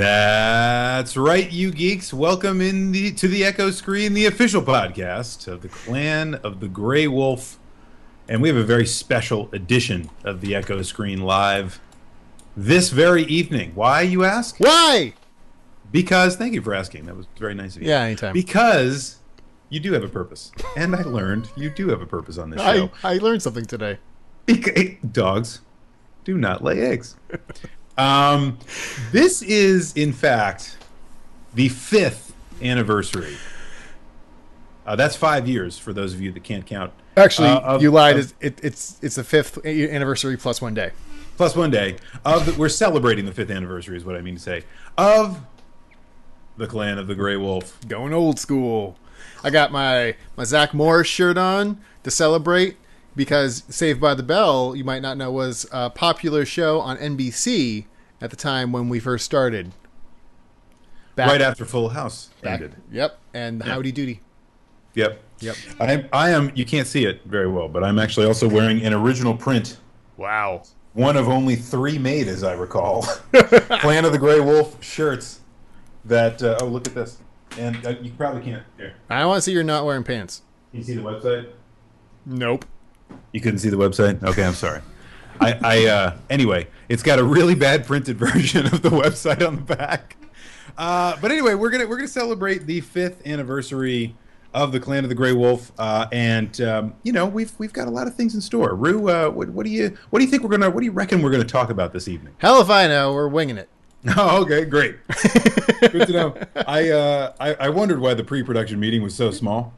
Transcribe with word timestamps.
That's 0.00 1.14
right, 1.14 1.52
you 1.52 1.70
geeks. 1.70 2.10
Welcome 2.10 2.62
in 2.62 2.90
the 2.90 3.12
to 3.12 3.28
the 3.28 3.44
Echo 3.44 3.70
Screen, 3.70 4.14
the 4.14 4.24
official 4.24 4.62
podcast 4.62 5.46
of 5.46 5.60
the 5.60 5.68
Clan 5.68 6.36
of 6.36 6.60
the 6.60 6.68
Grey 6.68 7.06
Wolf. 7.06 7.58
And 8.26 8.40
we 8.40 8.48
have 8.48 8.56
a 8.56 8.64
very 8.64 8.86
special 8.86 9.50
edition 9.52 10.08
of 10.24 10.40
the 10.40 10.54
Echo 10.54 10.80
Screen 10.80 11.20
live 11.20 11.82
this 12.56 12.88
very 12.88 13.24
evening. 13.24 13.72
Why, 13.74 14.00
you 14.00 14.24
ask? 14.24 14.56
Why? 14.56 15.12
Because, 15.92 16.34
thank 16.34 16.54
you 16.54 16.62
for 16.62 16.72
asking. 16.72 17.04
That 17.04 17.16
was 17.18 17.26
very 17.38 17.52
nice 17.52 17.76
of 17.76 17.82
you. 17.82 17.90
Yeah, 17.90 18.00
anytime. 18.00 18.32
Because 18.32 19.18
you 19.68 19.80
do 19.80 19.92
have 19.92 20.02
a 20.02 20.08
purpose. 20.08 20.50
And 20.78 20.96
I 20.96 21.02
learned 21.02 21.50
you 21.56 21.68
do 21.68 21.90
have 21.90 22.00
a 22.00 22.06
purpose 22.06 22.38
on 22.38 22.48
this 22.48 22.62
show. 22.62 22.90
I, 23.04 23.16
I 23.16 23.18
learned 23.18 23.42
something 23.42 23.66
today. 23.66 23.98
Because, 24.46 24.72
eh, 24.76 24.94
dogs 25.12 25.60
do 26.24 26.38
not 26.38 26.64
lay 26.64 26.80
eggs. 26.80 27.16
Um, 28.00 28.58
this 29.12 29.42
is, 29.42 29.92
in 29.94 30.12
fact, 30.12 30.76
the 31.54 31.68
fifth 31.68 32.32
anniversary. 32.62 33.36
Uh, 34.86 34.96
that's 34.96 35.16
five 35.16 35.46
years 35.46 35.78
for 35.78 35.92
those 35.92 36.14
of 36.14 36.20
you 36.20 36.32
that 36.32 36.42
can't 36.42 36.64
count. 36.66 36.92
Actually, 37.16 37.48
Uh, 37.48 37.60
of- 37.60 37.82
you 37.82 37.90
lied. 37.90 38.16
of- 38.16 38.32
It's- 38.40 38.58
it, 38.60 38.64
it's 38.64 38.96
it's 39.02 39.14
the 39.16 39.24
fifth 39.24 39.64
anniversary 39.66 40.36
plus 40.36 40.60
one 40.62 40.74
day. 40.74 40.90
plus 41.36 41.56
one 41.56 41.70
day 41.70 41.96
of 42.24 42.44
the, 42.46 42.52
we're 42.52 42.68
celebrating 42.68 43.24
the 43.24 43.32
fifth 43.32 43.50
anniversary 43.50 43.96
is 43.96 44.04
what 44.04 44.14
I 44.14 44.20
mean 44.20 44.34
to 44.36 44.40
say 44.40 44.62
of 44.98 45.40
the 46.58 46.66
clan 46.66 46.98
of 46.98 47.06
the 47.06 47.14
Grey 47.14 47.36
Wolf. 47.36 47.78
Going 47.88 48.12
old 48.12 48.38
school. 48.38 48.96
I 49.42 49.50
got 49.50 49.72
my 49.72 50.16
my 50.36 50.44
Zach 50.44 50.72
Morris 50.74 51.08
shirt 51.08 51.36
on 51.38 51.78
to 52.04 52.10
celebrate 52.10 52.76
because 53.16 53.62
Saved 53.68 54.00
by 54.00 54.14
the 54.14 54.22
Bell, 54.22 54.74
you 54.76 54.84
might 54.84 55.00
not 55.02 55.16
know, 55.16 55.30
was 55.32 55.66
a 55.72 55.88
popular 55.90 56.44
show 56.44 56.80
on 56.80 56.96
NBC 56.98 57.86
at 58.20 58.30
the 58.30 58.36
time 58.36 58.72
when 58.72 58.88
we 58.88 59.00
first 59.00 59.24
started. 59.24 59.72
Back, 61.16 61.28
right 61.28 61.42
after 61.42 61.64
Full 61.64 61.90
House 61.90 62.30
back, 62.40 62.60
ended. 62.60 62.76
Yep, 62.90 63.18
and 63.34 63.62
Howdy 63.62 63.92
Doody. 63.92 64.20
Yep. 64.94 65.22
Yep. 65.40 65.56
I 65.78 65.92
am, 65.92 66.08
I 66.12 66.30
am. 66.30 66.52
You 66.54 66.64
can't 66.64 66.86
see 66.86 67.04
it 67.04 67.22
very 67.24 67.48
well, 67.48 67.68
but 67.68 67.82
I'm 67.82 67.98
actually 67.98 68.26
also 68.26 68.48
wearing 68.48 68.82
an 68.82 68.92
original 68.92 69.34
print. 69.36 69.78
Wow. 70.16 70.62
One 70.92 71.16
of 71.16 71.28
only 71.28 71.56
three 71.56 71.98
made, 71.98 72.28
as 72.28 72.42
I 72.44 72.52
recall. 72.52 73.02
Clan 73.32 74.04
of 74.04 74.12
the 74.12 74.18
Grey 74.18 74.40
Wolf 74.40 74.82
shirts. 74.82 75.40
That 76.04 76.42
uh, 76.42 76.58
oh, 76.62 76.66
look 76.66 76.86
at 76.86 76.94
this, 76.94 77.18
and 77.58 77.86
uh, 77.86 77.90
you 78.00 78.10
probably 78.12 78.42
can't. 78.42 78.62
Here, 78.78 78.94
I 79.10 79.26
want 79.26 79.36
to 79.36 79.42
see 79.42 79.52
you're 79.52 79.62
not 79.62 79.84
wearing 79.84 80.02
pants. 80.02 80.40
can 80.70 80.80
you 80.80 80.84
see 80.84 80.94
the 80.94 81.02
website? 81.02 81.50
Nope. 82.24 82.64
You 83.32 83.40
couldn't 83.42 83.58
see 83.58 83.68
the 83.68 83.76
website? 83.76 84.22
Okay, 84.22 84.42
I'm 84.42 84.54
sorry. 84.54 84.80
I, 85.40 85.58
I 85.62 85.86
uh, 85.86 86.16
anyway, 86.28 86.68
it's 86.88 87.02
got 87.02 87.18
a 87.18 87.24
really 87.24 87.54
bad 87.54 87.86
printed 87.86 88.18
version 88.18 88.66
of 88.66 88.82
the 88.82 88.90
website 88.90 89.46
on 89.46 89.56
the 89.56 89.76
back. 89.76 90.16
Uh, 90.76 91.16
but 91.20 91.30
anyway, 91.30 91.54
we're 91.54 91.70
gonna 91.70 91.86
we're 91.86 91.96
gonna 91.96 92.08
celebrate 92.08 92.66
the 92.66 92.80
fifth 92.80 93.26
anniversary 93.26 94.14
of 94.52 94.72
the 94.72 94.80
Clan 94.80 95.04
of 95.04 95.08
the 95.08 95.14
Grey 95.14 95.32
Wolf, 95.32 95.72
uh, 95.78 96.06
and 96.12 96.60
um, 96.60 96.94
you 97.02 97.12
know 97.12 97.26
we've 97.26 97.52
we've 97.58 97.72
got 97.72 97.88
a 97.88 97.90
lot 97.90 98.06
of 98.06 98.14
things 98.14 98.34
in 98.34 98.40
store. 98.40 98.74
Rue, 98.74 99.08
uh, 99.08 99.30
what, 99.30 99.48
what 99.50 99.64
do 99.64 99.72
you 99.72 99.96
what 100.10 100.18
do 100.18 100.24
you 100.24 100.30
think 100.30 100.42
we're 100.42 100.50
gonna 100.50 100.70
what 100.70 100.80
do 100.80 100.86
you 100.86 100.92
reckon 100.92 101.22
we're 101.22 101.30
gonna 101.30 101.44
talk 101.44 101.70
about 101.70 101.92
this 101.92 102.08
evening? 102.08 102.34
Hell 102.38 102.60
if 102.60 102.70
I 102.70 102.86
know. 102.86 103.12
We're 103.12 103.28
winging 103.28 103.58
it. 103.58 103.68
Oh, 104.16 104.42
okay, 104.42 104.64
great. 104.64 104.96
Good 105.80 106.06
to 106.06 106.12
know. 106.12 106.36
I, 106.66 106.88
uh, 106.88 107.34
I 107.38 107.54
I 107.54 107.68
wondered 107.68 108.00
why 108.00 108.14
the 108.14 108.24
pre-production 108.24 108.80
meeting 108.80 109.02
was 109.02 109.14
so 109.14 109.30
small. 109.30 109.74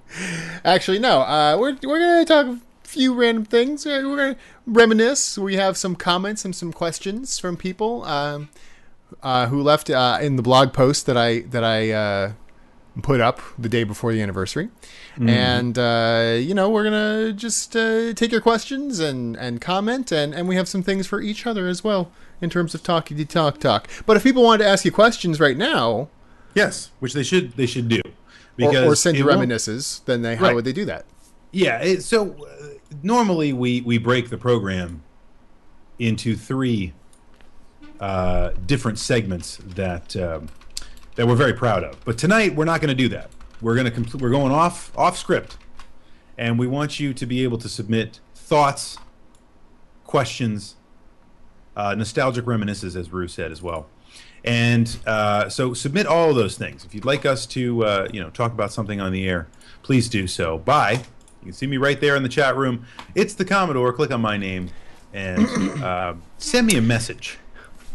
Actually, 0.65 1.01
no. 1.01 1.23
Uh, 1.23 1.57
we're 1.59 1.77
we're 1.83 1.99
gonna 1.99 2.25
talk 2.25 2.57
few 2.93 3.15
random 3.15 3.45
things. 3.45 3.87
Uh, 3.87 4.03
We're 4.05 4.17
gonna 4.17 4.37
reminisce. 4.67 5.39
We 5.39 5.57
have 5.57 5.77
some 5.77 5.97
comments 5.97 6.45
and 6.45 6.55
some 6.55 6.73
questions 6.73 7.39
from 7.39 7.57
people 7.57 8.05
um, 8.05 8.49
uh, 9.23 9.47
who 9.47 9.63
left 9.63 9.91
uh, 9.91 10.19
in 10.21 10.37
the 10.37 10.43
blog 10.43 10.73
post 10.73 11.07
that 11.07 11.17
I 11.17 11.41
that 11.51 11.65
I 11.65 11.91
uh, 11.91 12.33
put 13.03 13.21
up 13.21 13.41
the 13.59 13.69
day 13.69 13.85
before 13.85 14.13
the 14.13 14.21
anniversary. 14.21 14.69
And 15.19 15.79
uh, 15.79 16.37
you 16.39 16.55
know, 16.55 16.69
we're 16.71 16.85
gonna 16.85 17.33
just 17.33 17.75
uh, 17.77 18.13
take 18.15 18.31
your 18.33 18.41
questions 18.41 18.99
and 19.01 19.37
and 19.37 19.61
comment, 19.61 20.13
and 20.13 20.35
and 20.35 20.47
we 20.49 20.57
have 20.57 20.69
some 20.69 20.83
things 20.83 21.07
for 21.07 21.21
each 21.21 21.47
other 21.47 21.69
as 21.69 21.83
well 21.83 22.11
in 22.41 22.51
terms 22.51 22.75
of 22.75 22.83
talky 22.83 23.25
talk 23.25 23.59
talk. 23.59 23.89
But 24.07 24.17
if 24.17 24.23
people 24.23 24.43
wanted 24.43 24.65
to 24.65 24.71
ask 24.71 24.85
you 24.85 24.93
questions 24.93 25.41
right 25.41 25.57
now, 25.57 26.09
Yes, 26.55 26.91
which 27.01 27.15
they 27.15 27.23
should 27.23 27.53
they 27.57 27.67
should 27.67 27.89
do 27.89 28.03
or, 28.61 28.77
or 28.93 28.95
send 28.97 29.17
you 29.17 29.27
reminiscences, 29.27 30.03
then 30.05 30.21
they 30.23 30.37
how 30.37 30.47
Right. 30.47 30.55
would 30.55 30.65
they 30.65 30.73
do 30.75 30.85
that? 30.87 31.05
Yeah. 31.53 31.79
It, 31.79 32.03
so 32.03 32.33
uh, 32.33 32.67
normally 33.03 33.53
we 33.53 33.81
we 33.83 33.99
break 33.99 34.31
the 34.31 34.39
program 34.39 35.03
into 35.99 36.35
three 36.35 36.93
uh, 38.01 38.51
different 38.67 38.99
segments 38.99 39.59
that 39.59 40.17
um, 40.17 40.49
that 41.15 41.27
we're 41.27 41.37
very 41.37 41.55
proud 41.55 41.85
of. 41.85 42.05
But 42.05 42.19
tonight 42.19 42.55
we're 42.55 42.65
not 42.65 42.81
going 42.81 42.89
to 42.89 42.95
do 42.95 43.09
that. 43.11 43.31
We're 43.61 43.77
going 43.77 43.91
to 43.91 43.93
compl- 43.93 44.21
we're 44.21 44.31
going 44.31 44.53
off 44.53 44.97
off 44.99 45.17
script, 45.17 45.57
and 46.37 46.59
we 46.59 46.67
want 46.67 46.99
you 46.99 47.15
to 47.15 47.27
be 47.27 47.45
able 47.45 47.59
to 47.59 47.69
submit 47.69 48.21
thoughts, 48.35 48.99
questions, 50.05 50.77
uh, 51.77 51.95
nostalgic 51.95 52.47
reminiscences, 52.47 52.97
as 52.97 53.13
Rue 53.13 53.29
said 53.29 53.53
as 53.53 53.63
well. 53.63 53.89
And 54.45 54.99
uh, 55.07 55.49
so 55.49 55.73
submit 55.73 56.07
all 56.07 56.31
of 56.31 56.37
those 56.37 56.59
things. 56.59 56.85
If 56.85 56.95
you'd 56.95 57.05
like 57.05 57.25
us 57.25 57.47
to, 57.47 57.85
uh, 57.85 58.09
you 58.13 58.21
know, 58.21 58.31
talk 58.31 58.53
about 58.53 58.73
something 58.73 59.01
on 59.01 59.13
the 59.13 59.29
air, 59.29 59.47
please 59.83 60.09
do 60.09 60.27
so. 60.27 60.59
By 60.59 61.05
you 61.43 61.47
can 61.47 61.53
see 61.53 61.67
me 61.67 61.77
right 61.77 62.01
there 62.01 62.17
in 62.17 62.23
the 62.23 62.29
chat 62.29 62.57
room. 62.57 62.87
It's 63.15 63.35
the 63.35 63.45
Commodore. 63.45 63.93
Click 63.93 64.11
on 64.11 64.21
my 64.21 64.37
name 64.37 64.71
and 65.13 65.47
uh, 65.83 66.15
send 66.39 66.67
me 66.69 66.77
a 66.77 66.83
message. 66.83 67.39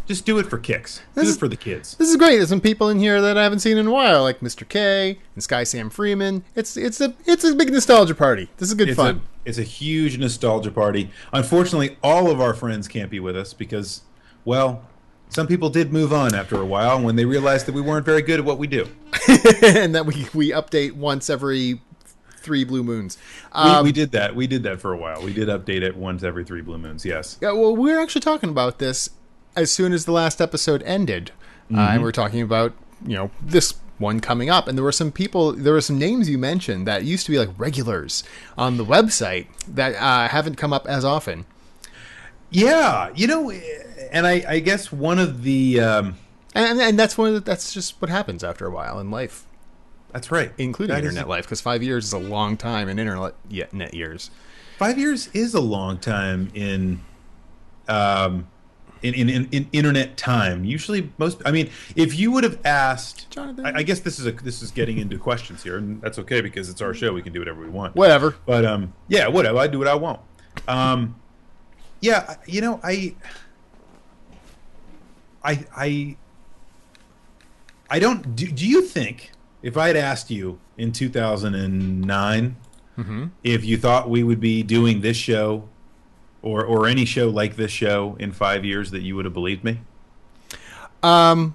Just 0.06 0.26
do 0.26 0.38
it 0.40 0.46
for 0.46 0.58
kicks. 0.58 0.98
Do 1.00 1.04
This 1.22 1.24
it 1.26 1.32
is- 1.32 1.38
for 1.38 1.48
the 1.48 1.58
kids. 1.58 1.96
This 1.96 2.10
is 2.10 2.16
great. 2.16 2.38
There's 2.38 2.50
some 2.50 2.62
people 2.62 2.90
in 2.90 3.00
here 3.00 3.22
that 3.22 3.38
I 3.38 3.44
haven't 3.44 3.60
seen 3.60 3.78
in 3.78 3.88
a 3.88 3.92
while, 3.92 4.24
like 4.24 4.40
Mr. 4.40 4.68
K 4.68 5.20
and 5.36 5.44
Sky 5.44 5.64
Sam 5.66 5.90
Freeman. 5.90 6.44
It's 6.56 6.78
it's 6.78 7.02
a 7.02 7.14
it's 7.26 7.44
a 7.44 7.54
big 7.56 7.72
nostalgia 7.72 8.16
party. 8.16 8.50
This 8.58 8.70
is 8.70 8.76
good 8.76 8.90
It's 8.90 8.96
fun. 8.98 9.16
a 9.46 9.50
it's 9.50 9.58
a 9.58 9.64
huge 9.64 10.18
nostalgia 10.18 10.72
party. 10.72 11.10
Unfortunately, 11.34 11.98
all 12.04 12.30
of 12.30 12.40
our 12.42 12.54
friends 12.54 12.88
can't 12.88 13.10
be 13.10 13.20
with 13.22 13.36
us 13.38 13.54
because, 13.54 14.02
well, 14.46 14.86
some 15.30 15.48
people 15.48 15.70
did 15.70 15.92
move 15.94 16.12
on 16.14 16.34
after 16.36 16.56
a 16.62 16.66
while 16.66 17.02
when 17.02 17.16
they 17.18 17.26
realized 17.26 17.66
that 17.66 17.74
we 17.76 17.82
weren't 17.82 18.06
very 18.06 18.22
good 18.22 18.40
at 18.40 18.46
what 18.46 18.58
we 18.58 18.68
do. 18.68 18.88
and 19.64 19.94
that 19.96 20.06
we 20.06 20.26
we 20.34 20.52
update 20.52 20.94
once 20.94 21.30
every 21.30 21.82
three 22.48 22.64
blue 22.64 22.84
moons. 22.84 23.18
We, 23.54 23.60
Um, 23.62 23.84
we 23.84 23.92
did 23.92 24.12
that. 24.18 24.36
We 24.36 24.48
did 24.48 24.64
that 24.64 24.80
for 24.80 24.92
a 24.94 24.98
while. 24.98 25.22
We 25.22 25.34
did 25.34 25.48
update 25.50 25.84
it 25.84 25.96
once 25.96 26.24
every 26.24 26.44
three 26.44 26.62
blue 26.62 26.80
moons. 26.86 27.06
Yes. 27.06 27.38
yeah, 27.42 27.52
well, 27.52 27.76
we 27.76 27.92
were 27.92 28.00
actually 28.00 28.26
talking 28.32 28.50
about 28.50 28.80
this 28.80 29.10
as 29.56 29.72
soon 29.72 29.92
as 29.94 30.06
the 30.06 30.12
last 30.12 30.40
episode 30.42 30.82
ended, 30.84 31.32
uh, 31.74 31.80
and 31.92 32.02
we 32.02 32.06
were 32.06 32.12
talking 32.24 32.42
about 32.42 32.72
you 33.06 33.16
know 33.18 33.30
this 33.56 33.76
one 33.98 34.20
coming 34.20 34.50
up, 34.50 34.68
and 34.68 34.78
there 34.78 34.84
were 34.86 34.92
some 34.92 35.12
people, 35.12 35.52
there 35.66 35.74
were 35.74 35.82
some 35.82 35.98
names 35.98 36.30
you 36.30 36.38
mentioned 36.38 36.86
that 36.88 37.04
used 37.04 37.26
to 37.26 37.32
be 37.32 37.40
like 37.40 37.50
regulars 37.58 38.24
on 38.56 38.78
the 38.78 38.86
website 38.86 39.48
that 39.68 39.96
uh, 39.96 40.28
haven't 40.30 40.56
come 40.56 40.72
up 40.72 40.86
as 40.88 41.04
often. 41.04 41.46
Yeah, 42.52 43.10
you 43.16 43.28
know, 43.28 43.52
and 44.12 44.26
I, 44.26 44.46
I 44.48 44.60
guess 44.60 44.92
one 44.92 45.20
of 45.20 45.44
the 45.44 45.80
um, 45.82 46.16
And, 46.56 46.80
and 46.80 46.98
that's 47.00 47.18
one 47.18 47.30
of 47.30 47.34
the, 47.36 47.42
that's 47.42 47.74
just 47.74 48.02
what 48.02 48.10
happens 48.10 48.44
after 48.44 48.66
a 48.66 48.72
while 48.72 49.00
in 49.00 49.12
life. 49.12 49.46
That's 50.18 50.32
right, 50.32 50.52
including 50.58 50.96
That 50.96 51.04
is- 51.04 51.10
internet 51.12 51.30
life, 51.30 51.44
because 51.46 51.62
five 51.62 51.84
years 51.84 52.06
is 52.06 52.14
a 52.14 52.18
long 52.18 52.58
time 52.58 52.90
in 52.90 52.98
internet 52.98 53.36
yet 53.50 53.72
net 53.72 53.94
years. 53.94 54.32
Five 54.80 54.98
years 54.98 55.28
is 55.32 55.54
a 55.54 55.62
long 55.62 56.00
time 56.00 56.50
in, 56.56 57.02
um, 57.88 58.48
in, 59.04 59.14
in, 59.14 59.30
in, 59.30 59.48
in 59.52 59.70
internet 59.72 60.18
time. 60.18 60.66
Usually, 60.66 61.12
most. 61.20 61.44
I 61.46 61.52
mean, 61.52 61.70
if 61.96 62.18
you 62.18 62.32
would 62.32 62.44
have 62.44 62.58
asked, 62.66 63.30
Jonathan. 63.30 63.64
I, 63.68 63.78
I 63.78 63.84
guess 63.84 64.00
this 64.00 64.18
is 64.18 64.26
a 64.26 64.32
this 64.32 64.64
is 64.64 64.72
getting 64.72 64.98
into 64.98 65.20
questions 65.20 65.62
here, 65.62 65.78
and 65.78 66.02
that's 66.02 66.18
okay 66.18 66.42
because 66.42 66.68
it's 66.68 66.82
our 66.82 66.96
show. 66.96 67.14
We 67.14 67.22
can 67.22 67.32
do 67.32 67.38
whatever 67.40 67.62
we 67.62 67.70
want. 67.70 67.96
Whatever. 67.96 68.36
But 68.48 68.66
um, 68.66 68.94
yeah, 69.10 69.28
whatever. 69.28 69.60
I 69.60 69.68
do 69.68 69.78
what 69.78 69.88
I 69.88 69.94
want. 69.94 70.20
Um, 70.68 71.16
yeah, 72.02 72.38
you 72.48 72.62
know, 72.62 72.80
I, 72.84 73.16
I, 75.44 75.64
I, 75.76 76.18
I 77.88 78.00
don't. 78.00 78.36
Do, 78.36 78.48
do 78.48 78.68
you 78.68 78.82
think 78.82 79.32
if 79.62 79.76
I 79.78 79.88
had 79.88 79.96
asked 79.98 80.30
you 80.32 80.60
in 80.78 80.92
two 80.92 81.10
thousand 81.10 81.56
and 81.56 82.02
nine 82.02 82.56
if 83.44 83.64
you 83.64 83.78
thought 83.78 84.10
we 84.10 84.24
would 84.24 84.40
be 84.40 84.64
doing 84.64 85.02
this 85.02 85.16
show, 85.18 85.70
or 86.42 86.66
or 86.66 86.88
any 86.88 87.06
show 87.06 87.30
like 87.30 87.56
this 87.56 87.70
show 87.72 88.16
in 88.20 88.32
five 88.32 88.66
years, 88.66 88.90
that 88.90 89.04
you 89.04 89.16
would 89.16 89.26
have 89.26 89.36
believed 89.36 89.64
me? 89.64 89.82
Um, 91.04 91.54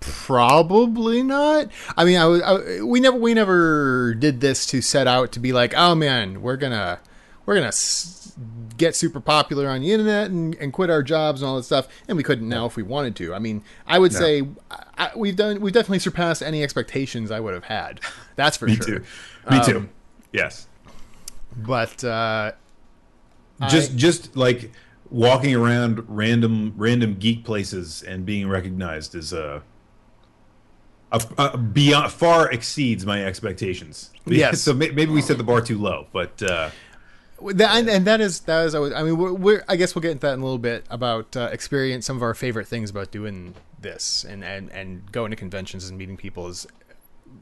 probably 0.00 1.22
not. 1.22 1.68
I 1.96 2.04
mean, 2.04 2.18
I, 2.18 2.26
was- 2.26 2.42
I 2.42 2.82
we 2.82 3.00
never 3.00 3.16
we 3.18 3.34
never 3.34 4.14
did 4.14 4.40
this 4.40 4.66
to 4.66 4.80
set 4.80 5.06
out 5.06 5.32
to 5.32 5.40
be 5.40 5.52
like, 5.52 5.74
oh 5.76 5.94
man, 5.94 6.42
we're 6.42 6.56
gonna 6.56 7.00
we're 7.46 7.54
gonna 7.56 7.68
s- 7.68 8.19
get 8.80 8.96
super 8.96 9.20
popular 9.20 9.68
on 9.68 9.82
the 9.82 9.92
internet 9.92 10.30
and, 10.30 10.54
and 10.56 10.72
quit 10.72 10.88
our 10.90 11.02
jobs 11.02 11.42
and 11.42 11.48
all 11.48 11.56
that 11.56 11.62
stuff. 11.64 11.86
And 12.08 12.16
we 12.16 12.22
couldn't 12.24 12.48
now 12.48 12.64
if 12.66 12.74
we 12.76 12.82
wanted 12.82 13.14
to. 13.16 13.34
I 13.34 13.38
mean, 13.38 13.62
I 13.86 13.98
would 13.98 14.12
say 14.12 14.48
I, 14.98 15.10
we've 15.14 15.36
done 15.36 15.60
we've 15.60 15.74
definitely 15.74 15.98
surpassed 16.00 16.42
any 16.42 16.62
expectations 16.64 17.30
I 17.30 17.38
would 17.40 17.54
have 17.54 17.64
had. 17.64 18.00
That's 18.36 18.56
for 18.56 18.66
Me 18.66 18.74
sure. 18.76 18.84
too. 18.86 19.04
Me 19.50 19.64
too. 19.64 19.76
Um, 19.78 19.90
Yes. 20.32 20.66
But 21.56 22.02
uh, 22.04 22.52
just 23.68 23.92
I- 23.92 23.96
just 23.96 24.36
like 24.36 24.70
walking 25.10 25.54
around 25.56 26.04
random 26.08 26.72
random 26.76 27.14
geek 27.16 27.44
places 27.44 28.02
and 28.02 28.24
being 28.24 28.48
recognized 28.48 29.14
is 29.16 29.32
a, 29.32 29.62
a, 31.12 31.20
a 31.36 31.58
beyond 31.58 32.12
far 32.12 32.50
exceeds 32.50 33.04
my 33.04 33.24
expectations. 33.24 34.10
Yes. 34.26 34.60
so 34.60 34.72
maybe 34.72 35.06
we 35.06 35.20
set 35.22 35.38
the 35.38 35.42
bar 35.44 35.60
too 35.60 35.76
low, 35.78 36.06
but 36.12 36.40
uh, 36.42 36.70
That, 37.42 37.76
and, 37.76 37.88
and 37.88 38.06
that 38.06 38.20
is 38.20 38.40
that 38.40 38.66
is 38.66 38.74
always. 38.74 38.92
I 38.92 39.02
mean, 39.02 39.16
we're, 39.16 39.32
we're 39.32 39.64
I 39.68 39.76
guess 39.76 39.94
we'll 39.94 40.02
get 40.02 40.12
into 40.12 40.26
that 40.26 40.34
in 40.34 40.40
a 40.40 40.44
little 40.44 40.58
bit 40.58 40.84
about 40.90 41.36
uh, 41.36 41.48
experience. 41.52 42.06
Some 42.06 42.16
of 42.16 42.22
our 42.22 42.34
favorite 42.34 42.66
things 42.66 42.90
about 42.90 43.10
doing 43.10 43.54
this 43.80 44.24
and 44.24 44.44
and 44.44 44.70
and 44.72 45.10
going 45.10 45.30
to 45.30 45.36
conventions 45.36 45.88
and 45.88 45.98
meeting 45.98 46.16
people 46.16 46.48
is 46.48 46.66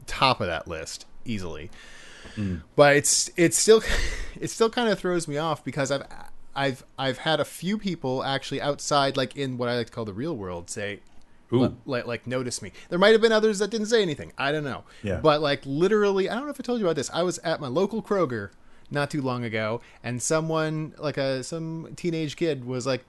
top 0.07 0.41
of 0.41 0.47
that 0.47 0.67
list 0.67 1.05
easily. 1.25 1.69
But 2.75 2.95
it's 2.95 3.31
it's 3.35 3.57
still 3.57 3.81
it 4.39 4.49
still 4.49 4.69
kind 4.69 4.89
of 4.89 4.99
throws 4.99 5.27
me 5.27 5.37
off 5.37 5.63
because 5.63 5.91
I've 5.91 6.03
I've 6.55 6.85
I've 6.97 7.19
had 7.19 7.39
a 7.39 7.45
few 7.45 7.77
people 7.77 8.23
actually 8.23 8.61
outside, 8.61 9.17
like 9.17 9.35
in 9.35 9.57
what 9.57 9.69
I 9.69 9.77
like 9.77 9.87
to 9.87 9.93
call 9.93 10.05
the 10.05 10.13
real 10.13 10.35
world, 10.35 10.69
say. 10.69 11.01
Ooh. 11.51 11.75
Like, 11.87 12.05
like 12.05 12.27
notice 12.27 12.61
me. 12.61 12.71
There 12.89 12.99
might 12.99 13.13
have 13.13 13.21
been 13.21 13.31
others 13.31 13.57
that 13.57 13.71
didn't 13.71 13.87
say 13.87 14.03
anything. 14.03 14.31
I 14.37 14.51
don't 14.51 14.63
know. 14.63 14.83
Yeah. 15.01 15.19
But 15.19 15.41
like 15.41 15.61
literally, 15.65 16.29
I 16.29 16.35
don't 16.35 16.43
know 16.43 16.51
if 16.51 16.59
I 16.59 16.63
told 16.63 16.79
you 16.79 16.85
about 16.85 16.95
this. 16.95 17.09
I 17.11 17.23
was 17.23 17.39
at 17.39 17.59
my 17.59 17.67
local 17.67 18.03
Kroger 18.03 18.51
not 18.91 19.09
too 19.11 19.21
long 19.21 19.43
ago, 19.43 19.81
and 20.03 20.21
someone 20.21 20.93
like 20.97 21.17
a 21.17 21.43
some 21.43 21.89
teenage 21.95 22.35
kid 22.35 22.65
was 22.65 22.85
like, 22.87 23.05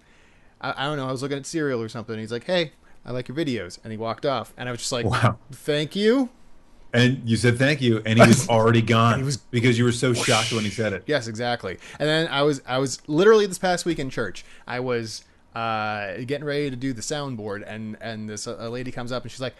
I, 0.60 0.74
I 0.76 0.84
don't 0.86 0.96
know, 0.96 1.08
I 1.08 1.12
was 1.12 1.22
looking 1.22 1.38
at 1.38 1.46
cereal 1.46 1.80
or 1.80 1.88
something. 1.88 2.12
And 2.14 2.20
he's 2.20 2.32
like, 2.32 2.44
"Hey, 2.44 2.72
I 3.04 3.12
like 3.12 3.28
your 3.28 3.36
videos," 3.36 3.78
and 3.82 3.90
he 3.92 3.96
walked 3.96 4.26
off, 4.26 4.52
and 4.56 4.68
I 4.68 4.72
was 4.72 4.80
just 4.80 4.92
like, 4.92 5.06
Wow. 5.06 5.38
thank 5.52 5.94
you." 5.96 6.28
and 6.92 7.22
you 7.24 7.36
said 7.36 7.56
thank 7.56 7.80
you, 7.80 8.02
and 8.04 8.18
he 8.18 8.26
was 8.26 8.48
already 8.56 8.82
gone 8.82 9.18
he 9.20 9.24
was- 9.24 9.36
because 9.36 9.78
you 9.78 9.84
were 9.84 9.92
so 9.92 10.12
shocked 10.12 10.52
when 10.52 10.64
he 10.64 10.70
said 10.70 10.92
it. 10.92 11.04
Yes, 11.06 11.28
exactly. 11.28 11.78
And 12.00 12.08
then 12.08 12.26
I 12.28 12.42
was 12.42 12.60
I 12.66 12.78
was 12.78 13.00
literally 13.08 13.46
this 13.46 13.58
past 13.58 13.84
week 13.86 13.98
in 14.00 14.10
church. 14.10 14.44
I 14.66 14.80
was 14.80 15.24
uh, 15.54 16.16
getting 16.26 16.44
ready 16.44 16.68
to 16.68 16.76
do 16.76 16.92
the 16.92 17.00
soundboard, 17.02 17.62
and 17.66 17.96
and 18.00 18.28
this 18.28 18.46
a 18.48 18.68
lady 18.68 18.90
comes 18.90 19.12
up 19.12 19.22
and 19.22 19.30
she's 19.30 19.40
like. 19.40 19.54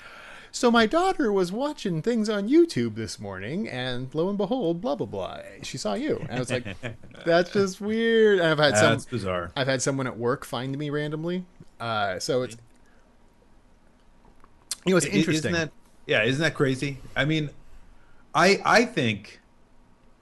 So 0.53 0.71
my 0.71 0.87
daughter 0.87 1.33
was 1.33 1.53
watching 1.53 2.03
things 2.03 2.29
on 2.29 2.49
YouTube 2.49 2.97
this 2.97 3.21
morning, 3.21 3.69
and 3.69 4.13
lo 4.15 4.29
and 4.29 4.37
behold, 4.37 4.81
blah 4.81 4.97
blah 4.97 5.07
blah. 5.07 5.39
She 5.63 5.79
saw 5.79 5.95
you, 5.95 6.19
and 6.29 6.33
I 6.33 6.39
was 6.39 6.51
like, 6.51 6.65
"That's 7.25 7.53
just 7.53 7.81
weird." 7.81 8.41
And 8.41 8.49
I've 8.49 8.59
had 8.59 8.77
some, 8.77 8.99
bizarre. 9.11 9.53
I've 9.57 9.69
had 9.69 9.81
someone 9.81 10.07
at 10.07 10.19
work 10.19 10.45
find 10.45 10.77
me 10.77 10.91
randomly. 10.91 11.45
Uh, 11.79 12.19
so 12.19 12.43
it's 12.43 12.57
you 14.85 14.93
know 14.93 14.97
it's 14.97 15.07
interesting. 15.07 15.53
Isn't 15.53 15.53
that, 15.53 15.71
yeah, 16.07 16.25
isn't 16.25 16.43
that 16.43 16.55
crazy? 16.55 16.99
I 17.15 17.25
mean, 17.25 17.51
I 18.35 18.61
I 18.65 18.85
think 18.85 19.41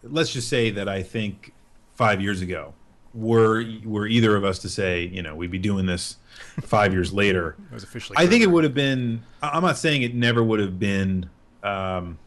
let's 0.02 0.32
just 0.32 0.48
say 0.48 0.70
that 0.70 0.88
I 0.88 1.02
think 1.02 1.52
five 1.94 2.20
years 2.20 2.42
ago, 2.42 2.74
were 3.14 3.64
were 3.84 4.06
either 4.06 4.36
of 4.36 4.44
us 4.44 4.58
to 4.60 4.68
say, 4.68 5.02
you 5.06 5.22
know, 5.22 5.34
we'd 5.34 5.50
be 5.50 5.58
doing 5.58 5.86
this 5.86 6.16
five 6.62 6.92
years 6.92 7.12
later, 7.12 7.56
It 7.70 7.74
was 7.74 7.82
officially. 7.82 8.16
I 8.18 8.26
think 8.26 8.42
it 8.42 8.48
would 8.50 8.64
have 8.64 8.74
been. 8.74 9.22
I- 9.42 9.50
I'm 9.50 9.62
not 9.62 9.78
saying 9.78 10.02
it 10.02 10.14
never 10.14 10.42
would 10.42 10.60
have 10.60 10.78
been. 10.78 11.28
Um, 11.62 12.18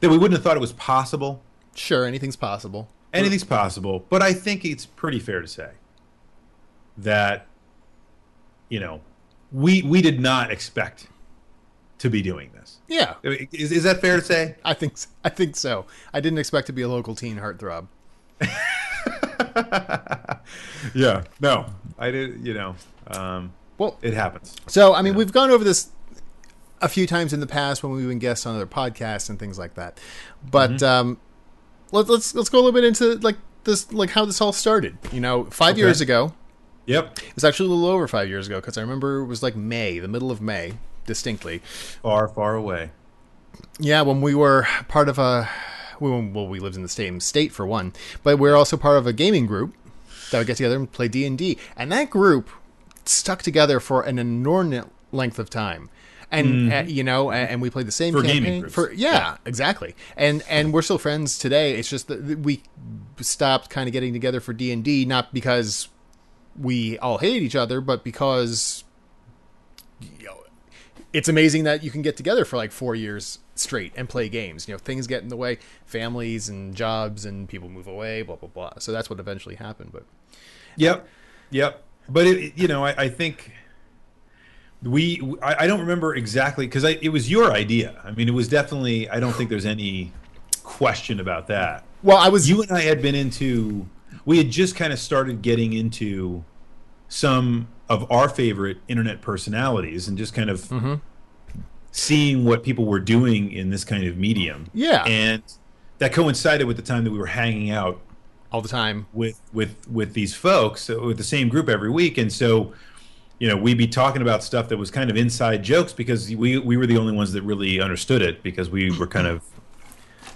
that 0.00 0.10
we 0.10 0.18
wouldn't 0.18 0.34
have 0.36 0.42
thought 0.44 0.56
it 0.56 0.60
was 0.60 0.72
possible. 0.74 1.42
Sure, 1.74 2.04
anything's 2.04 2.36
possible. 2.36 2.88
Anything's 3.14 3.44
possible, 3.44 4.04
but 4.10 4.20
I 4.20 4.34
think 4.34 4.64
it's 4.64 4.84
pretty 4.84 5.18
fair 5.18 5.40
to 5.40 5.48
say 5.48 5.70
that 6.98 7.46
you 8.68 8.78
know 8.80 9.00
we 9.52 9.80
we 9.82 10.02
did 10.02 10.20
not 10.20 10.50
expect 10.50 11.06
to 11.98 12.10
be 12.10 12.20
doing 12.20 12.50
this. 12.52 12.78
Yeah, 12.88 13.14
Is, 13.22 13.72
is 13.72 13.84
that 13.84 14.02
fair 14.02 14.16
to 14.16 14.22
say? 14.22 14.56
I 14.64 14.74
think 14.74 14.94
s- 14.94 15.08
I 15.24 15.30
think 15.30 15.56
so. 15.56 15.86
I 16.12 16.20
didn't 16.20 16.38
expect 16.38 16.66
to 16.66 16.72
be 16.74 16.82
a 16.82 16.88
local 16.88 17.14
teen 17.14 17.38
heartthrob. 17.38 17.86
Yeah. 20.94 21.24
No, 21.40 21.66
I 21.98 22.10
did. 22.10 22.46
You 22.46 22.54
know, 22.54 22.76
um, 23.08 23.52
Well, 23.78 23.98
it 24.02 24.14
happens. 24.14 24.54
so 24.66 24.94
I 24.94 25.02
mean, 25.02 25.14
we've 25.14 25.32
gone 25.32 25.50
over 25.50 25.64
this 25.64 25.90
a 26.80 26.88
few 26.88 27.06
times 27.06 27.32
in 27.32 27.40
the 27.40 27.46
past 27.46 27.82
when 27.82 27.92
we've 27.92 28.06
been 28.08 28.18
guests 28.18 28.46
on 28.46 28.54
other 28.54 28.66
podcasts 28.66 29.28
and 29.30 29.38
things 29.38 29.58
like 29.58 29.74
that. 29.74 29.98
But 30.48 30.70
Mm-hmm. 30.72 30.84
um, 30.84 31.18
let, 31.92 32.08
let's 32.08 32.34
let's 32.34 32.48
go 32.48 32.58
a 32.58 32.60
little 32.60 32.72
bit 32.72 32.84
into 32.84 33.14
like 33.16 33.36
this, 33.64 33.92
like 33.92 34.10
how 34.10 34.24
this 34.24 34.40
all 34.40 34.52
started. 34.52 34.96
You 35.12 35.20
know, 35.20 35.44
five 35.46 35.72
Okay. 35.72 35.80
years 35.80 36.00
ago. 36.00 36.32
Yep. 36.86 37.18
It 37.18 37.34
was 37.34 37.42
actually 37.44 37.68
a 37.68 37.72
little 37.72 37.88
over 37.88 38.06
five 38.06 38.28
years 38.28 38.46
ago 38.46 38.60
because 38.60 38.78
I 38.78 38.80
remember 38.80 39.18
it 39.18 39.26
was 39.26 39.42
like 39.42 39.56
May, 39.56 39.98
the 39.98 40.06
middle 40.08 40.30
of 40.30 40.40
May, 40.40 40.74
distinctly. 41.04 41.58
Far, 42.02 42.28
far 42.28 42.54
away. 42.54 42.90
Yeah, 43.80 44.02
when 44.02 44.20
we 44.20 44.34
were 44.36 44.68
part 44.86 45.08
of 45.08 45.18
a, 45.18 45.48
well, 46.00 46.20
well, 46.32 46.46
we 46.46 46.60
lived 46.60 46.76
in 46.76 46.82
the 46.82 46.88
same 46.88 47.20
state 47.20 47.52
for 47.52 47.66
one, 47.66 47.92
but 48.22 48.38
we 48.38 48.48
are 48.48 48.56
also 48.56 48.76
part 48.76 48.98
of 48.98 49.06
a 49.06 49.12
gaming 49.12 49.46
group 49.46 49.74
that 50.30 50.38
would 50.38 50.46
get 50.46 50.56
together 50.56 50.76
and 50.76 50.90
play 50.90 51.08
D 51.08 51.26
and 51.26 51.38
D, 51.38 51.58
and 51.76 51.90
that 51.92 52.10
group 52.10 52.50
stuck 53.04 53.42
together 53.42 53.80
for 53.80 54.02
an 54.02 54.18
inordinate 54.18 54.88
length 55.12 55.38
of 55.38 55.50
time. 55.50 55.90
And 56.30 56.72
uh, 56.72 56.84
you 56.86 57.04
know, 57.04 57.30
and, 57.30 57.48
and 57.50 57.62
we 57.62 57.70
played 57.70 57.86
the 57.86 57.92
same. 57.92 58.12
For 58.12 58.20
gaming 58.20 58.42
campaign 58.42 58.60
groups. 58.62 58.74
for 58.74 58.92
yeah, 58.92 59.36
exactly. 59.44 59.94
And 60.16 60.42
and 60.48 60.72
we're 60.72 60.82
still 60.82 60.98
friends 60.98 61.38
today. 61.38 61.76
It's 61.76 61.88
just 61.88 62.08
that 62.08 62.40
we 62.40 62.62
stopped 63.20 63.70
kind 63.70 63.88
of 63.88 63.92
getting 63.92 64.12
together 64.12 64.40
for 64.40 64.52
D 64.52 64.72
and 64.72 64.82
D, 64.82 65.04
not 65.04 65.32
because 65.32 65.88
we 66.58 66.98
all 66.98 67.18
hate 67.18 67.42
each 67.42 67.54
other, 67.54 67.80
but 67.80 68.02
because 68.02 68.82
you 70.00 70.26
know, 70.26 70.38
it's 71.12 71.28
amazing 71.28 71.62
that 71.64 71.84
you 71.84 71.92
can 71.92 72.02
get 72.02 72.16
together 72.16 72.44
for 72.44 72.56
like 72.56 72.72
four 72.72 72.96
years 72.96 73.38
straight 73.58 73.92
and 73.96 74.08
play 74.08 74.28
games. 74.28 74.68
You 74.68 74.74
know, 74.74 74.78
things 74.78 75.06
get 75.06 75.22
in 75.22 75.28
the 75.28 75.36
way, 75.36 75.58
families 75.84 76.48
and 76.48 76.74
jobs, 76.74 77.24
and 77.24 77.48
people 77.48 77.68
move 77.68 77.86
away, 77.86 78.22
blah 78.22 78.36
blah 78.36 78.48
blah. 78.48 78.72
So 78.78 78.92
that's 78.92 79.08
what 79.10 79.18
eventually 79.20 79.54
happened. 79.56 79.92
But 79.92 80.04
Yep. 80.76 81.08
Yep. 81.50 81.82
But 82.08 82.26
it, 82.26 82.56
you 82.56 82.68
know, 82.68 82.84
I, 82.84 82.94
I 83.04 83.08
think 83.08 83.52
we. 84.82 85.20
I, 85.42 85.64
I 85.64 85.66
don't 85.66 85.80
remember 85.80 86.14
exactly 86.14 86.66
because 86.66 86.84
it 86.84 87.08
was 87.08 87.30
your 87.30 87.52
idea. 87.52 88.00
I 88.04 88.12
mean, 88.12 88.28
it 88.28 88.34
was 88.34 88.48
definitely. 88.48 89.08
I 89.08 89.20
don't 89.20 89.32
think 89.32 89.50
there's 89.50 89.66
any 89.66 90.12
question 90.62 91.20
about 91.20 91.46
that. 91.48 91.84
well, 92.02 92.16
I 92.18 92.28
was 92.28 92.48
You 92.48 92.62
and 92.62 92.70
I 92.72 92.82
had 92.82 93.02
been 93.02 93.14
into. 93.14 93.88
We 94.24 94.38
had 94.38 94.50
just 94.50 94.76
kind 94.76 94.92
of 94.92 94.98
started 94.98 95.42
getting 95.42 95.72
into 95.72 96.44
some 97.08 97.68
of 97.88 98.10
our 98.10 98.28
favorite 98.28 98.78
internet 98.88 99.20
personalities 99.20 100.08
and 100.08 100.18
just 100.18 100.34
kind 100.34 100.50
of 100.50 100.60
Mm-hmm. 100.62 100.94
Seeing 101.98 102.44
what 102.44 102.62
people 102.62 102.84
were 102.84 103.00
doing 103.00 103.50
in 103.52 103.70
this 103.70 103.82
kind 103.82 104.04
of 104.04 104.18
medium. 104.18 104.66
Yeah. 104.74 105.02
And 105.06 105.42
that 105.98 106.12
coincided 106.12 106.66
with 106.66 106.76
the 106.76 106.82
time 106.82 107.04
that 107.04 107.10
we 107.10 107.16
were 107.18 107.24
hanging 107.26 107.70
out 107.70 108.00
all 108.52 108.60
the 108.60 108.68
time. 108.68 109.06
with 109.14 109.40
with 109.54 109.74
with 109.90 110.12
these 110.12 110.34
folks 110.34 110.88
with 110.90 111.16
the 111.16 111.24
same 111.24 111.48
group 111.48 111.68
every 111.70 111.90
week 111.90 112.16
and 112.18 112.30
so 112.32 112.72
you 113.38 113.48
know 113.48 113.56
we'd 113.56 113.76
be 113.78 113.86
talking 113.88 114.20
about 114.22 114.42
stuff 114.44 114.68
that 114.68 114.76
was 114.76 114.90
kind 114.90 115.10
of 115.10 115.16
inside 115.16 115.62
jokes 115.64 115.92
because 115.94 116.28
we 116.34 116.58
we 116.58 116.76
were 116.76 116.86
the 116.86 116.96
only 116.98 117.14
ones 117.14 117.32
that 117.32 117.42
really 117.42 117.80
understood 117.80 118.20
it 118.22 118.42
because 118.42 118.68
we 118.70 118.90
were 118.98 119.06
kind 119.06 119.26
of 119.26 119.42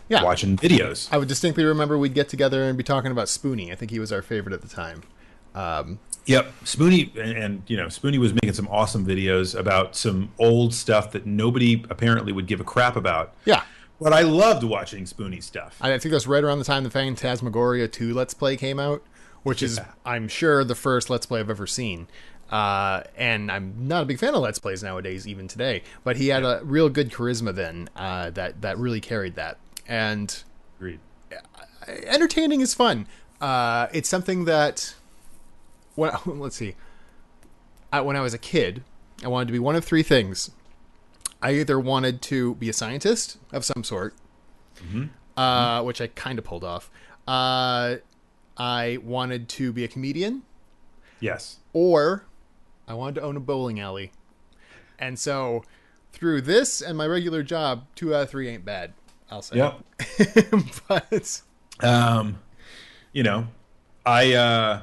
Yeah. 0.08 0.24
watching 0.24 0.56
videos 0.56 1.08
I 1.12 1.18
would 1.18 1.28
distinctly 1.28 1.64
remember 1.64 1.96
we'd 1.98 2.14
get 2.14 2.28
together 2.28 2.64
and 2.64 2.76
be 2.76 2.82
talking 2.84 3.10
about 3.12 3.28
Spoony. 3.28 3.70
I 3.70 3.74
think 3.76 3.90
he 3.90 3.98
was 4.00 4.10
our 4.12 4.22
favorite 4.22 4.54
at 4.54 4.62
the 4.62 4.68
time. 4.68 5.02
Um, 5.54 5.98
yep 6.26 6.52
spoony 6.64 7.10
and, 7.18 7.32
and 7.32 7.62
you 7.66 7.76
know 7.76 7.88
spoony 7.88 8.18
was 8.18 8.34
making 8.34 8.52
some 8.52 8.68
awesome 8.68 9.06
videos 9.06 9.58
about 9.58 9.96
some 9.96 10.30
old 10.38 10.72
stuff 10.74 11.12
that 11.12 11.24
nobody 11.26 11.84
apparently 11.88 12.30
would 12.30 12.46
give 12.46 12.60
a 12.60 12.64
crap 12.64 12.94
about 12.94 13.34
yeah. 13.46 13.62
but 13.98 14.12
i 14.12 14.20
loved 14.20 14.62
watching 14.62 15.06
spoony 15.06 15.40
stuff 15.40 15.80
I 15.80 15.98
think 15.98 16.12
that's 16.12 16.26
right 16.26 16.44
around 16.44 16.58
the 16.58 16.64
time 16.64 16.84
the 16.84 16.90
Phantasmagoria 16.90 17.88
2 17.88 18.14
Let's 18.14 18.34
Play 18.34 18.56
came 18.56 18.78
out, 18.78 19.02
which 19.42 19.62
is, 19.62 19.80
I'm 20.04 20.28
sure, 20.28 20.64
the 20.64 20.74
first 20.74 21.10
Let's 21.10 21.26
Play 21.26 21.40
I've 21.40 21.50
ever 21.50 21.66
seen. 21.66 22.08
Uh, 22.50 23.02
and 23.16 23.50
I'm 23.50 23.88
not 23.88 24.02
a 24.02 24.06
big 24.06 24.18
fan 24.18 24.34
of 24.34 24.42
Let's 24.42 24.58
Plays 24.58 24.82
nowadays, 24.82 25.26
even 25.26 25.48
today. 25.48 25.82
But 26.04 26.16
he 26.16 26.28
had 26.28 26.44
a 26.44 26.60
real 26.64 26.88
good 26.88 27.10
charisma 27.10 27.54
then 27.54 27.88
uh, 27.96 28.30
that, 28.30 28.60
that 28.62 28.78
really 28.78 29.00
carried 29.00 29.36
that. 29.36 29.58
And 29.86 30.42
Agreed. 30.78 31.00
entertaining 31.88 32.60
is 32.60 32.74
fun. 32.74 33.06
Uh, 33.40 33.86
it's 33.92 34.08
something 34.08 34.44
that, 34.44 34.94
when, 35.94 36.12
let's 36.26 36.56
see, 36.56 36.74
I, 37.92 38.00
when 38.00 38.16
I 38.16 38.20
was 38.20 38.34
a 38.34 38.38
kid, 38.38 38.82
I 39.24 39.28
wanted 39.28 39.46
to 39.46 39.52
be 39.52 39.58
one 39.58 39.76
of 39.76 39.84
three 39.84 40.02
things. 40.02 40.50
I 41.42 41.52
either 41.54 41.80
wanted 41.80 42.20
to 42.22 42.54
be 42.56 42.68
a 42.68 42.72
scientist 42.72 43.38
of 43.52 43.64
some 43.64 43.82
sort, 43.82 44.14
uh, 45.36 45.82
which 45.82 46.00
I 46.00 46.08
kind 46.08 46.38
of 46.38 46.44
pulled 46.44 46.64
off. 46.64 46.90
Uh, 47.26 47.96
I 48.56 48.98
wanted 49.02 49.48
to 49.50 49.72
be 49.72 49.84
a 49.84 49.88
comedian, 49.88 50.42
yes 51.18 51.58
or 51.72 52.24
I 52.86 52.94
wanted 52.94 53.16
to 53.16 53.22
own 53.22 53.36
a 53.36 53.40
bowling 53.40 53.80
alley. 53.80 54.12
And 54.98 55.18
so, 55.18 55.64
through 56.12 56.42
this 56.42 56.82
and 56.82 56.98
my 56.98 57.06
regular 57.06 57.42
job, 57.42 57.86
two 57.94 58.14
out 58.14 58.24
of 58.24 58.30
three 58.30 58.48
ain't 58.48 58.64
bad. 58.64 58.92
I'll 59.30 59.42
say. 59.42 59.56
yep 59.56 59.80
but 60.88 61.40
um 61.80 62.40
you 63.12 63.22
know 63.22 63.46
i 64.04 64.32
uh 64.34 64.82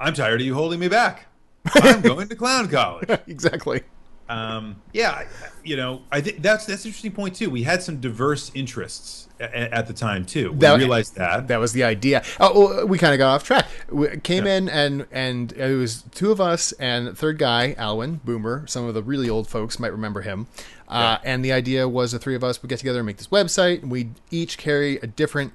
i'm 0.00 0.14
tired 0.14 0.40
of 0.40 0.46
you 0.46 0.54
holding 0.54 0.78
me 0.80 0.88
back 0.88 1.26
i'm 1.74 2.00
going 2.00 2.28
to 2.28 2.36
clown 2.36 2.68
college 2.70 3.08
exactly. 3.26 3.82
um, 4.28 4.76
yeah, 4.92 5.24
you 5.64 5.76
know, 5.76 6.02
I 6.12 6.20
think 6.20 6.42
that's 6.42 6.66
that's 6.66 6.84
an 6.84 6.88
interesting 6.90 7.12
point 7.12 7.34
too. 7.34 7.48
We 7.48 7.62
had 7.62 7.82
some 7.82 7.98
diverse 7.98 8.50
interests 8.54 9.26
at, 9.40 9.54
at 9.54 9.86
the 9.86 9.94
time 9.94 10.26
too. 10.26 10.52
We 10.52 10.58
That- 10.58 10.76
realized 10.78 11.14
that. 11.16 11.48
That 11.48 11.56
was 11.58 11.72
the 11.72 11.82
idea. 11.84 12.22
Oh, 12.38 12.60
well, 12.76 12.86
we 12.86 12.98
kind 12.98 13.14
of 13.14 13.18
got 13.18 13.34
off 13.34 13.44
track. 13.44 13.66
We 13.90 14.18
came 14.18 14.46
in 14.46 14.68
and 14.68 15.06
and 15.12 15.52
it 15.52 15.74
was 15.76 16.02
two 16.12 16.30
of 16.30 16.42
us 16.42 16.72
and 16.72 17.16
third 17.16 17.38
guy, 17.38 17.74
Alwyn 17.78 18.20
Boomer. 18.22 18.66
Some 18.66 18.84
of 18.84 18.92
the 18.92 19.02
really 19.02 19.30
old 19.30 19.48
folks 19.48 19.78
might 19.78 19.92
remember 19.92 20.20
him. 20.20 20.46
Uh, 20.88 21.16
and 21.24 21.42
the 21.42 21.52
idea 21.52 21.88
was 21.88 22.12
the 22.12 22.18
three 22.18 22.34
of 22.34 22.44
us 22.44 22.60
would 22.62 22.68
get 22.68 22.78
together 22.80 22.98
and 23.00 23.06
make 23.06 23.16
this 23.16 23.28
website, 23.28 23.80
and 23.82 23.90
we'd 23.90 24.14
each 24.30 24.58
carry 24.58 24.96
a 24.98 25.06
different, 25.06 25.52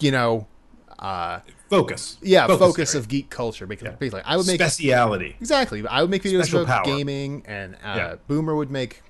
you 0.00 0.10
know, 0.10 0.46
uh, 0.98 1.40
focus. 1.80 2.16
yeah, 2.22 2.46
focus, 2.46 2.94
area. 2.94 3.00
of 3.02 3.08
geek 3.08 3.30
culture. 3.30 3.66
Because 3.66 3.94
basically, 3.98 4.22
I 4.24 4.36
would 4.36 4.46
make 4.46 4.60
speciality. 4.60 5.36
Exactly. 5.40 5.86
I 5.86 6.00
would 6.02 6.10
make 6.10 6.22
videos 6.22 6.44
Special 6.44 6.62
about 6.62 6.84
power. 6.84 6.96
gaming, 6.96 7.42
and 7.46 7.74
uh, 7.76 7.94
Yeah. 7.96 8.14
Boomer 8.28 8.54
would 8.54 8.70
make 8.70 9.02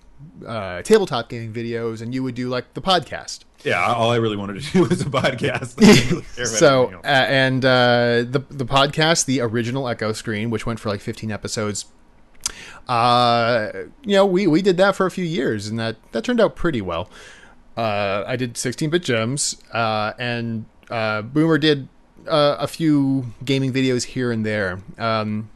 uh, 0.46 0.82
tabletop 0.82 1.28
gaming 1.28 1.52
videos, 1.52 2.00
and 2.02 2.14
you 2.14 2.22
would 2.22 2.34
do 2.34 2.48
like 2.48 2.74
the 2.74 2.80
podcast. 2.80 3.40
Yeah, 3.64 3.82
all 3.82 4.10
I 4.10 4.16
really 4.16 4.36
wanted 4.36 4.62
to 4.62 4.72
do 4.72 4.82
was 4.82 5.00
a 5.00 5.04
podcast. 5.06 5.76
Really 6.36 6.46
so, 6.46 6.92
uh, 7.02 7.06
and 7.06 7.64
uh, 7.64 8.24
the 8.28 8.44
the 8.50 8.64
podcast, 8.66 9.24
the 9.24 9.40
original 9.40 9.88
Echo 9.88 10.12
Screen, 10.12 10.50
which 10.50 10.66
went 10.66 10.78
for 10.80 10.88
like 10.90 11.00
15 11.00 11.30
episodes. 11.32 11.86
Uh, 12.88 13.70
you 14.04 14.14
know, 14.14 14.26
we 14.26 14.46
we 14.46 14.60
did 14.62 14.76
that 14.76 14.94
for 14.94 15.06
a 15.06 15.10
few 15.10 15.24
years, 15.24 15.66
and 15.66 15.78
that 15.78 15.96
that 16.12 16.24
turned 16.24 16.40
out 16.40 16.56
pretty 16.56 16.80
well. 16.82 17.08
Uh, 17.76 18.22
I 18.26 18.36
did 18.36 18.54
16-bit 18.54 19.02
gems, 19.02 19.56
uh, 19.72 20.12
and 20.18 20.66
uh, 20.90 21.22
Boomer 21.22 21.58
did 21.58 21.88
uh, 22.28 22.56
a 22.58 22.66
few 22.66 23.26
gaming 23.44 23.72
videos 23.72 24.04
here 24.04 24.30
and 24.32 24.44
there, 24.44 24.80
um, 24.98 25.50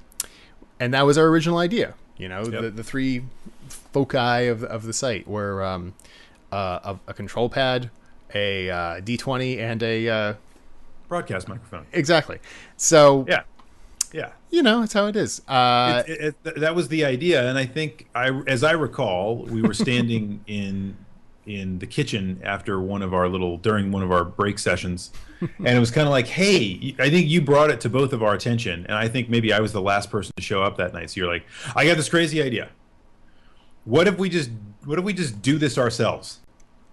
and 0.81 0.95
that 0.95 1.07
was 1.07 1.17
our 1.19 1.27
original 1.27 1.59
idea. 1.59 1.95
You 2.17 2.29
know, 2.29 2.43
Yep. 2.45 2.63
the 2.63 2.71
the 2.71 2.85
three 2.85 3.23
foci 3.69 4.47
of 4.49 4.65
of 4.65 4.85
the 4.85 4.93
site 4.93 5.27
were 5.29 5.63
um, 5.65 5.95
uh, 6.53 6.95
a, 7.07 7.11
a 7.11 7.15
control 7.15 7.49
pad, 7.49 7.91
a 8.35 8.71
uh, 8.71 9.01
D20, 9.01 9.59
and 9.59 9.83
a 9.83 10.09
uh, 10.09 10.35
broadcast 11.09 11.49
microphone. 11.49 11.87
exactly. 11.93 12.39
So 12.77 13.25
Yeah, 13.29 13.43
yeah. 14.13 14.31
you 14.51 14.63
know, 14.63 14.83
it's 14.83 14.93
how 14.93 15.07
it 15.07 15.17
is. 15.17 15.43
Uh, 15.49 16.03
it, 16.07 16.21
it, 16.21 16.35
it- 16.45 16.61
that 16.61 16.75
was 16.75 16.89
the 16.89 17.05
idea, 17.05 17.49
and 17.49 17.59
I 17.59 17.67
think 17.67 18.07
I, 18.15 18.31
as 18.47 18.63
I 18.65 18.73
recall, 18.73 19.45
we 19.45 19.63
were 19.63 19.75
standing 19.75 20.41
in 20.47 20.97
in 21.47 21.79
the 21.79 21.87
kitchen 21.87 22.39
after 22.45 22.79
one 22.79 23.01
of 23.01 23.15
our 23.15 23.27
little 23.27 23.57
during 23.57 23.91
one 23.91 24.03
of 24.03 24.13
our 24.13 24.23
break 24.25 24.59
sessions, 24.59 25.11
and 25.41 25.69
it 25.69 25.79
was 25.79 25.91
kind 25.91 26.07
of 26.07 26.11
like, 26.11 26.27
hey, 26.27 26.95
I 26.99 27.11
think 27.11 27.29
you 27.29 27.41
brought 27.41 27.71
it 27.71 27.81
to 27.83 27.89
both 27.89 28.13
of 28.13 28.23
our 28.23 28.35
attention, 28.35 28.85
and 28.87 28.95
I 28.97 29.09
think 29.09 29.29
maybe 29.29 29.53
I 29.53 29.61
was 29.61 29.73
the 29.73 29.83
last 29.83 30.11
person 30.11 30.33
to 30.37 30.43
show 30.43 30.63
up 30.63 30.77
that 30.79 30.93
night. 30.93 31.11
So 31.11 31.21
you're 31.21 31.33
like, 31.33 31.45
I 31.77 31.85
got 31.87 31.97
this 31.97 32.09
crazy 32.09 32.43
idea. 32.43 32.69
What 33.85 34.07
if 34.07 34.19
we 34.19 34.29
just 34.29 34.51
what 34.85 34.99
if 34.99 35.05
we 35.05 35.13
just 35.13 35.43
do 35.43 35.59
this 35.59 35.79
ourselves? 35.79 36.41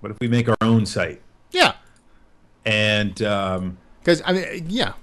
What 0.01 0.11
if 0.11 0.17
we 0.19 0.27
make 0.27 0.47
our 0.49 0.57
own 0.61 0.85
site? 0.85 1.21
yeah, 1.51 1.73
And 2.65 3.21
um, 3.21 3.77
because 3.99 4.21
I 4.25 4.33
mean, 4.33 4.65
yeah, 4.69 4.93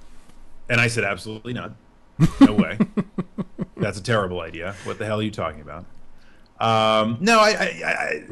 And 0.68 0.80
I 0.80 0.86
said, 0.88 1.04
absolutely 1.04 1.52
not. 1.54 1.72
No 2.40 2.52
way. 2.52 2.78
That's 3.76 3.98
a 3.98 4.02
terrible 4.02 4.40
idea. 4.40 4.74
What 4.84 4.98
the 4.98 5.06
hell 5.06 5.18
are 5.20 5.22
you 5.22 5.30
talking 5.30 5.60
about? 5.60 5.86
Um, 6.60 7.16
no, 7.20 7.40
I, 7.40 7.50
I, 7.50 7.84
I, 7.84 8.22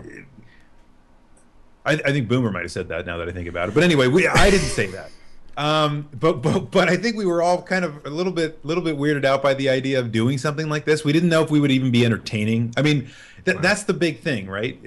I, 1.85 1.93
I 1.93 2.13
think 2.13 2.29
Boomer 2.29 2.51
might 2.51 2.63
have 2.63 2.73
said 2.73 2.89
that. 2.89 3.07
Now 3.07 3.17
that 3.19 3.29
I 3.29 3.33
think 3.33 3.49
about 3.49 3.69
it, 3.69 3.75
but 3.75 3.85
anyway, 3.85 4.07
we, 4.07 4.27
I 4.27 4.51
didn't 4.51 4.69
say 4.69 4.87
that. 4.89 5.11
Um, 5.57 6.09
but, 6.19 6.41
but 6.41 6.71
but 6.71 6.89
I 6.89 6.97
think 6.97 7.17
we 7.17 7.27
were 7.27 7.43
all 7.43 7.61
kind 7.61 7.85
of 7.85 8.07
a 8.07 8.11
little 8.11 8.33
bit 8.33 8.65
little 8.65 8.83
bit 8.83 8.97
weirded 8.97 9.25
out 9.25 9.43
by 9.43 9.53
the 9.53 9.69
idea 9.69 9.99
of 9.99 10.13
doing 10.13 10.39
something 10.39 10.69
like 10.69 10.85
this. 10.85 11.05
We 11.05 11.13
didn't 11.13 11.29
know 11.29 11.43
if 11.43 11.51
we 11.51 11.61
would 11.61 11.71
even 11.71 11.91
be 11.91 12.05
entertaining. 12.05 12.73
I 12.77 12.83
mean, 12.83 13.11
th- 13.45 13.59
that's 13.59 13.83
the 13.83 13.93
big 13.93 14.21
thing, 14.21 14.47
right? 14.47 14.79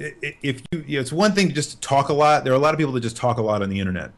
If 0.41 0.63
you, 0.71 0.83
you 0.87 0.95
know, 0.97 1.01
it's 1.01 1.11
one 1.11 1.33
thing 1.33 1.49
to 1.49 1.53
just 1.53 1.81
talk 1.81 2.09
a 2.09 2.13
lot. 2.13 2.43
There 2.43 2.53
are 2.53 2.55
a 2.55 2.59
lot 2.59 2.73
of 2.73 2.79
people 2.79 2.93
that 2.93 3.01
just 3.01 3.17
talk 3.17 3.37
a 3.37 3.41
lot 3.41 3.61
on 3.61 3.69
the 3.69 3.79
internet. 3.79 4.11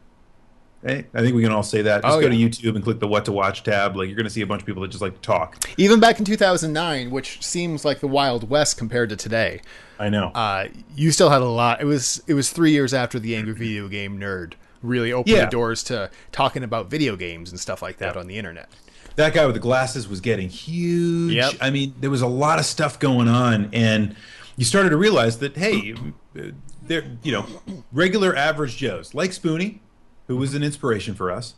Right? 0.86 1.06
I 1.14 1.20
think 1.20 1.34
we 1.34 1.42
can 1.42 1.52
all 1.52 1.62
say 1.62 1.82
that. 1.82 2.02
Just 2.02 2.16
Oh, 2.16 2.20
go 2.20 2.28
to. 2.28 2.34
YouTube 2.36 2.74
and 2.76 2.84
click 2.84 3.00
the 3.00 3.08
what 3.08 3.24
to 3.26 3.32
watch 3.32 3.62
tab. 3.64 3.96
Like 3.96 4.06
you're 4.08 4.16
going 4.16 4.24
to 4.24 4.30
see 4.30 4.40
a 4.42 4.46
bunch 4.46 4.62
of 4.62 4.66
people 4.66 4.82
that 4.82 4.88
just 4.88 5.02
like 5.02 5.14
to 5.14 5.20
talk. 5.20 5.66
even 5.76 5.98
back 6.00 6.18
in 6.18 6.24
2009, 6.24 7.10
which 7.10 7.42
seems 7.42 7.84
like 7.84 8.00
the 8.00 8.06
Wild 8.08 8.48
West 8.48 8.76
compared 8.78 9.08
to 9.10 9.16
today, 9.16 9.60
I 9.98 10.08
know. 10.10 10.28
uh, 10.34 10.68
you 10.94 11.10
still 11.10 11.30
had 11.30 11.42
a 11.42 11.46
lot. 11.46 11.80
It 11.80 11.86
was 11.86 12.22
it 12.26 12.34
was 12.34 12.50
three 12.50 12.70
years 12.70 12.94
after 12.94 13.18
the 13.18 13.34
Angry 13.34 13.54
Video 13.54 13.88
Game 13.88 14.18
Nerd 14.20 14.52
really 14.82 15.12
opened 15.12 15.34
Yeah. 15.36 15.46
the 15.46 15.50
doors 15.50 15.82
to 15.84 16.10
talking 16.32 16.62
about 16.62 16.88
video 16.90 17.16
games 17.16 17.50
and 17.50 17.58
stuff 17.58 17.82
like 17.82 17.96
that 17.98 18.16
on 18.16 18.26
the 18.28 18.36
internet. 18.38 18.68
that 19.16 19.32
guy 19.32 19.46
with 19.46 19.54
the 19.54 19.60
glasses 19.60 20.06
was 20.06 20.20
getting 20.20 20.48
huge. 20.50 21.32
Yep. 21.34 21.54
I 21.60 21.70
mean, 21.70 21.94
there 21.98 22.10
was 22.10 22.20
a 22.22 22.26
lot 22.26 22.58
of 22.58 22.66
stuff 22.66 22.98
going 22.98 23.28
on, 23.28 23.70
and 23.72 24.14
you 24.56 24.64
started 24.64 24.90
to 24.90 24.96
realize 24.98 25.38
that 25.38 25.56
hey, 25.56 25.94
uh, 26.38 26.42
they're 26.82 27.04
you 27.24 27.32
know 27.32 27.46
regular 27.92 28.36
average 28.36 28.76
Joes 28.76 29.14
like 29.14 29.32
Spoony, 29.32 29.80
who 30.26 30.36
was 30.36 30.54
an 30.54 30.62
inspiration 30.62 31.14
for 31.14 31.30
us, 31.30 31.54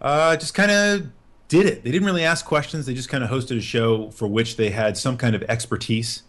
uh, 0.00 0.36
just 0.36 0.54
kind 0.54 0.70
of 0.70 1.06
did 1.48 1.66
it. 1.66 1.84
They 1.84 1.90
didn't 1.90 2.06
really 2.06 2.24
ask 2.24 2.46
questions. 2.46 2.86
They 2.86 2.94
just 2.94 3.08
kind 3.08 3.22
of 3.22 3.28
hosted 3.30 3.58
a 3.58 3.60
show 3.60 4.10
for 4.10 4.26
which 4.26 4.56
they 4.56 4.70
had 4.70 4.96
some 4.96 5.16
kind 5.18 5.34
of 5.34 5.42
expertise, 5.44 6.22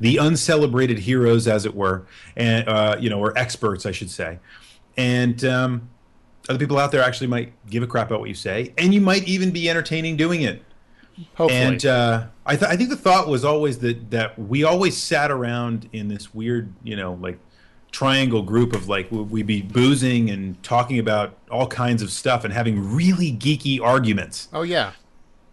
the 0.00 0.16
uncelebrated 0.16 1.00
heroes, 1.00 1.46
as 1.46 1.66
it 1.66 1.74
were, 1.74 2.06
and 2.36 2.66
uh, 2.68 2.96
you 2.98 3.10
know, 3.10 3.18
or 3.20 3.36
experts, 3.36 3.86
I 3.86 3.92
should 3.92 4.10
say, 4.10 4.38
and. 4.96 5.44
Um, 5.44 5.88
other 6.48 6.58
people 6.58 6.78
out 6.78 6.90
there 6.90 7.02
actually 7.02 7.28
might 7.28 7.52
give 7.68 7.82
a 7.82 7.86
crap 7.86 8.08
about 8.08 8.18
what 8.18 8.28
you 8.28 8.34
say, 8.34 8.72
and 8.76 8.92
you 8.92 9.00
might 9.00 9.28
even 9.28 9.52
be 9.52 9.70
entertaining 9.70 10.16
doing 10.16 10.42
it. 10.42 10.64
Hopefully, 11.34 11.60
And 11.60 11.86
uh, 11.86 12.26
I, 12.46 12.56
th- 12.56 12.68
I 12.68 12.76
think 12.76 12.88
the 12.90 12.96
thought 12.96 13.28
was 13.28 13.44
always 13.44 13.78
that 13.80 14.10
that 14.10 14.36
we 14.38 14.64
always 14.64 14.96
sat 14.96 15.30
around 15.30 15.88
in 15.92 16.08
this 16.08 16.34
weird, 16.34 16.72
you 16.82 16.96
know, 16.96 17.18
like 17.20 17.38
triangle 17.90 18.42
group 18.42 18.72
of 18.74 18.88
like 18.88 19.08
we'd 19.10 19.46
be 19.46 19.62
boozing 19.62 20.30
and 20.30 20.62
talking 20.62 20.98
about 20.98 21.36
all 21.50 21.66
kinds 21.66 22.02
of 22.02 22.10
stuff 22.12 22.44
and 22.44 22.52
having 22.54 22.94
really 22.94 23.32
geeky 23.32 23.80
arguments. 23.80 24.48
oh 24.52 24.62
yeah. 24.62 24.92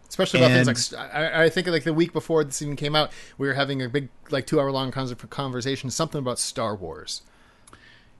Especially 0.09 0.39
about 0.39 0.51
things 0.65 0.91
like 0.93 1.13
I, 1.13 1.43
I 1.43 1.49
think 1.49 1.67
like 1.67 1.83
the 1.83 1.93
week 1.93 2.13
before 2.13 2.43
this 2.43 2.61
even 2.61 2.75
came 2.75 2.95
out, 2.95 3.11
we 3.37 3.47
were 3.47 3.53
having 3.53 3.81
a 3.81 3.89
big 3.89 4.09
like 4.31 4.47
two 4.47 4.59
hour 4.59 4.71
long 4.71 4.89
conversation, 4.91 5.89
something 5.89 6.19
about 6.19 6.39
Star 6.39 6.75
Wars. 6.75 7.21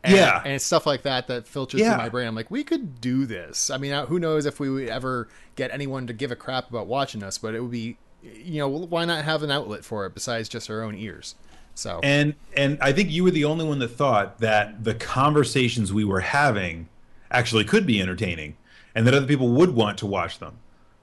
And, 0.03 0.15
Yeah. 0.15 0.41
and 0.43 0.53
it's 0.53 0.65
stuff 0.65 0.86
like 0.86 1.01
that 1.03 1.27
that 1.27 1.47
filters 1.47 1.79
Yeah. 1.81 1.91
through 1.93 1.97
my 2.03 2.09
brain. 2.09 2.27
I'm 2.27 2.36
like, 2.36 2.51
we 2.51 2.63
could 2.63 3.01
do 3.01 3.25
this. 3.25 3.69
I 3.71 3.77
mean, 3.77 3.93
uh, 3.93 4.05
who 4.05 4.19
knows 4.19 4.45
if 4.45 4.59
we 4.59 4.69
would 4.69 4.89
ever 4.89 5.27
get 5.55 5.71
anyone 5.71 6.05
to 6.07 6.13
give 6.13 6.31
a 6.31 6.36
crap 6.36 6.69
about 6.69 6.88
watching 6.88 7.24
us, 7.24 7.38
but 7.38 7.55
it 7.55 7.62
would 7.62 7.71
be, 7.71 7.97
you 8.21 8.59
know, 8.59 8.67
why 8.67 9.05
not 9.05 9.24
have 9.25 9.41
an 9.41 9.50
outlet 9.50 9.83
for 9.86 10.05
it 10.05 10.13
besides 10.13 10.50
just 10.50 10.69
our 10.69 10.83
own 10.83 10.93
ears? 10.95 11.36
So 11.77 12.00
And 12.01 12.34
and 12.55 12.79
I 12.81 12.91
think 12.91 13.12
you 13.12 13.24
were 13.24 13.29
the 13.29 13.46
only 13.46 13.63
one 13.63 13.77
that 13.79 13.89
thought 13.89 14.39
that 14.39 14.84
the 14.84 14.96
conversations 14.96 15.93
we 15.93 16.03
were 16.03 16.22
having 16.22 16.89
actually 17.29 17.65
could 17.65 17.86
be 17.86 18.01
entertaining, 18.01 18.57
and 18.96 19.05
that 19.05 19.13
other 19.13 19.27
people 19.27 19.50
would 19.50 19.75
want 19.75 20.00
to 20.00 20.07
watch 20.07 20.39
them. 20.39 20.57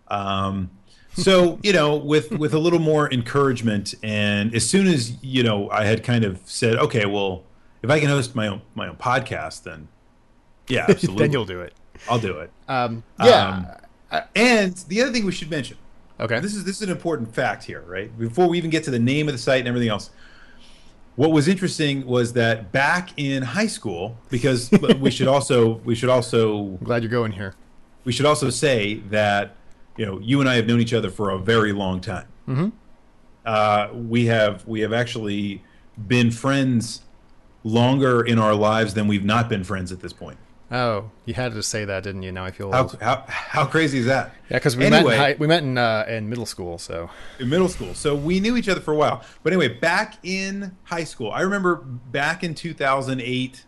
Um, 0.09 0.71
so 1.12 1.61
you 1.62 1.73
know, 1.73 1.95
with 1.95 2.33
with 2.33 2.54
a 2.54 2.59
little 2.59 2.81
more 2.81 3.09
encouragement, 3.12 3.95
and 4.02 4.52
as 4.52 4.69
soon 4.69 4.88
as 4.88 5.23
you 5.23 5.45
know, 5.45 5.71
I 5.71 5.85
had 5.85 6.02
kind 6.02 6.25
of 6.25 6.40
said, 6.45 6.75
okay, 6.75 7.07
well, 7.07 7.45
if 7.83 7.88
I 7.88 8.00
can 8.00 8.09
host 8.09 8.35
my 8.35 8.49
own 8.49 8.61
my 8.75 8.88
own 8.88 8.97
podcast, 8.97 9.62
then 9.62 9.87
yeah, 10.66 10.87
absolutely, 10.88 11.23
then 11.23 11.33
you'll 11.33 11.45
do 11.45 11.61
it. 11.61 11.73
I'll 12.11 12.19
do 12.19 12.38
it. 12.38 12.50
Um, 12.66 13.04
yeah. 13.23 13.78
And 14.35 14.76
the 14.88 15.02
other 15.02 15.12
thing 15.12 15.25
we 15.25 15.33
should 15.33 15.50
mention 15.50 15.76
okay. 16.21 16.40
this 16.40 16.54
is 16.54 16.64
this 16.64 16.76
is 16.76 16.83
an 16.83 16.90
important 16.90 17.35
fact 17.35 17.64
here, 17.64 17.83
right? 17.83 18.16
Before 18.19 18.49
we 18.49 18.59
even 18.59 18.71
get 18.71 18.85
to 18.85 18.90
the 18.90 18.99
name 18.99 19.28
of 19.28 19.35
the 19.35 19.38
site 19.38 19.61
and 19.61 19.69
everything 19.69 19.88
else, 19.88 20.11
what 21.16 21.30
was 21.30 21.47
interesting 21.49 22.04
was 22.06 22.33
that 22.33 22.73
back 22.73 23.11
in 23.16 23.42
high 23.42 23.66
school, 23.66 24.18
because 24.30 24.71
we 24.99 25.11
should 25.11 25.28
also 25.28 25.75
we 25.85 25.94
should 25.94 26.09
also 26.09 26.59
I'm 26.59 26.76
glad 26.85 27.02
you're 27.02 27.11
going 27.11 27.33
here. 27.33 27.54
we 28.04 28.12
should 28.12 28.26
also 28.26 28.50
say 28.50 28.97
that 29.11 29.56
you 29.97 30.04
know 30.04 30.18
you 30.18 30.40
and 30.40 30.49
I 30.49 30.56
have 30.56 30.66
known 30.66 30.80
each 30.80 30.94
other 30.94 31.11
for 31.11 31.30
a 31.30 31.38
very 31.38 31.73
long 31.73 32.00
time. 32.00 32.26
Mm-hmm. 32.49 32.68
Uh, 33.44 33.88
we 33.92 34.26
have 34.26 34.66
we 34.66 34.80
have 34.80 34.92
actually 34.92 35.62
been 36.09 36.30
friends 36.30 37.02
longer 37.62 38.23
in 38.23 38.38
our 38.38 38.54
lives 38.54 38.94
than 38.94 39.06
we've 39.06 39.25
not 39.25 39.49
been 39.49 39.64
friends 39.64 39.92
at 39.92 40.00
this 40.00 40.12
point. 40.12 40.38
Oh, 40.76 41.12
you 41.25 41.35
had 41.35 41.52
to 41.52 41.62
say 41.62 41.85
that, 41.85 42.02
didn't 42.02 42.23
you? 42.25 42.33
Now 42.33 42.45
I 42.45 42.50
feel 42.50 42.73
How 42.73 42.83
old. 42.83 42.99
how, 43.00 43.23
how 43.28 43.64
crazy 43.64 43.99
is 43.99 44.07
that? 44.07 44.35
Yeah, 44.50 44.57
because 44.59 44.76
we 44.76 44.87
Anyway. 44.87 45.04
met 45.04 45.12
in 45.14 45.19
high, 45.21 45.37
we 45.38 45.47
met 45.47 45.62
in 45.62 45.78
uh, 45.78 46.04
in 46.09 46.28
middle 46.28 46.47
school. 46.47 46.78
So 46.78 47.11
in 47.38 47.49
middle 47.49 47.69
school. 47.69 47.95
So 47.95 48.16
we 48.16 48.40
knew 48.40 48.57
each 48.57 48.69
other 48.69 48.81
for 48.81 48.93
a 48.93 48.97
while. 48.97 49.23
But 49.45 49.52
anyway, 49.52 49.69
back 49.69 50.16
in 50.25 50.75
high 50.85 51.04
school, 51.04 51.31
I 51.31 51.43
remember 51.43 51.76
back 51.76 52.43
in 52.43 52.57
2008, 52.57 53.64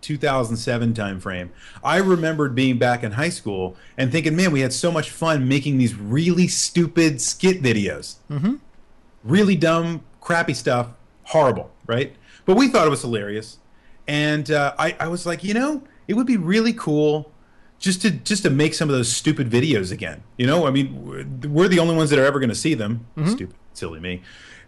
2007 0.00 0.94
timeframe, 0.94 1.50
I 1.84 1.98
remembered 1.98 2.54
being 2.56 2.76
back 2.76 3.04
in 3.04 3.12
high 3.12 3.28
school 3.28 3.76
and 3.96 4.10
thinking, 4.10 4.34
man, 4.34 4.50
we 4.50 4.60
had 4.60 4.72
so 4.72 4.90
much 4.90 5.10
fun 5.10 5.46
making 5.46 5.78
these 5.78 5.94
really 5.94 6.48
stupid 6.48 7.20
skit 7.20 7.62
videos. 7.62 8.16
Mm-hmm. 8.30 8.56
Really 9.22 9.54
dumb, 9.56 10.02
crappy 10.20 10.54
stuff. 10.54 10.88
Horrible, 11.24 11.70
right? 11.86 12.16
But 12.46 12.56
we 12.56 12.66
thought 12.68 12.86
it 12.86 12.90
was 12.90 13.02
hilarious. 13.02 13.58
And 14.06 14.50
uh, 14.50 14.74
I, 14.78 14.96
I 14.98 15.08
was 15.08 15.24
like, 15.26 15.44
you 15.44 15.52
know, 15.54 15.82
it 16.08 16.14
would 16.14 16.26
be 16.26 16.36
really 16.36 16.72
cool 16.72 17.30
just 17.78 18.02
to 18.02 18.10
just 18.10 18.42
to 18.42 18.50
make 18.50 18.74
some 18.74 18.88
of 18.88 18.96
those 18.96 19.10
stupid 19.10 19.48
videos 19.48 19.92
again. 19.92 20.22
You 20.36 20.46
know, 20.46 20.66
I 20.66 20.70
mean, 20.70 21.04
we're, 21.06 21.48
we're 21.48 21.68
the 21.68 21.78
only 21.78 21.94
ones 21.94 22.10
that 22.10 22.18
are 22.18 22.24
ever 22.24 22.40
going 22.40 22.48
to 22.48 22.56
see 22.56 22.74
them. 22.74 23.06
Mm-hmm. 23.16 23.30
Stupid, 23.30 23.56
silly 23.74 24.00
me. 24.00 24.22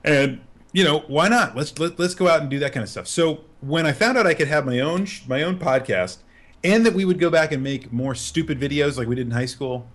And 0.05 0.41
you 0.73 0.85
know, 0.85 1.01
why 1.09 1.29
not? 1.29 1.57
Let's 1.57 1.77
let, 1.79 1.99
let's 1.99 2.15
go 2.15 2.29
out 2.29 2.43
and 2.43 2.49
do 2.49 2.61
that 2.61 2.73
kind 2.73 2.85
of 2.85 2.89
stuff. 2.89 3.09
So 3.09 3.41
when 3.61 3.87
I 3.87 3.93
found 3.93 4.17
out 4.17 4.27
I 4.27 4.35
could 4.35 4.47
have 4.47 4.65
my 4.65 4.79
own 4.79 5.07
sh- 5.07 5.23
my 5.27 5.43
own 5.43 5.59
podcast, 5.59 6.19
and 6.63 6.87
that 6.87 6.95
we 6.95 7.05
would 7.05 7.19
go 7.19 7.31
back 7.31 7.51
and 7.51 7.63
make 7.63 7.93
more 7.93 8.15
stupid 8.15 8.61
videos 8.61 8.97
like 8.97 9.09
we 9.09 9.17
did 9.17 9.27
in 9.27 9.33
high 9.33 9.47
school, 9.47 9.89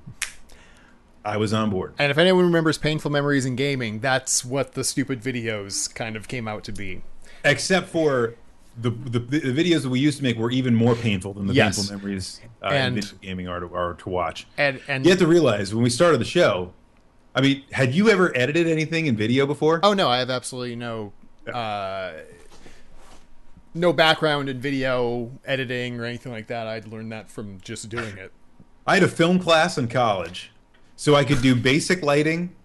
I 1.23 1.37
was 1.37 1.53
on 1.53 1.69
board. 1.69 1.93
And 1.97 2.11
if 2.11 2.17
anyone 2.17 2.45
remembers 2.45 2.77
painful 2.77 3.11
memories 3.11 3.45
in 3.45 3.55
gaming, 3.55 3.99
that's 3.99 4.43
what 4.43 4.73
the 4.73 4.83
stupid 4.83 5.21
videos 5.21 5.93
kind 5.93 6.15
of 6.15 6.27
came 6.27 6.47
out 6.47 6.63
to 6.65 6.71
be. 6.71 7.03
Except 7.43 7.87
for 7.87 8.35
the 8.77 8.89
the, 8.89 9.19
the 9.19 9.39
videos 9.53 9.83
that 9.83 9.89
we 9.89 9.99
used 9.99 10.17
to 10.17 10.23
make 10.23 10.37
were 10.37 10.51
even 10.51 10.75
more 10.75 10.95
painful 10.95 11.33
than 11.33 11.47
the 11.47 11.53
Yes. 11.53 11.77
painful 11.77 11.95
memories 11.97 12.41
uh, 12.61 12.67
And- 12.67 12.97
in 12.97 13.03
gaming 13.21 13.47
are 13.47 13.59
to, 13.61 13.73
are 13.73 13.93
to 13.95 14.09
watch. 14.09 14.47
And 14.57 14.81
and 14.87 15.05
You 15.05 15.11
have 15.11 15.19
to 15.19 15.27
realize 15.27 15.73
when 15.73 15.83
we 15.83 15.89
started 15.89 16.19
the 16.19 16.25
show. 16.25 16.73
I 17.33 17.41
mean, 17.41 17.63
had 17.71 17.93
you 17.93 18.09
ever 18.09 18.31
edited 18.35 18.65
anything 18.67 19.07
in 19.07 19.15
video 19.17 19.45
before? 19.45 19.79
oh 19.83 19.93
no, 19.93 20.09
I 20.09 20.19
have 20.19 20.29
absolutely 20.29 20.75
no 20.75 21.13
uh, 21.53 22.13
no 23.73 23.91
background 23.93 24.49
in 24.49 24.59
video 24.59 25.31
editing 25.45 25.99
or 25.99 26.05
anything 26.05 26.31
like 26.31 26.47
that. 26.47 26.67
I'd 26.67 26.87
learned 26.87 27.11
that 27.11 27.29
from 27.29 27.59
just 27.61 27.89
doing 27.89 28.17
it. 28.17 28.31
I 28.87 28.93
had 28.95 29.03
a 29.03 29.07
film 29.07 29.39
class 29.39 29.77
in 29.77 29.87
college, 29.87 30.51
so 30.95 31.15
I 31.15 31.23
could 31.25 31.41
do 31.41 31.55
basic 31.55 32.01
lighting. 32.01 32.55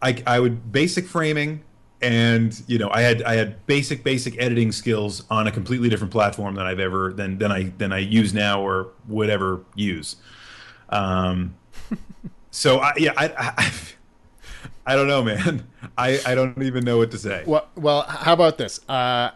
I, 0.00 0.22
I 0.26 0.40
would 0.40 0.70
basic 0.72 1.06
framing, 1.06 1.62
and 2.02 2.62
you 2.66 2.78
know, 2.78 2.90
I 2.90 3.00
had 3.00 3.22
I 3.22 3.34
had 3.34 3.64
basic 3.66 4.04
basic 4.04 4.40
editing 4.40 4.72
skills 4.72 5.24
on 5.30 5.46
a 5.46 5.52
completely 5.52 5.88
different 5.88 6.12
platform 6.12 6.54
than 6.54 6.66
I've 6.66 6.80
ever 6.80 7.12
than 7.12 7.38
than 7.38 7.50
I 7.52 7.64
than 7.78 7.92
I 7.92 7.98
use 7.98 8.34
now 8.34 8.60
or 8.60 8.88
would 9.08 9.30
ever 9.30 9.62
use. 9.74 10.16
Um, 10.90 11.54
so 12.50 12.78
I 12.80 12.92
yeah 12.96 13.12
I. 13.16 13.52
I 13.56 13.72
I 14.88 14.94
don't 14.94 15.08
know, 15.08 15.22
man. 15.22 15.66
I, 15.98 16.20
I 16.24 16.36
don't 16.36 16.62
even 16.62 16.84
know 16.84 16.98
what 16.98 17.10
to 17.10 17.18
say. 17.18 17.42
Well, 17.44 17.66
well, 17.74 18.02
how 18.02 18.32
about 18.32 18.56
this? 18.56 18.78
Uh, 18.88 19.32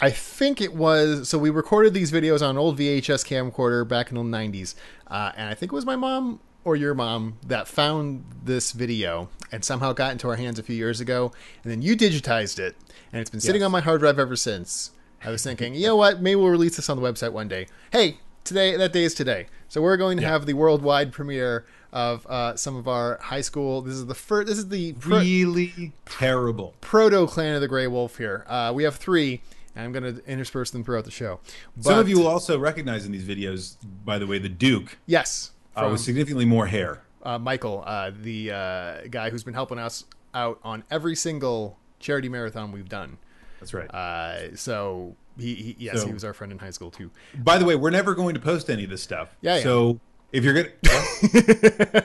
I 0.00 0.10
think 0.10 0.60
it 0.60 0.74
was 0.74 1.28
so 1.28 1.38
we 1.38 1.50
recorded 1.50 1.92
these 1.92 2.12
videos 2.12 2.40
on 2.40 2.50
an 2.50 2.58
old 2.58 2.78
VHS 2.78 3.26
camcorder 3.26 3.86
back 3.86 4.10
in 4.10 4.16
the 4.16 4.22
'90s, 4.22 4.74
uh, 5.08 5.32
and 5.36 5.48
I 5.48 5.54
think 5.54 5.72
it 5.72 5.74
was 5.74 5.86
my 5.86 5.96
mom 5.96 6.38
or 6.64 6.76
your 6.76 6.94
mom 6.94 7.34
that 7.46 7.66
found 7.68 8.24
this 8.44 8.72
video 8.72 9.28
and 9.50 9.64
somehow 9.64 9.92
got 9.92 10.12
into 10.12 10.28
our 10.28 10.36
hands 10.36 10.58
a 10.58 10.62
few 10.62 10.76
years 10.76 11.00
ago, 11.00 11.32
and 11.62 11.70
then 11.72 11.82
you 11.82 11.96
digitized 11.96 12.58
it, 12.58 12.76
and 13.12 13.20
it's 13.20 13.30
been 13.30 13.40
sitting 13.40 13.60
Yes. 13.60 13.66
on 13.66 13.72
my 13.72 13.80
hard 13.80 14.00
drive 14.00 14.18
ever 14.18 14.36
since. 14.36 14.90
I 15.24 15.30
was 15.30 15.42
thinking, 15.42 15.74
you 15.74 15.86
know 15.86 15.96
what? 15.96 16.20
Maybe 16.20 16.36
we'll 16.36 16.48
release 16.50 16.76
this 16.76 16.88
on 16.88 17.00
the 17.00 17.02
website 17.02 17.32
one 17.32 17.48
day. 17.48 17.66
Hey, 17.92 18.18
today 18.44 18.76
that 18.76 18.92
day 18.92 19.04
is 19.04 19.14
today, 19.14 19.46
so 19.68 19.80
we're 19.82 19.96
going 19.96 20.16
to 20.18 20.22
Yeah. 20.22 20.30
have 20.30 20.46
the 20.46 20.54
worldwide 20.54 21.12
premiere 21.12 21.64
of 21.92 22.26
uh, 22.26 22.56
some 22.56 22.74
of 22.76 22.88
our 22.88 23.18
high 23.22 23.42
school. 23.42 23.82
This 23.82 23.94
is 23.94 24.06
the 24.06 24.14
first. 24.14 24.48
This 24.48 24.58
is 24.58 24.68
the 24.68 24.92
fir- 24.92 25.20
Really 25.20 25.92
terrible. 26.06 26.74
proto 26.80 27.26
clan 27.26 27.54
of 27.54 27.60
the 27.60 27.68
Grey 27.68 27.86
Wolf 27.86 28.16
here. 28.18 28.44
Uh, 28.48 28.72
we 28.74 28.82
have 28.84 28.96
three, 28.96 29.42
and 29.76 29.84
I'm 29.84 29.92
going 29.92 30.16
to 30.16 30.24
intersperse 30.26 30.70
them 30.70 30.82
throughout 30.84 31.04
the 31.04 31.10
show. 31.10 31.40
Some 31.80 31.98
of 31.98 32.08
you 32.08 32.18
will 32.18 32.26
also 32.28 32.58
recognize 32.58 33.04
in 33.04 33.12
these 33.12 33.24
videos, 33.24 33.76
by 34.04 34.18
the 34.18 34.26
way, 34.26 34.38
the 34.38 34.48
Duke 34.48 34.96
yes, 35.06 35.50
uh, 35.76 35.80
from 35.82 35.92
with 35.92 36.00
significantly 36.00 36.44
more 36.44 36.66
hair. 36.66 37.02
uh, 37.22 37.38
Michael, 37.38 37.82
uh, 37.86 38.10
the 38.22 38.50
uh, 38.50 38.94
guy 39.10 39.30
who's 39.30 39.44
been 39.44 39.54
helping 39.54 39.78
us 39.78 40.04
out 40.34 40.58
on 40.64 40.82
every 40.90 41.14
single 41.16 41.78
charity 42.00 42.28
marathon 42.28 42.72
we've 42.72 42.88
done. 42.88 43.18
That's 43.60 43.72
right. 43.74 43.88
Uh, 43.94 44.56
so 44.56 45.14
he, 45.38 45.54
he 45.54 45.76
yes, 45.78 46.00
So- 46.00 46.06
he 46.06 46.12
was 46.12 46.24
our 46.24 46.32
friend 46.32 46.52
in 46.52 46.58
high 46.58 46.70
school 46.70 46.90
too. 46.90 47.10
By 47.38 47.58
the 47.58 47.64
way, 47.64 47.76
we're 47.76 47.90
never 47.90 48.14
going 48.14 48.34
to 48.34 48.40
post 48.40 48.68
any 48.70 48.84
of 48.84 48.90
this 48.90 49.02
stuff. 49.02 49.36
Yeah, 49.40 49.56
yeah. 49.56 49.62
So 49.62 50.00
if 50.32 50.42
you're 50.44 50.54
gonna, 50.54 50.68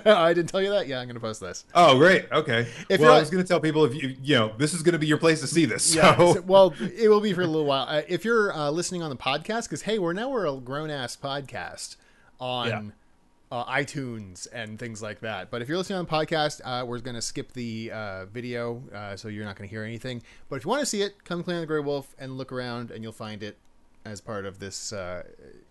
I 0.05 0.33
didn't 0.33 0.49
tell 0.49 0.61
you 0.61 0.69
that. 0.71 0.87
Yeah, 0.87 0.99
I'm 0.99 1.07
going 1.07 1.15
to 1.15 1.19
post 1.21 1.39
this. 1.41 1.65
oh 1.73 1.97
great, 1.97 2.25
okay. 2.31 2.67
If 2.89 2.99
well, 3.01 3.13
I 3.15 3.19
was 3.19 3.29
going 3.29 3.43
to 3.43 3.47
tell 3.47 3.59
people 3.59 3.85
if 3.85 3.95
you, 3.95 4.15
you 4.21 4.35
know, 4.35 4.53
this 4.57 4.73
is 4.73 4.83
going 4.83 4.93
to 4.93 4.99
be 4.99 5.07
your 5.07 5.17
place 5.17 5.39
to 5.41 5.47
see 5.47 5.65
this. 5.65 5.93
So, 5.93 5.99
Yeah. 5.99 6.15
so- 6.33 6.41
well, 6.41 6.73
it 6.79 7.09
will 7.09 7.21
be 7.21 7.33
for 7.33 7.41
a 7.41 7.47
little 7.47 7.65
while. 7.65 7.85
Uh, 7.87 8.01
if 8.07 8.23
you're 8.25 8.51
uh, 8.53 8.69
listening 8.69 9.01
on 9.01 9.09
the 9.09 9.15
podcast, 9.15 9.63
because 9.63 9.83
hey, 9.83 9.97
we're 9.99 10.13
now 10.13 10.29
we're 10.29 10.45
a 10.45 10.55
grown 10.57 10.89
ass 10.89 11.15
podcast 11.15 11.95
on 12.39 12.67
Yeah. 12.67 12.81
Uh, 13.51 13.65
iTunes 13.65 14.47
and 14.51 14.77
things 14.77 15.01
like 15.01 15.21
that. 15.21 15.49
But 15.49 15.61
if 15.61 15.69
you're 15.69 15.77
listening 15.77 15.99
on 15.99 16.05
the 16.05 16.11
podcast, 16.11 16.61
uh, 16.63 16.85
we're 16.85 16.99
going 16.99 17.15
to 17.15 17.21
skip 17.21 17.53
the 17.53 17.91
uh, 17.91 18.25
video, 18.25 18.83
uh, 18.93 19.15
so 19.15 19.27
you're 19.27 19.45
not 19.45 19.55
going 19.55 19.67
to 19.67 19.73
hear 19.73 19.83
anything. 19.83 20.21
But 20.49 20.57
if 20.57 20.65
you 20.65 20.69
want 20.69 20.81
to 20.81 20.85
see 20.85 21.01
it, 21.01 21.23
come 21.23 21.39
to 21.39 21.43
Clan 21.43 21.61
the 21.61 21.67
Grey 21.67 21.79
Wolf 21.79 22.15
and 22.19 22.37
look 22.37 22.51
around, 22.51 22.91
and 22.91 23.03
you'll 23.03 23.13
find 23.13 23.43
it 23.43 23.57
as 24.05 24.21
part 24.21 24.45
of 24.45 24.59
this 24.59 24.93
uh, 24.93 25.23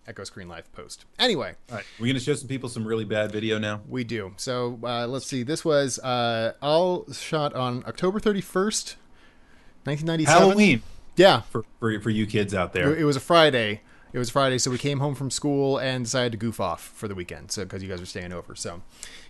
Echo 0.07 0.23
Screen 0.23 0.47
Live 0.47 0.71
post. 0.71 1.05
Anyway, 1.17 1.55
all 1.69 1.77
right, 1.77 1.85
we're 1.99 2.05
going 2.05 2.15
to 2.15 2.21
show 2.21 2.35
some 2.35 2.47
people 2.47 2.69
some 2.69 2.87
really 2.87 3.05
bad 3.05 3.31
video 3.31 3.57
now. 3.57 3.81
we 3.87 4.03
do. 4.03 4.33
So 4.37 4.79
uh, 4.83 5.07
let's 5.07 5.25
see. 5.25 5.43
This 5.43 5.65
was 5.65 5.99
uh, 5.99 6.53
all 6.61 7.11
shot 7.11 7.53
on 7.53 7.83
October 7.87 8.19
31st, 8.19 8.95
1997. 9.83 10.25
Halloween 10.25 10.81
Yeah, 11.15 11.41
for, 11.41 11.65
for 11.79 11.99
for 11.99 12.09
you 12.09 12.27
kids 12.27 12.53
out 12.53 12.73
there. 12.73 12.95
It 12.95 13.03
was 13.03 13.15
a 13.15 13.21
Friday. 13.21 13.81
It 14.13 14.19
was 14.19 14.29
Friday, 14.29 14.57
so 14.57 14.71
we 14.71 14.77
came 14.77 14.99
home 14.99 15.15
from 15.15 15.29
school 15.29 15.77
and 15.77 16.05
decided 16.05 16.31
to 16.31 16.37
goof 16.37 16.59
off 16.59 16.81
for 16.81 17.07
the 17.07 17.13
weekend. 17.15 17.51
So 17.51 17.63
because 17.63 17.83
you 17.83 17.89
guys 17.89 17.99
were 17.99 18.05
staying 18.05 18.31
over, 18.31 18.55
so 18.55 18.81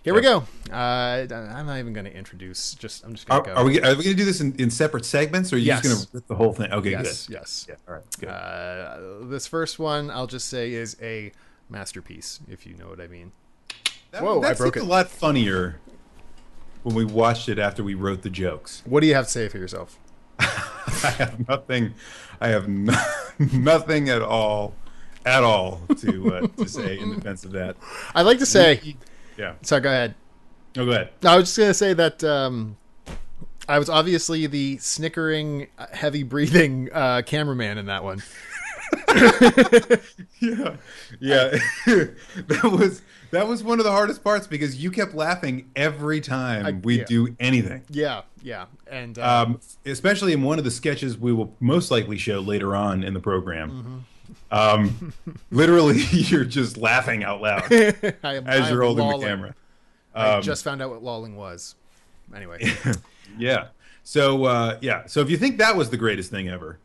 here 0.02 0.14
we 0.14 0.20
go. 0.22 0.44
Uh, 0.72 1.26
I'm 1.30 1.66
not 1.66 1.78
even 1.78 1.92
going 1.92 2.06
to 2.06 2.16
introduce. 2.16 2.74
Just 2.74 3.04
I'm 3.04 3.14
just 3.14 3.26
going 3.26 3.42
to 3.42 3.50
go. 3.50 3.56
are 3.56 3.64
we 3.64 3.80
are 3.80 3.88
we 3.96 4.04
going 4.04 4.04
to 4.04 4.14
do 4.14 4.24
this 4.24 4.40
in, 4.40 4.54
in 4.56 4.70
separate 4.70 5.04
segments, 5.04 5.52
or 5.52 5.56
are 5.56 5.58
you 5.58 5.66
Yes. 5.66 5.82
just 5.82 5.94
going 5.94 6.06
to 6.06 6.16
rip 6.16 6.26
the 6.28 6.34
whole 6.36 6.52
thing? 6.52 6.72
Okay, 6.72 6.90
Yes, 6.92 7.26
good. 7.26 7.34
yes. 7.34 7.66
Yeah, 7.68 7.74
all 7.88 7.94
right, 7.94 8.04
good. 8.20 8.28
Uh, 8.28 8.98
this 9.28 9.46
first 9.46 9.78
one, 9.78 10.10
I'll 10.10 10.26
just 10.28 10.48
say, 10.48 10.72
is 10.72 10.96
a 11.02 11.32
masterpiece, 11.68 12.40
if 12.48 12.64
you 12.66 12.74
know 12.76 12.86
what 12.88 13.00
I 13.00 13.08
mean. 13.08 13.32
that, 14.12 14.22
whoa, 14.22 14.40
that 14.40 14.52
I 14.52 14.54
broke 14.54 14.76
it. 14.76 14.82
a 14.82 14.86
lot 14.86 15.08
funnier 15.10 15.80
when 16.84 16.94
we 16.94 17.04
watched 17.04 17.48
it 17.48 17.58
after 17.58 17.82
we 17.82 17.94
wrote 17.94 18.22
the 18.22 18.30
jokes. 18.30 18.82
What 18.86 19.00
do 19.00 19.08
you 19.08 19.14
have 19.16 19.24
to 19.26 19.30
say 19.30 19.48
for 19.48 19.58
yourself? 19.58 19.98
I 20.38 21.10
have 21.18 21.48
nothing. 21.48 21.94
I 22.40 22.48
have 22.48 22.68
no, 22.68 22.92
nothing 23.52 24.08
at 24.08 24.22
all, 24.22 24.74
at 25.24 25.44
all 25.44 25.80
to 25.98 26.34
uh, 26.34 26.46
to 26.58 26.68
say 26.68 26.98
in 26.98 27.14
defense 27.14 27.44
of 27.44 27.52
that. 27.52 27.76
I'd 28.14 28.22
like 28.22 28.38
to 28.38 28.46
say. 28.46 28.96
Yeah. 29.36 29.54
Sorry, 29.62 29.80
go 29.80 29.88
ahead. 29.88 30.14
No, 30.76 30.84
go 30.84 30.90
ahead. 30.92 31.10
I 31.24 31.36
was 31.36 31.46
just 31.46 31.58
going 31.58 31.70
to 31.70 31.74
say 31.74 31.92
that 31.94 32.24
um, 32.24 32.76
I 33.68 33.78
was 33.78 33.88
obviously 33.88 34.46
the 34.46 34.78
snickering, 34.78 35.68
heavy 35.92 36.22
breathing 36.22 36.88
uh, 36.92 37.22
cameraman 37.22 37.78
in 37.78 37.86
that 37.86 38.02
one. 38.04 38.22
Yeah, 40.40 40.76
yeah. 41.18 41.58
that 41.86 42.62
was 42.62 43.02
that 43.30 43.46
was 43.46 43.62
one 43.62 43.78
of 43.78 43.84
the 43.84 43.90
hardest 43.90 44.22
parts 44.24 44.46
because 44.46 44.82
you 44.82 44.90
kept 44.90 45.14
laughing 45.14 45.70
every 45.76 46.20
time 46.20 46.66
I- 46.66 46.72
we 46.72 46.98
yeah. 46.98 47.04
do 47.04 47.36
anything. 47.40 47.82
Yeah, 47.90 48.22
yeah, 48.42 48.66
and 48.90 49.18
uh, 49.18 49.44
Um, 49.46 49.60
especially 49.86 50.32
in 50.32 50.42
one 50.42 50.58
of 50.58 50.64
the 50.64 50.70
sketches 50.70 51.16
we 51.18 51.32
will 51.32 51.54
most 51.60 51.90
likely 51.90 52.18
show 52.18 52.40
later 52.40 52.74
on 52.76 53.02
in 53.04 53.14
the 53.14 53.20
program. 53.20 53.70
Mm-hmm. 53.70 53.98
Um, 54.50 55.12
literally, 55.50 55.98
you're 56.10 56.44
just 56.44 56.76
laughing 56.76 57.22
out 57.24 57.40
loud 57.42 57.64
I 57.72 58.36
am, 58.36 58.46
as 58.46 58.66
I 58.66 58.70
you're 58.70 58.82
holding 58.82 59.04
lolling. 59.04 59.20
the 59.20 59.26
camera. 59.26 59.54
I 60.14 60.30
Um, 60.36 60.42
just 60.42 60.64
found 60.64 60.80
out 60.82 60.90
what 60.90 61.02
lolling 61.02 61.36
was. 61.36 61.74
Anyway, 62.34 62.70
Yeah. 63.38 63.68
So 64.04 64.44
uh, 64.44 64.78
yeah. 64.80 65.04
So 65.06 65.20
if 65.20 65.28
you 65.30 65.36
think 65.36 65.58
that 65.58 65.76
was 65.76 65.90
the 65.90 65.96
greatest 65.98 66.30
thing 66.30 66.48
ever, 66.48 66.78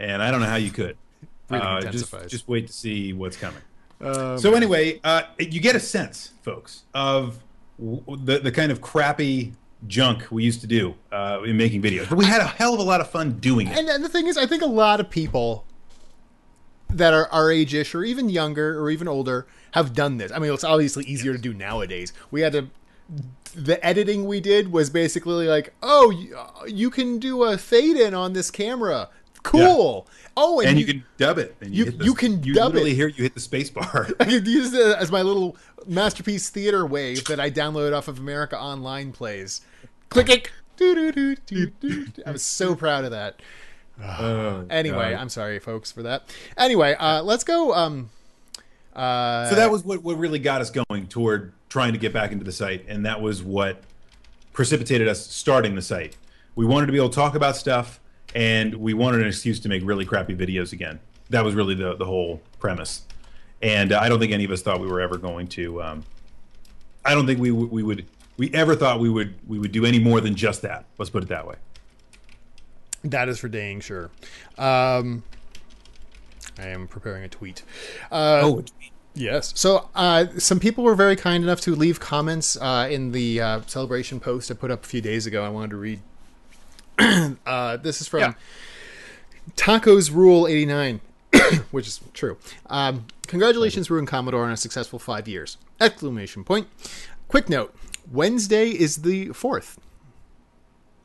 and 0.00 0.20
I 0.22 0.30
don't 0.32 0.40
know 0.40 0.46
how 0.48 0.56
you 0.56 0.70
could, 0.72 0.96
uh, 1.48 1.80
just 1.82 2.12
just 2.28 2.48
wait 2.48 2.66
to 2.66 2.72
see 2.72 3.12
what's 3.12 3.36
coming. 3.36 3.62
Um, 4.00 4.38
So 4.38 4.54
anyway, 4.54 5.00
uh, 5.04 5.22
you 5.38 5.60
get 5.60 5.76
a 5.76 5.80
sense, 5.80 6.32
folks, 6.42 6.82
of 6.94 7.38
w- 7.78 8.02
the 8.24 8.38
the 8.38 8.52
kind 8.52 8.72
of 8.72 8.80
crappy 8.80 9.52
junk 9.86 10.26
we 10.30 10.44
used 10.44 10.60
to 10.60 10.66
do 10.66 10.94
uh, 11.12 11.40
in 11.44 11.56
making 11.56 11.80
videos, 11.82 12.08
but 12.08 12.18
we 12.18 12.24
had 12.24 12.40
a 12.40 12.46
hell 12.46 12.74
of 12.74 12.80
a 12.80 12.82
lot 12.82 13.00
of 13.00 13.08
fun 13.10 13.38
doing 13.40 13.66
it. 13.68 13.78
and, 13.78 13.88
and 13.88 14.04
the 14.04 14.08
thing 14.08 14.26
is, 14.26 14.36
I 14.36 14.46
think 14.46 14.62
a 14.62 14.66
lot 14.66 15.00
of 15.00 15.08
people 15.10 15.64
that 16.90 17.14
are 17.14 17.28
our 17.28 17.50
age-ish 17.50 17.94
or 17.94 18.02
even 18.04 18.28
younger 18.28 18.80
or 18.80 18.90
even 18.90 19.06
older 19.08 19.46
have 19.72 19.94
done 19.94 20.16
this. 20.18 20.32
I 20.32 20.38
mean, 20.38 20.52
it's 20.52 20.64
obviously 20.64 21.04
easier 21.04 21.32
to 21.32 21.38
do 21.38 21.52
nowadays. 21.54 22.12
We 22.30 22.40
had 22.42 22.52
to. 22.52 22.68
The 23.54 23.84
editing 23.84 24.26
we 24.26 24.40
did 24.40 24.70
was 24.70 24.90
basically 24.90 25.48
like, 25.48 25.74
oh, 25.82 26.10
you, 26.10 26.36
you 26.68 26.90
can 26.90 27.18
do 27.18 27.42
a 27.44 27.58
fade 27.58 27.96
in 27.96 28.14
on 28.14 28.32
this 28.32 28.50
camera. 28.50 29.08
Cool. 29.42 30.06
Oh, 30.36 30.60
and, 30.60 30.70
and 30.70 30.78
you, 30.78 30.86
you 30.86 30.92
can 30.94 31.04
dub 31.18 31.38
it. 31.38 31.56
And 31.60 31.74
you- 31.74 31.84
hit 31.86 31.98
the- 31.98 32.04
you 32.04 32.14
can 32.14 32.42
you 32.42 32.54
dub 32.54 32.72
literally 32.72 32.92
it. 32.92 32.94
hear 32.96 33.08
you 33.08 33.22
hit 33.24 33.34
the 33.34 33.40
space 33.40 33.68
bar. 33.70 34.08
I 34.20 34.24
could 34.24 34.46
use 34.46 34.72
it 34.72 34.96
as 34.96 35.10
my 35.10 35.22
little 35.22 35.56
masterpiece 35.86 36.48
theater 36.50 36.86
wave 36.86 37.24
that 37.26 37.40
I 37.40 37.50
downloaded 37.50 37.96
off 37.96 38.08
of 38.08 38.18
America 38.18 38.58
Online 38.58 39.12
plays. 39.12 39.60
Click 40.08 40.28
it. 40.30 40.50
I 42.26 42.30
was 42.32 42.42
so 42.42 42.74
proud 42.74 43.04
of 43.04 43.10
that. 43.10 43.40
Oh, 44.02 44.64
Anyway, 44.70 45.10
God. 45.12 45.20
I'm 45.20 45.28
sorry, 45.28 45.58
folks, 45.58 45.92
for 45.92 46.02
that. 46.04 46.22
Anyway, 46.56 46.94
uh, 46.98 47.22
let's 47.22 47.44
go. 47.44 47.74
Um, 47.74 48.08
uh, 48.96 49.46
so 49.50 49.56
that 49.56 49.70
was 49.70 49.84
what, 49.84 50.02
what 50.02 50.16
really 50.16 50.38
got 50.38 50.62
us 50.62 50.70
going 50.70 51.06
toward 51.08 51.52
trying 51.68 51.92
to 51.92 51.98
get 51.98 52.10
back 52.10 52.32
into 52.32 52.42
the 52.42 52.50
site, 52.52 52.86
and 52.88 53.04
that 53.04 53.20
was 53.20 53.42
what 53.42 53.82
precipitated 54.54 55.06
us 55.06 55.26
starting 55.26 55.74
the 55.74 55.82
site. 55.82 56.16
We 56.56 56.64
wanted 56.64 56.86
to 56.86 56.92
be 56.92 56.98
able 56.98 57.10
to 57.10 57.14
talk 57.14 57.34
about 57.34 57.56
stuff, 57.58 58.00
and 58.34 58.74
we 58.74 58.94
wanted 58.94 59.20
an 59.22 59.26
excuse 59.26 59.60
to 59.60 59.68
make 59.68 59.82
really 59.84 60.04
crappy 60.04 60.34
videos 60.34 60.72
again. 60.72 61.00
That 61.30 61.44
was 61.44 61.54
really 61.54 61.74
the 61.74 61.94
the 61.96 62.04
whole 62.06 62.40
premise. 62.58 63.02
And 63.62 63.92
uh, 63.92 64.00
I 64.00 64.08
don't 64.08 64.18
think 64.18 64.32
any 64.32 64.44
of 64.44 64.50
us 64.50 64.62
thought 64.62 64.80
we 64.80 64.86
were 64.86 65.00
ever 65.00 65.18
going 65.18 65.46
to. 65.48 65.82
Um, 65.82 66.04
I 67.04 67.14
don't 67.14 67.26
think 67.26 67.38
we 67.40 67.50
w- 67.50 67.68
we 67.68 67.82
would 67.82 68.06
we 68.36 68.52
ever 68.54 68.74
thought 68.74 69.00
we 69.00 69.08
would 69.10 69.34
we 69.46 69.58
would 69.58 69.72
do 69.72 69.84
any 69.84 69.98
more 69.98 70.20
than 70.20 70.34
just 70.34 70.62
that. 70.62 70.84
Let's 70.98 71.10
put 71.10 71.22
it 71.22 71.28
that 71.28 71.46
way. 71.46 71.56
That 73.04 73.28
is 73.28 73.38
for 73.38 73.48
dang 73.48 73.80
sure. 73.80 74.10
Um, 74.58 75.22
I 76.58 76.66
am 76.66 76.86
preparing 76.88 77.24
a 77.24 77.28
tweet. 77.28 77.62
Uh, 78.10 78.40
Oh, 78.42 78.64
Yes. 79.14 79.52
So, 79.56 79.88
uh, 79.94 80.26
some 80.38 80.60
people 80.60 80.84
were 80.84 80.94
very 80.94 81.16
kind 81.16 81.42
enough 81.42 81.60
to 81.62 81.74
leave 81.74 81.98
comments 81.98 82.56
uh, 82.60 82.86
in 82.90 83.10
the 83.10 83.40
uh, 83.40 83.60
celebration 83.66 84.20
post 84.20 84.50
I 84.50 84.54
put 84.54 84.70
up 84.70 84.84
a 84.84 84.86
few 84.86 85.00
days 85.00 85.26
ago. 85.26 85.42
I 85.44 85.48
wanted 85.48 85.70
to 85.70 85.76
read. 85.76 86.00
uh, 87.46 87.76
this 87.78 88.00
is 88.00 88.08
from 88.08 88.20
Yeah. 88.20 88.32
Tacos 89.56 90.12
Rule 90.12 90.46
89, 90.46 91.00
which 91.70 91.86
is 91.88 92.00
true. 92.12 92.36
Um, 92.66 93.06
congratulations, 93.26 93.90
Ruin 93.90 94.06
Commodore, 94.06 94.44
on 94.44 94.52
a 94.52 94.56
successful 94.56 94.98
five 94.98 95.26
years! 95.28 95.56
Exclamation 95.80 96.44
point. 96.44 96.68
Quick 97.28 97.48
note 97.48 97.74
Wednesday 98.10 98.68
is 98.70 98.98
the 99.02 99.28
4th. 99.28 99.76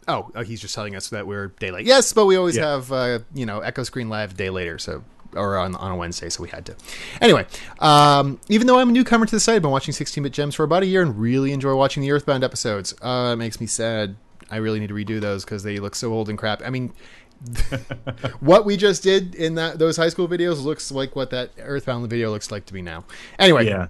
Oh, 0.08 0.30
uh, 0.36 0.44
he's 0.44 0.62
just 0.62 0.76
telling 0.76 0.96
us 0.96 1.10
that 1.10 1.26
we're 1.26 1.48
day 1.48 1.72
late. 1.72 1.86
Yes, 1.86 2.14
but 2.14 2.26
we 2.26 2.36
always 2.36 2.56
Yeah. 2.58 2.72
have, 2.74 2.92
uh, 2.92 3.20
you 3.34 3.46
know, 3.46 3.62
Echo 3.62 3.84
Screen 3.84 4.08
Live 4.10 4.38
day 4.38 4.50
later, 4.50 4.78
so 4.78 5.04
or 5.36 5.58
on, 5.58 5.76
on 5.76 5.92
a 5.92 5.96
Wednesday, 5.98 6.30
so 6.30 6.42
we 6.44 6.48
had 6.50 6.66
to. 6.66 6.76
Anyway, 7.20 7.46
um, 7.80 8.40
even 8.48 8.68
though 8.68 8.80
I'm 8.80 8.90
a 8.90 8.92
newcomer 8.94 9.26
to 9.26 9.36
the 9.36 9.40
site, 9.40 9.56
I've 9.58 9.62
been 9.64 9.72
watching 9.72 9.94
16-bit 9.94 10.32
gems 10.32 10.56
for 10.56 10.64
about 10.64 10.84
a 10.84 10.86
year 10.86 11.02
and 11.02 11.20
really 11.20 11.52
enjoy 11.52 11.76
watching 11.76 12.02
the 12.02 12.12
Earthbound 12.12 12.42
episodes. 12.44 12.94
Uh, 13.02 13.32
it 13.34 13.36
makes 13.38 13.60
me 13.60 13.68
sad. 13.68 14.16
I 14.50 14.58
really 14.58 14.80
need 14.80 14.90
to 14.90 14.94
redo 14.94 15.20
those 15.20 15.44
because 15.44 15.64
they 15.64 15.80
look 15.80 15.96
so 15.96 16.14
old 16.14 16.30
and 16.30 16.38
crap. 16.38 16.62
I 16.64 16.70
mean, 16.70 16.94
what 18.40 18.66
we 18.66 18.78
just 18.78 19.04
did 19.04 19.36
in 19.36 19.56
that 19.56 19.80
those 19.80 19.98
high 19.98 20.10
school 20.10 20.28
videos 20.28 20.64
looks 20.64 20.92
like 20.92 21.16
what 21.16 21.30
that 21.32 21.52
Earthbound 21.60 22.10
video 22.10 22.32
looks 22.32 22.52
like 22.52 22.66
to 22.68 22.74
me 22.74 22.82
now. 22.82 23.06
Anyway, 23.40 23.66
yeah, 23.66 23.88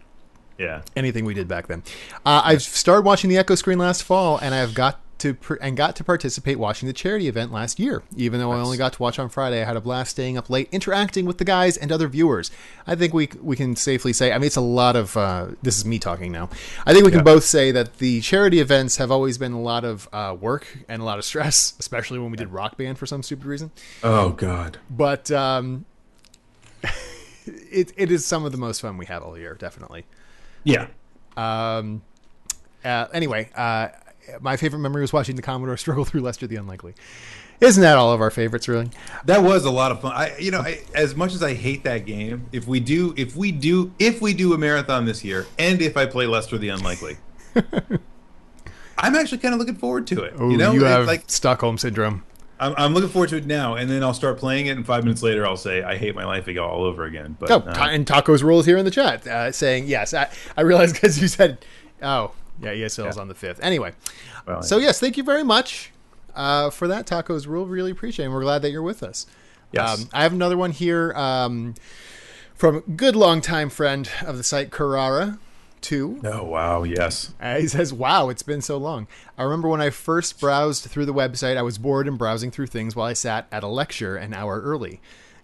yeah. 0.58 0.82
anything 0.96 1.26
we 1.26 1.34
did 1.34 1.48
back 1.48 1.68
then. 1.68 1.84
Uh, 2.26 2.41
I've 2.44 2.62
started 2.62 3.06
watching 3.06 3.30
the 3.30 3.38
Echo 3.38 3.56
Screen 3.56 3.78
last 3.78 4.04
fall, 4.04 4.38
and 4.38 4.56
I've 4.56 4.74
got 4.74 5.00
to 5.19 5.34
pr- 5.34 5.56
and 5.56 5.78
got 5.78 5.95
to 5.97 6.04
participate 6.04 6.60
watching 6.60 6.88
the 6.88 6.93
charity 6.93 7.28
event 7.28 7.51
last 7.51 7.80
year. 7.80 8.04
Even 8.15 8.39
though 8.39 8.51
I 8.51 8.60
only 8.60 8.78
got 8.78 8.93
to 8.93 9.01
watch 9.01 9.17
on 9.19 9.30
Friday, 9.30 9.62
I 9.62 9.65
had 9.65 9.75
a 9.75 9.82
blast 9.82 10.12
staying 10.12 10.38
up 10.38 10.49
late, 10.49 10.67
interacting 10.71 11.25
with 11.25 11.38
the 11.38 11.45
guys 11.45 11.78
and 11.78 11.91
other 11.91 12.08
viewers. 12.08 12.51
I 12.86 12.95
think 12.95 13.13
we 13.13 13.30
we 13.41 13.56
can 13.56 13.75
safely 13.75 14.13
say. 14.13 14.32
I 14.32 14.38
mean, 14.38 14.47
it's 14.47 14.56
a 14.56 14.62
lot 14.62 14.95
of. 14.95 15.15
Uh, 15.15 15.47
this 15.62 15.78
is 15.78 15.86
me 15.86 15.99
talking 15.99 16.32
now. 16.32 16.49
I 16.86 16.93
think 16.93 17.06
we 17.06 17.12
can 17.12 17.23
both 17.23 17.43
say 17.43 17.71
that 17.71 17.97
the 17.97 18.21
charity 18.21 18.60
events 18.60 18.97
have 18.97 19.12
always 19.12 19.38
been 19.38 19.54
a 19.54 19.62
lot 19.62 19.86
of 19.86 20.10
uh, 20.12 20.36
work 20.39 20.67
and 20.89 21.01
a 21.01 21.06
lot 21.06 21.17
of 21.17 21.25
stress, 21.25 21.75
especially 21.80 22.19
when 22.19 22.32
we 22.32 22.38
did 22.38 22.49
Rock 22.49 22.78
Band 22.78 22.97
for 22.97 23.06
some 23.06 23.23
stupid 23.23 23.45
reason. 23.45 23.71
Oh 24.04 24.30
God. 24.32 24.78
But 24.89 25.32
um, 25.32 25.86
it 27.45 27.93
it 27.95 28.12
is 28.12 28.25
some 28.25 28.45
of 28.45 28.51
the 28.51 28.58
most 28.58 28.82
fun 28.82 28.97
we 28.97 29.06
have 29.06 29.23
all 29.23 29.38
year, 29.38 29.56
definitely. 29.56 30.06
Yeah. 30.63 30.88
Um, 31.38 32.01
uh, 32.84 33.08
anyway, 33.13 33.49
uh, 33.56 33.89
my 34.42 34.58
favorite 34.58 34.80
memory 34.80 35.02
was 35.02 35.14
watching 35.14 35.36
the 35.36 35.42
Commodore 35.42 35.78
struggle 35.78 36.06
through 36.06 36.22
Lester 36.22 36.48
the 36.48 36.56
Unlikely. 36.56 36.94
Isn't 37.62 37.82
that 37.84 37.98
all 37.98 38.12
of 38.12 38.20
our 38.20 38.32
favorites, 38.32 38.68
really? 38.68 38.90
That 39.26 39.42
was 39.42 39.64
a 39.64 39.72
lot 39.72 39.92
of 39.92 40.02
fun. 40.02 40.12
I, 40.12 40.38
you 40.38 40.52
know, 40.52 40.60
I, 40.60 40.82
as 40.94 41.16
much 41.16 41.34
as 41.34 41.42
I 41.42 41.54
hate 41.54 41.86
that 41.86 42.06
game, 42.06 42.48
if 42.52 42.68
we 42.68 42.82
do, 42.82 43.14
if 43.16 43.36
we 43.38 43.52
do, 43.54 43.94
if 43.98 44.22
we 44.22 44.34
do 44.34 44.54
a 44.54 44.58
marathon 44.58 45.06
this 45.06 45.24
year, 45.24 45.46
and 45.58 45.82
if 45.82 45.96
I 45.96 46.06
play 46.06 46.26
Lester 46.26 46.58
the 46.58 46.70
Unlikely, 46.70 47.18
I'm 48.98 49.16
actually 49.16 49.38
kind 49.38 49.54
of 49.54 49.60
looking 49.60 49.76
forward 49.76 50.08
to 50.08 50.24
it. 50.24 50.34
Oh, 50.38 50.50
you 50.50 50.58
know, 50.58 50.74
you 50.74 50.84
have 50.84 51.08
like 51.08 51.24
Stockholm 51.28 51.78
syndrome. 51.78 52.24
I'm, 52.60 52.74
I'm 52.78 52.94
looking 52.94 53.10
forward 53.10 53.30
to 53.30 53.38
it 53.38 53.46
now, 53.46 53.76
and 53.76 53.90
then 53.90 54.04
I'll 54.04 54.14
start 54.14 54.38
playing 54.38 54.68
it, 54.68 54.72
and 54.72 54.86
five 54.86 55.04
minutes 55.04 55.22
later, 55.22 55.46
I'll 55.46 55.58
say 55.58 55.84
I 55.84 55.98
hate 55.98 56.16
my 56.16 56.26
life 56.26 56.48
again 56.48 56.64
all 56.64 56.84
over 56.84 57.04
again. 57.04 57.36
But 57.40 57.52
Oh, 57.52 57.58
uh, 57.58 57.88
and 57.90 58.06
Tacos 58.06 58.44
rules 58.44 58.66
here 58.66 58.78
in 58.78 58.86
the 58.86 58.92
chat 58.92 59.28
uh, 59.28 59.52
saying 59.52 59.88
yes. 59.88 60.14
I, 60.14 60.30
I 60.56 60.62
realized 60.62 60.96
because 60.96 61.22
you 61.22 61.28
said, 61.28 61.66
oh, 62.02 62.32
yeah, 62.62 62.72
ESL's 62.74 63.15
Yeah. 63.15 63.22
on 63.22 63.28
the 63.28 63.36
fifth. 63.36 63.60
Anyway, 63.62 63.94
well, 64.48 64.62
so 64.62 64.78
yes, 64.78 65.00
thank 65.00 65.18
you 65.18 65.24
very 65.24 65.44
much 65.44 65.91
uh, 66.36 66.70
for 66.70 66.88
that 66.88 67.06
Tacos 67.08 67.48
rule. 67.48 67.65
Really 67.65 67.91
appreciate 67.91 68.24
it. 68.24 68.28
And 68.28 68.34
we're 68.36 68.41
glad 68.44 68.62
that 68.62 68.72
you're 68.72 68.82
with 68.82 69.04
us. 69.04 69.26
Yes. 69.72 70.02
Um, 70.04 70.10
I 70.13 70.24
have 70.24 70.34
another 70.34 70.58
one 70.58 70.72
here 70.72 71.12
um, 71.13 71.76
from 72.56 72.80
good 72.96 73.15
longtime 73.15 73.70
friend 73.70 74.10
of 74.26 74.38
the 74.38 74.44
site, 74.44 74.72
Carrara. 74.72 75.39
Two. 75.82 76.20
oh 76.24 76.44
wow, 76.44 76.82
yes. 76.82 77.34
Uh, 77.39 77.60
he 77.60 77.68
says, 77.68 77.94
"Wow, 77.94 78.30
it's 78.30 78.41
been 78.41 78.62
so 78.62 78.76
long. 78.76 79.08
I 79.38 79.44
remember 79.44 79.68
when 79.68 79.82
I 79.82 79.91
first 79.91 80.39
browsed 80.39 80.86
through 80.86 81.06
the 81.06 81.13
website. 81.13 81.58
I 81.58 81.62
was 81.62 81.78
bored 81.78 82.08
and 82.08 82.18
browsing 82.18 82.50
through 82.50 82.68
things 82.68 82.96
while 82.96 83.06
I 83.06 83.13
sat 83.13 83.46
at 83.52 83.62
a 83.62 83.68
lecture 83.68 84.15
an 84.15 84.34
hour 84.34 84.60
early. 84.62 85.00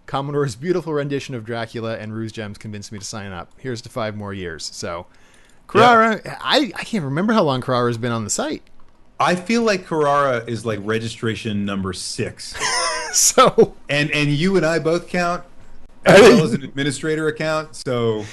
Commodore's 0.06 0.56
beautiful 0.56 0.94
rendition 0.94 1.36
of 1.36 1.44
Dracula 1.44 1.96
and 1.96 2.12
Rue's 2.12 2.32
Gems 2.32 2.58
convinced 2.58 2.90
me 2.90 2.98
to 2.98 3.04
sign 3.04 3.30
up. 3.30 3.52
Here's 3.56 3.80
to 3.82 3.88
five 3.88 4.16
more 4.16 4.34
years. 4.34 4.64
So, 4.74 5.06
Carrara, 5.66 6.20
I, 6.40 6.72
I 6.74 6.84
can't 6.84 7.04
remember 7.04 7.32
how 7.32 7.42
long 7.42 7.60
Carrara's 7.60 7.98
been 7.98 8.12
on 8.12 8.24
the 8.24 8.30
site. 8.30 8.62
I 9.18 9.36
feel 9.36 9.62
like 9.62 9.86
Carrara 9.86 10.44
is 10.46 10.66
like 10.66 10.80
registration 10.82 11.64
number 11.64 11.92
six, 11.92 12.54
So, 13.12 13.76
and 13.88 14.10
and 14.10 14.30
you 14.30 14.56
and 14.56 14.64
I 14.66 14.78
both 14.78 15.06
count 15.06 15.44
as 16.06 16.20
well 16.20 16.44
as 16.44 16.52
an 16.54 16.64
administrator 16.64 17.28
account, 17.28 17.76
so 17.76 18.24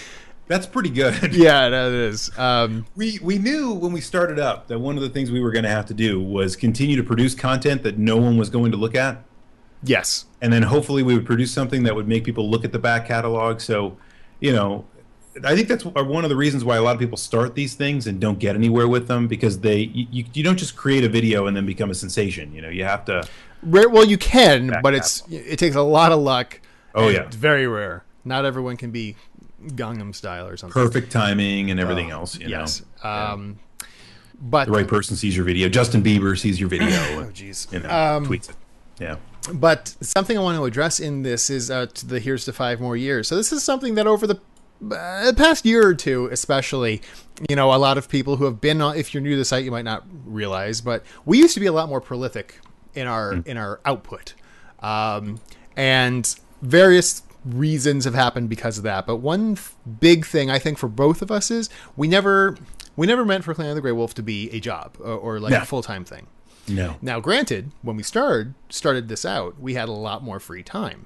that's 0.48 0.66
pretty 0.66 0.90
good. 0.90 1.14
yeah, 1.36 1.70
that 1.70 1.92
is. 1.92 2.32
Um, 2.38 2.86
We 2.96 3.20
we 3.22 3.38
knew 3.38 3.74
when 3.74 3.92
we 3.92 4.02
started 4.02 4.40
up 4.40 4.68
that 4.68 4.80
one 4.80 4.96
of 4.96 5.04
the 5.04 5.10
things 5.10 5.32
we 5.32 5.42
were 5.42 5.52
going 5.52 5.64
to 5.64 5.70
have 5.70 5.86
to 5.88 5.94
do 5.94 6.20
was 6.20 6.56
continue 6.56 6.96
to 6.96 7.04
produce 7.04 7.36
content 7.36 7.84
that 7.84 8.00
no 8.00 8.18
one 8.18 8.38
was 8.38 8.50
going 8.50 8.72
to 8.72 8.78
look 8.78 8.96
at, 8.96 9.24
yes. 9.84 10.26
and 10.42 10.52
then 10.52 10.64
hopefully 10.64 11.04
we 11.04 11.14
would 11.14 11.26
produce 11.26 11.52
something 11.52 11.84
that 11.84 11.96
would 11.96 12.08
make 12.08 12.24
people 12.24 12.50
look 12.50 12.66
at 12.66 12.72
the 12.72 12.80
back 12.80 13.06
catalog. 13.08 13.60
So, 13.60 13.98
you 14.40 14.54
know, 14.54 14.86
I 15.44 15.56
think 15.56 15.68
that's 15.68 15.86
one 15.86 16.24
of 16.24 16.30
the 16.30 16.36
reasons 16.36 16.66
why 16.66 16.78
a 16.78 16.82
lot 16.82 16.96
of 16.96 17.00
people 17.00 17.18
start 17.18 17.56
these 17.56 17.76
things 17.76 18.08
and 18.08 18.20
don't 18.20 18.40
get 18.40 18.56
anywhere 18.56 18.88
with 18.88 19.08
them 19.08 19.28
because 19.28 19.60
they 19.60 19.78
you, 19.78 20.26
you 20.34 20.44
don't 20.44 20.58
just 20.58 20.76
create 20.76 21.04
a 21.04 21.10
video 21.10 21.48
and 21.48 21.56
then 21.56 21.66
become 21.66 21.92
a 21.92 21.96
sensation. 21.96 22.54
You 22.54 22.62
know, 22.62 22.70
you 22.70 22.84
have 22.84 23.06
to. 23.06 23.28
Rare, 23.62 23.90
well, 23.90 24.06
you 24.06 24.18
can, 24.18 24.80
but 24.82 24.94
it's 24.94 25.24
it 25.30 25.60
takes 25.60 25.76
a 25.76 25.82
lot 25.82 26.12
of 26.12 26.20
luck. 26.20 26.60
Oh, 26.96 27.06
and 27.06 27.14
yeah. 27.14 27.22
it's 27.24 27.36
very 27.36 27.68
rare. 27.68 28.04
Not 28.26 28.46
everyone 28.46 28.78
can 28.78 28.92
be 28.92 29.16
Gangnam 29.64 30.16
Style 30.16 30.48
or 30.48 30.58
something. 30.58 30.74
Perfect 30.74 31.12
timing 31.12 31.70
and 31.72 31.80
everything 31.80 32.10
else. 32.10 32.38
You 32.38 32.48
yes. 32.48 32.84
know, 33.04 33.10
Um, 33.10 33.60
but 34.42 34.66
the 34.66 34.72
right 34.72 34.88
person 34.88 35.16
sees 35.16 35.36
your 35.36 35.46
video. 35.46 35.70
Justin 35.70 36.02
Bieber 36.02 36.38
sees 36.38 36.60
your 36.60 36.70
video. 36.70 36.88
oh, 36.90 37.30
jeez. 37.34 37.72
you 37.72 37.80
know, 37.80 37.90
Um, 37.90 38.26
tweets 38.26 38.50
it. 38.50 38.56
Yeah. 39.00 39.18
But 39.54 39.96
something 40.02 40.38
I 40.38 40.42
want 40.42 40.58
to 40.58 40.66
address 40.66 41.00
in 41.00 41.24
this 41.24 41.50
is 41.50 41.72
uh, 41.72 41.88
to 41.88 42.06
the 42.06 42.20
here's 42.20 42.46
to 42.46 42.54
five 42.54 42.80
more 42.80 42.98
years. 42.98 43.28
So 43.28 43.36
this 43.36 43.52
is 43.52 43.64
something 43.64 43.96
that 43.96 44.06
over 44.06 44.28
the 44.28 44.40
uh, 44.92 45.34
past 45.36 45.66
year 45.66 45.86
or 45.88 45.94
two, 45.94 46.28
especially, 46.32 47.02
you 47.50 47.56
know, 47.56 47.74
a 47.74 47.78
lot 47.78 47.98
of 47.98 48.08
people 48.10 48.38
who 48.38 48.46
have 48.46 48.62
been 48.62 48.82
on. 48.82 48.96
If 48.98 49.14
you're 49.14 49.22
new 49.22 49.32
to 49.32 49.38
the 49.38 49.46
site, 49.46 49.64
you 49.66 49.72
might 49.72 49.86
not 49.86 50.06
realize, 50.26 50.82
but 50.82 51.04
we 51.26 51.38
used 51.38 51.54
to 51.56 51.60
be 51.60 51.66
a 51.66 51.72
lot 51.72 51.90
more 51.90 52.02
prolific 52.02 52.60
in 52.96 53.08
our 53.08 53.34
in 53.46 53.58
our 53.58 53.80
output, 53.86 54.34
um, 54.82 55.40
and 55.76 56.36
various 56.62 57.22
reasons 57.46 58.04
have 58.06 58.14
happened 58.16 58.50
because 58.50 58.78
of 58.78 58.84
that. 58.84 59.06
But 59.08 59.18
one 59.18 59.54
f- 59.54 59.76
big 60.00 60.26
thing 60.26 60.50
I 60.50 60.60
think 60.60 60.78
for 60.78 60.90
both 60.90 61.22
of 61.22 61.32
us 61.32 61.50
is 61.52 61.70
we 61.96 62.08
never 62.08 62.58
we 62.96 63.08
never 63.08 63.24
meant 63.26 63.44
for 63.46 63.54
Clan 63.54 63.70
of 63.70 63.76
the 63.76 63.82
Grey 63.82 63.92
Wolf 63.94 64.14
to 64.16 64.24
be 64.24 64.50
a 64.52 64.60
job 64.60 64.98
or, 65.00 65.14
or 65.14 65.40
like 65.40 65.52
No. 65.52 65.62
a 65.62 65.66
full 65.66 65.82
time 65.84 66.04
thing. 66.04 66.28
No. 66.68 66.98
Now, 67.02 67.20
granted, 67.20 67.72
when 67.82 67.96
we 67.96 68.04
started 68.04 68.54
started 68.70 69.08
this 69.08 69.26
out, 69.26 69.60
we 69.60 69.74
had 69.76 69.88
a 69.90 69.94
lot 69.94 70.24
more 70.24 70.40
free 70.40 70.64
time. 70.64 71.06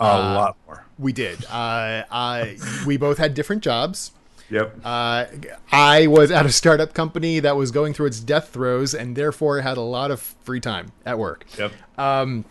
A 0.00 0.04
lot 0.04 0.56
more. 0.66 0.84
We 0.98 1.12
did. 1.12 1.44
Uh, 1.46 2.04
I, 2.10 2.56
we 2.86 2.96
both 2.96 3.18
had 3.18 3.34
different 3.34 3.62
jobs. 3.62 4.12
Yep. 4.50 4.80
Uh, 4.84 5.24
I 5.72 6.06
was 6.06 6.30
at 6.30 6.46
a 6.46 6.52
startup 6.52 6.94
company 6.94 7.40
that 7.40 7.56
was 7.56 7.70
going 7.70 7.92
through 7.94 8.06
its 8.06 8.20
death 8.20 8.50
throes, 8.50 8.94
and 8.94 9.16
therefore 9.16 9.60
had 9.62 9.76
a 9.76 9.80
lot 9.82 10.10
of 10.10 10.20
free 10.20 10.60
time 10.60 10.92
at 11.04 11.18
work. 11.18 11.44
yep. 11.58 11.72
Um, 11.98 12.44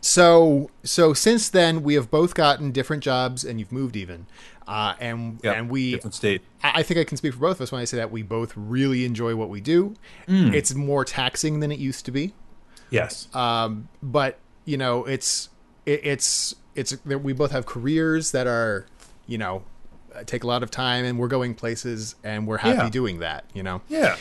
So, 0.00 0.70
so 0.82 1.14
since 1.14 1.48
then, 1.48 1.82
we 1.82 1.94
have 1.94 2.10
both 2.10 2.34
gotten 2.34 2.72
different 2.72 3.02
jobs, 3.02 3.44
and 3.44 3.58
you've 3.58 3.72
moved 3.72 3.96
even. 3.96 4.26
Uh, 4.66 4.94
and 5.00 5.40
Yep. 5.42 5.56
and 5.56 5.70
we 5.70 5.92
different 5.92 6.14
state. 6.14 6.42
I 6.62 6.80
I 6.80 6.82
think 6.82 7.00
I 7.00 7.04
can 7.04 7.16
speak 7.16 7.32
for 7.32 7.40
both 7.40 7.56
of 7.56 7.62
us 7.62 7.72
when 7.72 7.80
I 7.80 7.84
say 7.84 7.96
that 7.96 8.10
we 8.10 8.22
both 8.22 8.52
really 8.54 9.04
enjoy 9.06 9.34
what 9.34 9.48
we 9.48 9.60
do. 9.62 9.94
It's 10.26 10.74
more 10.74 11.04
taxing 11.06 11.60
than 11.60 11.72
it 11.72 11.78
used 11.78 12.04
to 12.04 12.10
be. 12.10 12.34
Yes. 12.90 13.34
um, 13.34 13.88
but 14.02 14.38
you 14.66 14.76
know 14.76 15.04
it's 15.06 15.48
it, 15.88 16.00
it's 16.04 16.54
it's 16.74 16.90
that 17.06 17.18
we 17.20 17.32
both 17.32 17.50
have 17.50 17.66
careers 17.66 18.32
that 18.32 18.46
are 18.46 18.86
you 19.26 19.38
know 19.38 19.62
uh, 20.14 20.22
take 20.24 20.44
a 20.44 20.46
lot 20.46 20.62
of 20.62 20.70
time 20.70 21.04
and 21.04 21.18
we're 21.18 21.28
going 21.28 21.54
places 21.54 22.14
and 22.22 22.46
we're 22.46 22.58
happy 22.58 22.76
Yeah. 22.84 22.90
doing 22.90 23.18
that 23.20 23.44
you 23.54 23.62
know 23.62 23.80
yeah. 23.88 24.16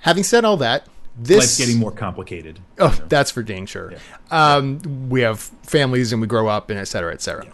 having 0.00 0.22
said 0.24 0.44
all 0.44 0.56
that 0.58 0.86
this 1.18 1.38
Life's 1.38 1.58
getting 1.58 1.78
more 1.78 1.92
complicated. 1.92 2.60
oh 2.78 2.96
that's 3.08 3.30
for 3.30 3.42
dang 3.42 3.66
sure 3.66 3.92
um, 4.30 5.08
we 5.10 5.20
have 5.22 5.40
families 5.62 6.12
and 6.12 6.20
we 6.22 6.26
grow 6.28 6.46
up 6.48 6.70
and 6.70 6.78
et 6.78 6.84
cetera 6.86 7.12
et 7.12 7.20
cetera 7.20 7.46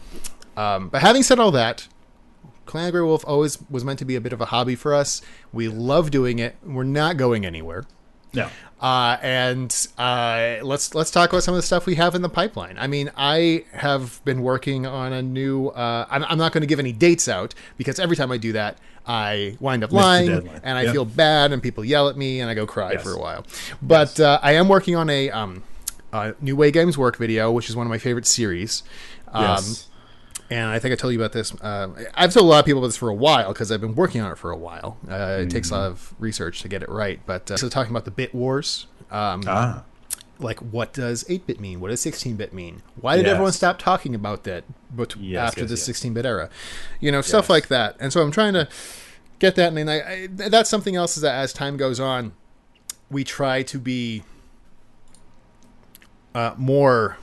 um, 0.57 0.89
but 0.89 1.01
having 1.03 1.23
said 1.23 1.39
all 1.41 1.51
that 1.53 1.89
Clan 2.67 2.91
Grey 2.91 3.01
Wolf 3.03 3.25
always 3.27 3.59
was 3.71 3.85
meant 3.85 3.99
to 4.01 4.05
be 4.05 4.17
a 4.17 4.21
bit 4.21 4.33
of 4.33 4.41
a 4.41 4.47
hobby 4.47 4.75
for 4.75 4.93
us. 4.93 5.23
We 5.53 5.69
love 5.69 6.11
doing 6.11 6.41
it. 6.41 6.57
We're 6.65 6.83
not 6.83 7.17
going 7.17 7.47
anywhere. 7.47 7.85
No. 8.37 8.49
Uh, 8.81 9.17
and 9.23 9.87
uh, 9.97 10.57
let's 10.63 10.95
let's 10.95 11.11
talk 11.11 11.31
about 11.31 11.43
some 11.43 11.55
of 11.55 11.59
the 11.59 11.63
stuff 11.67 11.87
we 11.87 11.95
have 11.95 12.15
in 12.15 12.21
the 12.21 12.29
pipeline. 12.29 12.77
I 12.79 12.87
mean, 12.87 13.11
I 13.17 13.65
have 13.73 14.21
been 14.27 14.43
working 14.43 14.85
on 14.87 15.15
a 15.15 15.23
new. 15.23 15.69
Uh, 15.69 16.07
I'm, 16.11 16.25
I'm 16.25 16.37
not 16.39 16.53
going 16.53 16.61
to 16.61 16.67
give 16.67 16.79
any 16.79 16.93
dates 16.93 17.27
out 17.27 17.55
because 17.79 17.99
every 17.99 18.17
time 18.17 18.31
I 18.31 18.37
do 18.37 18.53
that, 18.53 18.77
I 19.07 19.57
wind 19.61 19.83
up 19.83 19.93
lying 19.93 20.29
and 20.63 20.77
I 20.79 20.83
Yep. 20.83 20.93
feel 20.93 21.05
bad, 21.07 21.53
and 21.53 21.63
people 21.63 21.87
yell 21.87 22.09
at 22.11 22.19
me, 22.19 22.41
and 22.41 22.51
I 22.51 22.55
go 22.55 22.67
cry 22.67 22.93
Yes. 22.93 23.03
for 23.03 23.13
a 23.13 23.19
while. 23.19 23.47
But 23.81 24.21
uh, 24.21 24.41
I 24.43 24.53
am 24.53 24.69
working 24.69 24.95
on 24.95 25.09
a 25.09 25.31
um, 25.31 25.63
uh, 26.13 26.33
New 26.43 26.55
Way 26.55 26.71
Games 26.71 26.99
Work 26.99 27.17
video, 27.17 27.51
which 27.51 27.71
is 27.71 27.77
one 27.77 27.87
of 27.87 27.91
my 27.91 27.99
favorite 27.99 28.27
series. 28.27 28.83
Um, 29.33 29.43
Yes. 29.43 29.89
And 30.51 30.69
I 30.69 30.79
think 30.79 30.93
I 30.93 30.97
told 30.97 31.13
you 31.13 31.19
about 31.21 31.33
this. 31.33 31.55
Uh, 31.61 31.89
I've 32.15 32.33
told 32.33 32.47
a 32.47 32.49
lot 32.49 32.61
of 32.61 32.65
people 32.67 32.79
about 32.81 32.89
this 32.89 32.97
for 32.97 33.09
a 33.09 33.15
while 33.15 33.53
because 33.53 33.73
I've 33.73 33.81
been 33.81 33.95
working 33.95 34.21
on 34.21 34.31
it 34.33 34.39
for 34.39 34.51
a 34.51 34.57
while. 34.57 34.97
Uh, 35.11 35.39
It 35.41 35.51
takes 35.51 35.71
a 35.71 35.75
lot 35.75 35.87
of 35.91 36.15
research 36.19 36.63
to 36.63 36.69
get 36.69 36.83
it 36.83 36.89
right. 36.89 37.21
But 37.27 37.51
uh, 37.51 37.57
so 37.57 37.69
talking 37.69 37.91
about 37.93 38.05
the 38.05 38.11
bit 38.11 38.35
wars, 38.35 38.87
um, 39.11 39.43
ah. 39.47 39.83
like 40.39 40.61
what 40.61 40.93
does 40.93 41.25
8-bit 41.25 41.59
mean? 41.61 41.81
What 41.81 41.89
does 41.89 42.01
16-bit 42.05 42.53
mean? 42.53 42.83
Why 43.01 43.17
did 43.17 43.27
Yes. 43.27 43.33
everyone 43.33 43.53
stop 43.53 43.79
talking 43.79 44.15
about 44.15 44.45
that 44.45 44.65
but 44.95 45.17
Yes, 45.17 45.49
after 45.49 45.63
yes, 45.63 45.71
the 45.85 45.93
yes. 45.93 46.01
16-bit 46.01 46.25
era? 46.27 46.49
You 47.01 47.11
know, 47.13 47.21
stuff 47.23 47.51
like 47.51 47.69
that. 47.69 47.97
And 47.99 48.13
so 48.13 48.23
I'm 48.23 48.31
trying 48.31 48.53
to 48.55 48.69
get 49.39 49.55
that. 49.57 49.73
And 49.73 49.91
I, 49.91 49.95
I, 49.95 50.29
that's 50.31 50.71
something 50.71 50.95
else 50.97 51.17
is 51.17 51.23
that 51.23 51.35
as 51.35 51.53
time 51.53 51.77
goes 51.77 51.99
on, 52.01 52.33
we 53.11 53.25
try 53.25 53.63
to 53.63 53.79
be 53.79 54.23
uh, 56.35 56.55
more, 56.57 57.17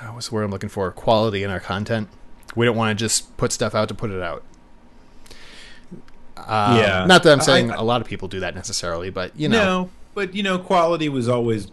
uh, 0.00 0.06
what's 0.08 0.28
the 0.28 0.34
word 0.34 0.44
I'm 0.44 0.50
looking 0.50 0.68
for? 0.68 0.90
Quality 0.92 1.42
in 1.42 1.50
our 1.50 1.60
content. 1.60 2.08
We 2.56 2.66
don't 2.66 2.76
want 2.76 2.96
to 2.98 3.04
just 3.04 3.36
put 3.36 3.52
stuff 3.52 3.74
out 3.74 3.88
to 3.88 3.94
put 3.94 4.10
it 4.10 4.20
out. 4.22 4.42
Um, 6.36 6.76
Yeah. 6.76 7.04
Not 7.06 7.22
that 7.22 7.32
I'm 7.32 7.40
saying 7.40 7.70
I- 7.70 7.76
a 7.76 7.82
lot 7.82 8.00
of 8.00 8.06
people 8.06 8.28
do 8.28 8.40
that 8.40 8.54
necessarily, 8.54 9.10
but 9.10 9.32
you 9.38 9.48
know. 9.48 9.62
No, 9.84 9.90
but 10.14 10.34
you 10.34 10.42
know, 10.42 10.58
quality 10.58 11.08
was 11.08 11.28
always 11.28 11.68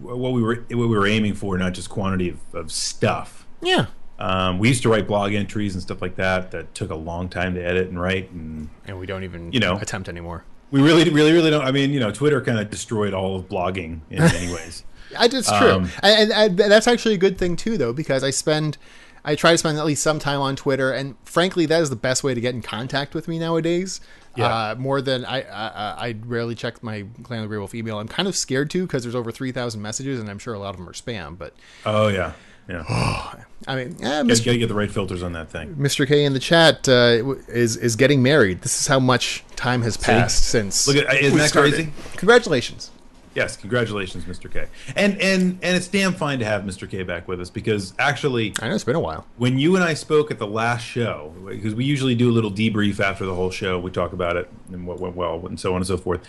what 0.00 0.32
we 0.32 0.42
were 0.42 0.56
what 0.70 0.88
we 0.88 0.96
were 0.96 1.06
aiming 1.06 1.34
for, 1.34 1.58
not 1.58 1.74
just 1.74 1.90
quantity 1.90 2.28
of, 2.30 2.38
of 2.54 2.72
stuff. 2.72 3.46
Yeah. 3.60 3.86
Um, 4.18 4.58
we 4.58 4.68
used 4.68 4.82
to 4.82 4.90
write 4.90 5.06
blog 5.06 5.32
entries 5.32 5.74
and 5.74 5.82
stuff 5.82 6.02
like 6.02 6.16
that 6.16 6.50
that 6.50 6.74
took 6.74 6.90
a 6.90 6.94
long 6.94 7.28
time 7.30 7.54
to 7.54 7.60
edit 7.64 7.88
and 7.88 8.00
write, 8.00 8.30
and 8.30 8.68
And 8.86 8.98
we 8.98 9.06
don't 9.06 9.24
even 9.24 9.50
You 9.52 9.60
know. 9.60 9.76
attempt 9.78 10.08
anymore. 10.10 10.44
we 10.70 10.80
really, 10.82 11.08
really, 11.10 11.32
really 11.32 11.50
don't. 11.50 11.64
I 11.64 11.70
mean, 11.72 11.90
you 11.92 11.98
know, 12.00 12.10
Twitter 12.12 12.40
kind 12.42 12.58
of 12.58 12.70
destroyed 12.70 13.12
all 13.14 13.34
of 13.34 13.48
blogging 13.48 14.00
in 14.10 14.18
many 14.20 14.52
ways. 14.54 14.84
I, 15.18 15.24
it's 15.24 15.50
true, 15.50 15.70
Um, 15.72 15.90
and, 16.02 16.30
and, 16.30 16.60
and 16.60 16.70
that's 16.70 16.86
actually 16.86 17.14
a 17.14 17.18
good 17.18 17.38
thing 17.38 17.56
too, 17.56 17.76
though, 17.78 17.92
because 17.92 18.22
I 18.22 18.30
spend, 18.30 18.76
I 19.24 19.34
try 19.34 19.52
to 19.52 19.58
spend 19.58 19.78
at 19.78 19.84
least 19.84 20.02
some 20.02 20.18
time 20.18 20.40
on 20.40 20.56
Twitter, 20.56 20.92
and 20.92 21.16
frankly, 21.24 21.66
that 21.66 21.82
is 21.82 21.90
the 21.90 21.96
best 21.96 22.24
way 22.24 22.34
to 22.34 22.40
get 22.40 22.54
in 22.54 22.62
contact 22.62 23.14
with 23.14 23.28
me 23.28 23.38
nowadays. 23.38 24.00
Yeah. 24.36 24.46
Uh, 24.46 24.74
more 24.76 25.02
than 25.02 25.24
I, 25.24 25.42
I, 25.42 26.08
I 26.08 26.16
rarely 26.24 26.54
check 26.54 26.82
my 26.82 27.04
Clan 27.24 27.40
of 27.40 27.44
the 27.44 27.48
Grey 27.48 27.58
Wolf 27.58 27.74
email. 27.74 27.98
I'm 27.98 28.08
kind 28.08 28.28
of 28.28 28.36
scared 28.36 28.70
to 28.70 28.86
because 28.86 29.02
there's 29.02 29.16
over 29.16 29.32
three 29.32 29.52
thousand 29.52 29.82
messages, 29.82 30.20
and 30.20 30.30
I'm 30.30 30.38
sure 30.38 30.54
a 30.54 30.58
lot 30.58 30.70
of 30.70 30.76
them 30.76 30.88
are 30.88 30.92
spam. 30.92 31.36
But 31.36 31.54
Oh 31.84 32.08
yeah, 32.08 32.32
yeah. 32.68 32.84
I 33.68 33.76
mean, 33.76 33.96
eh, 34.00 34.22
Gotta, 34.22 34.28
Mr. 34.28 34.44
gotta 34.46 34.58
get 34.58 34.68
the 34.68 34.74
right 34.74 34.90
filters 34.90 35.22
on 35.22 35.32
that 35.32 35.50
thing. 35.50 35.74
Mr. 35.74 36.06
K 36.06 36.24
in 36.24 36.32
the 36.32 36.38
chat 36.38 36.88
uh, 36.88 37.34
is 37.48 37.76
is 37.76 37.96
getting 37.96 38.22
married. 38.22 38.62
This 38.62 38.80
is 38.80 38.86
how 38.86 39.00
much 39.00 39.44
time 39.56 39.82
has 39.82 39.96
passed 39.96 40.44
since. 40.44 40.86
Look 40.86 40.96
at 40.96 41.12
isn't 41.20 41.36
that 41.36 41.48
started. 41.48 41.74
crazy? 41.74 41.92
Congratulations. 42.16 42.90
Yes, 43.34 43.56
congratulations, 43.56 44.24
Mr. 44.24 44.52
K. 44.52 44.66
And 44.96 45.20
and 45.20 45.58
and 45.62 45.76
it's 45.76 45.86
damn 45.86 46.14
fine 46.14 46.40
to 46.40 46.44
have 46.44 46.62
Mr. 46.62 46.90
K 46.90 47.04
back 47.04 47.28
with 47.28 47.40
us 47.40 47.48
because 47.48 47.94
actually, 47.98 48.54
I 48.60 48.68
know 48.68 48.74
it's 48.74 48.82
been 48.82 48.96
a 48.96 49.00
while. 49.00 49.26
when 49.36 49.58
you 49.58 49.76
and 49.76 49.84
I 49.84 49.94
spoke 49.94 50.30
at 50.32 50.38
the 50.38 50.46
last 50.48 50.82
show, 50.82 51.32
because 51.46 51.74
we 51.74 51.84
usually 51.84 52.16
do 52.16 52.28
a 52.28 52.32
little 52.32 52.50
debrief 52.50 52.98
after 52.98 53.24
the 53.24 53.34
whole 53.34 53.50
show, 53.50 53.78
we 53.78 53.92
talk 53.92 54.12
about 54.12 54.36
it 54.36 54.50
and 54.72 54.86
what 54.86 54.98
went 54.98 55.14
well 55.14 55.46
and 55.46 55.60
so 55.60 55.70
on 55.70 55.76
and 55.76 55.86
so 55.86 55.96
forth. 55.96 56.20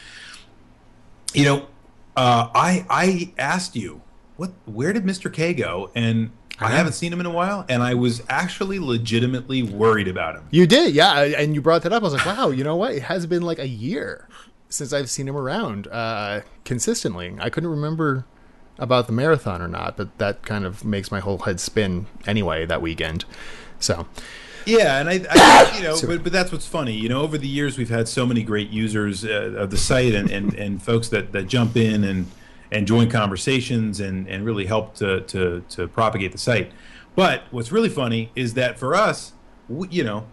You 1.34 1.46
know, 1.46 1.68
uh, 2.16 2.50
I 2.54 2.86
I 2.88 3.34
asked 3.38 3.76
you 3.76 4.02
what 4.38 4.52
where 4.66 4.94
did 4.94 5.04
Mr. 5.04 5.34
K 5.34 5.56
go, 5.56 5.90
and 5.96 6.30
I, 6.60 6.70
know. 6.70 6.76
haven't 6.76 6.94
seen 6.94 7.12
him 7.12 7.20
in 7.20 7.26
a 7.26 7.32
while, 7.32 7.66
and 7.68 7.82
I 7.82 7.96
was 7.96 8.22
actually 8.30 8.78
legitimately 8.78 9.64
worried 9.64 10.08
about 10.08 10.36
him. 10.36 10.48
You 10.52 10.68
did, 10.68 10.94
yeah, 10.94 11.20
and 11.20 11.56
you 11.56 11.62
brought 11.62 11.82
that 11.82 11.94
up. 11.94 12.04
I 12.04 12.06
was 12.06 12.14
like, 12.14 12.26
wow, 12.28 12.50
you 12.50 12.64
know 12.64 12.76
what? 12.76 12.94
It 12.94 13.02
has 13.04 13.26
been 13.26 13.42
like 13.42 13.58
a 13.58 13.68
year 13.68 14.28
since 14.72 14.94
I've 14.94 15.10
seen 15.10 15.28
him 15.28 15.36
around 15.38 15.88
uh, 15.88 16.42
consistently. 16.66 17.36
I 17.40 17.50
couldn't 17.50 17.70
remember 17.70 18.26
about 18.80 19.06
the 19.06 19.14
marathon 19.14 19.62
or 19.62 19.68
not, 19.68 19.98
but 19.98 20.18
that 20.18 20.44
kind 20.44 20.66
of 20.66 20.84
makes 20.84 21.12
my 21.12 21.20
whole 21.20 21.40
head 21.40 21.60
spin 21.60 22.08
anyway 22.26 22.66
that 22.66 22.82
weekend. 22.82 23.26
So, 23.80 24.08
Yeah, 24.66 25.00
and 25.00 25.10
I, 25.10 25.26
I 25.30 25.78
you 25.78 25.84
know, 25.84 25.98
but, 26.08 26.24
but 26.24 26.32
that's 26.32 26.52
what's 26.52 26.68
funny. 26.68 26.94
You 26.94 27.10
know, 27.10 27.22
over 27.22 27.38
the 27.38 27.48
years 27.48 27.78
we've 27.78 27.90
had 27.90 28.08
so 28.08 28.26
many 28.26 28.44
great 28.44 28.70
users 28.70 29.26
uh, 29.26 29.54
of 29.58 29.72
the 29.72 29.78
site 29.78 30.16
and, 30.16 30.32
and, 30.32 30.54
and 30.56 30.82
folks 30.82 31.10
that, 31.10 31.32
that 31.34 31.48
jump 31.48 31.76
in 31.76 32.04
and, 32.04 32.28
and 32.72 32.88
join 32.88 33.10
conversations 33.10 34.00
and, 34.00 34.28
and 34.28 34.46
really 34.46 34.66
help 34.66 34.96
to, 34.96 35.22
to, 35.22 35.64
to 35.70 35.88
propagate 35.90 36.32
the 36.32 36.38
site. 36.38 36.72
But 37.16 37.44
what's 37.52 37.72
really 37.72 37.90
funny 37.90 38.32
is 38.36 38.54
that 38.54 38.80
for 38.80 38.96
us, 38.96 39.34
we, 39.68 39.90
you 39.90 40.04
know, 40.04 40.28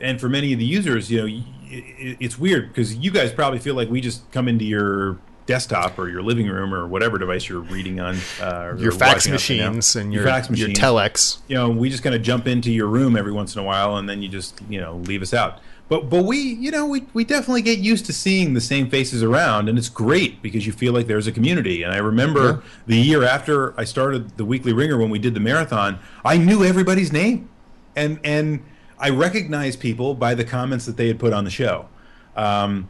and 0.00 0.20
for 0.20 0.28
many 0.28 0.52
of 0.52 0.58
the 0.58 0.64
users, 0.64 1.10
you 1.10 1.20
know, 1.20 1.26
it, 1.26 2.16
it's 2.20 2.38
weird 2.38 2.68
because 2.68 2.94
you 2.96 3.10
guys 3.10 3.32
probably 3.32 3.58
feel 3.58 3.74
like 3.74 3.88
we 3.88 4.00
just 4.00 4.30
come 4.32 4.48
into 4.48 4.64
your 4.64 5.18
desktop 5.46 5.98
or 5.98 6.08
your 6.08 6.22
living 6.22 6.48
room 6.48 6.72
or 6.72 6.86
whatever 6.86 7.18
device 7.18 7.48
you're 7.48 7.60
reading 7.60 8.00
on. 8.00 8.16
Uh, 8.40 8.74
your 8.78 8.92
fax 8.92 9.28
machines 9.28 9.94
and 9.94 10.12
Your 10.12 10.22
your, 10.22 10.30
fax 10.32 10.48
your 10.50 10.68
telex. 10.70 11.38
you 11.48 11.54
know, 11.54 11.68
we 11.68 11.90
just 11.90 12.02
kind 12.02 12.14
of 12.14 12.22
jump 12.22 12.46
into 12.46 12.70
your 12.72 12.86
room 12.86 13.16
every 13.16 13.32
once 13.32 13.54
in 13.54 13.60
a 13.60 13.64
while, 13.64 13.96
and 13.96 14.08
then 14.08 14.22
you 14.22 14.28
just, 14.28 14.60
you 14.68 14.80
know, 14.80 14.96
leave 14.96 15.20
us 15.22 15.34
out. 15.34 15.60
But 15.86 16.08
but 16.08 16.24
we, 16.24 16.38
you 16.38 16.70
know, 16.70 16.86
we, 16.86 17.04
we 17.12 17.24
definitely 17.24 17.60
get 17.60 17.78
used 17.78 18.06
to 18.06 18.12
seeing 18.14 18.54
the 18.54 18.60
same 18.60 18.88
faces 18.88 19.22
around, 19.22 19.68
and 19.68 19.76
it's 19.76 19.90
great 19.90 20.40
because 20.40 20.66
you 20.66 20.72
feel 20.72 20.94
like 20.94 21.06
there's 21.08 21.26
a 21.26 21.32
community. 21.32 21.82
And 21.82 21.92
I 21.92 21.98
remember 21.98 22.42
Yeah. 22.44 22.60
the 22.86 22.96
year 22.96 23.22
after 23.22 23.78
I 23.78 23.84
started 23.84 24.38
the 24.38 24.46
Weekly 24.46 24.72
Ringer 24.72 24.96
when 24.96 25.10
we 25.10 25.18
did 25.18 25.34
the 25.34 25.40
marathon, 25.40 25.98
I 26.24 26.38
knew 26.38 26.64
everybody's 26.64 27.12
name, 27.12 27.50
and 27.94 28.18
and 28.24 28.62
I 29.04 29.10
recognized 29.10 29.80
people 29.80 30.14
by 30.14 30.34
the 30.34 30.44
comments 30.44 30.86
that 30.86 30.96
they 30.96 31.08
had 31.08 31.18
put 31.18 31.34
on 31.34 31.44
the 31.44 31.50
show. 31.50 31.90
Um, 32.34 32.88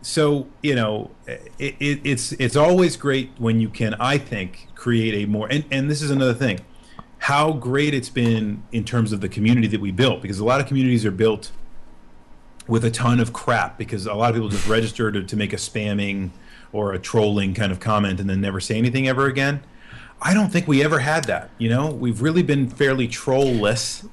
so 0.00 0.48
you 0.60 0.74
know 0.74 1.12
it, 1.28 1.76
it, 1.78 2.00
it's 2.02 2.32
it's 2.32 2.56
always 2.56 2.96
great 2.96 3.30
when 3.38 3.60
you 3.60 3.68
can 3.68 3.94
i 4.00 4.18
think 4.18 4.66
create 4.74 5.14
a 5.14 5.28
more 5.28 5.46
and, 5.48 5.64
and 5.70 5.88
this 5.88 6.02
is 6.02 6.10
another 6.10 6.34
thing 6.34 6.58
how 7.18 7.52
great 7.52 7.94
it's 7.94 8.08
been 8.08 8.64
in 8.72 8.82
terms 8.82 9.12
of 9.12 9.20
the 9.20 9.28
community 9.28 9.68
that 9.68 9.80
we 9.80 9.92
built 9.92 10.20
because 10.20 10.40
a 10.40 10.44
lot 10.44 10.60
of 10.60 10.66
communities 10.66 11.06
are 11.06 11.12
built 11.12 11.52
with 12.66 12.84
a 12.84 12.90
ton 12.90 13.20
of 13.20 13.32
crap 13.32 13.78
because 13.78 14.06
a 14.06 14.14
lot 14.14 14.30
of 14.30 14.34
people 14.34 14.48
just 14.48 14.66
register 14.66 15.12
to, 15.12 15.22
to 15.22 15.36
make 15.36 15.52
a 15.52 15.56
spamming 15.56 16.30
or 16.72 16.92
a 16.92 16.98
trolling 16.98 17.54
kind 17.54 17.70
of 17.70 17.78
comment 17.78 18.18
and 18.18 18.28
then 18.28 18.40
never 18.40 18.58
say 18.58 18.76
anything 18.76 19.06
ever 19.06 19.26
again 19.26 19.62
i 20.20 20.34
don't 20.34 20.50
think 20.50 20.66
we 20.66 20.82
ever 20.82 20.98
had 20.98 21.22
that 21.22 21.48
you 21.58 21.68
know 21.68 21.92
we've 21.92 22.20
really 22.20 22.42
been 22.42 22.68
fairly 22.68 23.06
trollless 23.06 24.04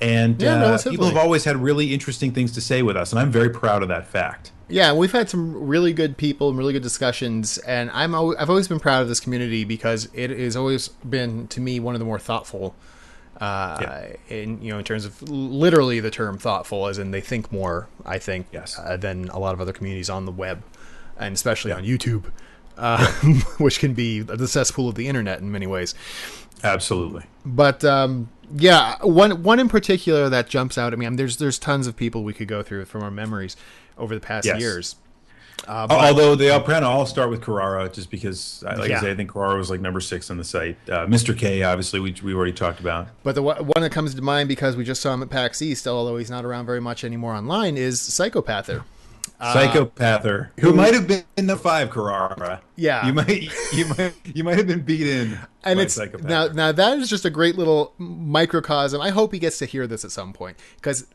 and 0.00 0.40
Yeah, 0.40 0.54
uh, 0.64 0.78
people 0.82 1.06
have 1.06 1.16
always 1.16 1.44
had 1.44 1.56
really 1.56 1.92
interesting 1.92 2.32
things 2.32 2.52
to 2.52 2.60
say 2.60 2.82
with 2.82 2.96
us 2.96 3.12
and 3.12 3.18
i'm 3.20 3.30
very 3.30 3.50
proud 3.50 3.82
of 3.82 3.88
that 3.88 4.06
fact 4.06 4.52
Yeah, 4.68 4.92
we've 4.92 5.10
had 5.12 5.28
some 5.28 5.66
really 5.66 5.92
good 5.92 6.16
people 6.16 6.48
and 6.48 6.56
really 6.56 6.72
good 6.72 6.82
discussions, 6.84 7.58
and 7.58 7.90
I'm 7.90 8.14
al- 8.14 8.36
I've 8.38 8.48
always 8.50 8.68
been 8.68 8.78
proud 8.78 9.02
of 9.02 9.08
this 9.08 9.18
community 9.18 9.64
because 9.64 10.08
it 10.14 10.30
has 10.30 10.54
always 10.54 10.86
been 11.04 11.48
to 11.48 11.60
me 11.60 11.80
one 11.80 11.96
of 11.96 11.98
the 11.98 12.04
more 12.04 12.20
thoughtful. 12.20 12.76
Uh, 13.40 13.78
Yeah. 13.80 14.06
in 14.36 14.62
you 14.62 14.70
know, 14.72 14.78
in 14.78 14.84
terms 14.84 15.04
of 15.04 15.20
literally 15.28 15.98
the 15.98 16.10
term 16.10 16.38
thoughtful, 16.38 16.86
as 16.86 16.98
in 16.98 17.10
they 17.10 17.20
think 17.20 17.50
more, 17.50 17.88
I 18.06 18.18
think, 18.18 18.46
Yes. 18.52 18.78
uh, 18.78 18.96
than 18.96 19.28
a 19.30 19.38
lot 19.40 19.54
of 19.54 19.60
other 19.60 19.72
communities 19.72 20.08
on 20.08 20.24
the 20.24 20.30
web, 20.32 20.62
and 21.18 21.34
especially 21.34 21.72
on 21.72 21.82
YouTube, 21.84 22.24
uh, 22.78 23.04
which 23.58 23.80
can 23.80 23.92
be 23.94 24.20
the 24.20 24.46
cesspool 24.46 24.88
of 24.88 24.94
the 24.94 25.08
internet 25.08 25.40
in 25.40 25.50
many 25.50 25.66
ways. 25.66 25.94
absolutely 26.62 27.24
But 27.44 27.84
um, 27.84 28.28
yeah, 28.56 28.96
one 29.02 29.42
one 29.42 29.58
in 29.60 29.68
particular 29.68 30.28
that 30.28 30.48
jumps 30.48 30.76
out 30.78 30.92
at 30.92 30.98
me. 30.98 31.06
I 31.06 31.08
mean, 31.10 31.16
there's 31.16 31.36
there's 31.38 31.58
tons 31.58 31.86
of 31.86 31.96
people 31.96 32.24
we 32.24 32.32
could 32.32 32.48
go 32.48 32.62
through 32.62 32.84
from 32.86 33.02
our 33.02 33.10
memories 33.10 33.56
over 33.98 34.14
the 34.14 34.20
past 34.20 34.46
Yes. 34.46 34.60
years. 34.60 34.96
Uh, 35.68 35.86
Al- 35.90 36.06
Although 36.08 36.34
they 36.36 36.48
all 36.48 36.62
kind 36.62 36.84
of 36.86 36.90
all 36.90 37.04
start 37.04 37.28
with 37.28 37.42
Carrara, 37.42 37.86
just 37.90 38.10
because, 38.10 38.64
uh, 38.66 38.76
like 38.78 38.88
Yeah. 38.88 38.96
I 38.96 39.00
say, 39.02 39.10
I 39.10 39.14
think 39.14 39.30
Carrara 39.30 39.58
was 39.58 39.68
like 39.68 39.80
number 39.82 40.00
six 40.00 40.30
on 40.30 40.38
the 40.38 40.44
site. 40.44 40.78
Uh, 40.88 41.04
Mr. 41.06 41.36
K, 41.36 41.62
obviously, 41.62 42.00
we 42.00 42.14
we 42.22 42.32
already 42.34 42.52
talked 42.52 42.80
about. 42.80 43.08
But 43.22 43.34
the 43.34 43.42
one 43.42 43.58
one 43.66 43.82
that 43.82 43.90
comes 43.92 44.14
to 44.14 44.22
mind 44.22 44.48
because 44.48 44.74
we 44.74 44.84
just 44.84 45.02
saw 45.02 45.12
him 45.12 45.22
at 45.22 45.28
PAX 45.28 45.60
East, 45.60 45.86
although 45.86 46.16
he's 46.16 46.30
not 46.30 46.46
around 46.46 46.64
very 46.64 46.80
much 46.80 47.04
anymore 47.04 47.34
online, 47.34 47.76
is 47.76 48.00
Psychopather. 48.00 48.84
Uh, 49.40 49.52
Psychopather, 49.54 50.52
who 50.60 50.72
might 50.74 50.92
have 50.92 51.08
been 51.08 51.24
in 51.36 51.46
the 51.46 51.56
five 51.56 51.90
Carrara. 51.90 52.60
Yeah. 52.76 53.06
you 53.06 53.12
might 53.14 53.48
you 53.72 53.86
might 53.86 54.12
you 54.24 54.44
might 54.44 54.58
have 54.58 54.66
been 54.66 54.82
beat 54.82 55.06
in. 55.06 55.38
And 55.64 55.78
by 55.78 55.82
it's 55.84 55.94
Psychopather. 55.94 56.28
now 56.28 56.46
now 56.48 56.72
that 56.72 56.98
is 56.98 57.08
just 57.08 57.24
a 57.24 57.30
great 57.30 57.56
little 57.56 57.94
microcosm. 57.98 59.00
I 59.00 59.10
hope 59.10 59.32
he 59.32 59.38
gets 59.38 59.58
to 59.58 59.66
hear 59.66 59.86
this 59.86 60.04
at 60.04 60.10
some 60.10 60.32
point 60.32 60.58
because 60.76 61.06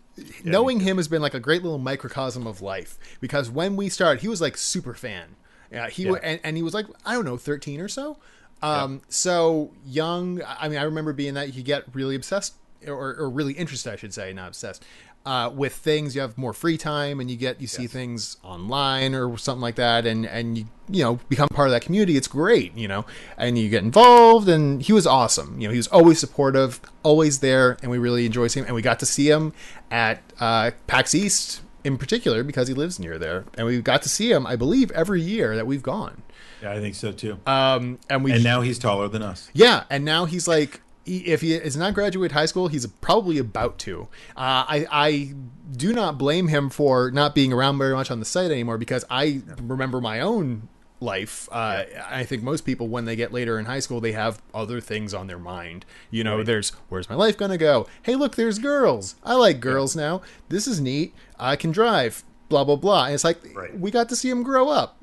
knowing 0.44 0.80
him 0.80 0.98
has 0.98 1.08
been 1.08 1.22
like 1.22 1.34
a 1.34 1.40
great 1.40 1.62
little 1.64 1.78
microcosm 1.78 2.48
of 2.48 2.62
life. 2.62 2.98
Because 3.22 3.50
when 3.50 3.76
we 3.76 3.90
started, 3.90 4.22
he 4.22 4.28
was 4.28 4.42
like 4.42 4.58
super 4.58 4.94
fan. 4.94 5.36
Yeah, 5.72 5.90
he 5.90 6.04
Yeah. 6.04 6.12
wa- 6.12 6.20
and, 6.24 6.40
and 6.44 6.58
he 6.58 6.64
was 6.64 6.74
like 6.74 6.88
I 7.06 7.14
don't 7.14 7.26
know, 7.26 7.38
thirteen 7.38 7.80
or 7.80 7.88
so. 7.88 8.18
Um, 8.62 9.02
so 9.10 9.72
young. 9.86 10.42
I 10.60 10.68
mean, 10.70 10.80
I 10.80 10.84
remember 10.84 11.14
being 11.14 11.36
that 11.36 11.54
you 11.54 11.62
get 11.62 11.84
really 11.94 12.16
obsessed 12.16 12.54
or, 12.88 13.16
or 13.16 13.30
really 13.30 13.54
interested, 13.54 13.92
I 13.94 13.96
should 13.96 14.14
say, 14.14 14.32
not 14.34 14.48
obsessed. 14.50 14.84
Uh, 15.26 15.50
with 15.50 15.74
things, 15.74 16.14
you 16.14 16.22
have 16.22 16.38
more 16.38 16.54
free 16.54 16.78
time, 16.78 17.20
and 17.20 17.32
you 17.32 17.36
get 17.36 17.60
you 17.60 17.66
see 17.66 17.84
Yes. 17.84 17.92
things 17.92 18.38
online 18.44 19.16
or 19.16 19.38
something 19.40 19.62
like 19.62 19.74
that, 19.76 20.06
and 20.06 20.26
and 20.26 20.58
you 20.58 20.66
you 20.88 21.04
know 21.04 21.20
become 21.30 21.48
part 21.50 21.68
of 21.68 21.72
that 21.72 21.82
community. 21.82 22.16
It's 22.16 22.28
great, 22.28 22.78
you 22.78 22.88
know, 22.88 23.06
and 23.36 23.58
you 23.58 23.68
get 23.70 23.82
involved. 23.84 24.48
And 24.48 24.84
he 24.84 24.94
was 24.94 25.08
awesome. 25.08 25.60
You 25.60 25.68
know, 25.68 25.72
he 25.72 25.78
was 25.78 25.88
always 25.88 26.20
supportive, 26.20 26.80
always 27.02 27.40
there, 27.40 27.78
and 27.82 27.90
we 27.90 27.98
really 27.98 28.28
enjoyed 28.28 28.52
seeing 28.52 28.66
him. 28.66 28.68
And 28.68 28.76
we 28.76 28.84
got 28.84 29.00
to 29.00 29.06
see 29.08 29.28
him 29.30 29.54
at 29.90 30.22
uh, 30.40 30.72
PAX 30.86 31.16
East 31.16 31.62
in 31.84 31.98
particular 31.98 32.44
because 32.44 32.68
he 32.68 32.74
lives 32.76 33.00
near 33.00 33.18
there, 33.18 33.46
and 33.58 33.66
we 33.66 33.82
got 33.82 34.04
to 34.04 34.10
see 34.10 34.32
him, 34.32 34.46
I 34.46 34.56
believe, 34.56 34.92
every 34.92 35.22
year 35.22 35.56
that 35.56 35.66
we've 35.66 35.84
gone. 35.84 36.22
Yeah, 36.62 36.72
I 36.72 36.80
think 36.80 36.94
so 36.96 37.12
too. 37.12 37.40
Um, 37.48 37.98
and 38.10 38.24
we 38.24 38.32
and 38.32 38.44
now 38.44 38.62
he's 38.62 38.78
taller 38.80 39.08
than 39.08 39.22
us. 39.24 39.50
Yeah, 39.54 39.84
and 39.90 40.06
now 40.06 40.26
he's 40.26 40.48
like, 40.48 40.82
if 41.06 41.42
he 41.42 41.54
is 41.54 41.78
not 41.78 41.94
graduate 41.94 42.32
high 42.32 42.46
school, 42.48 42.68
he's 42.68 42.86
probably 42.88 43.38
about 43.38 43.78
to. 43.80 44.08
Uh, 44.36 44.66
I 44.68 44.88
I 44.92 45.34
do 45.76 45.94
not 45.94 46.18
blame 46.18 46.48
him 46.48 46.70
for 46.70 47.12
not 47.12 47.36
being 47.36 47.52
around 47.54 47.78
very 47.78 47.94
much 47.94 48.10
on 48.12 48.20
the 48.20 48.26
site 48.26 48.52
anymore 48.52 48.78
because 48.78 49.06
I 49.10 49.42
remember 49.62 50.02
my 50.02 50.20
own 50.20 50.68
life. 51.02 51.48
Uh, 51.52 51.84
I 52.10 52.24
think 52.24 52.42
most 52.42 52.62
people, 52.66 52.88
when 52.88 53.06
they 53.06 53.16
get 53.16 53.34
later 53.34 53.60
in 53.60 53.66
high 53.66 53.80
school, 53.80 54.00
they 54.02 54.14
have 54.14 54.42
other 54.54 54.80
things 54.80 55.14
on 55.14 55.28
their 55.28 55.38
mind. 55.40 55.86
You 56.10 56.24
know, 56.24 56.38
Right. 56.38 56.46
there's 56.46 56.70
where's 56.90 57.10
my 57.10 57.16
life 57.16 57.38
gonna 57.38 57.58
go? 57.58 57.88
Hey, 58.04 58.16
look, 58.16 58.36
there's 58.36 58.60
girls. 58.60 59.16
I 59.24 59.36
like 59.36 59.60
girls 59.60 59.96
now. 59.96 60.22
This 60.50 60.68
is 60.68 60.80
neat. 60.80 61.14
I 61.40 61.56
can 61.56 61.72
drive. 61.72 62.24
Blah 62.50 62.64
blah 62.64 62.78
blah. 62.78 63.06
And 63.06 63.14
it's 63.14 63.24
like 63.24 63.40
Right. 63.56 63.78
we 63.80 63.92
got 63.92 64.10
to 64.10 64.16
see 64.16 64.30
him 64.30 64.42
grow 64.44 64.70
up. 64.70 64.98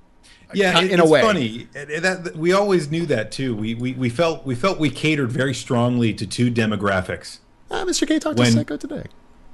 Yeah, 0.55 0.81
in 0.81 1.01
a 1.01 1.07
way. 1.07 1.21
it's 1.21 1.27
funny. 1.27 1.69
That, 1.73 2.33
we 2.37 2.53
always 2.53 2.91
knew 2.91 3.07
that 3.07 3.33
too. 3.33 3.55
We, 3.55 3.75
we 3.75 3.93
we 3.95 4.09
felt 4.11 4.45
we 4.47 4.55
felt 4.55 4.79
we 4.79 4.91
catered 4.91 5.31
very 5.33 5.55
strongly 5.55 6.13
to 6.15 6.27
two 6.27 6.51
demographics 6.51 7.39
Ah, 7.71 7.85
Mr. 7.85 8.07
K 8.07 8.19
talked 8.19 8.39
When- 8.39 8.47
to 8.49 8.53
Psycho 8.59 8.77
today. 8.77 9.05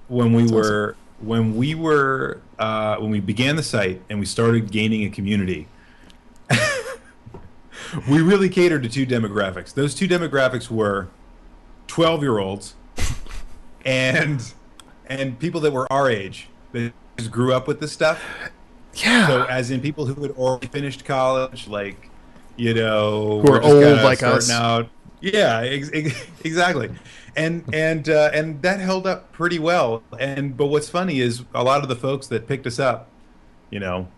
when 0.08 0.32
we 0.32 0.44
were 0.50 0.96
when 1.20 1.56
we 1.56 1.74
were 1.74 2.40
uh, 2.58 2.96
when 2.96 3.10
we 3.10 3.20
began 3.20 3.56
the 3.56 3.62
site 3.62 4.00
and 4.10 4.18
we 4.20 4.26
started 4.26 4.70
gaining 4.72 5.04
a 5.04 5.10
community. 5.10 5.68
we 8.08 8.20
really 8.20 8.48
catered 8.48 8.82
to 8.82 8.88
two 8.88 9.06
demographics. 9.06 9.72
Those 9.74 9.94
two 9.94 10.08
demographics 10.08 10.70
were 10.70 11.08
twelve 11.86 12.22
year 12.22 12.38
olds 12.38 12.74
and 13.84 14.52
and 15.06 15.38
people 15.38 15.60
that 15.62 15.72
were 15.72 15.90
our 15.92 16.10
age 16.10 16.48
that 16.72 16.92
just 17.16 17.30
grew 17.30 17.52
up 17.54 17.66
with 17.66 17.80
this 17.80 17.92
stuff. 17.92 18.22
Yeah. 19.04 19.26
So, 19.26 19.44
as 19.44 19.70
in 19.70 19.80
people 19.80 20.06
who 20.06 20.20
had 20.22 20.32
already 20.32 20.66
finished 20.68 21.04
college, 21.04 21.68
like 21.68 22.10
you 22.56 22.74
know, 22.74 23.40
Who 23.40 23.48
are 23.48 23.60
were 23.60 23.62
old 23.62 24.02
like 24.02 24.22
us. 24.22 24.50
Out. 24.50 24.88
Yeah, 25.20 25.60
ex- 25.60 25.90
ex- 25.92 26.26
exactly. 26.44 26.90
And 27.36 27.64
and 27.72 28.08
uh, 28.08 28.30
and 28.32 28.60
that 28.62 28.80
held 28.80 29.06
up 29.06 29.32
pretty 29.32 29.58
well. 29.58 30.02
And 30.18 30.56
but 30.56 30.66
what's 30.66 30.88
funny 30.88 31.20
is 31.20 31.44
a 31.54 31.62
lot 31.62 31.82
of 31.82 31.88
the 31.88 31.96
folks 31.96 32.26
that 32.28 32.46
picked 32.48 32.66
us 32.66 32.78
up, 32.80 33.08
you 33.70 33.78
know, 33.78 34.08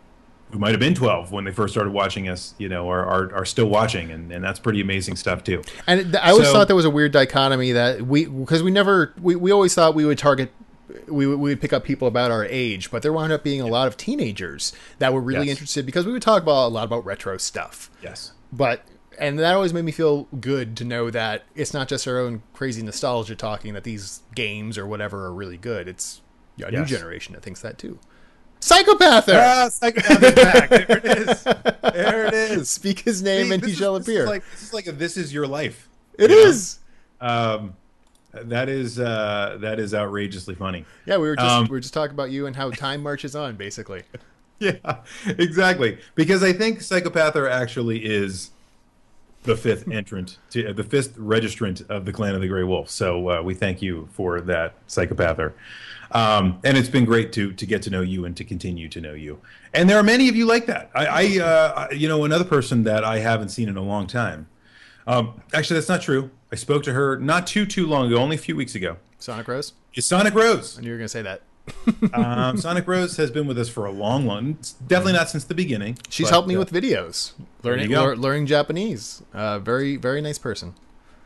who 0.53 0.59
might 0.59 0.71
have 0.71 0.81
been 0.81 0.95
12 0.95 1.31
when 1.31 1.45
they 1.45 1.53
first 1.53 1.75
started 1.75 1.93
watching 1.93 2.29
us, 2.29 2.55
you 2.59 2.69
know, 2.69 2.89
are 2.91 3.05
are, 3.05 3.35
are 3.35 3.45
still 3.45 3.67
watching, 3.67 4.11
and, 4.11 4.33
and 4.33 4.43
that's 4.43 4.59
pretty 4.59 4.81
amazing 4.81 5.17
stuff 5.17 5.45
too. 5.45 5.63
And 5.87 6.13
th- 6.13 6.25
I 6.25 6.31
always 6.31 6.47
So- 6.47 6.53
thought 6.55 6.67
there 6.67 6.77
was 6.77 6.87
a 6.87 6.91
weird 6.91 7.13
dichotomy 7.13 7.73
that 7.73 8.03
we 8.03 8.25
because 8.27 8.63
we 8.63 8.71
never 8.71 9.13
we, 9.21 9.37
we 9.37 9.51
always 9.53 9.75
thought 9.75 9.95
we 9.95 10.05
would 10.07 10.19
target 10.19 10.51
we 11.07 11.27
would, 11.27 11.39
we 11.39 11.51
would 11.51 11.61
pick 11.61 11.73
up 11.73 11.85
people 11.85 12.07
about 12.09 12.31
our 12.31 12.45
age, 12.45 12.91
but 12.91 13.03
there 13.03 13.13
wound 13.13 13.33
up 13.33 13.43
being 13.45 13.61
a 13.61 13.67
lot 13.67 13.87
of 13.89 13.97
teenagers 13.97 14.73
that 14.99 15.13
were 15.13 15.21
really 15.21 15.47
Yes. 15.47 15.57
interested 15.57 15.87
because 15.87 16.07
we 16.07 16.13
would 16.13 16.23
talk 16.23 16.43
about 16.43 16.67
a 16.67 16.69
lot 16.69 16.85
about 16.85 17.05
retro 17.05 17.37
stuff. 17.37 17.91
Yes. 18.03 18.33
But 18.53 18.85
and 19.19 19.39
that 19.39 19.55
always 19.55 19.75
made 19.75 19.85
me 19.85 19.93
feel 19.93 20.25
good 20.41 20.77
to 20.79 20.85
know 20.85 21.11
that 21.11 21.43
it's 21.55 21.75
not 21.75 21.89
just 21.89 22.09
our 22.09 22.19
own 22.19 22.43
crazy 22.55 22.83
nostalgia 22.83 23.35
talking 23.37 23.75
that 23.75 23.85
these 23.85 24.21
games 24.35 24.79
or 24.79 24.87
whatever 24.87 25.27
are 25.27 25.33
really 25.35 25.59
good. 25.59 25.89
It's 25.89 26.23
a 26.65 26.71
new 26.71 26.85
generation 26.85 27.35
that 27.35 27.43
thinks 27.43 27.61
that 27.61 27.77
too. 27.79 27.99
Psychopather. 28.61 29.35
Ah, 29.37 29.69
Psychopath 29.71 30.23
is 30.23 30.35
back. 30.35 30.69
There 30.71 30.99
it 30.99 31.05
is. 31.05 31.43
There 31.45 32.27
it 32.27 32.35
is. 32.35 32.69
Speak 32.71 33.01
his 33.01 33.23
name 33.23 33.47
See, 33.49 33.55
and 33.55 33.65
he 33.65 33.73
is- 33.73 33.79
shall 33.79 33.97
appear. 33.97 34.23
Is 34.25 34.29
like, 34.29 34.51
this 34.51 34.63
is 34.63 34.73
like 34.75 34.87
a 34.87 34.93
"This 34.93 35.17
Is 35.17 35.33
Your 35.33 35.47
Life." 35.47 35.89
It 36.19 36.31
you 36.31 36.37
is. 36.37 36.79
Um, 37.21 37.75
that 38.33 38.69
is 38.69 38.99
uh, 39.01 39.57
that 39.61 39.79
is 39.81 39.95
outrageously 39.95 40.55
funny. 40.55 40.85
Yeah, 41.07 41.17
we 41.17 41.29
were 41.29 41.37
just 41.37 41.49
Um, 41.49 41.65
we 41.65 41.71
were 41.71 41.81
just 41.81 41.95
talking 41.95 42.15
about 42.15 42.31
you 42.31 42.47
and 42.47 42.55
how 42.57 42.71
time 42.71 43.03
marches 43.03 43.35
on, 43.37 43.57
basically. 43.57 44.03
Yeah, 44.63 44.97
exactly. 45.27 45.97
Because 46.15 46.43
I 46.43 46.53
think 46.53 46.83
Psychopather 46.83 47.49
actually 47.49 48.05
is 48.05 48.51
the 49.45 49.57
fifth 49.57 49.89
entrant, 49.91 50.37
to, 50.51 50.69
uh, 50.69 50.73
the 50.75 50.85
fifth 50.85 51.17
registrant 51.17 51.89
of 51.89 52.05
the 52.05 52.13
Clan 52.13 52.35
of 52.35 52.43
the 52.43 52.47
Grey 52.49 52.63
Wolf. 52.63 52.91
So 52.91 53.31
uh, 53.31 53.43
we 53.43 53.55
thank 53.55 53.81
you 53.81 54.11
for 54.13 54.39
that, 54.43 54.75
Psychopather. 54.87 55.55
Um, 56.13 56.59
and 56.63 56.77
it's 56.77 56.91
been 56.91 57.07
great 57.07 57.33
to 57.33 57.53
to 57.55 57.65
get 57.65 57.81
to 57.85 57.91
know 57.91 58.03
you 58.03 58.27
and 58.27 58.37
to 58.37 58.45
continue 58.45 58.87
to 58.91 59.01
know 59.01 59.15
you. 59.15 59.41
And 59.73 59.89
there 59.89 59.97
are 59.97 60.03
many 60.03 60.29
of 60.29 60.37
you 60.37 60.45
like 60.45 60.67
that. 60.67 60.91
I, 60.95 61.07
I 61.07 61.39
uh, 61.43 61.89
I- 61.91 61.95
you 61.95 62.07
know, 62.07 62.25
another 62.27 62.45
person 62.45 62.83
that 62.85 63.03
I 63.03 63.21
haven't 63.21 63.49
seen 63.49 63.67
in 63.67 63.79
a 63.79 63.83
long 63.83 64.07
time. 64.07 64.47
Um, 65.11 65.41
actually, 65.53 65.75
that's 65.75 65.89
not 65.89 66.03
true. 66.03 66.31
I 66.53 66.57
spoke 66.57 66.85
to 66.85 66.93
her 66.93 67.17
not 67.17 67.47
too 67.47 67.67
too 67.67 67.87
long 67.87 68.07
ago, 68.07 68.17
only 68.17 68.37
a 68.37 68.39
few 68.39 68.55
weeks 68.55 68.75
ago. 68.75 68.97
Sonic 69.19 69.49
Rose. 69.49 69.73
It's 69.95 70.07
Sonic 70.07 70.35
Rose. 70.35 70.77
And 70.77 70.87
you 70.87 70.93
were 70.93 70.99
gonna 70.99 71.09
say 71.09 71.23
that. 71.23 71.43
um, 72.13 72.57
Sonic 72.59 72.87
Rose 72.87 73.17
has 73.17 73.31
been 73.31 73.47
with 73.47 73.59
us 73.59 73.69
for 73.69 73.87
a 73.87 73.91
long, 73.91 74.27
long. 74.27 74.57
It's 74.59 74.73
definitely 74.73 75.15
not 75.15 75.29
since 75.29 75.45
the 75.45 75.55
beginning. 75.55 75.99
She's 76.09 76.27
but, 76.27 76.31
helped 76.31 76.49
me 76.49 76.57
uh, 76.57 76.61
with 76.61 76.73
videos, 76.73 77.33
learning 77.63 77.91
lear- 77.91 78.17
learning 78.17 78.47
Japanese. 78.47 79.23
Uh, 79.35 79.59
very 79.59 79.97
very 79.97 80.21
nice 80.21 80.39
person. 80.39 80.75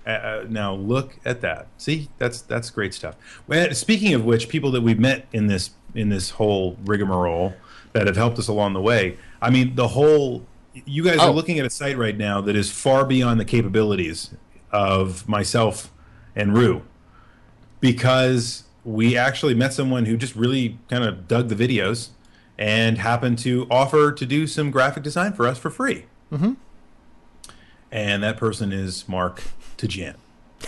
Uh, 0.06 0.10
uh, 0.10 0.46
now 0.48 0.74
look 0.74 1.18
at 1.24 1.40
that. 1.42 1.66
See, 1.76 2.08
that's 2.18 2.40
that's 2.40 2.70
great 2.70 2.94
stuff. 2.94 3.16
Well, 3.46 3.72
speaking 3.74 4.14
of 4.14 4.24
which, 4.24 4.48
people 4.48 4.70
that 4.72 4.80
we've 4.80 4.98
met 4.98 5.26
in 5.32 5.46
this 5.46 5.70
in 5.94 6.08
this 6.08 6.30
whole 6.30 6.76
rigmarole 6.84 7.54
that 7.92 8.06
have 8.06 8.16
helped 8.16 8.38
us 8.38 8.48
along 8.48 8.72
the 8.72 8.80
way. 8.80 9.16
I 9.40 9.50
mean, 9.50 9.74
the 9.74 9.88
whole. 9.88 10.46
You 10.84 11.04
guys 11.04 11.18
Oh. 11.20 11.28
are 11.28 11.32
looking 11.32 11.58
at 11.58 11.66
a 11.66 11.70
site 11.70 11.96
right 11.96 12.16
now 12.16 12.40
that 12.40 12.56
is 12.56 12.70
far 12.70 13.04
beyond 13.04 13.38
the 13.40 13.44
capabilities 13.44 14.30
of 14.72 15.28
myself 15.28 15.92
and 16.34 16.56
Rue, 16.56 16.82
because 17.80 18.64
we 18.84 19.16
actually 19.16 19.54
met 19.54 19.72
someone 19.72 20.06
who 20.06 20.16
just 20.16 20.34
really 20.34 20.78
kind 20.90 21.04
of 21.04 21.28
dug 21.28 21.48
the 21.48 21.54
videos 21.54 22.08
and 22.58 22.98
happened 22.98 23.38
to 23.38 23.66
offer 23.70 24.12
to 24.12 24.26
do 24.26 24.46
some 24.46 24.70
graphic 24.70 25.02
design 25.02 25.32
for 25.32 25.46
us 25.46 25.58
for 25.58 25.70
free. 25.70 26.06
Mm-hmm. 26.32 26.52
And 27.90 28.22
that 28.22 28.36
person 28.36 28.72
is 28.72 29.08
Mark 29.08 29.42
Tajan. 29.78 30.16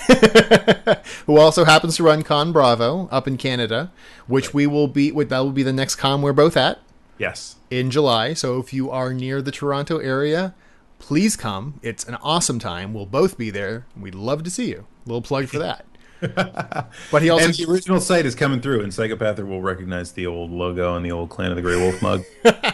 Who 1.27 1.39
also 1.39 1.65
happens 1.65 1.97
to 1.97 2.03
run 2.03 2.23
Con 2.23 2.53
Bravo 2.53 3.09
up 3.11 3.27
in 3.27 3.37
Canada, 3.37 3.91
which 4.27 4.53
we 4.53 4.67
will 4.67 4.89
be. 4.89 5.11
That 5.11 5.39
will 5.41 5.53
be 5.53 5.63
the 5.63 5.73
next 5.73 5.97
con 5.97 6.23
we're 6.23 6.33
both 6.35 6.57
at 6.57 6.79
Yes. 7.19 7.57
in 7.71 7.91
July. 7.91 8.35
So 8.35 8.59
if 8.59 8.73
you 8.73 8.91
are 8.91 9.13
near 9.13 9.41
the 9.43 9.51
Toronto 9.51 9.99
area, 9.99 10.55
please 10.99 11.37
come. 11.37 11.81
It's 11.83 12.05
an 12.05 12.17
awesome 12.17 12.59
time. 12.59 12.93
We'll 12.95 13.07
both 13.07 13.37
be 13.39 13.51
there. 13.51 13.87
We'd 13.99 14.15
love 14.15 14.43
to 14.45 14.51
see 14.51 14.69
you. 14.69 14.87
little 15.07 15.23
plug 15.23 15.47
for 15.47 15.59
that. 15.59 15.85
but 17.11 17.23
he 17.23 17.29
also 17.31 17.45
And 17.45 17.55
the 17.55 17.67
original 17.71 18.01
site 18.01 18.25
is 18.25 18.35
coming 18.35 18.61
through, 18.61 18.83
and 18.83 18.93
Psychopather 18.93 19.45
will 19.45 19.61
recognize 19.61 20.13
the 20.13 20.27
old 20.27 20.51
logo 20.51 20.97
and 20.97 21.05
the 21.05 21.13
old 21.13 21.29
Clan 21.29 21.51
of 21.51 21.57
the 21.57 21.63
Grey 21.63 21.77
Wolf 21.77 22.01
mug. 22.03 22.25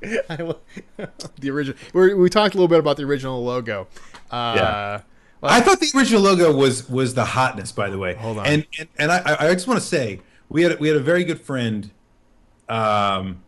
The 0.00 1.50
original. 1.50 1.76
We, 1.92 2.14
we 2.14 2.30
talked 2.30 2.54
a 2.54 2.56
little 2.58 2.68
bit 2.68 2.78
about 2.78 2.96
the 2.96 3.04
original 3.04 3.44
logo. 3.44 3.86
Uh, 4.30 4.54
Yeah. 4.56 5.00
I 5.42 5.60
thought 5.60 5.80
the 5.80 5.90
original 5.96 6.20
logo 6.22 6.54
was 6.54 6.88
was 6.88 7.14
the 7.14 7.24
hotness, 7.24 7.72
by 7.72 7.88
the 7.88 7.96
way. 7.98 8.14
Hold 8.14 8.38
on. 8.38 8.46
And 8.46 8.66
and, 8.78 8.88
and 8.98 9.10
I, 9.12 9.36
I 9.40 9.54
just 9.54 9.66
want 9.66 9.80
to 9.80 9.86
say 9.86 10.20
we 10.50 10.62
had 10.62 10.78
we 10.80 10.88
had 10.88 10.96
a 10.98 11.00
very 11.02 11.24
good 11.24 11.40
friend, 11.40 11.90
um, 12.70 13.42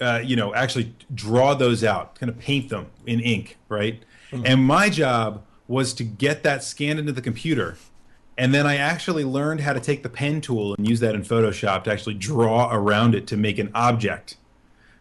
uh, 0.00 0.20
you 0.24 0.34
know, 0.34 0.54
actually 0.54 0.94
draw 1.14 1.54
those 1.54 1.84
out, 1.84 2.18
kind 2.18 2.28
of 2.30 2.38
paint 2.38 2.68
them 2.70 2.86
in 3.06 3.20
ink, 3.20 3.58
right? 3.68 4.02
And 4.44 4.64
my 4.64 4.90
job 4.90 5.44
was 5.68 5.94
to 5.94 6.04
get 6.04 6.42
that 6.42 6.64
scanned 6.64 6.98
into 6.98 7.12
the 7.12 7.22
computer. 7.22 7.76
And 8.38 8.52
then 8.52 8.66
I 8.66 8.76
actually 8.76 9.24
learned 9.24 9.60
how 9.60 9.72
to 9.72 9.80
take 9.80 10.02
the 10.02 10.08
pen 10.08 10.40
tool 10.40 10.74
and 10.74 10.86
use 10.86 11.00
that 11.00 11.14
in 11.14 11.22
Photoshop 11.22 11.84
to 11.84 11.92
actually 11.92 12.14
draw 12.14 12.68
around 12.72 13.14
it 13.14 13.26
to 13.28 13.36
make 13.36 13.58
an 13.58 13.70
object. 13.74 14.36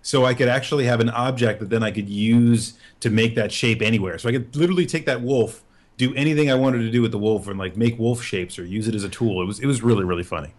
So 0.01 0.23
I 0.23 0.33
could 0.33 0.47
actually 0.47 0.85
have 0.85 0.99
an 0.99 1.09
object 1.09 1.59
that 1.59 1.69
then 1.69 1.83
I 1.83 1.91
could 1.91 2.07
use 2.07 2.75
to 2.99 3.09
make 3.09 3.35
that 3.35 3.51
shape 3.51 3.81
anywhere. 3.81 4.17
So 4.19 4.29
I 4.29 4.31
could 4.31 4.55
literally 4.55 4.85
take 4.85 5.05
that 5.07 5.21
wolf, 5.21 5.63
do 5.97 6.13
anything 6.15 6.49
I 6.49 6.55
wanted 6.55 6.79
to 6.79 6.91
do 6.91 7.01
with 7.01 7.11
the 7.11 7.17
wolf, 7.17 7.47
and 7.47 7.57
like 7.57 7.75
make 7.75 7.97
wolf 7.97 8.23
shapes 8.23 8.57
or 8.59 8.65
use 8.65 8.87
it 8.87 8.95
as 8.95 9.03
a 9.03 9.09
tool. 9.09 9.41
It 9.41 9.45
was 9.45 9.59
it 9.59 9.65
was 9.65 9.81
really 9.81 10.05
really 10.05 10.23
funny. 10.23 10.53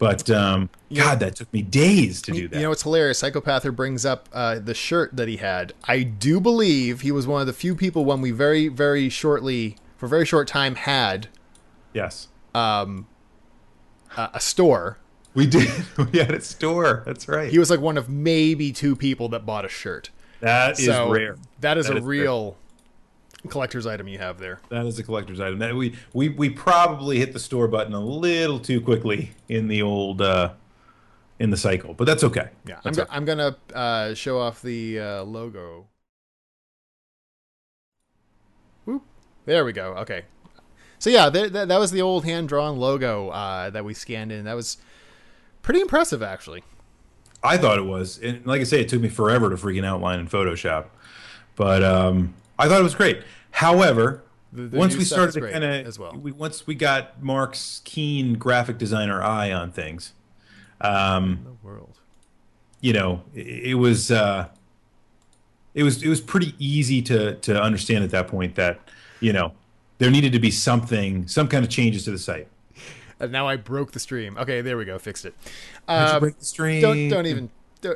But 0.00 0.30
um, 0.30 0.70
God, 0.92 1.20
that 1.20 1.36
took 1.36 1.52
me 1.52 1.60
days 1.60 2.22
to 2.22 2.32
do 2.32 2.48
that. 2.48 2.56
You 2.56 2.62
know 2.62 2.68
what's 2.70 2.84
hilarious? 2.84 3.18
Psychopather 3.18 3.70
brings 3.70 4.06
up 4.06 4.30
uh, 4.32 4.58
the 4.58 4.72
shirt 4.72 5.14
that 5.14 5.28
he 5.28 5.36
had. 5.36 5.74
I 5.84 6.02
do 6.04 6.40
believe 6.40 7.02
he 7.02 7.12
was 7.12 7.26
one 7.26 7.42
of 7.42 7.46
the 7.46 7.52
few 7.52 7.76
people 7.76 8.06
when 8.06 8.22
we 8.22 8.30
very, 8.30 8.68
very 8.68 9.10
shortly, 9.10 9.76
for 9.98 10.06
a 10.06 10.08
very 10.08 10.24
short 10.24 10.48
time, 10.48 10.74
had 10.74 11.28
yes, 11.92 12.28
um, 12.54 13.08
a, 14.16 14.30
a 14.34 14.40
store. 14.40 14.96
we 15.34 15.46
did. 15.46 15.70
we 16.12 16.18
had 16.18 16.32
a 16.32 16.40
store. 16.40 17.02
That's 17.04 17.28
right. 17.28 17.50
He 17.50 17.58
was 17.58 17.68
like 17.68 17.80
one 17.80 17.98
of 17.98 18.08
maybe 18.08 18.72
two 18.72 18.96
people 18.96 19.28
that 19.28 19.44
bought 19.44 19.66
a 19.66 19.68
shirt. 19.68 20.08
that 20.40 20.78
is 20.78 20.86
so 20.86 21.10
rare. 21.10 21.36
That 21.60 21.76
is 21.76 21.88
That 21.88 21.96
a 21.96 21.98
is 21.98 22.04
real 22.04 22.56
collector's 23.48 23.86
item 23.86 24.08
you 24.08 24.18
have 24.18 24.38
there. 24.38 24.60
That 24.68 24.86
is 24.86 24.98
a 24.98 25.02
collector's 25.02 25.40
item. 25.40 25.58
That 25.58 25.74
we 25.74 25.96
we 26.12 26.28
we 26.28 26.50
probably 26.50 27.18
hit 27.18 27.32
the 27.32 27.38
store 27.38 27.68
button 27.68 27.94
a 27.94 28.00
little 28.00 28.58
too 28.58 28.80
quickly 28.80 29.30
in 29.48 29.68
the 29.68 29.82
old 29.82 30.20
uh, 30.20 30.52
in 31.38 31.50
the 31.50 31.56
cycle, 31.56 31.94
but 31.94 32.04
that's 32.04 32.22
okay. 32.24 32.50
Yeah, 32.66 32.80
I'm, 32.84 32.92
go-. 32.92 33.06
I'm 33.08 33.24
gonna 33.24 33.56
uh, 33.74 34.14
show 34.14 34.38
off 34.38 34.60
the 34.62 34.98
uh, 35.00 35.22
logo. 35.22 35.86
Whoop. 38.84 39.02
There 39.46 39.64
we 39.64 39.72
go. 39.72 39.94
Okay. 39.98 40.24
So 40.98 41.08
yeah, 41.08 41.30
th- 41.30 41.52
th- 41.52 41.68
that 41.68 41.78
was 41.78 41.92
the 41.92 42.02
old 42.02 42.26
hand 42.26 42.48
drawn 42.48 42.76
logo 42.78 43.30
uh, 43.30 43.70
that 43.70 43.84
we 43.86 43.94
scanned 43.94 44.32
in. 44.32 44.44
That 44.44 44.54
was 44.54 44.76
pretty 45.62 45.80
impressive, 45.80 46.22
actually. 46.22 46.62
I 47.42 47.56
thought 47.56 47.78
it 47.78 47.86
was, 47.86 48.18
and 48.18 48.44
like 48.44 48.60
I 48.60 48.64
say, 48.64 48.82
it 48.82 48.90
took 48.90 49.00
me 49.00 49.08
forever 49.08 49.48
to 49.48 49.56
freaking 49.56 49.86
outline 49.86 50.20
in 50.20 50.28
Photoshop. 50.28 50.88
but 51.56 51.82
um, 51.82 52.34
I 52.60 52.68
thought 52.68 52.80
it 52.80 52.84
was 52.84 52.94
great. 52.94 53.22
However, 53.52 54.22
The- 54.52 54.62
the 54.68 54.78
once 54.78 54.96
we 54.96 55.04
started 55.04 55.32
to 55.32 55.40
kind 55.50 55.64
of 55.64 55.86
as 55.86 55.98
well. 55.98 56.12
we, 56.14 56.32
once 56.32 56.66
we 56.66 56.74
got 56.74 57.22
Mark's 57.22 57.80
keen 57.84 58.34
graphic 58.34 58.78
designer 58.78 59.22
eye 59.22 59.50
on 59.52 59.72
things, 59.72 60.12
um, 60.80 61.40
the 61.44 61.66
world. 61.66 61.98
you 62.80 62.92
know, 62.92 63.22
it, 63.34 63.46
it 63.70 63.74
was 63.74 64.10
uh, 64.10 64.48
it 65.74 65.82
was 65.82 66.02
it 66.02 66.08
was 66.08 66.20
pretty 66.20 66.54
easy 66.58 67.00
to 67.02 67.34
to 67.36 67.60
understand 67.60 68.04
at 68.04 68.10
that 68.10 68.28
point 68.28 68.54
that 68.56 68.78
you 69.20 69.32
know 69.32 69.52
there 69.98 70.10
needed 70.10 70.32
to 70.32 70.38
be 70.38 70.50
something, 70.50 71.26
some 71.28 71.46
kind 71.48 71.64
of 71.64 71.70
changes 71.70 72.04
to 72.04 72.10
the 72.10 72.18
site. 72.18 72.48
And 73.22 73.30
now 73.32 73.46
I 73.46 73.56
broke 73.56 73.92
the 73.92 74.00
stream. 74.00 74.38
Okay, 74.38 74.62
there 74.62 74.78
we 74.78 74.86
go. 74.86 74.98
Fixed 74.98 75.26
it. 75.26 75.34
Uh, 75.86 76.18
break 76.18 76.38
the 76.38 76.44
stream? 76.46 76.80
don't 76.80 77.08
don't 77.10 77.26
even. 77.26 77.50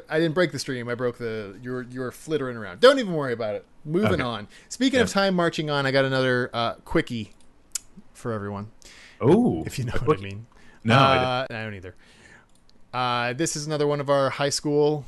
I 0.09 0.18
didn't 0.18 0.35
break 0.35 0.53
the 0.53 0.59
stream. 0.59 0.89
I 0.89 0.95
broke 0.95 1.18
the. 1.18 1.59
You're 1.62 1.82
you're 1.82 2.11
flittering 2.11 2.57
around. 2.57 2.80
Don't 2.80 2.99
even 2.99 3.12
worry 3.14 3.32
about 3.32 3.55
it. 3.55 3.64
Moving 3.85 4.14
Okay. 4.14 4.22
on. 4.22 4.49
Speaking 4.68 5.01
of 5.01 5.11
time 5.11 5.35
marching 5.35 5.68
on, 5.70 5.85
I 5.87 5.91
got 5.91 6.05
another 6.05 6.51
uh, 6.55 6.74
quickie 6.85 7.32
for 8.14 8.32
everyone. 8.32 8.70
Oh, 9.20 9.62
If 9.66 9.78
you 9.78 9.85
know 9.85 9.93
what 10.05 10.18
I 10.18 10.22
mean. 10.22 10.47
No, 10.85 10.95
I 10.97 11.16
uh, 11.16 11.47
I 11.51 11.55
don't 11.64 11.74
either. 11.74 11.95
Uh, 12.93 13.32
this 13.32 13.57
is 13.57 13.66
another 13.66 13.87
one 13.87 14.01
of 14.01 14.09
our 14.09 14.30
high 14.30 14.51
school 14.51 15.05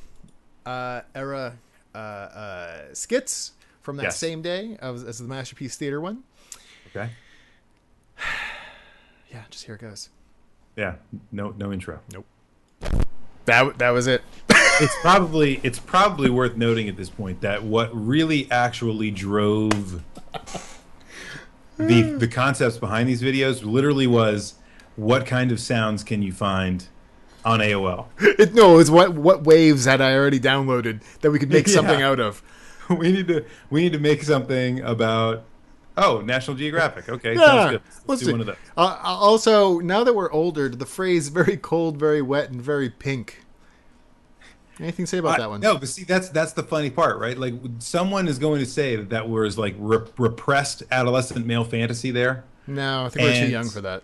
uh, 0.64 1.02
era 1.14 1.56
uh, 1.94 1.98
uh, 1.98 2.82
skits 2.94 3.52
from 3.82 3.96
that 3.98 4.04
Yes. 4.04 4.18
same 4.18 4.42
day 4.42 4.76
as, 4.80 5.04
as 5.04 5.18
the 5.18 5.24
Masterpiece 5.24 5.76
Theater 5.76 6.00
one. 6.00 6.22
Okay. 6.88 7.10
Yeah, 9.30 9.42
just 9.50 9.64
here 9.64 9.74
it 9.74 9.80
goes. 9.80 10.08
Yeah. 10.76 10.94
No. 11.32 11.50
No 11.58 11.72
intro. 11.72 12.00
That 13.46 13.78
that 13.78 13.90
was 13.90 14.06
it. 14.06 14.22
it's 14.48 14.94
probably 15.00 15.60
it's 15.62 15.78
probably 15.78 16.30
worth 16.30 16.56
noting 16.56 16.88
at 16.88 16.96
this 16.96 17.10
point 17.10 17.40
that 17.40 17.62
what 17.62 17.90
really 17.92 18.50
actually 18.50 19.10
drove 19.10 20.02
the 21.78 22.02
the 22.02 22.28
concepts 22.28 22.78
behind 22.78 23.08
these 23.08 23.22
videos 23.22 23.64
literally 23.64 24.06
was 24.06 24.54
what 24.96 25.26
kind 25.26 25.52
of 25.52 25.60
sounds 25.60 26.02
can 26.02 26.22
you 26.22 26.32
find 26.32 26.88
on 27.44 27.60
AOL. 27.60 28.06
It, 28.18 28.54
no, 28.54 28.74
it 28.74 28.76
was 28.76 28.90
what 28.90 29.14
what 29.14 29.44
waves 29.44 29.84
had 29.84 30.00
I 30.00 30.14
already 30.14 30.40
downloaded 30.40 31.02
that 31.20 31.30
we 31.30 31.38
could 31.38 31.50
make 31.50 31.68
something 31.68 32.02
out 32.02 32.20
of. 32.20 32.42
we 32.90 33.12
need 33.12 33.28
to 33.28 33.44
we 33.70 33.82
need 33.82 33.92
to 33.92 33.98
make 33.98 34.22
something 34.22 34.80
about 34.80 35.44
oh 35.96 36.20
National 36.20 36.56
Geographic. 36.56 37.08
Okay, 37.08 37.34
Yeah, 37.34 37.46
sounds 37.46 37.70
good. 37.70 37.82
Let's, 37.84 38.00
let's 38.06 38.20
do 38.20 38.26
see. 38.26 38.32
one 38.32 38.40
of 38.40 38.46
those. 38.46 38.56
Uh, 38.76 38.98
also, 39.02 39.80
now 39.80 40.04
that 40.04 40.14
we're 40.14 40.30
older, 40.32 40.68
the 40.68 40.86
phrase 40.86 41.28
"very 41.28 41.56
cold, 41.56 41.98
very 41.98 42.22
wet, 42.22 42.50
and 42.50 42.60
very 42.60 42.90
pink." 42.90 43.42
Anything 44.78 45.06
to 45.06 45.10
say 45.10 45.18
about 45.18 45.38
that 45.38 45.48
one? 45.48 45.60
No, 45.60 45.78
but 45.78 45.88
see, 45.88 46.04
that's 46.04 46.28
that's 46.28 46.52
the 46.52 46.62
funny 46.62 46.90
part, 46.90 47.18
right? 47.18 47.38
Like, 47.38 47.54
someone 47.78 48.28
is 48.28 48.38
going 48.38 48.60
to 48.60 48.66
say 48.66 48.96
that 48.96 49.08
that 49.08 49.28
was 49.28 49.56
like 49.56 49.74
rep- 49.78 50.18
repressed 50.18 50.82
adolescent 50.90 51.46
male 51.46 51.64
fantasy 51.64 52.10
there. 52.10 52.44
No, 52.66 53.06
I 53.06 53.08
think 53.08 53.24
we're 53.24 53.46
too 53.46 53.50
young 53.50 53.70
for 53.70 53.80
that. 53.80 54.02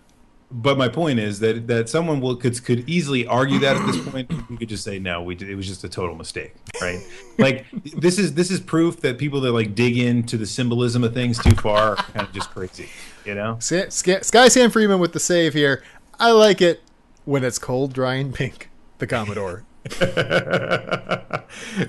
But 0.54 0.76
my 0.76 0.88
point 0.88 1.18
is 1.18 1.40
that 1.40 1.66
that 1.68 1.88
someone 1.88 2.20
will 2.20 2.36
could 2.36 2.62
could 2.62 2.88
easily 2.88 3.26
argue 3.26 3.58
that 3.60 3.76
at 3.76 3.86
this 3.86 4.08
point. 4.08 4.30
you 4.50 4.58
could 4.58 4.68
just 4.68 4.84
say 4.84 4.98
no, 4.98 5.22
we 5.22 5.34
did, 5.34 5.48
it 5.48 5.54
was 5.54 5.66
just 5.66 5.82
a 5.82 5.88
total 5.88 6.14
mistake, 6.14 6.54
right? 6.80 7.00
like 7.38 7.64
this 7.96 8.18
is 8.18 8.34
this 8.34 8.50
is 8.50 8.60
proof 8.60 9.00
that 9.00 9.16
people 9.16 9.40
that 9.40 9.52
like 9.52 9.74
dig 9.74 9.96
into 9.96 10.36
the 10.36 10.46
symbolism 10.46 11.04
of 11.04 11.14
things 11.14 11.38
too 11.42 11.56
far 11.56 11.92
are 11.92 11.96
kind 11.96 12.26
of 12.26 12.32
just 12.34 12.50
crazy, 12.50 12.88
you 13.24 13.34
know? 13.34 13.56
Sky, 13.60 13.88
Sky 13.88 14.48
Sam 14.48 14.70
Freeman 14.70 14.98
with 14.98 15.14
the 15.14 15.20
save 15.20 15.54
here. 15.54 15.82
I 16.20 16.32
like 16.32 16.60
it 16.60 16.82
when 17.24 17.44
it's 17.44 17.58
cold, 17.58 17.94
dry, 17.94 18.14
and 18.14 18.34
pink. 18.34 18.68
The 18.98 19.06
Commodore. 19.06 19.64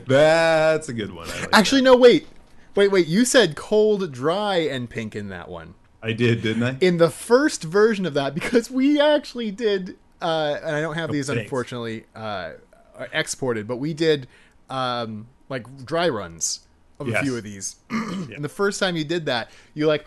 That's 0.07 0.89
a 0.89 0.93
good 0.93 1.13
one. 1.13 1.29
I, 1.29 1.39
like 1.41 1.49
Actually, 1.53 1.81
no, 1.81 1.95
wait, 1.95 2.27
wait, 2.75 2.91
wait. 2.91 3.07
You 3.07 3.25
said 3.25 3.55
cold, 3.55 4.11
dry, 4.11 4.55
and 4.55 4.89
pink 4.89 5.15
in 5.15 5.29
that 5.29 5.49
one. 5.49 5.75
I 6.03 6.11
did, 6.13 6.41
didn't 6.41 6.63
I? 6.63 6.77
in 6.81 6.97
the 6.97 7.09
first 7.09 7.63
version 7.63 8.05
of 8.05 8.13
that 8.15 8.35
because 8.35 8.69
we 8.69 8.99
actually 8.99 9.51
did 9.51 9.97
uh, 10.21 10.57
and 10.63 10.75
i 10.75 10.81
don't 10.81 10.95
have 10.95 11.11
these 11.11 11.27
thanks. 11.27 11.41
unfortunately 11.43 12.05
uh, 12.15 12.51
exported 13.11 13.67
but 13.67 13.77
we 13.77 13.93
did 13.93 14.27
um, 14.69 15.27
like 15.49 15.85
dry 15.85 16.09
runs 16.09 16.61
of 16.99 17.07
a 17.07 17.21
few 17.21 17.35
of 17.37 17.43
these 17.43 17.77
and 17.89 18.43
the 18.43 18.49
first 18.49 18.79
time 18.79 18.95
you 18.95 19.03
did 19.03 19.25
that 19.25 19.49
you 19.73 19.87
like 19.87 20.05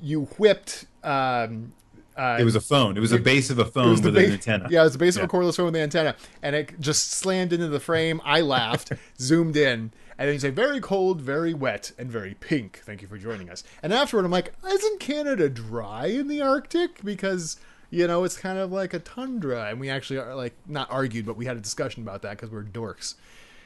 you 0.00 0.24
whipped 0.38 0.86
um, 1.04 1.72
uh, 2.16 2.36
It 2.40 2.44
was 2.44 2.56
a 2.56 2.60
phone. 2.60 2.96
It 2.96 3.00
was 3.00 3.12
a 3.12 3.18
base 3.18 3.48
of 3.50 3.58
a 3.60 3.64
phone 3.64 3.90
with 4.02 4.14
base, 4.14 4.26
an 4.26 4.32
antenna. 4.34 4.68
Yeah, 4.70 4.80
it 4.80 4.84
was 4.84 4.92
the 4.94 4.98
base 4.98 5.16
Yeah. 5.16 5.22
of 5.22 5.28
a 5.28 5.32
cordless 5.32 5.56
phone 5.56 5.66
with 5.66 5.74
the 5.74 5.80
antenna, 5.80 6.16
and 6.42 6.56
it 6.56 6.80
just 6.80 7.12
slammed 7.12 7.52
into 7.52 7.68
the 7.68 7.78
frame. 7.78 8.20
I 8.24 8.40
laughed, 8.40 8.92
zoomed 9.20 9.56
in, 9.56 9.92
and 10.18 10.26
then 10.26 10.34
you 10.34 10.40
say, 10.40 10.50
"Very 10.50 10.80
cold, 10.80 11.20
very 11.20 11.54
wet, 11.54 11.92
and 11.96 12.10
very 12.10 12.34
pink." 12.34 12.82
Thank 12.84 13.00
you 13.02 13.08
for 13.08 13.16
joining 13.16 13.48
us. 13.48 13.62
And 13.82 13.92
afterward, 13.92 14.24
I'm 14.24 14.30
like, 14.30 14.52
"Isn't 14.68 15.00
Canada 15.00 15.48
dry 15.48 16.06
in 16.06 16.28
the 16.28 16.40
Arctic? 16.40 17.02
Because 17.04 17.56
you 17.90 18.06
know 18.06 18.24
it's 18.24 18.36
kind 18.36 18.58
of 18.58 18.72
like 18.72 18.92
a 18.92 18.98
tundra." 18.98 19.66
And 19.66 19.78
we 19.78 19.88
actually 19.88 20.18
are 20.18 20.34
like 20.34 20.54
not 20.66 20.90
argued, 20.90 21.24
but 21.24 21.36
we 21.36 21.46
had 21.46 21.56
a 21.56 21.60
discussion 21.60 22.02
about 22.02 22.22
that 22.22 22.32
because 22.32 22.50
we're 22.50 22.64
dorks. 22.64 23.14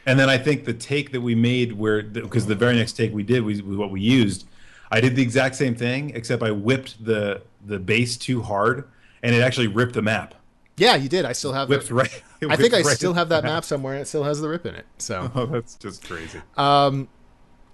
And 0.04 0.18
then 0.18 0.28
I 0.28 0.36
think 0.36 0.64
the 0.64 0.74
take 0.74 1.12
that 1.12 1.20
we 1.20 1.34
made, 1.34 1.72
where 1.72 2.02
because 2.02 2.46
the 2.46 2.54
very 2.54 2.76
next 2.76 2.92
take 2.92 3.14
we 3.14 3.22
did 3.22 3.42
was 3.42 3.62
what 3.62 3.90
we 3.90 4.00
used. 4.00 4.46
I 4.90 5.00
did 5.00 5.16
the 5.16 5.22
exact 5.22 5.54
same 5.54 5.74
thing, 5.74 6.10
except 6.14 6.42
I 6.42 6.50
whipped 6.50 7.04
the 7.04 7.42
the 7.64 7.78
base 7.78 8.16
too 8.16 8.42
hard, 8.42 8.84
and 9.22 9.34
it 9.34 9.40
actually 9.40 9.68
ripped 9.68 9.94
the 9.94 10.02
map. 10.02 10.34
Yeah, 10.76 10.96
you 10.96 11.08
did. 11.08 11.24
I 11.24 11.32
still 11.32 11.52
have. 11.52 11.68
Whipped 11.68 11.88
The, 11.88 11.94
right. 11.94 12.22
I 12.48 12.56
think 12.56 12.74
I 12.74 12.78
right 12.80 12.96
still 12.96 13.14
have 13.14 13.28
that 13.28 13.44
map 13.44 13.64
somewhere, 13.64 13.94
and 13.94 14.02
it 14.02 14.06
still 14.06 14.24
has 14.24 14.40
the 14.40 14.48
rip 14.48 14.66
in 14.66 14.74
it. 14.74 14.86
So. 14.98 15.30
Oh, 15.34 15.46
that's 15.46 15.74
just 15.76 16.04
crazy. 16.04 16.40
Um, 16.56 17.08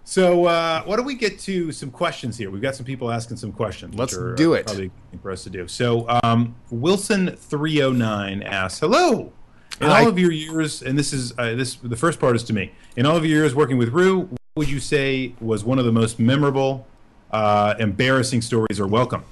So, 0.05 0.47
uh, 0.47 0.83
why 0.85 0.97
don't 0.97 1.05
we 1.05 1.15
get 1.15 1.39
to 1.41 1.71
some 1.71 1.91
questions 1.91 2.39
here? 2.39 2.51
We've 2.51 2.63
got 2.63 2.75
some 2.75 2.87
people 2.87 3.11
asking 3.11 3.37
some 3.37 3.53
questions. 3.53 3.95
Let's 3.95 4.15
are, 4.15 4.35
do 4.35 4.55
it. 4.55 4.67
Probably 4.67 4.91
for 5.23 5.31
us 5.31 5.45
to 5.45 5.51
do. 5.51 5.69
So, 5.69 6.07
um, 6.23 6.55
Wilson 6.71 7.37
three 7.37 7.79
hundred 7.79 7.99
nine 7.99 8.43
asks, 8.43 8.81
"Hello." 8.81 9.33
In 9.81 9.87
Hi. 9.87 10.03
all 10.03 10.09
of 10.09 10.19
your 10.19 10.33
years, 10.33 10.83
and 10.83 10.99
this 10.99 11.13
is 11.13 11.33
uh, 11.39 11.55
this 11.55 11.77
the 11.77 11.95
first 11.97 12.19
part 12.19 12.35
is 12.35 12.43
to 12.45 12.53
me. 12.55 12.73
In 12.97 13.07
all 13.07 13.17
of 13.17 13.25
your 13.25 13.39
years 13.39 13.55
working 13.55 13.77
with 13.77 13.91
Rue, 13.91 14.21
what 14.21 14.39
would 14.57 14.71
you 14.71 14.81
say 14.81 15.35
was 15.41 15.63
one 15.63 15.79
of 15.79 15.85
the 15.85 15.93
most 15.93 16.19
memorable, 16.19 16.87
uh, 17.31 17.75
embarrassing 17.79 18.41
stories, 18.41 18.81
or 18.81 18.87
welcome? 18.87 19.25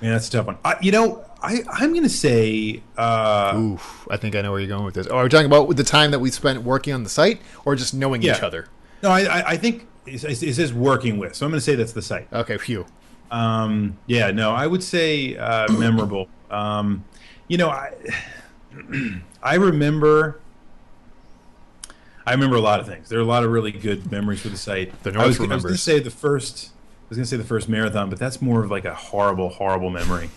Man, 0.00 0.12
that's 0.12 0.28
a 0.28 0.30
tough 0.30 0.46
one. 0.46 0.58
I, 0.64 0.76
you 0.80 0.92
know, 0.92 1.24
I 1.44 1.62
I'm 1.70 1.90
going 1.90 2.04
to 2.04 2.08
say 2.08 2.82
uh, 2.96 3.52
Oof, 3.56 4.08
I 4.10 4.16
think 4.16 4.34
I 4.34 4.42
know 4.42 4.50
where 4.50 4.60
you're 4.60 4.68
going 4.68 4.84
with 4.84 4.94
this. 4.94 5.06
Oh, 5.10 5.18
are 5.18 5.24
we 5.24 5.28
talking 5.28 5.46
about 5.46 5.76
the 5.76 5.84
time 5.84 6.10
that 6.12 6.18
we 6.18 6.30
spent 6.30 6.62
working 6.62 6.94
on 6.94 7.02
the 7.02 7.10
site, 7.10 7.40
or 7.64 7.76
just 7.76 7.94
knowing 7.94 8.22
each 8.22 8.42
other? 8.42 8.68
no. 9.02 9.10
I 9.10 9.22
I, 9.22 9.48
I 9.50 9.56
think 9.56 9.86
it, 10.06 10.18
says 10.20 10.72
working 10.72 11.18
with, 11.18 11.34
so 11.34 11.46
I'm 11.46 11.52
going 11.52 11.58
to 11.58 11.64
say 11.64 11.74
that's 11.74 11.92
the 11.92 12.02
site. 12.02 12.28
Okay, 12.32 12.58
phew. 12.58 12.86
Um, 13.30 13.96
yeah, 14.06 14.30
no, 14.30 14.52
I 14.52 14.66
would 14.66 14.82
say 14.82 15.36
uh, 15.36 15.70
memorable. 15.72 16.28
Um, 16.50 17.04
you 17.48 17.58
know, 17.58 17.68
I 17.68 17.92
I 19.42 19.54
remember. 19.56 20.40
I 22.26 22.32
remember 22.32 22.56
a 22.56 22.60
lot 22.60 22.80
of 22.80 22.86
things. 22.86 23.10
There 23.10 23.18
are 23.18 23.22
a 23.22 23.26
lot 23.26 23.44
of 23.44 23.50
really 23.50 23.70
good 23.70 24.10
memories 24.10 24.40
for 24.40 24.48
the 24.48 24.56
site. 24.56 25.02
The 25.02 25.12
North 25.12 25.24
I 25.24 25.26
was 25.26 25.38
going 25.38 25.50
to 25.50 25.76
say 25.76 25.98
the 25.98 26.10
first. 26.10 26.70
I 26.70 27.06
was 27.10 27.18
going 27.18 27.24
to 27.24 27.30
say 27.30 27.36
the 27.36 27.44
first 27.44 27.68
marathon, 27.68 28.08
but 28.08 28.18
that's 28.18 28.40
more 28.40 28.64
of 28.64 28.70
like 28.70 28.86
a 28.86 28.94
horrible, 28.94 29.50
horrible 29.50 29.90
memory. 29.90 30.30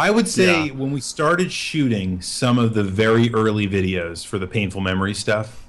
I 0.00 0.10
would 0.10 0.28
say 0.28 0.66
Yeah. 0.66 0.72
when 0.72 0.92
we 0.92 1.00
started 1.00 1.52
shooting 1.52 2.22
some 2.22 2.58
of 2.58 2.72
the 2.72 2.82
very 2.82 3.30
early 3.34 3.68
videos 3.68 4.26
for 4.26 4.38
the 4.38 4.46
painful 4.46 4.80
memory 4.80 5.12
stuff, 5.12 5.66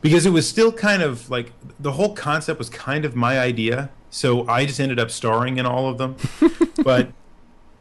because 0.00 0.24
it 0.24 0.30
was 0.30 0.48
still 0.48 0.72
kind 0.72 1.02
of 1.02 1.28
like 1.28 1.52
the 1.78 1.92
whole 1.92 2.14
concept 2.14 2.58
was 2.58 2.70
kind 2.70 3.04
of 3.04 3.14
my 3.14 3.38
idea. 3.38 3.90
So 4.08 4.48
I 4.48 4.64
just 4.64 4.80
ended 4.80 4.98
up 4.98 5.10
starring 5.10 5.58
in 5.58 5.66
all 5.66 5.88
of 5.90 5.98
them. 5.98 6.16
but 6.82 7.12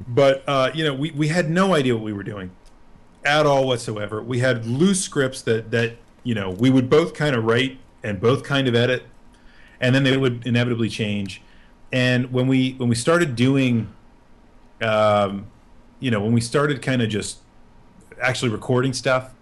but 0.05 0.43
uh, 0.45 0.71
you 0.73 0.83
know, 0.83 0.93
we, 0.93 1.11
we 1.11 1.29
had 1.29 1.49
no 1.49 1.73
idea 1.73 1.95
what 1.95 2.03
we 2.03 2.11
were 2.11 2.23
doing 2.23 2.51
at 3.23 3.45
all 3.45 3.65
whatsoever. 3.65 4.21
We 4.21 4.39
had 4.39 4.65
loose 4.65 4.99
scripts 5.01 5.41
that 5.43 5.71
that 5.71 5.95
you 6.23 6.35
know 6.35 6.49
we 6.49 6.69
would 6.69 6.89
both 6.89 7.13
kind 7.13 7.33
of 7.33 7.45
write 7.45 7.77
and 8.03 8.19
both 8.19 8.43
kind 8.43 8.67
of 8.67 8.75
edit, 8.75 9.03
and 9.79 9.95
then 9.95 10.03
they 10.03 10.17
would 10.17 10.45
inevitably 10.45 10.89
change. 10.89 11.41
And 11.93 12.33
when 12.33 12.47
we 12.47 12.71
when 12.73 12.89
we 12.89 12.95
started 12.95 13.37
doing, 13.37 13.87
um, 14.81 15.47
you 16.03 16.11
know, 16.11 16.19
when 16.19 16.33
we 16.33 16.41
started 16.41 16.81
kind 16.81 17.01
of 17.01 17.09
just 17.09 17.39
actually 18.21 18.51
recording 18.51 18.91
stuff, 18.91 19.33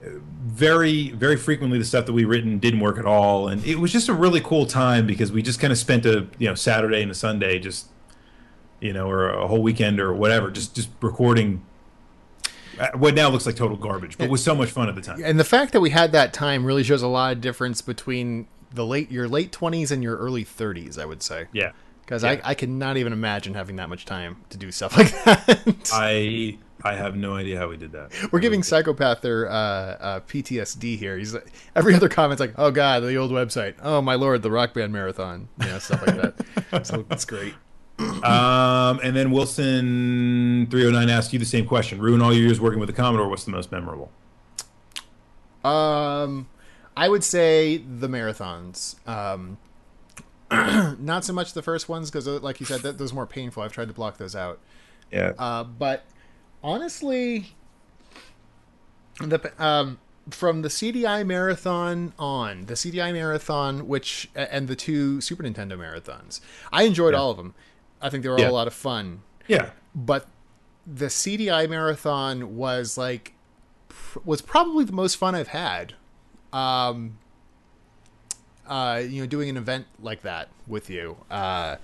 very 0.00 1.10
very 1.10 1.36
frequently 1.36 1.76
the 1.76 1.84
stuff 1.84 2.06
that 2.06 2.12
we 2.12 2.24
written 2.24 2.60
didn't 2.60 2.78
work 2.78 2.98
at 2.98 3.04
all, 3.04 3.48
and 3.48 3.64
it 3.66 3.80
was 3.80 3.92
just 3.92 4.08
a 4.08 4.14
really 4.14 4.40
cool 4.40 4.64
time 4.64 5.06
because 5.06 5.32
we 5.32 5.42
just 5.42 5.58
kind 5.58 5.72
of 5.72 5.78
spent 5.78 6.06
a 6.06 6.28
you 6.38 6.46
know 6.48 6.54
Saturday 6.54 7.02
and 7.02 7.10
a 7.10 7.14
Sunday 7.14 7.58
just 7.58 7.88
you 8.80 8.92
know 8.92 9.10
or 9.10 9.28
a 9.28 9.48
whole 9.48 9.60
weekend 9.60 9.98
or 9.98 10.14
whatever 10.14 10.52
just 10.52 10.76
just 10.76 10.88
recording 11.00 11.64
uh, 12.78 12.90
what 12.94 13.16
now 13.16 13.28
looks 13.28 13.44
like 13.44 13.56
total 13.56 13.76
garbage, 13.76 14.16
but 14.16 14.30
was 14.30 14.42
so 14.42 14.54
much 14.54 14.70
fun 14.70 14.88
at 14.88 14.94
the 14.94 15.00
time. 15.00 15.20
And 15.24 15.38
the 15.38 15.44
fact 15.44 15.72
that 15.72 15.80
we 15.80 15.90
had 15.90 16.12
that 16.12 16.32
time 16.32 16.64
really 16.64 16.84
shows 16.84 17.02
a 17.02 17.08
lot 17.08 17.32
of 17.32 17.40
difference 17.40 17.82
between 17.82 18.46
the 18.72 18.86
late 18.86 19.10
your 19.10 19.26
late 19.26 19.50
twenties 19.50 19.90
and 19.90 20.00
your 20.00 20.16
early 20.16 20.44
thirties. 20.44 20.96
I 20.96 21.06
would 21.06 21.24
say. 21.24 21.48
Yeah. 21.52 21.72
Because 22.08 22.24
Yeah. 22.24 22.30
I, 22.30 22.40
I 22.42 22.54
could 22.54 22.70
not 22.70 22.96
even 22.96 23.12
imagine 23.12 23.52
having 23.52 23.76
that 23.76 23.90
much 23.90 24.06
time 24.06 24.38
to 24.48 24.56
do 24.56 24.72
stuff 24.72 24.96
like 24.96 25.10
that. 25.24 25.90
I 25.92 26.56
I 26.82 26.94
have 26.94 27.16
no 27.16 27.34
idea 27.34 27.58
how 27.58 27.68
we 27.68 27.76
did 27.76 27.92
that. 27.92 28.12
We're 28.32 28.38
giving 28.38 28.62
Psychopath 28.62 29.20
their 29.20 29.46
uh, 29.46 29.52
uh, 29.52 30.20
PTSD 30.20 30.96
here. 30.96 31.18
He's 31.18 31.34
like, 31.34 31.52
every 31.76 31.94
other 31.94 32.08
comment's 32.08 32.40
like, 32.40 32.54
"Oh 32.56 32.70
God, 32.70 33.00
the 33.02 33.16
old 33.16 33.30
website. 33.30 33.74
Oh 33.82 34.00
my 34.00 34.14
lord, 34.14 34.40
the 34.40 34.50
Rock 34.50 34.72
Band 34.72 34.90
marathon. 34.90 35.50
You 35.60 35.66
know, 35.66 35.78
stuff 35.80 36.06
like 36.06 36.16
that." 36.70 36.86
so 36.86 37.04
it's 37.10 37.26
great. 37.26 37.52
Um, 37.98 39.00
and 39.02 39.14
then 39.14 39.30
Wilson 39.30 40.66
three 40.70 40.84
hundred 40.84 40.98
nine 41.00 41.10
asked 41.10 41.34
you 41.34 41.38
the 41.38 41.44
same 41.44 41.66
question. 41.66 42.00
Rue 42.00 42.14
in 42.14 42.22
all 42.22 42.32
your 42.32 42.46
years 42.46 42.58
working 42.58 42.80
with 42.80 42.88
the 42.88 42.94
Commodore. 42.94 43.28
What's 43.28 43.44
the 43.44 43.50
most 43.50 43.70
memorable? 43.70 44.10
Um, 45.62 46.48
I 46.96 47.08
would 47.08 47.22
say 47.24 47.76
the 47.76 48.08
marathons. 48.08 49.06
Um, 49.06 49.58
not 50.98 51.24
so 51.24 51.32
much 51.32 51.52
the 51.52 51.62
first 51.62 51.88
ones 51.88 52.10
because, 52.10 52.26
like 52.26 52.60
you 52.60 52.66
said, 52.66 52.80
that 52.82 52.98
those 52.98 53.12
are 53.12 53.14
more 53.14 53.26
painful. 53.26 53.62
I've 53.62 53.72
tried 53.72 53.88
to 53.88 53.94
block 53.94 54.16
those 54.18 54.34
out. 54.36 54.58
Yeah. 55.10 55.32
Uh, 55.38 55.64
but 55.64 56.04
honestly, 56.62 57.54
the 59.20 59.52
um, 59.62 59.98
from 60.30 60.62
the 60.62 60.68
CDI 60.68 61.26
marathon 61.26 62.12
on 62.18 62.66
the 62.66 62.74
CDI 62.74 63.12
marathon, 63.12 63.88
which 63.88 64.30
and 64.34 64.68
the 64.68 64.76
two 64.76 65.20
Super 65.20 65.42
Nintendo 65.42 65.72
marathons, 65.72 66.40
I 66.72 66.84
enjoyed 66.84 67.14
Yeah. 67.14 67.20
all 67.20 67.30
of 67.30 67.36
them. 67.36 67.54
I 68.00 68.10
think 68.10 68.22
they 68.22 68.28
were 68.28 68.38
Yeah. 68.38 68.46
all 68.46 68.52
a 68.52 68.54
lot 68.54 68.66
of 68.66 68.74
fun. 68.74 69.22
yeah. 69.48 69.70
But 69.94 70.26
the 70.86 71.06
CDI 71.06 71.66
marathon 71.68 72.56
was 72.56 72.96
like 72.96 73.34
pr- 73.88 74.20
was 74.24 74.40
probably 74.40 74.84
the 74.84 74.92
most 74.92 75.16
fun 75.16 75.34
I've 75.34 75.48
had. 75.48 75.94
Um, 76.52 77.18
uh, 78.68 79.02
you 79.04 79.20
know, 79.22 79.26
doing 79.26 79.48
an 79.48 79.56
event 79.56 79.86
like 80.00 80.22
that 80.22 80.48
with 80.66 80.90
you. 80.90 81.16
Uh, 81.30 81.76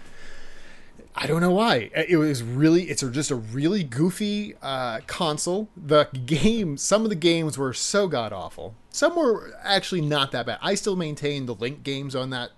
I 1.16 1.26
don't 1.26 1.41
know 1.41 1.53
why. 1.53 1.91
It 1.95 2.16
was 2.16 2.43
really, 2.43 2.85
it's 2.85 3.03
just 3.03 3.30
a 3.30 3.37
really 3.37 3.85
goofy 3.85 4.55
uh, 4.62 5.01
console. 5.07 5.68
The 5.76 6.09
game, 6.26 6.76
some 6.76 7.05
of 7.05 7.09
the 7.09 7.16
games 7.16 7.57
were 7.57 7.72
so 7.72 8.09
god 8.09 8.32
awful. 8.32 8.74
Some 8.91 9.16
were 9.16 9.57
actually 9.62 10.01
not 10.01 10.32
that 10.32 10.47
bad. 10.47 10.59
I 10.61 10.74
still 10.74 10.97
maintain 10.97 11.47
the 11.47 11.55
Link 11.55 11.82
games 11.82 12.16
on 12.16 12.30
that 12.30 12.51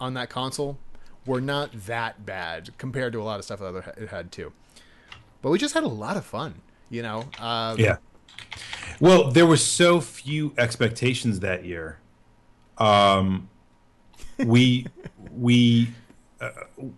on 0.00 0.14
that 0.14 0.30
console 0.30 0.78
were 1.26 1.40
not 1.40 1.70
that 1.86 2.24
bad 2.24 2.70
compared 2.78 3.12
to 3.12 3.20
a 3.20 3.24
lot 3.24 3.38
of 3.38 3.44
stuff 3.44 3.58
that 3.58 3.66
other 3.66 3.94
it 3.96 4.08
had 4.08 4.30
too. 4.30 4.52
But 5.42 5.50
we 5.50 5.58
just 5.58 5.74
had 5.74 5.82
a 5.82 5.88
lot 5.88 6.16
of 6.16 6.24
fun, 6.24 6.62
you 6.90 7.02
know. 7.02 7.24
Um, 7.38 7.78
Yeah. 7.78 7.96
Well, 9.00 9.30
there 9.30 9.46
were 9.46 9.56
so 9.56 10.00
few 10.00 10.52
expectations 10.56 11.40
that 11.40 11.64
year. 11.64 11.98
Um, 12.78 13.48
we 14.44 14.86
we 15.32 15.88
uh, 16.40 16.50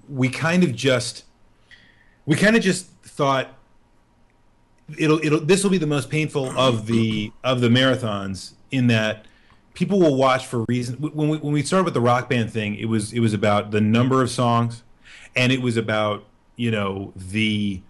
we 0.08 0.28
kind 0.28 0.62
of 0.64 0.74
just 0.74 1.24
we 2.26 2.36
kind 2.36 2.56
of 2.56 2.62
just 2.62 2.86
thought 3.02 3.56
it'll 4.98 5.18
it'll 5.24 5.40
this 5.40 5.62
will 5.62 5.70
be 5.70 5.78
the 5.78 5.86
most 5.86 6.10
painful 6.10 6.50
of 6.58 6.86
the 6.86 7.32
of 7.44 7.60
the 7.60 7.68
marathons 7.68 8.52
in 8.70 8.86
that 8.88 9.26
people 9.74 9.98
will 10.00 10.16
watch 10.16 10.46
for 10.46 10.64
reason 10.68 10.96
when 10.96 11.28
we 11.28 11.38
when 11.38 11.52
we 11.52 11.62
started 11.62 11.84
with 11.84 11.94
the 11.94 12.00
rock 12.00 12.28
band 12.28 12.52
thing 12.52 12.74
it 12.74 12.86
was 12.86 13.12
it 13.12 13.20
was 13.20 13.32
about 13.32 13.70
the 13.70 13.80
number 13.80 14.22
of 14.22 14.30
songs 14.30 14.82
and 15.36 15.52
it 15.52 15.62
was 15.62 15.76
about 15.76 16.24
you 16.56 16.70
know 16.70 17.12
the 17.16 17.80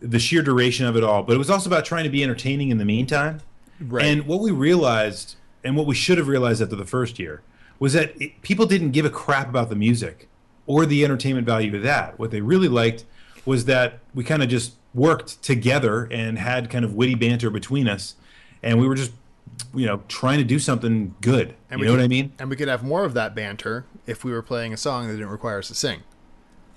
the 0.00 0.18
sheer 0.18 0.42
duration 0.42 0.86
of 0.86 0.96
it 0.96 1.04
all 1.04 1.22
but 1.22 1.34
it 1.34 1.38
was 1.38 1.50
also 1.50 1.68
about 1.68 1.84
trying 1.84 2.04
to 2.04 2.10
be 2.10 2.22
entertaining 2.22 2.70
in 2.70 2.78
the 2.78 2.84
meantime 2.84 3.40
Right. 3.80 4.06
and 4.06 4.26
what 4.26 4.40
we 4.40 4.50
realized 4.50 5.36
and 5.62 5.76
what 5.76 5.86
we 5.86 5.94
should 5.94 6.18
have 6.18 6.26
realized 6.26 6.60
after 6.60 6.74
the 6.74 6.84
first 6.84 7.18
year 7.20 7.42
was 7.78 7.92
that 7.92 8.20
it, 8.20 8.40
people 8.42 8.66
didn't 8.66 8.90
give 8.90 9.04
a 9.04 9.10
crap 9.10 9.48
about 9.48 9.68
the 9.68 9.76
music 9.76 10.28
or 10.66 10.84
the 10.86 11.04
entertainment 11.04 11.46
value 11.46 11.74
of 11.76 11.82
that 11.82 12.18
what 12.18 12.30
they 12.30 12.40
really 12.40 12.68
liked 12.68 13.04
was 13.46 13.64
that 13.66 13.98
we 14.14 14.22
kind 14.24 14.42
of 14.42 14.48
just 14.48 14.74
worked 14.94 15.42
together 15.42 16.04
and 16.10 16.38
had 16.38 16.68
kind 16.70 16.84
of 16.84 16.94
witty 16.94 17.14
banter 17.14 17.50
between 17.50 17.86
us 17.88 18.14
and 18.62 18.80
we 18.80 18.86
were 18.88 18.94
just 18.94 19.12
you 19.74 19.86
know 19.86 20.02
trying 20.08 20.38
to 20.38 20.44
do 20.44 20.58
something 20.58 21.14
good 21.20 21.54
And 21.70 21.80
you 21.80 21.86
know 21.86 21.92
could- 21.92 21.98
what 21.98 22.04
i 22.04 22.08
mean 22.08 22.32
and 22.38 22.50
we 22.50 22.56
could 22.56 22.68
have 22.68 22.82
more 22.82 23.04
of 23.04 23.14
that 23.14 23.34
banter 23.34 23.84
if 24.06 24.24
we 24.24 24.32
were 24.32 24.42
playing 24.42 24.72
a 24.72 24.76
song 24.76 25.06
that 25.06 25.14
didn't 25.14 25.28
require 25.30 25.58
us 25.58 25.68
to 25.68 25.74
sing. 25.74 26.00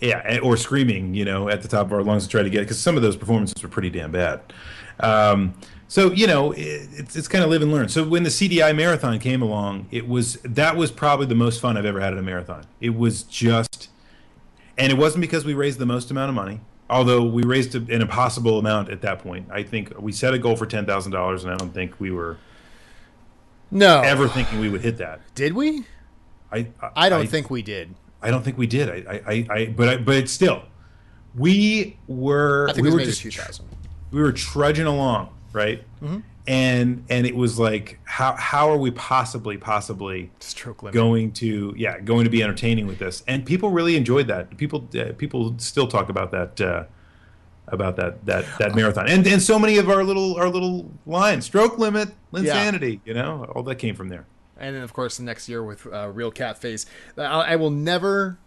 Yeah, 0.01 0.39
or 0.41 0.57
screaming, 0.57 1.13
you 1.13 1.23
know, 1.23 1.47
at 1.47 1.61
the 1.61 1.67
top 1.67 1.85
of 1.85 1.93
our 1.93 2.01
lungs 2.01 2.23
to 2.23 2.29
try 2.29 2.41
to 2.41 2.49
get 2.49 2.57
it, 2.57 2.63
because 2.63 2.79
some 2.79 2.95
of 2.97 3.03
those 3.03 3.15
performances 3.15 3.61
were 3.61 3.69
pretty 3.69 3.91
damn 3.91 4.11
bad. 4.11 4.41
Um, 4.99 5.53
so 5.91 6.09
you 6.13 6.25
know, 6.25 6.53
it, 6.53 6.87
it's 6.93 7.17
it's 7.17 7.27
kind 7.27 7.43
of 7.43 7.49
live 7.49 7.61
and 7.61 7.69
learn. 7.69 7.89
So 7.89 8.07
when 8.07 8.23
the 8.23 8.29
CDI 8.29 8.73
marathon 8.73 9.19
came 9.19 9.41
along, 9.41 9.87
it 9.91 10.07
was 10.07 10.35
that 10.45 10.77
was 10.77 10.89
probably 10.89 11.25
the 11.25 11.35
most 11.35 11.59
fun 11.59 11.75
I've 11.75 11.83
ever 11.83 11.99
had 11.99 12.13
at 12.13 12.19
a 12.19 12.21
marathon. 12.21 12.63
It 12.79 12.95
was 12.95 13.23
just, 13.23 13.89
and 14.77 14.89
it 14.89 14.97
wasn't 14.97 15.19
because 15.19 15.43
we 15.43 15.53
raised 15.53 15.79
the 15.79 15.85
most 15.85 16.09
amount 16.09 16.29
of 16.29 16.35
money. 16.35 16.61
Although 16.89 17.25
we 17.25 17.43
raised 17.43 17.75
an 17.75 17.89
impossible 17.91 18.57
amount 18.57 18.87
at 18.89 19.01
that 19.01 19.19
point, 19.19 19.49
I 19.51 19.63
think 19.63 19.91
we 19.99 20.13
set 20.13 20.33
a 20.33 20.39
goal 20.39 20.55
for 20.55 20.65
ten 20.65 20.85
thousand 20.85 21.11
dollars, 21.11 21.43
and 21.43 21.51
I 21.53 21.57
don't 21.57 21.73
think 21.73 21.99
we 21.99 22.09
were 22.09 22.37
No. 23.69 23.99
ever 23.99 24.29
thinking 24.29 24.61
we 24.61 24.69
would 24.69 24.81
hit 24.81 24.97
that. 24.99 25.19
Did 25.35 25.51
we? 25.51 25.83
I 26.53 26.67
I 26.95 27.09
don't 27.09 27.27
think 27.29 27.49
we 27.49 27.61
did. 27.61 27.95
I 28.21 28.31
don't 28.31 28.43
think 28.43 28.57
we 28.57 28.65
did. 28.65 28.87
I, 28.89 28.95
I, 29.11 29.33
I, 29.33 29.45
I 29.59 29.65
but 29.67 29.89
I, 29.89 29.97
but 29.97 30.29
still, 30.29 30.63
we 31.35 31.97
were 32.07 32.69
I 32.69 32.79
we 32.79 32.89
were 32.89 32.99
just 33.03 33.21
2000. 33.21 33.65
we 34.11 34.21
were 34.21 34.31
trudging 34.31 34.85
along, 34.85 35.33
right? 35.53 35.83
And 36.47 37.05
and 37.09 37.27
it 37.27 37.35
was 37.35 37.59
like, 37.59 37.99
how 38.03 38.35
how 38.35 38.69
are 38.69 38.77
we 38.77 38.91
possibly 38.91 39.57
possibly 39.57 40.31
Stroke 40.39 40.81
limit. 40.81 40.93
going 40.93 41.31
to 41.33 41.73
yeah 41.77 41.99
going 41.99 42.23
to 42.23 42.31
be 42.31 42.41
entertaining 42.41 42.87
with 42.87 42.97
this? 42.99 43.23
And 43.27 43.45
people 43.45 43.69
really 43.69 43.95
enjoyed 43.95 44.27
that. 44.27 44.57
People 44.57 44.87
uh, 44.97 45.13
people 45.17 45.55
still 45.59 45.87
talk 45.87 46.09
about 46.09 46.31
that. 46.31 46.59
Uh, 46.59 46.85
about 47.67 47.95
that 47.95 48.25
that 48.25 48.43
that 48.59 48.75
marathon 48.75 49.07
and 49.07 49.25
and 49.25 49.41
so 49.41 49.57
many 49.57 49.77
of 49.77 49.87
our 49.87 50.03
little 50.03 50.35
our 50.35 50.49
little 50.49 50.91
lines 51.05 51.45
stroke 51.45 51.77
limit 51.77 52.09
insanity 52.35 52.99
you 53.05 53.13
know 53.13 53.45
all 53.55 53.63
that 53.63 53.75
came 53.75 53.95
from 53.95 54.09
there 54.09 54.25
and 54.57 54.75
then 54.75 54.83
of 54.83 54.91
course 54.91 55.15
the 55.15 55.23
next 55.23 55.47
year 55.47 55.63
with 55.63 55.87
uh, 55.87 56.09
real 56.09 56.31
cat 56.31 56.57
face 56.57 56.85
I, 57.17 57.23
I 57.23 57.55
will 57.55 57.69
never 57.69 58.39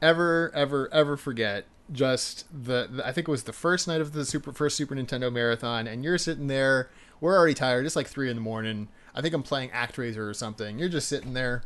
ever 0.00 0.52
ever 0.54 0.92
ever 0.92 1.16
forget 1.16 1.66
just 1.94 2.44
the, 2.52 2.88
the 2.90 3.06
i 3.06 3.12
think 3.12 3.28
it 3.28 3.30
was 3.30 3.44
the 3.44 3.52
first 3.52 3.86
night 3.88 4.00
of 4.00 4.12
the 4.12 4.24
super 4.24 4.52
first 4.52 4.76
super 4.76 4.94
nintendo 4.94 5.32
marathon 5.32 5.86
and 5.86 6.02
you're 6.04 6.18
sitting 6.18 6.48
there 6.48 6.90
we're 7.20 7.36
already 7.36 7.54
tired 7.54 7.86
it's 7.86 7.96
like 7.96 8.06
three 8.08 8.28
in 8.28 8.36
the 8.36 8.42
morning. 8.42 8.88
I 9.14 9.22
think 9.22 9.32
i'm 9.32 9.42
playing 9.44 9.70
actraiser 9.70 10.28
or 10.28 10.34
something. 10.34 10.78
You're 10.78 10.88
just 10.88 11.08
sitting 11.08 11.32
there 11.34 11.62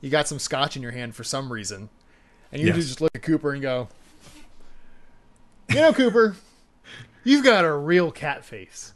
you 0.00 0.08
got 0.08 0.28
some 0.28 0.38
scotch 0.38 0.76
in 0.76 0.82
your 0.82 0.92
hand 0.92 1.14
for 1.16 1.24
some 1.24 1.52
reason 1.52 1.88
and 2.52 2.62
you 2.62 2.68
Yes. 2.68 2.76
just 2.76 3.00
look 3.00 3.10
at 3.14 3.22
cooper 3.22 3.52
and 3.52 3.60
go 3.60 3.88
you 5.68 5.76
know 5.76 5.92
cooper 5.92 6.36
you've 7.24 7.44
got 7.44 7.64
a 7.64 7.72
real 7.72 8.12
cat 8.12 8.44
face. 8.44 8.94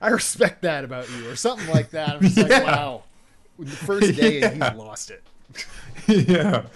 I 0.00 0.08
respect 0.08 0.62
that 0.62 0.84
about 0.84 1.10
you 1.10 1.28
or 1.28 1.34
something 1.34 1.66
like 1.74 1.90
that. 1.90 2.10
I'm 2.10 2.20
just 2.20 2.36
like 2.36 2.50
wow. 2.64 3.02
The 3.58 3.66
first 3.70 4.14
day 4.14 4.40
and 4.42 4.56
Yeah. 4.60 4.70
he's 4.70 4.78
lost 4.78 5.10
it. 5.10 5.22
Yeah. 6.28 6.66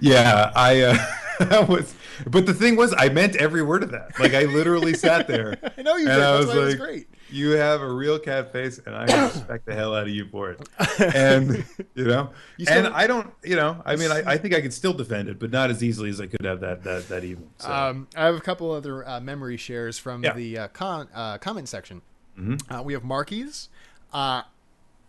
Yeah 0.00 0.50
i 0.56 0.80
uh 0.80 0.96
that 1.40 1.68
was 1.68 1.94
but 2.26 2.46
the 2.46 2.54
thing 2.54 2.76
was 2.76 2.94
i 2.98 3.08
meant 3.08 3.36
every 3.36 3.62
word 3.62 3.82
of 3.82 3.90
that 3.90 4.18
like 4.18 4.34
i 4.34 4.42
literally 4.44 4.94
sat 4.94 5.26
there 5.28 5.56
I 5.78 5.82
know 5.82 5.96
you 5.96 6.08
and 6.08 6.16
did. 6.16 6.24
I 6.24 6.32
That's 6.32 6.46
was 6.46 6.54
why 6.54 6.60
it 6.60 6.64
was 6.64 6.74
like, 6.74 6.80
great. 6.88 7.08
you 7.30 7.50
have 7.50 7.80
a 7.82 7.90
real 7.92 8.18
cat 8.18 8.52
face 8.52 8.78
and 8.84 8.94
i 8.94 9.04
respect 9.26 9.66
the 9.66 9.74
hell 9.74 9.94
out 9.94 10.04
of 10.04 10.08
you 10.10 10.26
for 10.28 10.50
it 10.50 10.68
and 11.14 11.64
you 11.94 12.04
know 12.04 12.30
You 12.56 12.66
still- 12.66 12.86
and 12.86 12.94
i 12.94 13.06
don't 13.06 13.32
you 13.44 13.56
know 13.56 13.82
i 13.84 13.96
mean 13.96 14.10
I, 14.10 14.22
I 14.32 14.36
think 14.38 14.54
i 14.54 14.60
could 14.60 14.72
still 14.74 14.92
defend 14.94 15.28
it 15.28 15.38
but 15.38 15.50
not 15.50 15.70
as 15.70 15.82
easily 15.82 16.10
as 16.10 16.20
i 16.20 16.26
could 16.26 16.44
have 16.44 16.60
that 16.60 16.82
that 16.84 17.08
that 17.08 17.24
evening 17.24 17.50
so 17.58 17.70
Um, 17.72 18.08
I 18.16 18.24
have 18.26 18.34
a 18.36 18.40
couple 18.40 18.70
other 18.72 19.06
uh, 19.08 19.20
memory 19.20 19.56
shares 19.56 19.98
from 19.98 20.24
Yeah. 20.24 20.32
the 20.34 20.58
uh, 20.58 20.68
con- 20.68 21.08
uh, 21.14 21.38
comment 21.38 21.68
section. 21.68 22.02
Mm-hmm. 22.38 22.72
Uh, 22.72 22.82
we 22.82 22.92
have 22.92 23.02
Marky's 23.04 23.68
uh, 24.12 24.42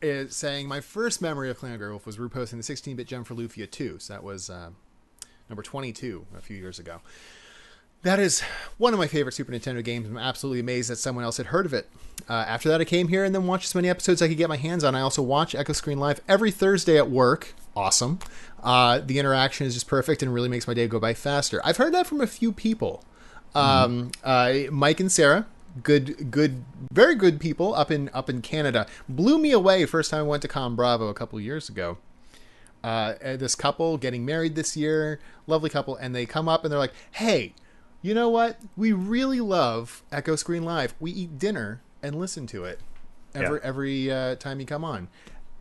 is 0.01 0.35
saying, 0.35 0.67
My 0.67 0.81
first 0.81 1.21
memory 1.21 1.49
of 1.49 1.57
Clan 1.57 1.79
Wolf 1.79 2.05
was 2.05 2.17
reposting 2.17 2.57
the 2.57 2.63
16 2.63 2.95
bit 2.95 3.07
gem 3.07 3.23
for 3.23 3.35
Lufia 3.35 3.69
2. 3.69 3.99
So 3.99 4.13
that 4.13 4.23
was 4.23 4.49
uh, 4.49 4.69
number 5.49 5.63
22 5.63 6.25
a 6.37 6.41
few 6.41 6.55
years 6.57 6.79
ago. 6.79 7.01
That 8.03 8.19
is 8.19 8.41
one 8.77 8.93
of 8.93 8.99
my 8.99 9.07
favorite 9.07 9.33
Super 9.33 9.51
Nintendo 9.51 9.83
games. 9.83 10.07
I'm 10.07 10.17
absolutely 10.17 10.61
amazed 10.61 10.89
that 10.89 10.95
someone 10.95 11.25
else 11.25 11.35
had 11.35 11.47
heard 11.47 11.65
of 11.65 11.73
it. 11.73 11.89
Uh, 12.29 12.45
after 12.47 12.69
that, 12.69 12.79
I 12.79 12.85
came 12.85 13.09
here 13.09 13.25
and 13.25 13.35
then 13.35 13.45
watched 13.45 13.65
as 13.65 13.75
many 13.75 13.89
episodes 13.89 14.21
I 14.21 14.29
could 14.29 14.37
get 14.37 14.47
my 14.47 14.55
hands 14.55 14.85
on. 14.85 14.95
I 14.95 15.01
also 15.01 15.21
watch 15.21 15.53
Echo 15.53 15.73
Screen 15.73 15.99
Live 15.99 16.21
every 16.27 16.49
Thursday 16.49 16.97
at 16.97 17.09
work. 17.09 17.53
Awesome. 17.75 18.19
Uh, 18.63 18.99
the 19.05 19.19
interaction 19.19 19.67
is 19.67 19.73
just 19.73 19.87
perfect 19.87 20.23
and 20.23 20.33
really 20.33 20.47
makes 20.47 20.65
my 20.65 20.73
day 20.73 20.87
go 20.87 20.99
by 20.99 21.13
faster. 21.13 21.59
I've 21.65 21.77
heard 21.77 21.93
that 21.93 22.07
from 22.07 22.21
a 22.21 22.27
few 22.27 22.53
people. 22.53 23.03
Um, 23.53 24.11
uh, 24.23 24.53
Mike 24.71 25.01
and 25.01 25.11
Sarah, 25.11 25.47
good, 25.83 26.31
good, 26.31 26.63
very 26.93 27.15
good 27.15 27.39
people 27.39 27.73
up 27.73 27.91
in 27.91 28.09
up 28.13 28.29
in 28.29 28.41
Canada, 28.41 28.85
blew 29.09 29.39
me 29.39 29.51
away 29.51 29.85
first 29.85 30.11
time 30.11 30.21
I 30.21 30.27
went 30.27 30.41
to 30.43 30.47
Con 30.47 30.75
Bravo 30.75 31.07
a 31.07 31.13
couple 31.13 31.39
years 31.39 31.67
ago 31.67 31.97
uh, 32.83 33.13
uh, 33.23 33.37
this 33.37 33.55
couple 33.55 33.97
getting 33.97 34.25
married 34.25 34.55
this 34.55 34.77
year, 34.77 35.19
lovely 35.47 35.69
couple, 35.69 35.95
and 35.95 36.15
they 36.15 36.25
come 36.25 36.47
up 36.47 36.63
and 36.63 36.71
they're 36.71 36.79
like, 36.79 36.93
"Hey, 37.11 37.53
you 38.01 38.13
know 38.13 38.29
what? 38.29 38.57
We 38.77 38.93
really 38.93 39.41
love 39.41 40.03
Echo 40.11 40.35
Screen 40.35 40.63
Live. 40.63 40.93
We 40.99 41.11
eat 41.11 41.37
dinner 41.37 41.81
and 42.01 42.15
listen 42.19 42.47
to 42.47 42.63
it 42.65 42.79
every 43.35 43.59
Yeah. 43.61 43.67
every 43.67 44.11
uh, 44.11 44.35
time 44.35 44.59
you 44.59 44.65
come 44.65 44.83
on." 44.85 45.07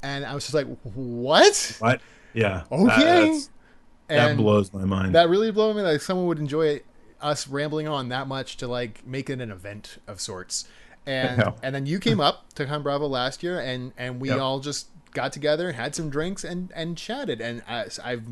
And 0.02 0.24
I 0.24 0.34
was 0.34 0.44
just 0.44 0.54
like, 0.54 0.66
"What?" 0.82 1.76
what 1.80 2.00
yeah 2.32 2.64
Okay. 2.70 3.40
that 4.08 4.26
And 4.28 4.38
blows 4.38 4.72
my 4.72 4.84
mind 4.84 5.14
that 5.14 5.28
really 5.28 5.50
blew 5.50 5.74
me. 5.74 5.82
Like 5.82 6.00
someone 6.00 6.26
would 6.26 6.38
enjoy 6.38 6.66
it 6.68 6.86
us 7.20 7.48
rambling 7.48 7.88
on 7.88 8.10
that 8.10 8.28
much 8.28 8.56
to 8.58 8.68
like 8.68 9.04
make 9.04 9.28
it 9.28 9.40
an 9.40 9.50
event 9.50 9.98
of 10.06 10.20
sorts. 10.20 10.68
And 11.06 11.42
and 11.62 11.74
then 11.74 11.86
you 11.86 11.98
came 11.98 12.20
up 12.20 12.52
to 12.54 12.64
Con 12.66 12.82
Bravo 12.82 13.06
last 13.06 13.42
year, 13.42 13.58
and 13.60 13.92
and 13.98 14.20
we 14.20 14.28
Yep. 14.28 14.38
all 14.38 14.60
just 14.60 14.88
got 15.12 15.32
together, 15.32 15.72
had 15.72 15.94
some 15.94 16.10
drinks, 16.10 16.44
and 16.44 16.70
and 16.74 16.96
chatted. 16.96 17.40
And 17.40 17.62
I, 17.68 17.86
I've 18.04 18.22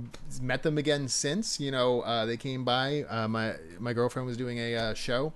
met 0.41 0.63
them 0.63 0.79
again 0.79 1.09
since. 1.09 1.59
You 1.61 1.71
know, 1.71 2.01
uh, 2.03 2.27
they 2.27 2.37
came 2.37 2.65
by. 2.65 3.03
Uh, 3.09 3.29
my 3.29 3.55
my 3.79 3.93
girlfriend 3.93 4.27
was 4.27 4.37
doing 4.37 4.59
a 4.59 4.75
uh, 4.77 4.95
show, 4.95 5.33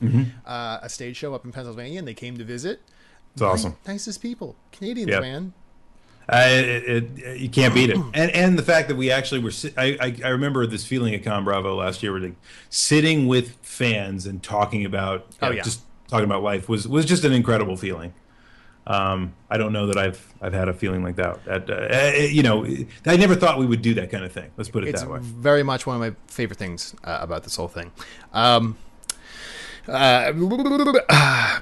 Mm-hmm. 0.00 0.22
uh, 0.46 0.78
a 0.82 0.88
stage 0.88 1.16
show 1.16 1.34
up 1.34 1.44
in 1.44 1.52
Pennsylvania, 1.52 1.98
and 1.98 2.08
they 2.08 2.14
came 2.14 2.38
to 2.38 2.44
visit. 2.44 2.80
It's 3.34 3.42
awesome. 3.42 3.72
Ni- 3.86 3.92
nicest 3.94 4.22
people, 4.22 4.56
Canadians, 4.72 5.10
Yep. 5.10 5.20
man. 5.22 5.52
It, 6.32 7.18
it, 7.18 7.38
you 7.40 7.48
can't 7.48 7.74
beat 7.74 7.90
it, 7.90 7.96
and 8.14 8.30
and 8.30 8.56
the 8.58 8.62
fact 8.62 8.88
that 8.88 8.96
we 8.96 9.10
actually 9.10 9.40
were. 9.40 9.50
I, 9.76 9.96
I 10.00 10.16
I 10.24 10.28
remember 10.28 10.64
this 10.66 10.86
feeling 10.86 11.12
at 11.14 11.24
Con 11.24 11.44
Bravo 11.44 11.74
last 11.74 12.02
year, 12.02 12.12
where 12.12 12.20
like 12.20 12.34
sitting 12.68 13.26
with 13.26 13.56
fans 13.62 14.26
and 14.26 14.40
talking 14.42 14.84
about, 14.84 15.26
Oh, 15.42 15.50
yeah. 15.50 15.62
just 15.62 15.82
talking 16.08 16.24
about 16.24 16.42
life 16.42 16.68
was 16.68 16.86
was 16.86 17.04
just 17.04 17.24
an 17.24 17.32
incredible 17.32 17.76
feeling. 17.76 18.14
Um, 18.90 19.34
I 19.48 19.56
don't 19.56 19.72
know 19.72 19.86
that 19.86 19.96
I've 19.96 20.20
I've 20.42 20.52
had 20.52 20.68
a 20.68 20.72
feeling 20.72 21.02
like 21.04 21.16
that. 21.16 21.38
At, 21.46 21.70
uh, 21.70 21.74
uh, 21.74 22.12
you 22.22 22.42
know, 22.42 22.64
I 23.06 23.16
never 23.16 23.36
thought 23.36 23.58
we 23.58 23.66
would 23.66 23.82
do 23.82 23.94
that 23.94 24.10
kind 24.10 24.24
of 24.24 24.32
thing. 24.32 24.50
Let's 24.56 24.68
put 24.70 24.82
it 24.82 24.88
It's 24.88 25.02
that 25.02 25.10
way. 25.10 25.20
very 25.22 25.62
much 25.62 25.86
one 25.86 25.94
of 25.96 26.00
my 26.00 26.12
favorite 26.26 26.58
things 26.58 26.94
uh, 27.04 27.18
about 27.20 27.44
this 27.44 27.54
whole 27.56 27.68
thing. 27.68 27.92
Um, 28.32 28.76
uh, 29.88 30.32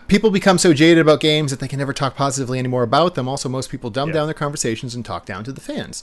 people 0.08 0.30
become 0.30 0.58
so 0.58 0.72
jaded 0.72 0.98
about 0.98 1.20
games 1.20 1.50
that 1.50 1.60
they 1.60 1.68
can 1.68 1.78
never 1.78 1.92
talk 1.92 2.16
positively 2.16 2.58
anymore 2.58 2.82
about 2.82 3.14
them. 3.14 3.28
Also, 3.28 3.48
most 3.48 3.70
people 3.70 3.90
dumb 3.90 4.08
Yeah. 4.08 4.14
down 4.14 4.26
their 4.26 4.34
conversations 4.34 4.94
and 4.94 5.04
talk 5.04 5.24
down 5.26 5.44
to 5.44 5.52
the 5.52 5.60
fans. 5.60 6.02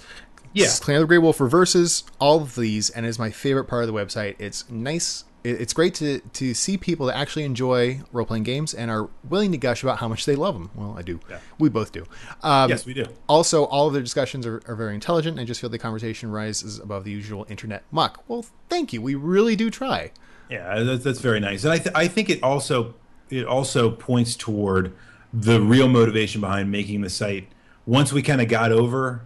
Yeah. 0.55 0.69
Clan 0.79 0.97
of 0.97 1.01
the 1.03 1.07
Grey 1.07 1.17
Wolf 1.17 1.39
reverses 1.39 2.03
all 2.19 2.41
of 2.41 2.55
these 2.55 2.89
and 2.89 3.05
is 3.05 3.19
my 3.19 3.29
favorite 3.31 3.65
part 3.65 3.83
of 3.83 3.87
the 3.87 3.93
website. 3.93 4.35
It's 4.39 4.69
nice. 4.69 5.25
It's 5.43 5.73
great 5.73 5.93
to, 5.95 6.21
to 6.21 6.55
see 6.55 6.75
people 6.75 7.05
that 7.05 7.15
actually 7.17 7.43
enjoy 7.43 8.01
role 8.11 8.25
playing 8.25 8.43
games 8.45 8.73
and 8.73 8.89
are 8.89 9.09
willing 9.29 9.51
to 9.51 9.59
gush 9.59 9.83
about 9.83 9.99
how 9.99 10.07
much 10.07 10.25
they 10.25 10.35
love 10.35 10.55
them. 10.55 10.71
Well, 10.73 10.95
I 10.97 11.03
do. 11.03 11.19
Yeah. 11.29 11.37
We 11.59 11.69
both 11.69 11.91
do. 11.91 12.05
Um, 12.41 12.69
Yes, 12.71 12.83
we 12.83 12.95
do. 12.95 13.05
also, 13.27 13.65
all 13.65 13.85
of 13.85 13.93
their 13.93 14.01
discussions 14.01 14.47
are, 14.47 14.59
are 14.67 14.75
very 14.75 14.95
intelligent, 14.95 15.37
and 15.37 15.41
I 15.41 15.45
just 15.45 15.61
feel 15.61 15.69
the 15.69 15.77
conversation 15.77 16.31
rises 16.31 16.79
above 16.79 17.03
the 17.03 17.11
usual 17.11 17.45
internet 17.47 17.83
muck. 17.91 18.23
Well, 18.27 18.43
thank 18.69 18.91
you. 18.91 19.03
We 19.03 19.13
really 19.13 19.55
do 19.55 19.69
try. 19.69 20.11
Yeah, 20.49 20.79
that's, 20.83 21.03
that's 21.03 21.19
very 21.19 21.39
nice, 21.39 21.63
and 21.63 21.73
I 21.73 21.77
th- 21.77 21.95
I 21.95 22.07
think 22.07 22.29
it 22.31 22.41
also 22.41 22.95
it 23.29 23.45
also 23.45 23.91
points 23.91 24.35
toward 24.35 24.93
the 25.33 25.59
real 25.61 25.87
motivation 25.87 26.41
behind 26.41 26.71
making 26.71 27.01
the 27.01 27.09
site. 27.09 27.49
Once 27.85 28.11
we 28.13 28.21
kind 28.23 28.41
of 28.41 28.47
got 28.47 28.71
over 28.71 29.21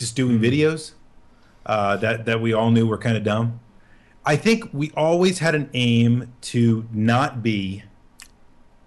just 0.00 0.16
doing 0.16 0.40
videos, 0.40 0.92
uh, 1.66 1.96
that 1.98 2.24
that 2.24 2.40
we 2.40 2.52
all 2.52 2.72
knew 2.72 2.86
were 2.86 2.98
kind 2.98 3.16
of 3.16 3.22
dumb. 3.22 3.60
I 4.26 4.34
think 4.34 4.68
we 4.72 4.90
always 4.96 5.38
had 5.38 5.54
an 5.54 5.70
aim 5.72 6.32
to 6.42 6.88
not 6.92 7.42
be 7.42 7.84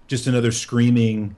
just 0.07 0.27
another 0.27 0.51
screaming 0.51 1.35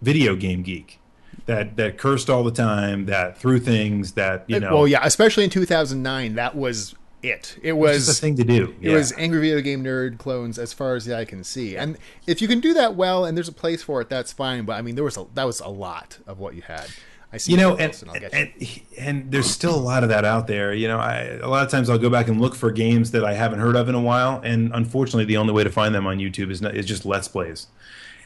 video 0.00 0.34
game 0.34 0.62
geek 0.62 0.98
that 1.44 1.76
that 1.76 1.98
cursed 1.98 2.30
all 2.30 2.44
the 2.44 2.50
time, 2.50 3.06
that 3.06 3.36
threw 3.36 3.58
things, 3.58 4.12
that 4.12 4.44
you 4.46 4.60
know, 4.60 4.74
well, 4.74 4.88
yeah, 4.88 5.00
especially 5.02 5.44
in 5.44 5.50
2009, 5.50 6.36
that 6.36 6.56
was 6.56 6.94
it. 7.22 7.58
It 7.62 7.72
was 7.72 8.08
a 8.08 8.14
thing 8.14 8.36
to 8.36 8.44
do. 8.44 8.74
It 8.80 8.92
was 8.92 9.12
angry 9.16 9.40
video 9.40 9.60
game 9.60 9.82
nerd 9.82 10.18
clones 10.18 10.58
as 10.58 10.72
far 10.72 10.94
as 10.94 11.04
the 11.04 11.16
eye 11.16 11.24
can 11.24 11.44
see. 11.44 11.76
And 11.76 11.98
if 12.26 12.40
you 12.40 12.48
can 12.48 12.60
do 12.60 12.74
that 12.74 12.94
well 12.94 13.24
and 13.24 13.36
there's 13.36 13.48
a 13.48 13.52
place 13.52 13.82
for 13.82 14.00
it, 14.00 14.08
that's 14.08 14.32
fine. 14.32 14.64
But 14.64 14.74
I 14.74 14.82
mean, 14.82 14.94
there 14.94 15.04
was 15.04 15.16
a, 15.16 15.26
that 15.34 15.44
was 15.44 15.60
a 15.60 15.68
lot 15.68 16.18
of 16.26 16.38
what 16.38 16.54
you 16.54 16.62
had. 16.62 16.86
I 17.32 17.38
see 17.38 17.52
you 17.52 17.58
know, 17.58 17.76
and 17.76 17.92
I'll 18.08 18.14
get 18.14 18.32
you. 18.32 18.38
and, 18.38 18.80
and 18.98 19.32
there's 19.32 19.50
still 19.50 19.74
a 19.74 19.80
lot 19.80 20.02
of 20.04 20.08
that 20.10 20.24
out 20.24 20.46
there. 20.46 20.72
You 20.72 20.88
know, 20.88 20.98
I, 20.98 21.38
a 21.42 21.48
lot 21.48 21.64
of 21.64 21.70
times 21.70 21.90
I'll 21.90 21.98
go 21.98 22.08
back 22.08 22.28
and 22.28 22.40
look 22.40 22.54
for 22.54 22.70
games 22.70 23.10
that 23.10 23.24
I 23.24 23.34
haven't 23.34 23.58
heard 23.58 23.76
of 23.76 23.88
in 23.88 23.94
a 23.94 24.00
while, 24.00 24.40
and 24.44 24.70
unfortunately, 24.72 25.24
the 25.24 25.36
only 25.36 25.52
way 25.52 25.64
to 25.64 25.70
find 25.70 25.94
them 25.94 26.06
on 26.06 26.18
YouTube 26.18 26.50
is 26.50 26.62
not, 26.62 26.76
is 26.76 26.86
just 26.86 27.04
Let's 27.04 27.28
Plays, 27.28 27.66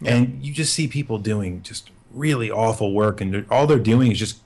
and 0.04 0.44
you 0.44 0.52
just 0.52 0.72
see 0.74 0.86
people 0.86 1.18
doing 1.18 1.62
just 1.62 1.90
really 2.12 2.50
awful 2.50 2.92
work, 2.94 3.20
and 3.20 3.32
they're, 3.32 3.46
all 3.50 3.66
they're 3.66 3.78
doing 3.78 4.12
is 4.12 4.18
just 4.18 4.38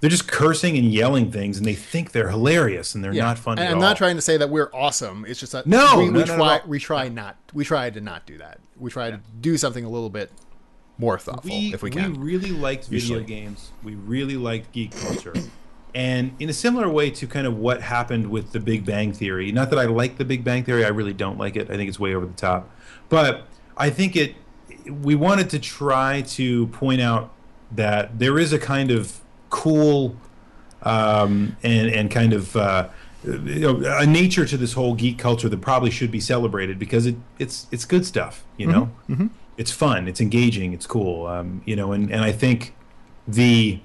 they're 0.00 0.10
just 0.10 0.26
cursing 0.26 0.76
and 0.76 0.86
yelling 0.92 1.30
things, 1.30 1.58
and 1.58 1.66
they 1.66 1.74
think 1.74 2.10
they're 2.12 2.30
hilarious, 2.30 2.94
and 2.94 3.04
they're 3.04 3.12
Yeah. 3.12 3.22
not 3.24 3.38
fun 3.38 3.58
And 3.58 3.68
I'm 3.68 3.74
all. 3.76 3.80
not 3.82 3.96
trying 3.96 4.16
to 4.16 4.22
say 4.22 4.36
that 4.36 4.50
we're 4.50 4.70
awesome. 4.74 5.24
It's 5.28 5.38
just 5.38 5.52
that 5.52 5.64
No, 5.66 5.98
we, 5.98 6.06
no, 6.06 6.12
we 6.12 6.18
no, 6.24 6.36
try 6.36 6.56
no. 6.58 6.62
we 6.66 6.78
try 6.80 7.08
not 7.08 7.36
we 7.52 7.64
try 7.64 7.88
to 7.90 8.00
not 8.00 8.26
do 8.26 8.38
that. 8.38 8.58
We 8.76 8.90
try 8.90 9.10
to 9.12 9.20
do 9.40 9.56
something 9.56 9.84
a 9.84 9.88
little 9.88 10.10
bit 10.10 10.32
more 10.98 11.18
thoughtful 11.18 11.50
we, 11.50 11.74
if 11.74 11.82
we 11.82 11.90
can. 11.90 12.12
We 12.12 12.18
really 12.18 12.50
liked 12.50 12.84
video 12.84 13.18
Usually. 13.18 13.24
games. 13.24 13.70
We 13.82 13.94
really 13.94 14.36
liked 14.36 14.72
geek 14.72 14.92
culture. 14.92 15.34
And 15.94 16.34
in 16.38 16.48
a 16.48 16.52
similar 16.52 16.88
way 16.88 17.10
to 17.10 17.26
kind 17.26 17.46
of 17.46 17.58
what 17.58 17.82
happened 17.82 18.30
with 18.30 18.52
the 18.52 18.60
Big 18.60 18.86
Bang 18.86 19.12
Theory, 19.12 19.52
not 19.52 19.70
that 19.70 19.78
I 19.78 19.84
like 19.84 20.16
the 20.16 20.24
Big 20.24 20.42
Bang 20.42 20.64
Theory, 20.64 20.84
I 20.84 20.88
really 20.88 21.12
don't 21.12 21.38
like 21.38 21.56
it. 21.56 21.70
I 21.70 21.76
think 21.76 21.88
it's 21.88 22.00
way 22.00 22.14
over 22.14 22.24
the 22.24 22.32
top. 22.32 22.70
But 23.08 23.46
I 23.76 23.90
think 23.90 24.16
it, 24.16 24.34
we 24.86 25.14
wanted 25.14 25.50
to 25.50 25.58
try 25.58 26.22
to 26.22 26.66
point 26.68 27.00
out 27.00 27.32
that 27.72 28.18
there 28.18 28.38
is 28.38 28.52
a 28.52 28.58
kind 28.58 28.90
of 28.90 29.20
cool 29.50 30.16
um, 30.82 31.56
and, 31.62 31.90
and 31.90 32.10
kind 32.10 32.32
of 32.32 32.56
uh, 32.56 32.88
you 33.24 33.60
know, 33.60 33.82
a 33.98 34.06
nature 34.06 34.46
to 34.46 34.56
this 34.56 34.72
whole 34.72 34.94
geek 34.94 35.18
culture 35.18 35.48
that 35.48 35.60
probably 35.60 35.90
should 35.90 36.10
be 36.10 36.20
celebrated 36.20 36.78
because 36.78 37.06
it, 37.06 37.16
it's, 37.38 37.66
it's 37.70 37.84
good 37.84 38.06
stuff, 38.06 38.44
you 38.56 38.66
know? 38.66 38.90
It's 39.62 39.70
fun, 39.70 40.08
it's 40.08 40.20
engaging, 40.20 40.72
it's 40.72 40.88
cool, 40.88 41.26
um, 41.28 41.62
you 41.64 41.76
know, 41.76 41.92
and, 41.92 42.10
and 42.10 42.24
I 42.24 42.32
think 42.32 42.74
the 43.28 43.78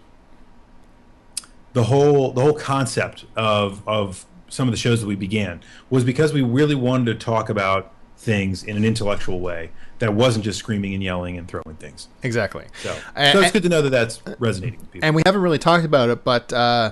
the 1.73 1.84
whole 1.84 2.32
the 2.32 2.41
whole 2.41 2.55
concept 2.55 3.25
of 3.36 3.88
of 3.88 4.25
some 4.49 4.67
of 4.67 4.71
the 4.71 4.78
shows 4.78 5.01
that 5.01 5.07
we 5.07 5.15
began 5.15 5.61
was 5.91 6.03
because 6.03 6.34
we 6.34 6.41
really 6.41 6.73
wanted 6.73 7.05
to 7.05 7.13
talk 7.23 7.47
about 7.47 7.93
things 8.17 8.63
in 8.63 8.75
an 8.75 8.84
intellectual 8.84 9.39
way 9.39 9.69
that 9.99 10.15
wasn't 10.15 10.43
just 10.43 10.57
screaming 10.57 10.95
and 10.95 11.03
yelling 11.03 11.38
and 11.38 11.47
throwing 11.47 11.75
things. 11.80 12.07
exactly. 12.23 12.65
So, 12.82 12.95
And- 13.15 13.38
so 13.38 13.43
it's 13.43 13.51
good 13.51 13.61
to 13.61 13.69
know 13.69 13.84
that 13.84 13.91
that's 13.91 14.19
resonating 14.39 14.80
with 14.80 14.91
people. 14.93 15.05
and 15.05 15.15
we 15.15 15.21
haven't 15.28 15.41
really 15.41 15.59
talked 15.59 15.86
about 15.86 16.09
it, 16.09 16.23
but 16.23 16.51
uh, 16.51 16.91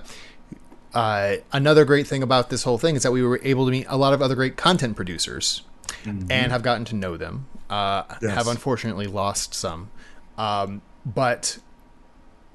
uh, 0.93 1.38
another 1.51 1.86
great 1.86 2.05
thing 2.05 2.21
about 2.21 2.51
this 2.51 2.61
whole 2.63 2.77
thing 2.77 2.95
is 2.95 3.01
that 3.01 3.11
we 3.11 3.23
were 3.23 3.39
able 3.41 3.65
to 3.65 3.71
meet 3.71 3.88
a 3.89 3.97
lot 3.97 4.13
of 4.13 4.21
other 4.21 4.36
great 4.36 4.57
content 4.57 4.95
producers 4.95 5.63
and 6.05 6.51
have 6.51 6.61
gotten 6.61 6.86
to 6.86 6.95
know 6.95 7.17
them. 7.17 7.47
Uh, 7.70 8.03
Yes. 8.22 8.34
Have 8.36 8.47
unfortunately 8.47 9.07
lost 9.07 9.53
some, 9.53 9.89
um, 10.38 10.82
but 11.05 11.57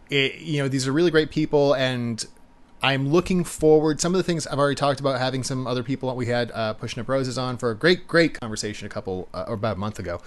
it, 0.08 0.36
you 0.40 0.62
know 0.62 0.68
these 0.68 0.86
are 0.88 0.92
really 0.92 1.10
great 1.10 1.30
people, 1.30 1.74
and 1.74 2.24
I'm 2.82 3.08
looking 3.08 3.44
forward. 3.44 4.00
Some 4.00 4.14
of 4.14 4.18
the 4.18 4.22
things 4.22 4.46
I've 4.46 4.58
already 4.58 4.74
talked 4.76 5.00
about 5.00 5.18
having 5.18 5.42
some 5.42 5.66
other 5.66 5.82
people. 5.82 6.08
That 6.08 6.14
we 6.16 6.26
had 6.26 6.50
uh, 6.52 6.72
pushing 6.74 7.00
up 7.00 7.08
roses 7.08 7.36
on 7.38 7.58
for 7.58 7.70
a 7.70 7.74
great, 7.74 8.06
great 8.08 8.38
conversation 8.40 8.86
a 8.86 8.88
couple 8.88 9.28
uh, 9.34 9.44
or 9.48 9.54
about 9.54 9.76
a 9.76 9.80
month 9.80 9.98
ago 9.98 10.20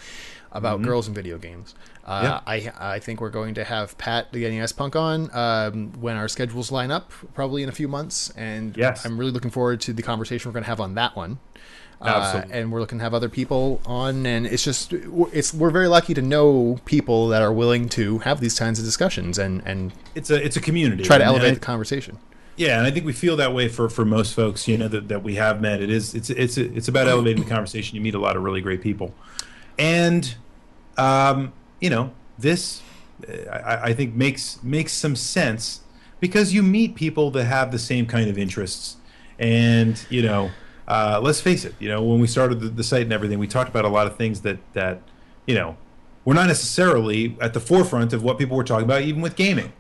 about 0.55 0.83
girls 0.83 1.07
in 1.07 1.15
video 1.15 1.39
games. 1.39 1.73
Uh, 2.05 2.39
I 2.45 2.71
I 2.77 2.99
think 2.99 3.19
we're 3.21 3.31
going 3.31 3.55
to 3.55 3.63
have 3.63 3.97
Pat 3.97 4.31
the 4.31 4.47
NES 4.47 4.71
Punk 4.73 4.95
on 4.95 5.29
um, 5.33 5.93
when 5.99 6.15
our 6.15 6.27
schedules 6.27 6.71
line 6.71 6.91
up, 6.91 7.11
probably 7.33 7.63
in 7.63 7.69
a 7.69 7.71
few 7.71 7.87
months, 7.87 8.29
and 8.37 8.77
Yes. 8.77 9.03
I'm 9.03 9.17
really 9.17 9.31
looking 9.31 9.49
forward 9.49 9.81
to 9.81 9.93
the 9.93 10.03
conversation 10.03 10.49
we're 10.49 10.53
going 10.53 10.63
to 10.63 10.69
have 10.69 10.79
on 10.79 10.93
that 10.95 11.15
one. 11.15 11.39
Uh, 12.03 12.43
and 12.51 12.71
we're 12.71 12.79
looking 12.79 12.97
to 12.99 13.03
have 13.03 13.13
other 13.13 13.29
people 13.29 13.81
on, 13.85 14.25
and 14.25 14.45
it's 14.45 14.63
just 14.63 14.91
it's 14.93 15.53
we're 15.53 15.69
very 15.71 15.87
lucky 15.87 16.13
to 16.13 16.21
know 16.21 16.79
people 16.85 17.27
that 17.29 17.41
are 17.41 17.53
willing 17.53 17.87
to 17.89 18.19
have 18.19 18.39
these 18.39 18.57
kinds 18.59 18.77
of 18.79 18.85
discussions 18.85 19.37
and 19.39 19.61
and 19.65 19.93
It's 20.15 20.29
a 20.29 20.43
it's 20.43 20.57
a 20.57 20.61
community. 20.61 21.03
try 21.03 21.17
to 21.17 21.23
And 21.23 21.31
I- 21.31 21.33
elevate 21.35 21.53
the 21.55 21.59
conversation. 21.59 22.17
Yeah, 22.55 22.77
and 22.77 22.85
I 22.85 22.91
think 22.91 23.03
we 23.03 23.13
feel 23.13 23.35
that 23.37 23.51
way 23.51 23.67
for, 23.67 23.89
for 23.89 24.05
most 24.05 24.35
folks, 24.35 24.67
you 24.67 24.77
know, 24.77 24.87
that, 24.87 25.07
that 25.07 25.23
we 25.23 25.33
have 25.35 25.59
met. 25.59 25.81
It 25.81 25.89
is 25.89 26.13
it's 26.13 26.29
it's 26.29 26.55
it's 26.57 26.87
about 26.87 27.07
elevating 27.07 27.43
the 27.43 27.49
conversation. 27.49 27.95
You 27.95 28.01
meet 28.01 28.13
a 28.13 28.19
lot 28.19 28.35
of 28.35 28.43
really 28.43 28.61
great 28.61 28.81
people, 28.81 29.15
and 29.79 30.35
um, 30.97 31.51
you 31.81 31.89
know, 31.89 32.11
this 32.37 32.81
uh, 33.27 33.49
I, 33.49 33.89
I 33.89 33.93
think 33.93 34.13
makes 34.13 34.61
makes 34.61 34.93
some 34.93 35.15
sense 35.15 35.81
because 36.19 36.53
you 36.53 36.61
meet 36.61 36.93
people 36.95 37.31
that 37.31 37.45
have 37.45 37.71
the 37.71 37.79
same 37.79 38.05
kind 38.05 38.29
of 38.29 38.37
interests, 38.37 38.97
and 39.39 40.05
you 40.11 40.21
know, 40.21 40.51
uh, 40.87 41.19
let's 41.21 41.41
face 41.41 41.65
it, 41.65 41.75
you 41.79 41.89
know, 41.89 42.03
when 42.03 42.19
we 42.19 42.27
started 42.27 42.59
the, 42.59 42.69
the 42.69 42.83
site 42.83 43.03
and 43.03 43.13
everything, 43.13 43.39
we 43.39 43.47
talked 43.47 43.69
about 43.69 43.85
a 43.85 43.89
lot 43.89 44.07
of 44.07 44.17
things 44.17 44.41
that 44.41 44.57
that 44.73 45.01
you 45.45 45.55
know 45.55 45.77
were 46.25 46.33
not 46.33 46.47
necessarily 46.47 47.37
at 47.41 47.53
the 47.53 47.59
forefront 47.59 48.13
of 48.13 48.23
what 48.23 48.37
people 48.37 48.55
were 48.57 48.63
talking 48.63 48.85
about, 48.85 49.01
even 49.01 49.21
with 49.21 49.35
gaming. 49.35 49.73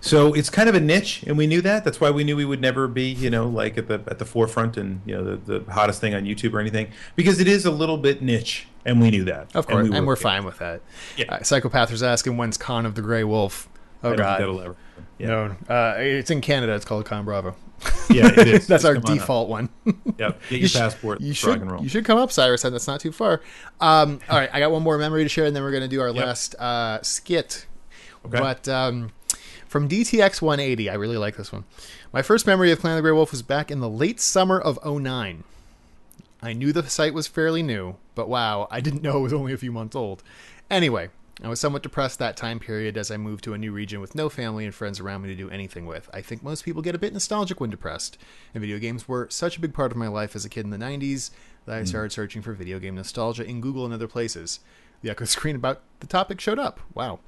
So 0.00 0.32
it's 0.32 0.48
kind 0.48 0.68
of 0.68 0.74
a 0.74 0.80
niche, 0.80 1.24
and 1.26 1.36
we 1.36 1.46
knew 1.46 1.60
that. 1.62 1.84
That's 1.84 2.00
why 2.00 2.10
we 2.10 2.22
knew 2.22 2.36
we 2.36 2.44
would 2.44 2.60
never 2.60 2.86
be, 2.86 3.10
you 3.10 3.30
know, 3.30 3.48
like 3.48 3.76
at 3.76 3.88
the 3.88 4.00
at 4.06 4.18
the 4.18 4.24
forefront 4.24 4.76
and 4.76 5.00
you 5.04 5.14
know 5.14 5.36
the, 5.36 5.58
the 5.58 5.72
hottest 5.72 6.00
thing 6.00 6.14
on 6.14 6.24
YouTube 6.24 6.54
or 6.54 6.60
anything, 6.60 6.88
because 7.16 7.40
it 7.40 7.48
is 7.48 7.64
a 7.64 7.70
little 7.70 7.98
bit 7.98 8.22
niche, 8.22 8.68
and 8.84 9.00
we 9.00 9.10
knew 9.10 9.24
that. 9.24 9.54
Of 9.56 9.66
course, 9.66 9.86
and, 9.86 9.94
we 9.94 10.00
we 10.00 10.06
were 10.06 10.16
fine 10.16 10.44
with 10.44 10.58
that. 10.58 10.82
Yeah. 11.16 11.26
Uh, 11.28 11.42
Psychopath 11.42 11.90
was 11.90 12.02
asking 12.02 12.36
when's 12.36 12.56
Con 12.56 12.86
of 12.86 12.94
the 12.94 13.02
Grey 13.02 13.24
Wolf. 13.24 13.68
Oh 14.02 14.12
I 14.12 14.16
don't 14.16 14.18
think 14.18 14.26
God, 14.26 14.40
that'll 14.40 14.60
ever. 14.60 14.76
Yeah, 15.18 15.26
no, 15.28 15.56
uh, 15.74 15.94
it's 15.98 16.30
in 16.30 16.40
Canada. 16.40 16.74
It's 16.74 16.84
called 16.84 17.04
Con 17.06 17.24
Bravo. 17.24 17.54
yeah, 18.10 18.26
it 18.26 18.48
is. 18.48 18.66
That's 18.66 18.82
Just 18.82 18.84
our 18.84 18.94
come 18.94 19.04
on 19.06 19.16
default 19.18 19.48
one. 19.48 19.68
Yep, 20.18 20.40
get 20.50 20.60
your 20.60 20.68
passport. 20.70 21.20
You 21.20 21.32
should. 21.32 21.60
and 21.60 21.70
roll. 21.70 21.82
You 21.82 21.88
should 21.88 22.04
come 22.04 22.18
up, 22.18 22.32
Cyrus, 22.32 22.64
and 22.64 22.74
that's 22.74 22.86
not 22.88 23.00
too 23.00 23.12
far. 23.12 23.40
Um, 23.80 24.18
all 24.28 24.38
right, 24.38 24.50
I 24.52 24.58
got 24.60 24.70
one 24.72 24.82
more 24.82 24.98
memory 24.98 25.22
to 25.22 25.28
share, 25.28 25.44
and 25.46 25.54
then 25.54 25.62
we're 25.62 25.70
going 25.70 25.82
to 25.84 25.88
do 25.88 26.00
our 26.00 26.08
Yep. 26.08 26.24
last 26.26 26.54
uh, 26.56 27.00
skit. 27.02 27.66
Okay. 28.26 28.38
But 28.38 28.66
um, 28.68 29.12
from 29.68 29.88
DTX 29.88 30.42
180, 30.42 30.90
I 30.90 30.94
really 30.94 31.18
like 31.18 31.36
this 31.36 31.52
one. 31.52 31.64
My 32.12 32.22
first 32.22 32.46
memory 32.46 32.72
of 32.72 32.80
Clan 32.80 32.94
of 32.94 32.96
the 32.96 33.02
Grey 33.02 33.12
Wolf 33.12 33.30
was 33.30 33.42
back 33.42 33.70
in 33.70 33.78
the 33.80 33.88
late 33.88 34.18
summer 34.18 34.58
of 34.60 34.78
09. 34.84 35.44
I 36.42 36.52
knew 36.52 36.72
the 36.72 36.88
site 36.88 37.14
was 37.14 37.26
fairly 37.26 37.62
new, 37.62 37.96
but 38.14 38.28
wow, 38.28 38.66
I 38.70 38.80
didn't 38.80 39.02
know 39.02 39.18
it 39.18 39.22
was 39.22 39.32
only 39.32 39.52
a 39.52 39.58
few 39.58 39.72
months 39.72 39.94
old. 39.96 40.22
Anyway, 40.70 41.10
I 41.42 41.48
was 41.48 41.60
somewhat 41.60 41.84
depressed 41.84 42.18
that 42.18 42.36
time 42.36 42.58
period 42.58 42.96
as 42.96 43.12
I 43.12 43.16
moved 43.16 43.44
to 43.44 43.54
a 43.54 43.58
new 43.58 43.70
region 43.70 44.00
with 44.00 44.16
no 44.16 44.28
family 44.28 44.64
and 44.64 44.74
friends 44.74 44.98
around 44.98 45.22
me 45.22 45.28
to 45.28 45.36
do 45.36 45.48
anything 45.50 45.86
with. 45.86 46.10
I 46.12 46.20
think 46.20 46.42
most 46.42 46.64
people 46.64 46.82
get 46.82 46.96
a 46.96 46.98
bit 46.98 47.12
nostalgic 47.12 47.60
when 47.60 47.70
depressed, 47.70 48.18
and 48.54 48.60
video 48.60 48.78
games 48.78 49.06
were 49.06 49.28
such 49.30 49.56
a 49.56 49.60
big 49.60 49.72
part 49.72 49.92
of 49.92 49.96
my 49.98 50.08
life 50.08 50.34
as 50.34 50.44
a 50.44 50.48
kid 50.48 50.64
in 50.64 50.70
the 50.70 50.76
90s 50.78 51.30
that 51.66 51.78
I 51.78 51.84
started 51.84 52.10
searching 52.10 52.42
for 52.42 52.54
video 52.54 52.80
game 52.80 52.96
nostalgia 52.96 53.44
in 53.44 53.60
Google 53.60 53.84
and 53.84 53.94
other 53.94 54.08
places. 54.08 54.58
The 55.02 55.10
echo 55.10 55.24
screen 55.26 55.54
about 55.54 55.82
the 56.00 56.08
topic 56.08 56.40
showed 56.40 56.58
up. 56.58 56.80
Wow. 56.92 57.20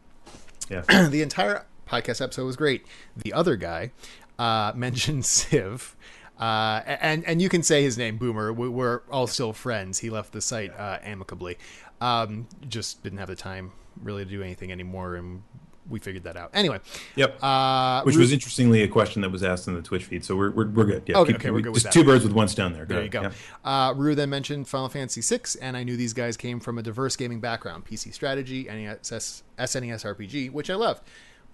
Yeah. 0.69 0.83
the 1.09 1.23
entire 1.23 1.67
podcast 1.89 2.21
episode 2.21 2.47
was 2.47 2.57
great. 2.57 2.85
The 3.17 3.33
other 3.33 3.55
guy 3.55 3.93
uh, 4.41 4.73
mentioned 4.77 5.25
Civ. 5.25 5.95
Uh, 6.39 6.81
and 6.87 7.23
and 7.27 7.41
you 7.43 7.49
can 7.51 7.63
say 7.63 7.83
his 7.83 7.99
name, 7.99 8.17
Boomer. 8.17 8.53
We- 8.53 8.69
We're 8.71 9.03
all 9.11 9.27
still 9.29 9.53
friends. 9.53 9.99
He 9.99 10.11
left 10.11 10.33
the 10.33 10.41
site 10.41 10.73
uh, 10.77 10.99
amicably. 11.03 11.59
Um, 12.01 12.49
just 12.67 13.03
didn't 13.05 13.19
have 13.19 13.29
the 13.29 13.37
time 13.37 13.73
really 14.03 14.25
to 14.25 14.31
do 14.31 14.43
anything 14.43 14.71
anymore, 14.73 15.15
and 15.17 15.43
we 15.89 15.99
figured 15.99 16.23
that 16.25 16.37
out. 16.37 16.51
Anyway, 16.55 16.79
Yep. 17.17 17.43
uh, 17.43 18.03
Which 18.03 18.15
Ru- 18.15 18.21
was 18.21 18.33
interestingly 18.33 18.83
a 18.83 18.89
question 18.89 19.23
that 19.23 19.31
was 19.31 19.43
asked 19.43 19.67
in 19.67 19.75
the 19.75 19.83
Twitch 19.83 20.05
feed, 20.05 20.25
so 20.25 20.37
we're 20.37 20.51
we're, 20.51 20.69
we're 20.69 20.85
good. 20.85 21.03
Yeah, 21.07 21.19
Okay, 21.19 21.35
okay, 21.35 21.51
we're 21.51 21.61
good 21.63 21.75
Just 21.75 21.91
two 21.93 22.05
birds 22.05 22.23
with 22.23 22.33
one 22.33 22.47
stone 22.49 22.73
there. 22.73 22.85
There 22.85 23.03
you 23.03 23.09
go. 23.09 23.31
Uh, 23.65 23.93
Rue 23.97 24.15
then 24.15 24.31
mentioned 24.31 24.69
Final 24.69 24.89
Fantasy 24.89 25.21
VI, 25.21 25.41
and 25.61 25.77
I 25.77 25.83
knew 25.83 25.97
these 25.97 26.13
guys 26.13 26.37
came 26.37 26.61
from 26.61 26.79
a 26.79 26.83
diverse 26.83 27.17
gaming 27.17 27.41
background 27.41 27.85
PC 27.87 28.13
strategy, 28.15 28.65
NES, 28.65 29.43
SNES 29.59 30.05
RPG, 30.05 30.51
which 30.53 30.71
I 30.71 30.75
loved. 30.75 31.03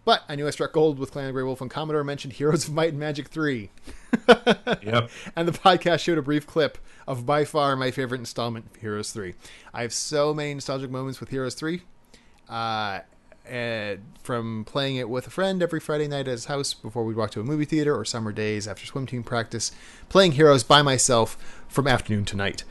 But 0.04 0.22
I 0.28 0.36
knew 0.36 0.46
I 0.46 0.50
struck 0.50 0.72
gold 0.72 1.00
with 1.00 1.10
Clan 1.10 1.26
of 1.28 1.32
Grey 1.32 1.42
Wolf 1.42 1.60
and 1.60 1.68
Commodore 1.68 2.04
mentioned 2.04 2.34
Heroes 2.34 2.68
of 2.68 2.74
Might 2.74 2.90
and 2.90 2.98
Magic 3.00 3.26
3. 3.28 3.70
Yep. 4.28 5.10
And 5.36 5.48
the 5.48 5.52
podcast 5.52 6.00
showed 6.00 6.18
a 6.18 6.22
brief 6.22 6.46
clip 6.46 6.78
of 7.08 7.26
by 7.26 7.44
far 7.44 7.74
my 7.76 7.90
favorite 7.90 8.18
installment, 8.18 8.66
Heroes 8.80 9.10
3. 9.12 9.34
I 9.74 9.82
have 9.82 9.92
so 9.92 10.32
many 10.32 10.54
nostalgic 10.54 10.90
moments 10.90 11.20
with 11.20 11.30
Heroes 11.30 11.54
3. 11.54 11.82
Uh, 12.48 13.00
and 13.48 14.02
from 14.22 14.64
playing 14.64 14.96
it 14.96 15.08
with 15.08 15.26
a 15.26 15.30
friend 15.30 15.62
every 15.62 15.78
Friday 15.78 16.08
night 16.08 16.26
at 16.26 16.32
his 16.32 16.46
house 16.46 16.74
before 16.74 17.04
we'd 17.04 17.16
walk 17.16 17.30
to 17.30 17.40
a 17.40 17.44
movie 17.44 17.64
theater 17.64 17.96
or 17.96 18.04
summer 18.04 18.32
days 18.32 18.66
after 18.66 18.84
swim 18.84 19.06
team 19.06 19.22
practice, 19.22 19.72
playing 20.08 20.32
Heroes 20.32 20.64
by 20.64 20.82
myself 20.82 21.64
from 21.68 21.86
afternoon 21.86 22.24
to 22.26 22.36
night. 22.36 22.64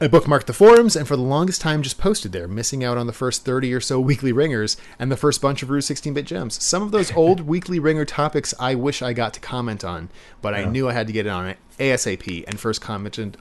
I 0.00 0.06
bookmarked 0.06 0.44
the 0.44 0.52
forums 0.52 0.94
and 0.94 1.08
for 1.08 1.16
the 1.16 1.22
longest 1.22 1.60
time 1.60 1.82
just 1.82 1.98
posted 1.98 2.30
there, 2.30 2.46
missing 2.46 2.84
out 2.84 2.96
on 2.98 3.08
the 3.08 3.12
first 3.12 3.44
30 3.44 3.74
or 3.74 3.80
so 3.80 3.98
weekly 3.98 4.30
ringers 4.30 4.76
and 4.96 5.10
the 5.10 5.16
first 5.16 5.42
bunch 5.42 5.62
of 5.62 5.70
Rue 5.70 5.80
16 5.80 6.14
bit 6.14 6.24
gems. 6.24 6.62
Some 6.62 6.84
of 6.84 6.92
those 6.92 7.10
old 7.16 7.40
weekly 7.48 7.80
ringer 7.80 8.04
topics 8.04 8.54
I 8.60 8.76
wish 8.76 9.02
I 9.02 9.12
got 9.12 9.34
to 9.34 9.40
comment 9.40 9.82
on, 9.82 10.08
but 10.40 10.54
I 10.54 10.66
knew 10.66 10.88
I 10.88 10.92
had 10.92 11.08
to 11.08 11.12
get 11.12 11.26
it 11.26 11.30
on 11.30 11.54
ASAP 11.80 12.44
and 12.46 12.60
first 12.60 12.80
commented 12.80 13.38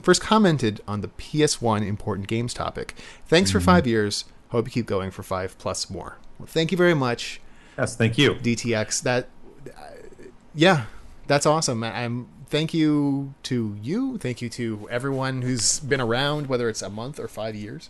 first 0.00 0.22
commented 0.22 0.80
on 0.86 1.02
the 1.02 1.08
PS1 1.08 1.86
important 1.86 2.28
games 2.28 2.54
topic. 2.54 2.94
Thanks 3.26 3.50
for 3.50 3.60
five 3.60 3.86
years. 3.86 4.24
Hope 4.50 4.66
you 4.66 4.72
keep 4.72 4.86
going 4.86 5.10
for 5.10 5.22
five 5.22 5.58
plus 5.58 5.90
more. 5.90 6.18
Well, 6.38 6.46
thank 6.46 6.70
you 6.72 6.78
very 6.78 6.94
much, 6.94 7.40
Yes. 7.76 7.94
Thank 7.94 8.18
you. 8.18 8.34
DTX. 8.34 9.02
That, 9.02 9.28
uh, 9.66 9.80
yeah, 10.54 10.86
that's 11.26 11.46
awesome. 11.46 11.84
I'm 11.84 12.28
thank 12.48 12.72
you 12.74 13.34
to 13.44 13.76
you. 13.80 14.18
Thank 14.18 14.42
you 14.42 14.48
to 14.50 14.88
everyone 14.90 15.42
who's 15.42 15.78
been 15.80 16.00
around, 16.00 16.48
whether 16.48 16.68
it's 16.68 16.82
a 16.82 16.90
month 16.90 17.20
or 17.20 17.28
five 17.28 17.54
years. 17.54 17.88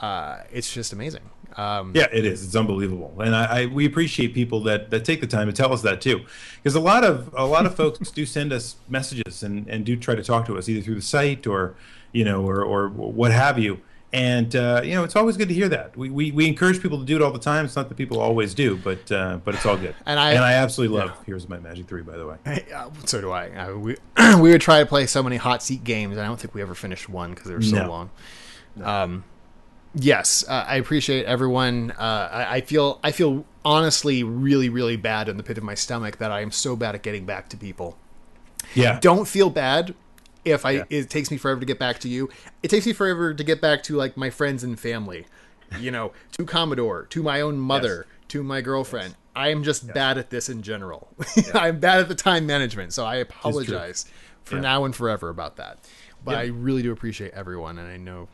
Uh, 0.00 0.40
it's 0.52 0.72
just 0.72 0.92
amazing. 0.92 1.22
Um, 1.56 1.92
Yeah, 1.94 2.08
it 2.12 2.24
is. 2.26 2.44
It's 2.44 2.56
unbelievable, 2.56 3.14
and 3.20 3.34
I, 3.34 3.62
I 3.62 3.66
we 3.66 3.86
appreciate 3.86 4.34
people 4.34 4.60
that, 4.64 4.90
that 4.90 5.04
take 5.04 5.20
the 5.20 5.26
time 5.26 5.46
to 5.46 5.52
tell 5.52 5.72
us 5.72 5.82
that 5.82 6.00
too, 6.00 6.24
because 6.56 6.74
a 6.74 6.80
lot 6.80 7.04
of 7.04 7.32
a 7.36 7.46
lot 7.46 7.64
of 7.64 7.74
folks 7.82 8.10
do 8.10 8.26
send 8.26 8.52
us 8.52 8.76
messages 8.88 9.42
and, 9.44 9.66
and 9.68 9.86
do 9.86 9.96
try 9.96 10.16
to 10.16 10.22
talk 10.24 10.46
to 10.46 10.58
us 10.58 10.68
either 10.68 10.82
through 10.82 10.96
the 10.96 11.02
site 11.02 11.46
or 11.46 11.76
you 12.12 12.24
know 12.24 12.42
or, 12.44 12.62
or 12.62 12.88
what 12.88 13.30
have 13.30 13.56
you, 13.58 13.80
and 14.14 14.54
uh, 14.56 14.80
you 14.84 14.94
know 14.94 15.02
it's 15.04 15.16
always 15.16 15.36
good 15.36 15.48
to 15.48 15.54
hear 15.54 15.68
that. 15.68 15.96
We, 15.96 16.08
we 16.08 16.30
we 16.30 16.46
encourage 16.46 16.80
people 16.80 16.98
to 17.00 17.04
do 17.04 17.16
it 17.16 17.20
all 17.22 17.32
the 17.32 17.38
time. 17.40 17.64
It's 17.66 17.74
not 17.76 17.88
that 17.90 17.96
people 17.96 18.20
always 18.20 18.54
do, 18.54 18.76
but 18.76 19.10
uh, 19.12 19.38
but 19.44 19.54
it's 19.56 19.66
all 19.66 19.76
good. 19.76 19.94
And 20.06 20.18
I- 20.18 20.30
and 20.32 20.44
I 20.44 20.52
absolutely 20.54 20.96
love 20.98 21.12
Here's 21.26 21.48
My 21.48 21.58
Magic 21.58 21.86
Three, 21.88 22.02
by 22.02 22.16
the 22.16 22.26
way. 22.26 22.36
Hey, 22.44 22.64
uh, 22.72 22.88
so 23.04 23.20
do 23.20 23.30
I. 23.32 23.50
Uh, 23.50 23.74
we 23.76 23.96
we 24.40 24.50
would 24.52 24.60
try 24.60 24.78
to 24.80 24.86
play 24.86 25.06
so 25.06 25.22
many 25.22 25.36
hot 25.36 25.62
seat 25.62 25.82
games. 25.84 26.12
and 26.16 26.20
I 26.22 26.26
don't 26.26 26.38
think 26.40 26.54
we 26.54 26.62
ever 26.62 26.74
finished 26.76 27.08
one 27.08 27.30
because 27.30 27.46
they 27.48 27.54
were 27.54 27.60
so 27.62 27.76
No. 27.76 27.88
long. 27.90 28.10
Um, 28.82 29.24
yes, 29.94 30.44
uh, 30.48 30.64
I 30.66 30.76
appreciate 30.76 31.26
everyone. 31.26 31.90
Uh, 31.92 32.28
I, 32.32 32.56
I 32.56 32.60
feel 32.60 33.00
I 33.02 33.10
feel 33.12 33.44
honestly 33.64 34.22
really 34.22 34.68
really 34.68 34.96
bad 34.96 35.28
in 35.28 35.36
the 35.38 35.42
pit 35.42 35.58
of 35.58 35.64
my 35.64 35.74
stomach 35.74 36.18
that 36.18 36.30
I 36.30 36.40
am 36.40 36.50
so 36.52 36.76
bad 36.76 36.94
at 36.94 37.02
getting 37.02 37.26
back 37.26 37.48
to 37.50 37.56
people. 37.56 37.98
Yeah, 38.74 38.98
Don't 39.00 39.26
feel 39.28 39.50
bad 39.50 39.94
if 40.44 40.64
I 40.66 40.70
Yeah. 40.72 40.84
it 40.90 41.10
takes 41.10 41.30
me 41.30 41.36
forever 41.36 41.60
to 41.60 41.66
get 41.66 41.78
back 41.78 41.98
to 42.00 42.08
you. 42.08 42.28
It 42.62 42.68
takes 42.68 42.86
me 42.86 42.92
forever 42.92 43.32
to 43.34 43.44
get 43.44 43.60
back 43.60 43.82
to 43.84 43.96
like 43.96 44.16
my 44.16 44.30
friends 44.30 44.62
and 44.64 44.78
family. 44.78 45.26
You 45.80 45.90
know, 45.90 46.12
to 46.32 46.44
Commodore, 46.44 47.06
to 47.06 47.22
my 47.22 47.40
own 47.40 47.56
mother, 47.58 48.06
to 48.28 48.42
my 48.42 48.60
girlfriend. 48.60 49.14
I 49.36 49.48
am 49.48 49.64
just 49.64 49.92
bad 49.92 50.16
at 50.18 50.30
this 50.30 50.48
in 50.48 50.62
general. 50.62 51.08
I'm 51.54 51.80
bad 51.80 51.98
at 52.00 52.08
the 52.08 52.14
time 52.14 52.46
management, 52.46 52.92
so 52.92 53.04
I 53.04 53.16
apologize 53.16 54.04
for 54.44 54.56
Yeah. 54.56 54.60
now 54.60 54.84
and 54.84 54.94
forever 54.94 55.28
about 55.28 55.56
that. 55.56 55.78
But 56.24 56.32
Yeah. 56.32 56.38
I 56.38 56.44
really 56.46 56.82
do 56.82 56.92
appreciate 56.92 57.32
everyone, 57.32 57.78
and 57.78 57.88
I 57.88 57.96
know 57.96 58.28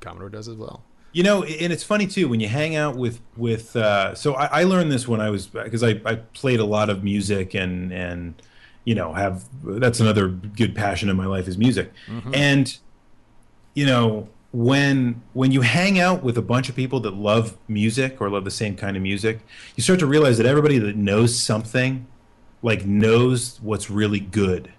Commodore 0.00 0.28
does 0.28 0.46
as 0.48 0.56
well. 0.56 0.84
You 1.12 1.22
know, 1.22 1.42
and 1.44 1.72
it's 1.72 1.82
funny 1.82 2.06
too 2.06 2.28
when 2.28 2.40
you 2.40 2.48
hang 2.48 2.76
out 2.76 2.94
with 2.96 3.20
with. 3.36 3.74
Uh, 3.74 4.14
so 4.14 4.34
I, 4.34 4.60
I 4.60 4.64
learned 4.64 4.92
this 4.92 5.08
when 5.08 5.20
I 5.20 5.30
was 5.30 5.46
because 5.46 5.82
I, 5.82 6.00
I 6.04 6.16
played 6.34 6.60
a 6.60 6.64
lot 6.66 6.90
of 6.90 7.02
music 7.02 7.54
and 7.54 7.90
and 7.92 8.34
you 8.86 8.94
know 8.94 9.12
have 9.12 9.44
that's 9.62 10.00
another 10.00 10.28
good 10.28 10.74
passion 10.74 11.10
in 11.10 11.16
my 11.16 11.26
life 11.26 11.46
is 11.46 11.58
music, 11.58 11.92
mm-hmm. 12.06 12.34
and 12.34 12.78
you 13.74 13.84
know 13.84 14.28
when 14.52 15.20
when 15.34 15.52
you 15.52 15.60
hang 15.60 15.98
out 15.98 16.22
with 16.22 16.38
a 16.38 16.42
bunch 16.42 16.70
of 16.70 16.74
people 16.74 16.98
that 17.00 17.12
love 17.12 17.58
music 17.68 18.22
or 18.22 18.30
love 18.30 18.44
the 18.44 18.50
same 18.50 18.74
kind 18.74 18.96
of 18.96 19.02
music, 19.02 19.40
you 19.74 19.82
start 19.82 19.98
to 19.98 20.06
realize 20.06 20.38
that 20.38 20.46
everybody 20.46 20.78
that 20.78 20.96
knows 20.96 21.38
something, 21.38 22.06
like 22.62 22.86
knows 22.86 23.60
what's 23.60 23.90
really 23.90 24.20
good. 24.20 24.72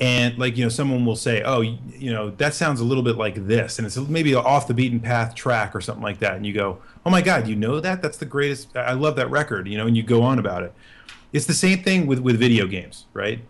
And 0.00 0.38
like 0.38 0.56
you 0.56 0.64
know 0.64 0.68
someone 0.68 1.06
will 1.06 1.16
say 1.16 1.42
oh 1.42 1.62
you, 1.62 1.78
you 1.96 2.12
know 2.12 2.30
that 2.30 2.52
sounds 2.52 2.80
a 2.80 2.84
little 2.84 3.02
bit 3.02 3.16
like 3.16 3.46
this 3.46 3.78
and 3.78 3.86
it's 3.86 3.96
maybe 3.96 4.34
off 4.34 4.66
the 4.66 4.74
beaten 4.74 5.00
path 5.00 5.34
track 5.34 5.74
or 5.74 5.80
something 5.80 6.02
like 6.02 6.18
that 6.18 6.34
and 6.34 6.44
you 6.44 6.52
go 6.52 6.82
oh 7.06 7.10
my 7.10 7.22
god 7.22 7.46
you 7.46 7.54
know 7.54 7.78
that? 7.78 8.02
That's 8.02 8.18
the 8.18 8.26
greatest 8.26 8.76
i 8.76 8.92
love 8.92 9.14
that 9.16 9.30
record 9.30 9.68
you 9.68 9.78
know 9.78 9.86
and 9.86 9.96
you 9.96 10.02
go 10.02 10.22
on 10.22 10.40
about 10.40 10.64
it 10.64 10.74
it's 11.34 11.44
the 11.44 11.54
same 11.54 11.82
thing 11.82 12.06
with 12.06 12.20
with 12.20 12.38
video 12.38 12.66
games 12.66 13.04
right 13.12 13.40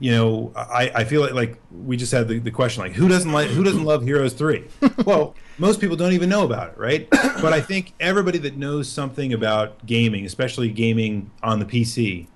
you 0.00 0.10
know 0.10 0.52
i 0.56 0.90
i 0.96 1.04
feel 1.04 1.20
like 1.20 1.32
like 1.32 1.58
we 1.70 1.96
just 1.96 2.10
had 2.10 2.26
the, 2.26 2.40
the 2.40 2.50
question 2.50 2.82
like 2.82 2.92
who 2.92 3.08
doesn't 3.08 3.32
like 3.32 3.48
who 3.48 3.62
doesn't 3.62 3.84
love 3.84 4.02
heroes 4.02 4.32
3 4.32 4.64
well 5.06 5.36
most 5.56 5.80
people 5.80 5.96
don't 5.96 6.12
even 6.12 6.28
know 6.28 6.44
about 6.44 6.70
it 6.70 6.76
right 6.76 7.08
but 7.10 7.52
i 7.52 7.60
think 7.60 7.94
everybody 8.00 8.38
that 8.38 8.56
knows 8.56 8.88
something 8.88 9.32
about 9.32 9.86
gaming 9.86 10.26
especially 10.26 10.68
gaming 10.68 11.30
on 11.44 11.60
the 11.60 11.64
pc 11.64 12.26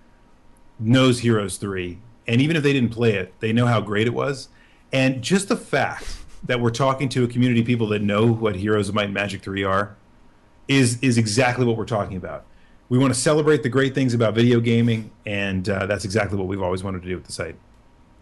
knows 0.80 1.20
Heroes 1.20 1.58
3, 1.58 1.98
and 2.26 2.40
even 2.40 2.56
if 2.56 2.62
they 2.62 2.72
didn't 2.72 2.90
play 2.90 3.14
it, 3.14 3.38
they 3.40 3.52
know 3.52 3.66
how 3.66 3.80
great 3.80 4.06
it 4.06 4.14
was. 4.14 4.48
And 4.92 5.22
just 5.22 5.48
the 5.48 5.56
fact 5.56 6.16
that 6.44 6.60
we're 6.60 6.70
talking 6.70 7.08
to 7.10 7.22
a 7.22 7.28
community 7.28 7.60
of 7.60 7.66
people 7.66 7.86
that 7.88 8.02
know 8.02 8.26
what 8.26 8.56
Heroes 8.56 8.88
of 8.88 8.94
Might 8.94 9.04
and 9.04 9.14
Magic 9.14 9.42
3 9.42 9.62
are 9.62 9.96
is 10.66 10.98
is 11.02 11.18
exactly 11.18 11.64
what 11.64 11.76
we're 11.76 11.84
talking 11.84 12.16
about. 12.16 12.44
We 12.90 12.98
want 12.98 13.14
to 13.14 13.18
celebrate 13.18 13.62
the 13.62 13.68
great 13.70 13.94
things 13.94 14.12
about 14.14 14.34
video 14.34 14.60
gaming, 14.60 15.10
and 15.24 15.66
uh, 15.68 15.86
that's 15.86 16.04
exactly 16.04 16.36
what 16.36 16.46
we've 16.48 16.60
always 16.60 16.82
wanted 16.84 17.02
to 17.02 17.08
do 17.08 17.14
with 17.14 17.24
the 17.24 17.32
site. 17.32 17.54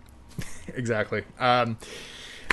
exactly. 0.75 1.25
Um, 1.41 1.79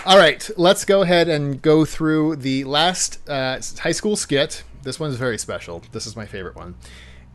all 0.06 0.18
right, 0.18 0.50
let's 0.58 0.86
go 0.86 1.02
ahead 1.02 1.28
and 1.30 1.62
go 1.62 1.84
through 1.86 2.38
the 2.38 2.64
last 2.64 3.20
uh, 3.30 3.60
high 3.80 3.92
school 3.92 4.16
skit. 4.16 4.64
This 4.84 5.00
one's 5.00 5.16
very 5.16 5.38
special. 5.38 5.84
This 5.92 6.08
is 6.08 6.16
my 6.16 6.26
favorite 6.26 6.56
one. 6.56 6.76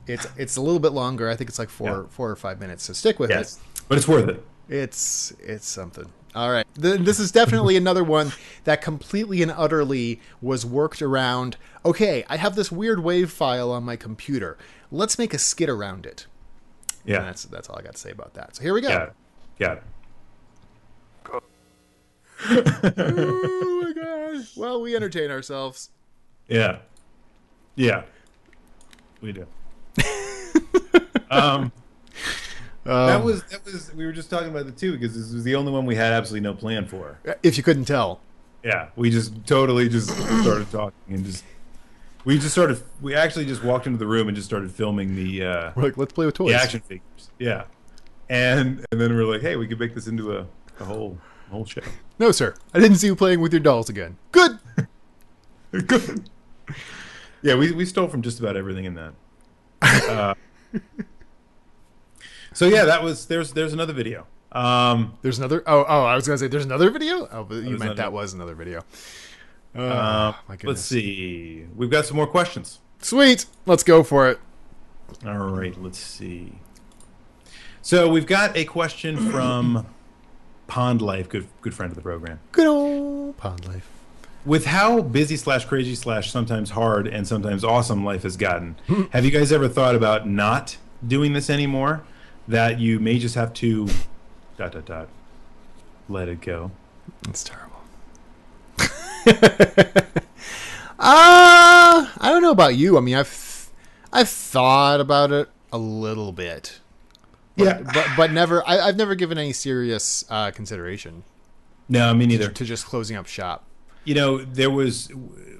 It's 0.07 0.27
it's 0.37 0.57
a 0.57 0.61
little 0.63 0.81
bit 0.81 0.93
longer. 0.93 1.29
I 1.29 1.37
think 1.37 1.51
it's 1.51 1.59
like 1.59 1.69
four 1.69 1.89
Yeah. 1.89 2.03
four 2.09 2.31
or 2.31 2.37
five 2.37 2.59
minutes. 2.59 2.85
So 2.85 2.93
stick 2.93 3.19
with 3.21 3.31
Yes, 3.31 3.61
but 3.89 3.99
it's 3.99 4.09
worth 4.09 4.29
it. 4.29 4.37
it. 4.69 4.75
It's 4.77 5.33
it's 5.41 5.69
something. 5.69 6.11
All 6.35 6.51
right, 6.51 6.67
Th- 6.81 7.01
this 7.01 7.19
is 7.19 7.33
definitely 7.33 7.77
another 7.77 8.05
one 8.05 8.33
that 8.65 8.83
completely 8.83 9.43
and 9.43 9.51
utterly 9.51 10.21
was 10.41 10.65
worked 10.65 11.03
around. 11.03 11.57
Okay, 11.85 12.25
I 12.29 12.37
have 12.37 12.55
this 12.55 12.71
weird 12.71 13.03
wave 13.03 13.33
file 13.33 13.73
on 13.73 13.83
my 13.83 13.97
computer. 13.97 14.57
Let's 14.93 15.19
make 15.19 15.35
a 15.35 15.39
skit 15.39 15.69
around 15.69 16.07
it. 16.07 16.27
And 17.05 17.11
Yeah, 17.11 17.23
that's 17.23 17.45
that's 17.45 17.69
all 17.69 17.79
I 17.79 17.83
got 17.83 17.95
to 17.95 17.99
say 17.99 18.11
about 18.13 18.35
that. 18.35 18.55
So 18.57 18.63
here 18.63 18.75
we 18.75 18.81
go. 18.81 18.89
Yeah. 18.89 19.09
yeah. 19.59 19.79
Oh 22.49 23.83
my 23.83 23.93
god. 23.93 24.47
Well, 24.57 24.81
we 24.81 24.95
entertain 24.97 25.31
ourselves. 25.31 25.91
Yeah, 26.49 26.79
yeah, 27.77 28.03
we 29.21 29.33
do. 29.33 29.47
um, 31.31 31.71
that 32.85 33.23
was 33.23 33.43
that 33.45 33.65
was 33.65 33.93
we 33.95 34.07
were 34.07 34.13
just 34.13 34.31
talking 34.31 34.49
about 34.49 34.67
the 34.67 34.73
two 34.73 34.93
because 34.93 35.15
this 35.15 35.33
was 35.33 35.45
the 35.45 35.55
only 35.55 35.73
one 35.73 35.87
we 35.87 35.97
had 35.97 36.13
absolutely 36.13 36.49
no 36.49 36.55
plan 36.55 36.87
for. 36.87 37.19
If 37.43 37.57
you 37.57 37.63
couldn't 37.63 37.85
tell. 37.85 38.21
Yeah, 38.63 38.89
we 38.97 39.11
just 39.11 39.47
totally 39.47 39.89
just 39.89 40.11
started 40.43 40.71
talking 40.71 40.93
and 41.15 41.25
just 41.25 41.45
we 42.25 42.39
just 42.39 42.53
started 42.53 42.83
we 43.01 43.15
actually 43.15 43.47
just 43.47 43.65
walked 43.65 43.87
into 43.87 43.99
the 43.99 44.07
room 44.07 44.29
and 44.29 44.37
just 44.37 44.47
started 44.49 44.71
filming 44.71 45.17
the 45.17 45.45
uh, 45.45 45.73
We're 45.75 45.85
like, 45.85 45.97
let's 45.97 46.13
play 46.13 46.27
with 46.27 46.35
toys. 46.35 46.53
the 46.53 46.61
action 46.63 46.81
figures. 46.81 47.31
Yeah, 47.39 47.65
and 48.29 48.85
and 48.93 49.01
then 49.01 49.15
we 49.15 49.23
are 49.23 49.25
like, 49.27 49.41
hey, 49.41 49.57
we 49.57 49.67
could 49.67 49.81
make 49.81 49.95
this 49.95 50.07
into 50.07 50.37
a, 50.37 50.47
a 50.79 50.85
whole 50.85 51.17
whole 51.51 51.65
show. 51.65 51.81
No, 52.19 52.33
sir. 52.33 52.55
I 52.75 52.81
didn't 52.81 52.99
see 52.99 53.07
you 53.07 53.17
playing 53.17 53.41
with 53.41 53.53
your 53.53 53.61
dolls 53.61 53.89
again. 53.89 54.19
Good. 54.33 54.59
Good. 55.87 56.29
Yeah, 57.43 57.55
we 57.55 57.73
we 57.73 57.87
stole 57.87 58.09
from 58.09 58.21
just 58.21 58.39
about 58.41 58.57
everything 58.57 58.85
in 58.85 58.95
that. 58.97 59.15
Uh, 59.83 60.35
so 62.53 62.67
yeah, 62.67 62.85
that 62.85 63.03
was 63.03 63.27
there's 63.27 63.53
there's 63.53 63.73
another 63.73 63.93
video. 63.93 64.27
Um, 64.53 65.17
There's 65.23 65.39
another. 65.39 65.63
Oh, 65.67 65.85
oh, 65.87 66.05
I 66.05 66.17
was 66.17 66.27
gonna 66.27 66.39
say 66.39 66.49
there's 66.49 66.65
another 66.65 66.91
video. 66.91 67.29
Oh, 67.31 67.45
but 67.45 67.63
you 67.63 67.79
meant 67.79 67.97
that 67.97 68.13
was 68.13 68.33
another 68.35 68.55
video. 68.55 68.83
Uh, 69.75 70.33
my 70.49 70.59
let's 70.65 70.81
see. 70.81 71.65
We've 71.77 71.91
got 71.91 72.05
some 72.07 72.17
more 72.17 72.27
questions. 72.27 72.81
Sweet. 72.99 73.47
Let's 73.67 73.85
go 73.85 74.03
for 74.03 74.29
it. 74.29 74.41
All 75.25 75.39
right, 75.39 75.81
let's 75.81 75.99
see. 75.99 76.55
So 77.83 78.09
we've 78.09 78.27
got 78.27 78.57
a 78.57 78.65
question 78.65 79.31
from 79.31 79.87
Pond 80.67 81.01
Life, 81.01 81.29
good 81.29 81.47
good 81.61 81.75
friend 81.75 81.91
of 81.93 81.97
the 81.97 82.03
program. 82.03 82.41
Good 82.53 82.67
old 82.67 83.37
pond 83.37 83.67
life. 83.67 83.89
With 84.45 84.67
how 84.67 85.03
busy 85.03 85.37
slash 85.37 85.65
crazy 85.67 85.95
slash 85.95 86.31
sometimes 86.31 86.71
hard 86.71 87.07
and 87.07 87.29
sometimes 87.29 87.63
awesome 87.63 88.05
life 88.05 88.23
has 88.25 88.37
gotten, 88.37 88.77
have 89.13 89.25
you 89.25 89.31
guys 89.31 89.53
ever 89.53 89.69
thought 89.69 89.95
about 89.95 90.29
not 90.29 90.77
doing 91.07 91.35
this 91.35 91.49
anymore? 91.51 92.03
That 92.51 92.81
you 92.81 92.99
may 92.99 93.19
just 93.21 93.37
have 93.37 93.53
to 93.55 93.87
dot 94.59 94.73
dot 94.73 94.85
dot 94.85 95.09
let 96.09 96.29
it 96.29 96.41
go. 96.41 96.73
It's 97.29 97.45
terrible. 97.45 97.77
uh, 98.79 98.87
I 100.99 102.09
don't 102.25 102.43
know 102.43 102.51
about 102.51 102.75
you. 102.77 102.97
I 102.99 103.01
mean, 103.01 103.15
I've 103.15 103.71
I've 104.13 104.29
thought 104.29 105.01
about 105.01 105.31
it 105.33 105.49
a 105.73 105.79
little 105.79 106.33
bit. 106.33 106.81
But, 107.57 107.65
Yeah. 107.65 107.81
but 107.95 108.07
but 108.17 108.33
never. 108.33 108.67
I, 108.67 108.81
I've 108.81 108.97
never 108.97 109.15
given 109.15 109.39
any 109.39 109.53
serious 109.53 110.25
uh, 110.31 110.51
consideration 110.51 111.23
No, 111.89 112.13
me 112.15 112.27
neither. 112.27 112.49
to 112.49 112.65
just 112.65 112.87
closing 112.87 113.17
up 113.17 113.27
shop. 113.27 113.65
you 114.05 114.15
know 114.15 114.39
there 114.39 114.71
was 114.71 115.09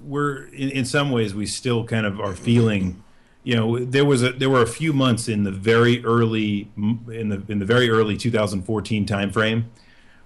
we're 0.03 0.45
in, 0.47 0.71
in 0.71 0.85
some 0.85 1.11
ways 1.11 1.35
we 1.35 1.47
still 1.47 1.85
kind 1.85 2.07
of 2.07 2.19
are 2.21 2.35
feeling 2.35 3.03
you 3.51 3.57
know 3.57 3.79
there 3.85 4.05
was 4.05 4.23
a 4.23 4.31
there 4.33 4.49
were 4.49 4.63
a 4.63 4.67
few 4.81 4.93
months 4.93 5.27
in 5.29 5.43
the 5.43 5.51
very 5.51 6.05
early 6.05 6.71
in 6.77 7.31
the 7.31 7.43
in 7.49 7.59
the 7.59 7.65
very 7.65 7.91
early 7.91 8.17
2014 8.17 9.05
timeframe 9.07 9.65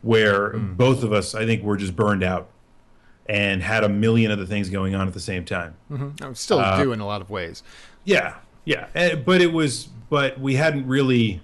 where 0.03 0.51
both 0.51 1.03
of 1.03 1.11
us 1.11 1.35
i 1.35 1.47
think 1.47 1.63
were 1.63 1.79
just 1.79 1.97
burned 1.97 2.23
out 2.23 2.51
and 3.27 3.63
had 3.63 3.83
a 3.83 3.89
million 3.89 4.31
other 4.31 4.45
things 4.45 4.69
going 4.69 4.95
on 4.95 5.09
at 5.09 5.15
the 5.15 5.21
same 5.21 5.47
time. 5.47 5.75
I'm 6.21 6.35
still 6.35 6.59
Uh, 6.59 6.83
do 6.83 6.93
in 6.93 7.01
a 7.01 7.07
lot 7.07 7.23
of 7.23 7.31
ways. 7.31 7.63
yeah 8.05 8.35
yeah. 8.67 8.89
Eh, 8.95 9.15
but 9.15 9.41
it 9.41 9.53
was 9.55 9.89
but 10.11 10.39
we 10.39 10.57
hadn't 10.57 10.87
really 10.87 11.41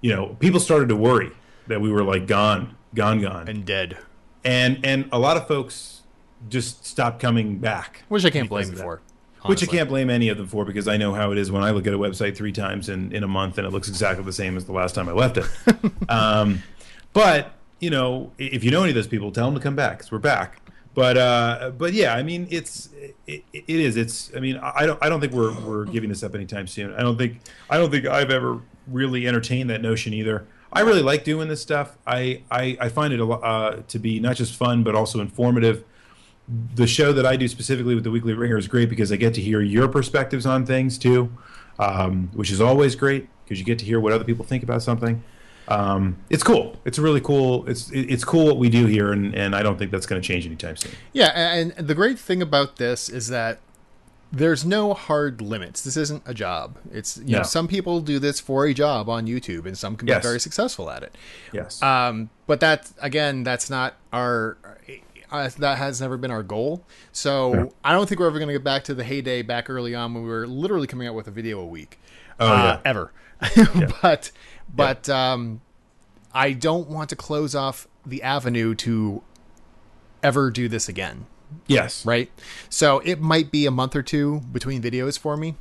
you 0.00 0.10
know 0.14 0.36
people 0.40 0.58
started 0.58 0.88
to 0.88 0.96
worry 0.96 1.30
that 1.68 1.80
we 1.80 1.88
were 1.92 2.02
like 2.02 2.26
gone 2.26 2.74
gone 2.96 3.20
gone. 3.20 3.46
And 3.48 3.64
dead, 3.64 3.96
and 4.44 4.84
and 4.84 5.08
a 5.12 5.20
lot 5.20 5.36
of 5.36 5.46
folks 5.46 6.02
just 6.48 6.84
stopped 6.84 7.20
coming 7.20 7.58
back 7.58 8.02
which 8.08 8.24
I 8.24 8.30
can't 8.30 8.48
blame 8.48 8.66
you 8.72 8.72
of 8.72 8.78
for. 9.44 9.50
which 9.50 9.62
I 9.62 9.66
can't 9.66 9.88
blame 9.88 10.10
any 10.10 10.28
of 10.28 10.38
them 10.38 10.46
for 10.46 10.64
because 10.64 10.88
I 10.88 10.96
know 10.96 11.14
how 11.14 11.30
it 11.30 11.38
is 11.38 11.50
when 11.50 11.62
I 11.62 11.70
look 11.70 11.86
at 11.86 11.94
a 11.94 11.98
website 11.98 12.36
three 12.36 12.52
times 12.52 12.88
in, 12.88 13.12
in 13.12 13.22
a 13.22 13.28
month 13.28 13.58
and 13.58 13.66
it 13.66 13.70
looks 13.70 13.88
exactly 13.88 14.24
the 14.24 14.32
same 14.32 14.56
as 14.56 14.64
the 14.64 14.72
last 14.72 14.94
time 14.94 15.08
I 15.08 15.12
left 15.12 15.36
it. 15.36 15.46
um, 16.08 16.62
but 17.12 17.52
you 17.80 17.90
know, 17.90 18.32
if 18.38 18.64
you 18.64 18.70
know 18.70 18.80
any 18.80 18.90
of 18.90 18.94
those 18.94 19.06
people, 19.06 19.30
tell 19.30 19.46
them 19.46 19.54
to 19.54 19.60
come 19.60 19.76
back 19.76 19.98
because 19.98 20.10
we're 20.10 20.18
back. 20.18 20.60
But 20.94 21.18
uh, 21.18 21.72
but 21.76 21.92
yeah, 21.92 22.14
I 22.14 22.22
mean, 22.22 22.46
it's 22.50 22.88
it, 23.26 23.44
it 23.52 23.64
is. 23.68 23.96
It's. 23.96 24.30
I 24.36 24.40
mean, 24.40 24.58
I 24.58 24.86
don't 24.86 24.98
I 25.02 25.08
don't 25.08 25.20
think 25.20 25.32
we're 25.32 25.52
we're 25.60 25.86
giving 25.86 26.08
this 26.08 26.22
up 26.22 26.34
anytime 26.34 26.66
soon. 26.68 26.94
I 26.94 27.00
don't 27.00 27.18
think 27.18 27.40
I 27.68 27.78
don't 27.78 27.90
think 27.90 28.06
I've 28.06 28.30
ever 28.30 28.60
really 28.86 29.26
entertained 29.26 29.70
that 29.70 29.82
notion 29.82 30.14
either. 30.14 30.46
I 30.72 30.80
really 30.80 31.02
like 31.02 31.24
doing 31.24 31.48
this 31.48 31.60
stuff. 31.60 31.96
I 32.06 32.42
I, 32.50 32.76
I 32.80 32.88
find 32.90 33.12
it 33.12 33.20
a, 33.20 33.26
uh, 33.26 33.82
to 33.88 33.98
be 33.98 34.20
not 34.20 34.36
just 34.36 34.54
fun 34.54 34.84
but 34.84 34.94
also 34.94 35.20
informative 35.20 35.84
the 36.74 36.86
show 36.86 37.12
that 37.12 37.24
I 37.24 37.36
do 37.36 37.48
specifically 37.48 37.94
with 37.94 38.04
the 38.04 38.10
Weekly 38.10 38.34
Ringer 38.34 38.58
is 38.58 38.68
great 38.68 38.90
because 38.90 39.10
I 39.10 39.16
get 39.16 39.34
to 39.34 39.40
hear 39.40 39.60
your 39.62 39.88
perspectives 39.88 40.44
on 40.46 40.66
things 40.66 40.98
too, 40.98 41.32
um, 41.78 42.30
which 42.34 42.50
is 42.50 42.60
always 42.60 42.94
great 42.96 43.28
because 43.44 43.58
you 43.58 43.64
get 43.64 43.78
to 43.78 43.84
hear 43.84 43.98
what 44.00 44.12
other 44.12 44.24
people 44.24 44.44
think 44.44 44.62
about 44.62 44.82
something. 44.82 45.22
Um, 45.68 46.18
it's 46.28 46.42
cool. 46.42 46.76
It's 46.84 46.98
really 46.98 47.22
cool. 47.22 47.66
It's 47.66 47.90
it's 47.92 48.22
cool 48.24 48.44
what 48.46 48.58
we 48.58 48.68
do 48.68 48.84
here, 48.84 49.12
and, 49.12 49.34
and 49.34 49.56
I 49.56 49.62
don't 49.62 49.78
think 49.78 49.90
that's 49.90 50.04
going 50.04 50.20
to 50.20 50.26
change 50.26 50.44
anytime 50.44 50.76
soon. 50.76 50.92
Yeah, 51.14 51.30
and 51.54 51.72
the 51.76 51.94
great 51.94 52.18
thing 52.18 52.42
about 52.42 52.76
this 52.76 53.08
is 53.08 53.28
that 53.28 53.60
there's 54.30 54.66
no 54.66 54.92
hard 54.92 55.40
limits. 55.40 55.80
This 55.80 55.96
isn't 55.96 56.22
a 56.26 56.34
job. 56.34 56.76
It's 56.92 57.16
you 57.24 57.36
know 57.38 57.44
some 57.44 57.66
people 57.66 58.02
do 58.02 58.18
this 58.18 58.40
for 58.40 58.66
a 58.66 58.74
job 58.74 59.08
on 59.08 59.26
YouTube, 59.26 59.64
and 59.64 59.78
some 59.78 59.96
can 59.96 60.06
Yes. 60.06 60.18
be 60.18 60.28
very 60.28 60.40
successful 60.40 60.90
at 60.90 61.02
it. 61.02 61.16
Yes. 61.50 61.80
Um, 61.82 62.28
but 62.46 62.60
that 62.60 62.92
again, 63.00 63.42
that's 63.42 63.70
not 63.70 63.94
our. 64.12 64.58
Uh, 65.34 65.50
that 65.58 65.78
has 65.78 66.00
never 66.00 66.16
been 66.16 66.30
our 66.30 66.42
goal. 66.42 66.84
So 67.12 67.54
Yeah. 67.54 67.64
I 67.84 67.92
don't 67.92 68.08
think 68.08 68.20
we're 68.20 68.26
ever 68.26 68.38
going 68.38 68.48
to 68.48 68.54
get 68.54 68.64
back 68.64 68.84
to 68.84 68.94
the 68.94 69.04
heyday 69.04 69.42
back 69.42 69.68
early 69.68 69.94
on 69.94 70.14
when 70.14 70.22
we 70.22 70.28
were 70.28 70.46
literally 70.46 70.86
coming 70.86 71.08
out 71.08 71.14
with 71.14 71.28
a 71.28 71.32
video 71.32 71.60
a 71.60 71.66
week. 71.66 71.98
Oh, 72.38 72.46
uh, 72.46 72.62
yeah. 72.62 72.80
ever. 72.84 73.12
but 74.02 74.30
but 74.74 75.08
um, 75.08 75.60
I 76.32 76.52
don't 76.52 76.88
want 76.88 77.10
to 77.10 77.16
close 77.16 77.54
off 77.54 77.86
the 78.06 78.22
avenue 78.22 78.74
to 78.76 79.22
ever 80.22 80.50
do 80.50 80.68
this 80.68 80.88
again 80.88 81.26
yes. 81.66 82.04
right? 82.04 82.30
So 82.68 83.00
it 83.00 83.20
might 83.20 83.50
be 83.50 83.66
a 83.66 83.70
month 83.70 83.96
or 83.96 84.02
two 84.02 84.40
between 84.52 84.82
videos 84.82 85.18
for 85.18 85.36
me, 85.36 85.54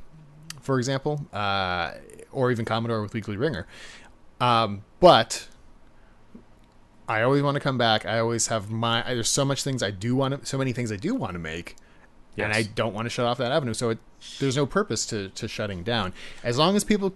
for 0.61 0.77
example, 0.77 1.25
uh, 1.33 1.93
or 2.31 2.51
even 2.51 2.65
Commodore 2.65 3.01
with 3.01 3.13
Weekly 3.13 3.37
Ringer. 3.37 3.67
Um, 4.39 4.83
but 4.99 5.47
I 7.13 7.23
always 7.23 7.43
want 7.43 7.55
to 7.55 7.59
come 7.61 7.77
back. 7.77 8.05
I 8.05 8.19
always 8.19 8.47
have 8.47 8.69
my. 8.71 9.03
There's 9.03 9.29
so 9.29 9.45
much 9.45 9.63
things 9.63 9.83
I 9.83 9.91
do 9.91 10.15
want 10.15 10.39
to, 10.41 10.45
so 10.45 10.57
many 10.57 10.73
things 10.73 10.91
I 10.91 10.95
do 10.97 11.13
want 11.15 11.33
to 11.33 11.39
make, 11.39 11.75
and 12.37 12.51
I 12.53 12.63
don't 12.63 12.93
want 12.93 13.05
to 13.05 13.09
shut 13.09 13.25
off 13.25 13.37
that 13.37 13.51
avenue. 13.51 13.73
So 13.73 13.89
it, 13.91 13.99
there's 14.39 14.55
no 14.57 14.65
purpose 14.65 15.05
to 15.07 15.29
to 15.29 15.47
shutting 15.47 15.83
down. 15.83 16.13
As 16.43 16.57
long 16.57 16.75
as 16.75 16.83
people 16.83 17.13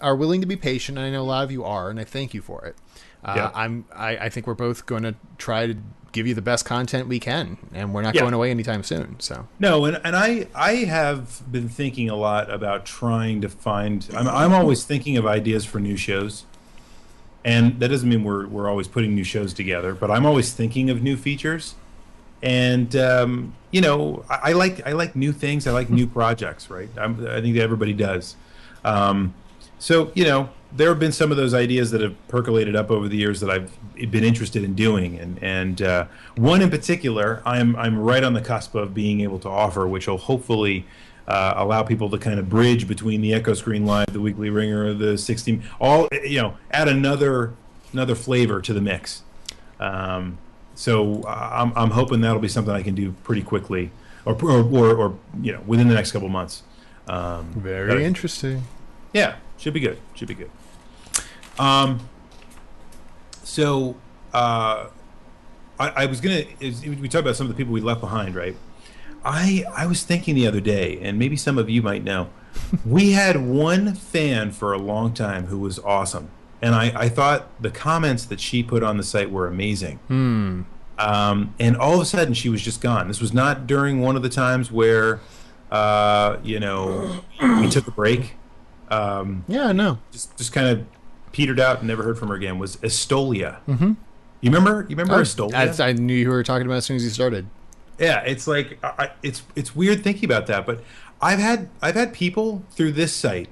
are 0.00 0.16
willing 0.16 0.40
to 0.40 0.46
be 0.46 0.56
patient, 0.56 0.98
and 0.98 1.06
I 1.06 1.10
know 1.10 1.22
a 1.22 1.24
lot 1.24 1.44
of 1.44 1.50
you 1.52 1.64
are, 1.64 1.90
and 1.90 1.98
I 2.00 2.04
thank 2.04 2.34
you 2.34 2.42
for 2.42 2.64
it. 2.66 2.76
Uh, 3.24 3.32
Yeah. 3.36 3.50
I'm. 3.54 3.84
I, 3.94 4.16
I 4.16 4.28
think 4.28 4.46
we're 4.46 4.54
both 4.54 4.84
going 4.86 5.02
to 5.04 5.14
try 5.38 5.66
to 5.66 5.76
give 6.12 6.26
you 6.26 6.34
the 6.34 6.42
best 6.42 6.64
content 6.64 7.08
we 7.08 7.20
can, 7.20 7.58
and 7.74 7.92
we're 7.94 8.02
not 8.02 8.14
Yeah. 8.14 8.22
going 8.22 8.34
away 8.34 8.50
anytime 8.50 8.82
soon. 8.82 9.16
So 9.20 9.46
No, 9.60 9.84
and, 9.84 10.00
and 10.04 10.16
I 10.16 10.48
I 10.54 10.72
have 10.84 11.42
been 11.50 11.68
thinking 11.68 12.08
a 12.10 12.16
lot 12.16 12.50
about 12.50 12.84
trying 12.86 13.40
to 13.42 13.48
find. 13.48 14.06
I'm 14.16 14.26
I'm 14.28 14.52
always 14.52 14.84
thinking 14.84 15.16
of 15.16 15.26
ideas 15.26 15.64
for 15.64 15.78
new 15.78 15.96
shows, 15.96 16.44
and 17.46 17.78
that 17.78 17.88
doesn't 17.88 18.08
mean 18.08 18.24
we're 18.24 18.46
we're 18.48 18.68
always 18.68 18.88
putting 18.88 19.14
new 19.14 19.22
shows 19.22 19.54
together. 19.54 19.94
But 19.94 20.10
I'm 20.10 20.26
always 20.26 20.52
thinking 20.52 20.90
of 20.90 21.00
new 21.00 21.16
features, 21.16 21.76
and 22.42 22.94
um, 22.96 23.54
you 23.70 23.80
know 23.80 24.24
I, 24.28 24.50
I 24.50 24.52
like 24.52 24.84
I 24.84 24.92
like 24.92 25.14
new 25.14 25.32
things. 25.32 25.66
I 25.68 25.70
like 25.70 25.88
new 25.88 26.08
projects. 26.08 26.68
Right? 26.68 26.90
I'm, 26.98 27.24
I 27.26 27.40
think 27.40 27.56
everybody 27.56 27.92
does. 27.92 28.34
Um, 28.84 29.32
so 29.78 30.10
you 30.14 30.24
know 30.24 30.50
there 30.72 30.88
have 30.88 30.98
been 30.98 31.12
some 31.12 31.30
of 31.30 31.36
those 31.36 31.54
ideas 31.54 31.92
that 31.92 32.00
have 32.00 32.16
percolated 32.26 32.74
up 32.74 32.90
over 32.90 33.06
the 33.06 33.16
years 33.16 33.38
that 33.40 33.48
I've 33.48 33.72
been 34.10 34.24
interested 34.24 34.64
in 34.64 34.74
doing, 34.74 35.16
and 35.16 35.38
and 35.40 35.80
uh, 35.80 36.06
one 36.36 36.62
in 36.62 36.68
particular 36.68 37.42
I'm 37.46 37.76
I'm 37.76 37.96
right 37.96 38.24
on 38.24 38.32
the 38.32 38.42
cusp 38.42 38.74
of 38.74 38.92
being 38.92 39.20
able 39.20 39.38
to 39.38 39.48
offer, 39.48 39.86
which 39.86 40.08
will 40.08 40.18
hopefully. 40.18 40.84
Uh, 41.26 41.54
allow 41.56 41.82
people 41.82 42.08
to 42.10 42.18
kind 42.18 42.38
of 42.38 42.48
bridge 42.48 42.86
between 42.86 43.20
the 43.20 43.34
Echo 43.34 43.52
Screen 43.54 43.84
Live, 43.84 44.06
the 44.12 44.20
Weekly 44.20 44.48
Ringer, 44.48 44.94
the 44.94 45.18
16, 45.18 45.62
all 45.80 46.08
you 46.24 46.40
know, 46.40 46.56
add 46.70 46.86
another 46.88 47.52
another 47.92 48.14
flavor 48.14 48.60
to 48.60 48.72
the 48.72 48.80
mix. 48.80 49.22
Um, 49.80 50.38
so 50.76 51.22
uh, 51.22 51.50
I'm, 51.52 51.72
I'm 51.76 51.90
hoping 51.90 52.20
that'll 52.20 52.38
be 52.40 52.48
something 52.48 52.72
I 52.72 52.82
can 52.82 52.94
do 52.94 53.12
pretty 53.24 53.42
quickly, 53.42 53.90
or 54.24 54.34
or, 54.40 54.62
or, 54.62 54.94
or 54.96 55.18
you 55.40 55.52
know, 55.52 55.62
within 55.66 55.88
the 55.88 55.94
next 55.94 56.12
couple 56.12 56.28
months. 56.28 56.62
Um, 57.08 57.46
very 57.56 57.88
that- 57.88 58.00
interesting. 58.02 58.62
yeah, 59.12 59.36
should 59.58 59.74
be 59.74 59.80
good. 59.80 59.98
Should 60.14 60.28
be 60.28 60.34
good. 60.34 60.50
Um. 61.58 62.08
So, 63.42 63.96
uh, 64.34 64.88
I, 65.78 65.88
I 65.88 66.06
was 66.06 66.20
gonna. 66.20 66.44
Is, 66.60 66.82
we 66.82 67.08
talked 67.08 67.22
about 67.22 67.36
some 67.36 67.46
of 67.46 67.52
the 67.52 67.56
people 67.56 67.72
we 67.72 67.80
left 67.80 68.00
behind, 68.00 68.34
right? 68.34 68.56
I 69.26 69.64
I 69.74 69.86
was 69.86 70.04
thinking 70.04 70.34
the 70.36 70.46
other 70.46 70.60
day, 70.60 70.98
and 71.02 71.18
maybe 71.18 71.36
some 71.36 71.58
of 71.58 71.68
you 71.68 71.82
might 71.82 72.04
know, 72.04 72.28
we 72.86 73.12
had 73.12 73.36
one 73.44 73.94
fan 73.94 74.52
for 74.52 74.72
a 74.72 74.78
long 74.78 75.12
time 75.12 75.46
who 75.46 75.58
was 75.58 75.78
awesome, 75.80 76.30
and 76.62 76.74
I 76.74 76.92
I 76.94 77.08
thought 77.08 77.48
the 77.60 77.70
comments 77.70 78.24
that 78.26 78.40
she 78.40 78.62
put 78.62 78.82
on 78.82 78.96
the 78.96 79.02
site 79.02 79.30
were 79.30 79.46
amazing. 79.48 79.98
Hmm. 80.08 80.62
Um, 80.98 81.54
and 81.60 81.76
all 81.76 81.94
of 81.96 82.00
a 82.00 82.04
sudden, 82.06 82.32
she 82.32 82.48
was 82.48 82.62
just 82.62 82.80
gone. 82.80 83.08
This 83.08 83.20
was 83.20 83.34
not 83.34 83.66
during 83.66 84.00
one 84.00 84.16
of 84.16 84.22
the 84.22 84.30
times 84.30 84.72
where, 84.72 85.20
uh, 85.70 86.38
you 86.42 86.58
know, 86.58 87.20
we 87.60 87.68
took 87.68 87.86
a 87.86 87.90
break. 87.90 88.36
Um, 88.90 89.44
Yeah, 89.46 89.72
no. 89.72 89.98
just 90.12 90.38
just 90.38 90.52
kind 90.54 90.68
of 90.68 90.86
petered 91.32 91.60
out 91.60 91.80
and 91.80 91.88
never 91.88 92.02
heard 92.02 92.18
from 92.18 92.28
her 92.28 92.34
again. 92.34 92.58
Was 92.58 92.76
Estolia? 92.76 93.58
Mm-hmm. 93.68 93.92
You 94.40 94.50
remember? 94.50 94.86
You 94.88 94.96
remember 94.96 95.20
Estolia? 95.20 95.78
I, 95.80 95.88
I 95.88 95.92
knew 95.92 96.14
you 96.14 96.30
were 96.30 96.42
talking 96.42 96.66
about 96.66 96.76
as 96.76 96.86
soon 96.86 96.96
as 96.96 97.04
you 97.04 97.10
started. 97.10 97.46
Yeah, 97.98 98.20
it's 98.20 98.46
like 98.46 98.78
I, 98.84 99.10
it's 99.22 99.42
it's 99.54 99.74
weird 99.74 100.04
thinking 100.04 100.24
about 100.24 100.46
that, 100.46 100.66
but 100.66 100.82
I've 101.20 101.38
had 101.38 101.68
I've 101.80 101.94
had 101.94 102.12
people 102.12 102.64
through 102.70 102.92
this 102.92 103.14
site 103.14 103.48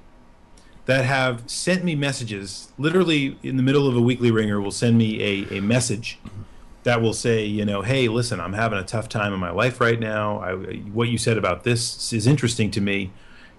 that 0.86 1.04
have 1.04 1.48
sent 1.48 1.82
me 1.82 1.94
messages 1.94 2.72
literally 2.76 3.38
in 3.42 3.56
the 3.56 3.62
middle 3.62 3.88
of 3.88 3.96
a 3.96 4.00
weekly 4.00 4.30
ringer 4.30 4.60
will 4.60 4.70
send 4.70 4.98
me 4.98 5.22
a, 5.22 5.56
a 5.58 5.60
message 5.62 6.18
that 6.82 7.00
will 7.00 7.14
say 7.14 7.42
you 7.42 7.64
know 7.64 7.80
hey 7.80 8.08
listen 8.08 8.38
i'm 8.38 8.52
having 8.52 8.78
a 8.78 8.84
tough 8.84 9.08
time 9.08 9.32
in 9.32 9.40
my 9.40 9.50
life 9.50 9.80
right 9.80 9.98
now. 9.98 10.40
I, 10.40 10.54
what 10.92 11.08
you 11.08 11.16
said 11.16 11.38
about 11.38 11.64
this 11.64 12.12
is 12.12 12.26
interesting 12.26 12.70
to 12.72 12.80
me. 12.80 13.12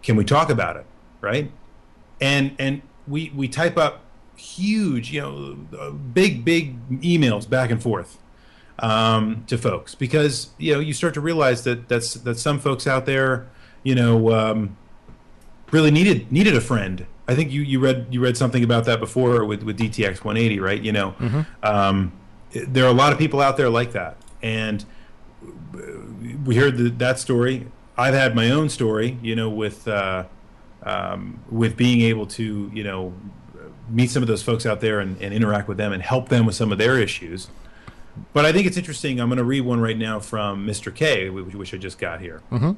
Can 0.04 0.16
we 0.16 0.24
talk 0.24 0.50
about 0.52 0.78
it? 0.78 0.86
Right? 1.22 1.52
And 2.22 2.56
and 2.60 2.84
we 3.08 3.32
we 3.36 3.48
type 3.48 3.78
up 3.78 4.02
huge 4.36 5.12
you 5.12 5.22
know 5.22 5.58
uh, 5.80 5.90
big 5.90 6.44
big 6.46 6.78
emails 7.02 7.50
back 7.50 7.72
and 7.72 7.82
forth 7.82 8.18
um, 8.80 9.44
to 9.48 9.58
folks 9.58 9.96
because 9.96 10.50
you 10.58 10.74
know 10.74 10.80
you 10.80 10.94
start 10.94 11.14
to 11.14 11.22
realize 11.22 11.64
that 11.64 11.88
that's 11.88 12.14
that 12.16 12.38
some 12.38 12.60
folks 12.60 12.86
out 12.88 13.06
there 13.06 13.48
you 13.84 13.96
know 13.96 14.32
um, 14.34 14.76
really 15.72 15.92
needed 15.92 16.32
needed 16.32 16.56
a 16.56 16.62
friend 16.62 17.06
I 17.28 17.34
think 17.34 17.52
you, 17.52 17.62
you 17.62 17.80
read 17.80 18.08
you 18.12 18.20
read 18.22 18.38
something 18.38 18.64
about 18.64 18.86
that 18.86 19.00
before 19.00 19.46
with, 19.46 19.64
with 19.64 19.80
DTX 19.80 20.24
180, 20.24 20.60
right? 20.60 20.80
You 20.80 20.92
know, 20.92 21.12
Mm-hmm. 21.20 21.42
um, 21.66 22.12
there 22.52 22.86
are 22.86 22.90
a 22.90 22.94
lot 22.94 23.12
of 23.12 23.18
people 23.18 23.42
out 23.42 23.58
there 23.58 23.68
like 23.70 23.94
that, 23.94 24.16
and 24.44 24.86
we 26.46 26.56
heard 26.56 26.78
the, 26.78 26.90
that 26.90 27.20
story. 27.20 27.68
I've 27.98 28.14
had 28.14 28.36
my 28.36 28.52
own 28.52 28.70
story, 28.70 29.18
you 29.22 29.36
know, 29.36 29.50
with 29.50 29.88
uh, 29.88 30.26
um, 30.84 31.40
with 31.50 31.76
being 31.76 32.02
able 32.02 32.28
to, 32.28 32.70
you 32.74 32.84
know, 32.84 33.14
meet 33.90 34.12
some 34.12 34.22
of 34.22 34.28
those 34.28 34.44
folks 34.44 34.66
out 34.66 34.82
there 34.82 35.00
and, 35.00 35.20
and 35.22 35.34
interact 35.34 35.68
with 35.68 35.78
them 35.78 35.94
and 35.94 36.04
help 36.04 36.30
them 36.30 36.46
with 36.46 36.56
some 36.56 36.72
of 36.72 36.78
their 36.78 37.00
issues. 37.00 37.48
But 38.34 38.46
I 38.46 38.52
think 38.52 38.68
it's 38.68 38.78
interesting. 38.78 39.20
I'm 39.20 39.30
going 39.30 39.38
to 39.38 39.44
read 39.44 39.62
one 39.62 39.80
right 39.80 39.98
now 39.98 40.20
from 40.20 40.66
Mr. 40.66 40.94
K, 40.94 41.30
which, 41.30 41.74
I 41.74 41.78
just 41.78 41.98
got 41.98 42.22
here. 42.22 42.42
Mm-hmm. 42.52 42.72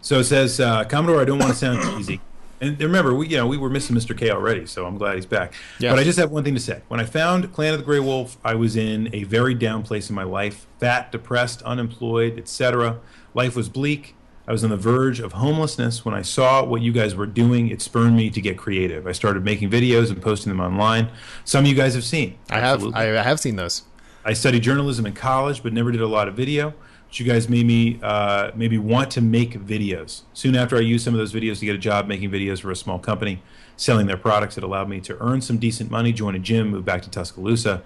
So 0.00 0.18
it 0.18 0.24
says, 0.24 0.60
uh, 0.60 0.84
Commodore, 0.84 1.20
I 1.20 1.24
don't 1.24 1.38
want 1.38 1.52
to 1.52 1.58
sound 1.58 1.82
cheesy. 1.96 2.20
And 2.60 2.80
remember, 2.80 3.12
we 3.12 3.26
you 3.26 3.36
know 3.36 3.48
we 3.48 3.58
were 3.58 3.68
missing 3.68 3.96
Mr. 3.96 4.16
K 4.16 4.30
already, 4.30 4.66
so 4.66 4.86
I'm 4.86 4.96
glad 4.96 5.16
he's 5.16 5.26
back. 5.26 5.52
Yeah. 5.80 5.90
But 5.90 5.98
I 5.98 6.04
just 6.04 6.16
have 6.16 6.30
one 6.30 6.44
thing 6.44 6.54
to 6.54 6.60
say. 6.60 6.80
When 6.86 7.00
I 7.00 7.04
found 7.04 7.52
Clan 7.52 7.74
of 7.74 7.80
the 7.80 7.84
Grey 7.84 7.98
Wolf, 7.98 8.38
I 8.44 8.54
was 8.54 8.76
in 8.76 9.12
a 9.12 9.24
very 9.24 9.52
down 9.52 9.82
place 9.82 10.08
in 10.08 10.14
my 10.14 10.22
life, 10.22 10.68
fat, 10.78 11.10
depressed, 11.10 11.60
unemployed, 11.62 12.38
etc. 12.38 13.00
Life 13.34 13.56
was 13.56 13.68
bleak. 13.68 14.14
I 14.46 14.52
was 14.52 14.64
on 14.64 14.70
the 14.70 14.76
verge 14.76 15.20
of 15.20 15.34
homelessness. 15.34 16.04
When 16.04 16.14
I 16.14 16.22
saw 16.22 16.64
what 16.64 16.82
you 16.82 16.92
guys 16.92 17.14
were 17.14 17.26
doing, 17.26 17.68
it 17.68 17.80
spurred 17.80 18.12
me 18.12 18.28
to 18.30 18.40
get 18.40 18.58
creative. 18.58 19.06
I 19.06 19.12
started 19.12 19.44
making 19.44 19.70
videos 19.70 20.10
and 20.10 20.20
posting 20.20 20.50
them 20.50 20.60
online. 20.60 21.10
Some 21.44 21.64
of 21.64 21.70
you 21.70 21.76
guys 21.76 21.94
have 21.94 22.04
seen. 22.04 22.38
I 22.50 22.58
have 22.58 22.74
Absolutely. 22.74 23.00
I, 23.00 23.20
I 23.20 23.22
have 23.22 23.38
seen 23.38 23.56
those. 23.56 23.82
I 24.24 24.32
studied 24.32 24.62
journalism 24.62 25.06
in 25.06 25.14
college, 25.14 25.62
but 25.62 25.72
never 25.72 25.92
did 25.92 26.00
a 26.00 26.08
lot 26.08 26.26
of 26.26 26.34
video. 26.34 26.74
But 27.06 27.20
you 27.20 27.26
guys 27.26 27.48
made 27.48 27.66
me 27.66 28.00
uh, 28.02 28.50
maybe 28.56 28.78
want 28.78 29.10
to 29.12 29.20
make 29.20 29.52
videos. 29.64 30.22
Soon 30.32 30.56
after 30.56 30.76
I 30.76 30.80
used 30.80 31.04
some 31.04 31.14
of 31.14 31.18
those 31.18 31.32
videos 31.32 31.60
to 31.60 31.66
get 31.66 31.74
a 31.74 31.78
job 31.78 32.08
making 32.08 32.30
videos 32.30 32.60
for 32.62 32.70
a 32.70 32.76
small 32.76 32.98
company, 32.98 33.42
selling 33.76 34.06
their 34.06 34.16
products, 34.16 34.56
it 34.58 34.64
allowed 34.64 34.88
me 34.88 35.00
to 35.02 35.22
earn 35.22 35.40
some 35.40 35.58
decent 35.58 35.90
money, 35.90 36.12
join 36.12 36.34
a 36.34 36.38
gym, 36.38 36.68
move 36.68 36.84
back 36.84 37.02
to 37.02 37.10
Tuscaloosa. 37.10 37.82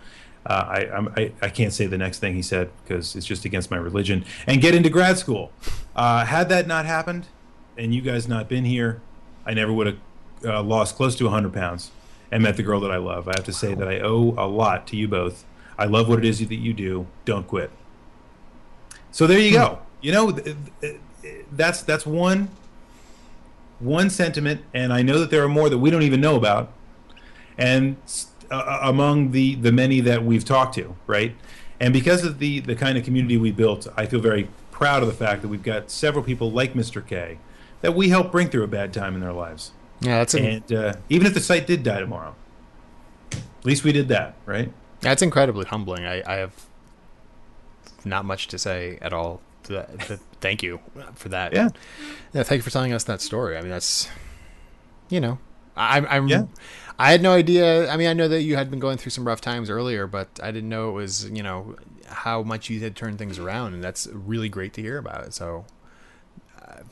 Uh, 0.47 0.65
I, 0.69 0.97
I'm, 0.97 1.09
I 1.17 1.33
I 1.43 1.49
can't 1.49 1.73
say 1.73 1.87
the 1.87 1.99
next 1.99 2.21
thing 2.21 2.35
he 2.35 2.43
said 2.43 2.71
because 2.83 3.17
it's 3.17 3.27
just 3.27 3.45
against 3.45 3.69
my 3.69 3.77
religion. 3.77 4.25
And 4.47 4.61
get 4.61 4.75
into 4.75 4.89
grad 4.89 5.19
school. 5.19 5.51
Uh, 5.97 6.25
had 6.25 6.49
that 6.51 6.69
not 6.69 6.87
happened, 6.87 7.27
and 7.77 7.93
you 7.93 8.01
guys 8.01 8.29
not 8.29 8.49
been 8.49 8.65
here, 8.65 9.01
I 9.45 9.55
never 9.55 9.73
would 9.73 9.87
have 9.89 9.99
uh, 10.45 10.63
lost 10.63 10.95
close 10.95 11.17
to 11.17 11.25
100 11.25 11.53
pounds 11.53 11.91
and 12.31 12.43
met 12.43 12.57
the 12.57 12.63
girl 12.63 12.79
that 12.81 12.93
I 12.93 12.97
love. 12.97 13.27
I 13.29 13.33
have 13.33 13.45
to 13.45 13.53
say 13.53 13.75
that 13.75 13.89
I 13.89 13.99
owe 13.99 14.35
a 14.39 14.47
lot 14.47 14.87
to 14.89 14.97
you 14.97 15.09
both. 15.09 15.45
I 15.79 15.87
love 15.87 16.09
what 16.09 16.19
it 16.21 16.25
is 16.25 16.39
that 16.39 16.55
you 16.55 16.73
do. 16.73 17.07
Don't 17.25 17.47
quit. 17.47 17.71
So 19.11 19.27
there 19.27 19.39
you 19.39 19.53
go. 19.53 19.81
You 20.01 20.13
know, 20.13 20.31
th- 20.31 20.57
th- 20.81 20.97
that's 21.51 21.83
that's 21.83 22.07
one 22.07 22.51
one 23.81 24.11
sentiment, 24.11 24.63
and 24.73 24.93
I 24.93 25.03
know 25.03 25.19
that 25.19 25.31
there 25.31 25.43
are 25.43 25.49
more 25.49 25.69
that 25.69 25.79
we 25.79 25.91
don't 25.91 26.03
even 26.03 26.21
know 26.21 26.37
about, 26.37 26.73
and 27.59 27.97
uh, 28.51 28.79
among 28.83 29.33
the 29.33 29.55
the 29.57 29.73
many 29.73 30.01
that 30.01 30.25
we've 30.25 30.45
talked 30.45 30.75
to, 30.77 30.95
right? 31.07 31.35
And 31.81 31.93
because 31.93 32.25
of 32.25 32.39
the 32.39 32.61
the 32.61 32.75
kind 32.75 32.97
of 32.97 33.05
community 33.05 33.37
we 33.37 33.51
built, 33.53 33.87
I 33.97 34.07
feel 34.07 34.21
very 34.21 34.49
proud 34.71 35.03
of 35.03 35.09
the 35.09 35.15
fact 35.15 35.43
that 35.43 35.49
we've 35.49 35.63
got 35.63 35.91
several 35.91 36.23
people 36.23 36.51
like 36.51 36.75
Mr. 36.75 37.07
K 37.07 37.39
that 37.81 37.95
we 37.95 38.09
help 38.09 38.33
bring 38.33 38.49
through 38.49 38.65
a 38.65 38.69
bad 38.69 38.93
time 38.93 39.15
in 39.15 39.21
their 39.21 39.33
lives. 39.33 39.73
Yeah, 40.01 40.19
that's 40.19 40.35
in, 40.35 40.45
And 40.45 40.73
uh, 40.73 40.93
even 41.09 41.27
if 41.27 41.35
the 41.35 41.41
site 41.41 41.67
did 41.67 41.83
die 41.83 42.01
tomorrow, 42.01 42.35
at 43.33 43.65
least 43.65 43.85
we 43.85 43.93
did 43.93 44.09
that, 44.09 44.35
right? 44.45 44.73
that's 45.01 45.23
incredibly 45.23 45.65
humbling. 45.67 46.05
I, 46.05 46.23
I 46.27 46.37
have 46.37 46.53
not 48.05 48.25
much 48.25 48.49
to 48.49 48.59
say 48.59 48.99
at 49.01 49.13
all. 49.13 49.41
To 49.65 49.73
that. 49.73 50.01
To, 50.01 50.21
thank 50.41 50.63
you 50.63 50.81
for 51.15 51.29
that. 51.31 51.53
Yeah. 51.53 51.69
Yeah, 52.33 52.43
thank 52.43 52.59
you 52.59 52.63
for 52.63 52.71
telling 52.71 52.93
us 52.93 53.05
that 53.05 53.21
story. 53.21 53.57
I 53.57 53.61
mean, 53.61 53.71
that's 53.71 54.09
you 55.09 55.21
know, 55.21 55.39
I'm 55.77 56.07
I'm 56.07 56.29
Yeah. 56.29 56.47
I 56.99 57.11
had 57.11 57.21
no 57.23 57.33
idea. 57.33 57.91
I 57.91 57.97
mean, 57.97 58.09
I 58.09 58.15
know 58.15 58.27
that 58.29 58.43
you 58.43 58.57
had 58.57 58.71
been 58.71 58.81
going 58.81 58.97
through 58.97 59.11
some 59.11 59.27
rough 59.27 59.43
times 59.43 59.69
earlier, 59.69 60.07
but 60.07 60.29
I 60.43 60.51
didn't 60.51 60.71
know 60.71 60.89
it 60.89 60.93
was 60.93 61.29
you 61.31 61.43
know 61.43 61.77
how 62.09 62.43
much 62.43 62.71
you 62.71 62.81
had 62.81 62.97
turned 62.97 63.19
things 63.19 63.39
around, 63.39 63.75
and 63.75 63.85
that's 63.85 64.07
really 64.09 64.49
great 64.49 64.73
to 64.75 64.83
hear 64.83 64.97
about 64.97 65.25
it. 65.25 65.35
So, 65.35 65.67
uh, 66.63 66.83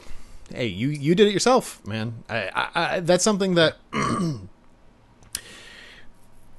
hey, 0.55 0.67
you 0.67 0.89
you 0.89 1.15
did 1.15 1.29
it 1.29 1.33
yourself, 1.33 1.85
man. 1.87 2.25
I, 2.29 2.51
I, 2.55 2.69
I 2.75 3.01
that's 3.01 3.25
something 3.25 3.55
that. 3.55 3.77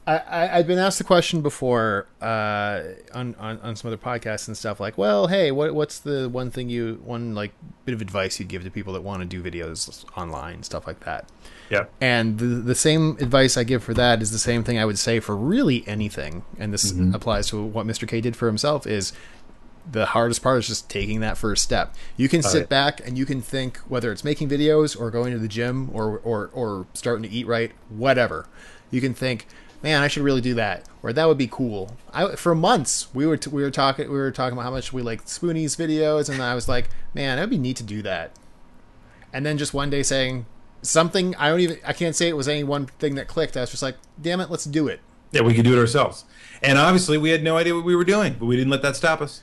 I, 0.07 0.17
I, 0.17 0.57
I've 0.57 0.67
been 0.67 0.77
asked 0.77 0.99
the 0.99 1.03
question 1.03 1.41
before 1.41 2.07
uh, 2.21 2.81
on, 3.13 3.33
on 3.35 3.59
on 3.61 3.75
some 3.75 3.87
other 3.89 3.97
podcasts 3.97 4.47
and 4.47 4.55
stuff 4.55 4.79
like, 4.79 4.97
well, 4.97 5.27
hey, 5.27 5.51
what 5.51 5.73
what's 5.73 5.99
the 5.99 6.29
one 6.29 6.51
thing 6.51 6.69
you 6.69 7.01
one 7.03 7.33
like 7.33 7.53
bit 7.85 7.95
of 7.95 8.01
advice 8.01 8.39
you'd 8.39 8.47
give 8.47 8.63
to 8.63 8.71
people 8.71 8.93
that 8.93 9.01
want 9.01 9.21
to 9.21 9.25
do 9.25 9.41
videos 9.41 10.05
online, 10.15 10.63
stuff 10.63 10.85
like 10.85 10.99
that. 11.01 11.29
Yeah. 11.69 11.85
And 11.99 12.37
the 12.37 12.45
the 12.45 12.75
same 12.75 13.17
advice 13.19 13.57
I 13.57 13.63
give 13.63 13.83
for 13.83 13.93
that 13.95 14.21
is 14.21 14.31
the 14.31 14.37
same 14.37 14.63
thing 14.63 14.77
I 14.77 14.85
would 14.85 14.99
say 14.99 15.19
for 15.19 15.35
really 15.35 15.87
anything, 15.87 16.43
and 16.59 16.71
this 16.71 16.91
applies 17.13 17.47
to 17.49 17.63
what 17.63 17.87
Mr. 17.87 18.07
K 18.07 18.21
did 18.21 18.35
for 18.35 18.47
himself. 18.47 18.85
Is 18.85 19.11
the 19.91 20.07
hardest 20.07 20.41
part 20.41 20.59
is 20.59 20.67
just 20.67 20.89
taking 20.89 21.19
that 21.19 21.37
first 21.37 21.63
step. 21.63 21.95
You 22.17 22.29
can 22.29 22.41
sit 22.41 22.59
right. 22.59 22.69
back 22.69 23.07
and 23.07 23.17
you 23.17 23.25
can 23.25 23.41
think 23.41 23.77
whether 23.87 24.11
it's 24.11 24.23
making 24.23 24.49
videos 24.49 24.99
or 24.99 25.11
going 25.11 25.31
to 25.33 25.39
the 25.39 25.47
gym 25.47 25.89
or 25.93 26.19
or 26.19 26.49
or 26.53 26.87
starting 26.93 27.23
to 27.23 27.29
eat 27.29 27.47
right, 27.47 27.71
whatever. 27.89 28.47
You 28.91 29.01
can 29.01 29.13
think, 29.13 29.47
man, 29.85 30.01
I 30.01 30.07
should 30.07 30.23
really 30.23 30.41
do 30.41 30.55
that, 30.55 30.89
or 31.03 31.13
that 31.13 31.27
would 31.27 31.37
be 31.37 31.47
cool. 31.47 31.95
I 32.11 32.35
for 32.35 32.55
months 32.55 33.07
we 33.13 33.25
were 33.27 33.37
t- 33.37 33.51
we 33.51 33.61
were 33.61 33.69
talking 33.71 34.09
we 34.09 34.17
were 34.17 34.31
talking 34.31 34.53
about 34.57 34.63
how 34.63 34.71
much 34.71 34.91
we 34.91 35.03
like 35.03 35.25
Spoony's 35.25 35.75
videos, 35.75 36.27
and 36.27 36.41
I 36.41 36.55
was 36.55 36.67
like, 36.67 36.89
man, 37.13 37.37
that'd 37.37 37.51
be 37.51 37.59
neat 37.59 37.77
to 37.77 37.83
do 37.83 38.01
that. 38.01 38.31
And 39.31 39.45
then 39.45 39.57
just 39.59 39.73
one 39.75 39.89
day 39.91 40.01
saying 40.01 40.47
something 40.81 41.35
I 41.35 41.49
don't 41.49 41.59
even 41.59 41.77
I 41.85 41.93
can't 41.93 42.15
say 42.15 42.27
it 42.27 42.35
was 42.35 42.47
any 42.47 42.63
one 42.63 42.87
thing 42.87 43.13
that 43.15 43.27
clicked. 43.27 43.55
I 43.55 43.61
was 43.61 43.69
just 43.69 43.83
like, 43.83 43.97
damn 44.19 44.39
it, 44.41 44.49
let's 44.49 44.65
do 44.65 44.87
it. 44.87 44.99
Yeah, 45.31 45.41
we 45.41 45.53
could 45.53 45.65
do 45.65 45.77
it 45.77 45.79
ourselves. 45.79 46.25
And 46.63 46.77
obviously, 46.79 47.17
we 47.19 47.29
had 47.29 47.43
no 47.43 47.55
idea 47.57 47.75
what 47.75 47.83
we 47.85 47.95
were 47.95 48.05
doing, 48.05 48.35
but 48.39 48.45
we 48.47 48.55
didn't 48.55 48.71
let 48.71 48.81
that 48.81 48.95
stop 48.95 49.21
us. 49.21 49.41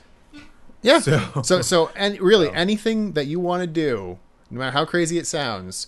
Yeah. 0.81 0.99
So- 0.99 1.41
So 1.43 1.61
so, 1.61 1.89
and 1.95 2.19
really 2.19 2.49
anything 2.53 3.13
that 3.13 3.27
you 3.27 3.39
want 3.39 3.61
to 3.61 3.67
do, 3.67 4.19
no 4.49 4.59
matter 4.59 4.71
how 4.71 4.83
crazy 4.85 5.17
it 5.17 5.25
sounds, 5.27 5.87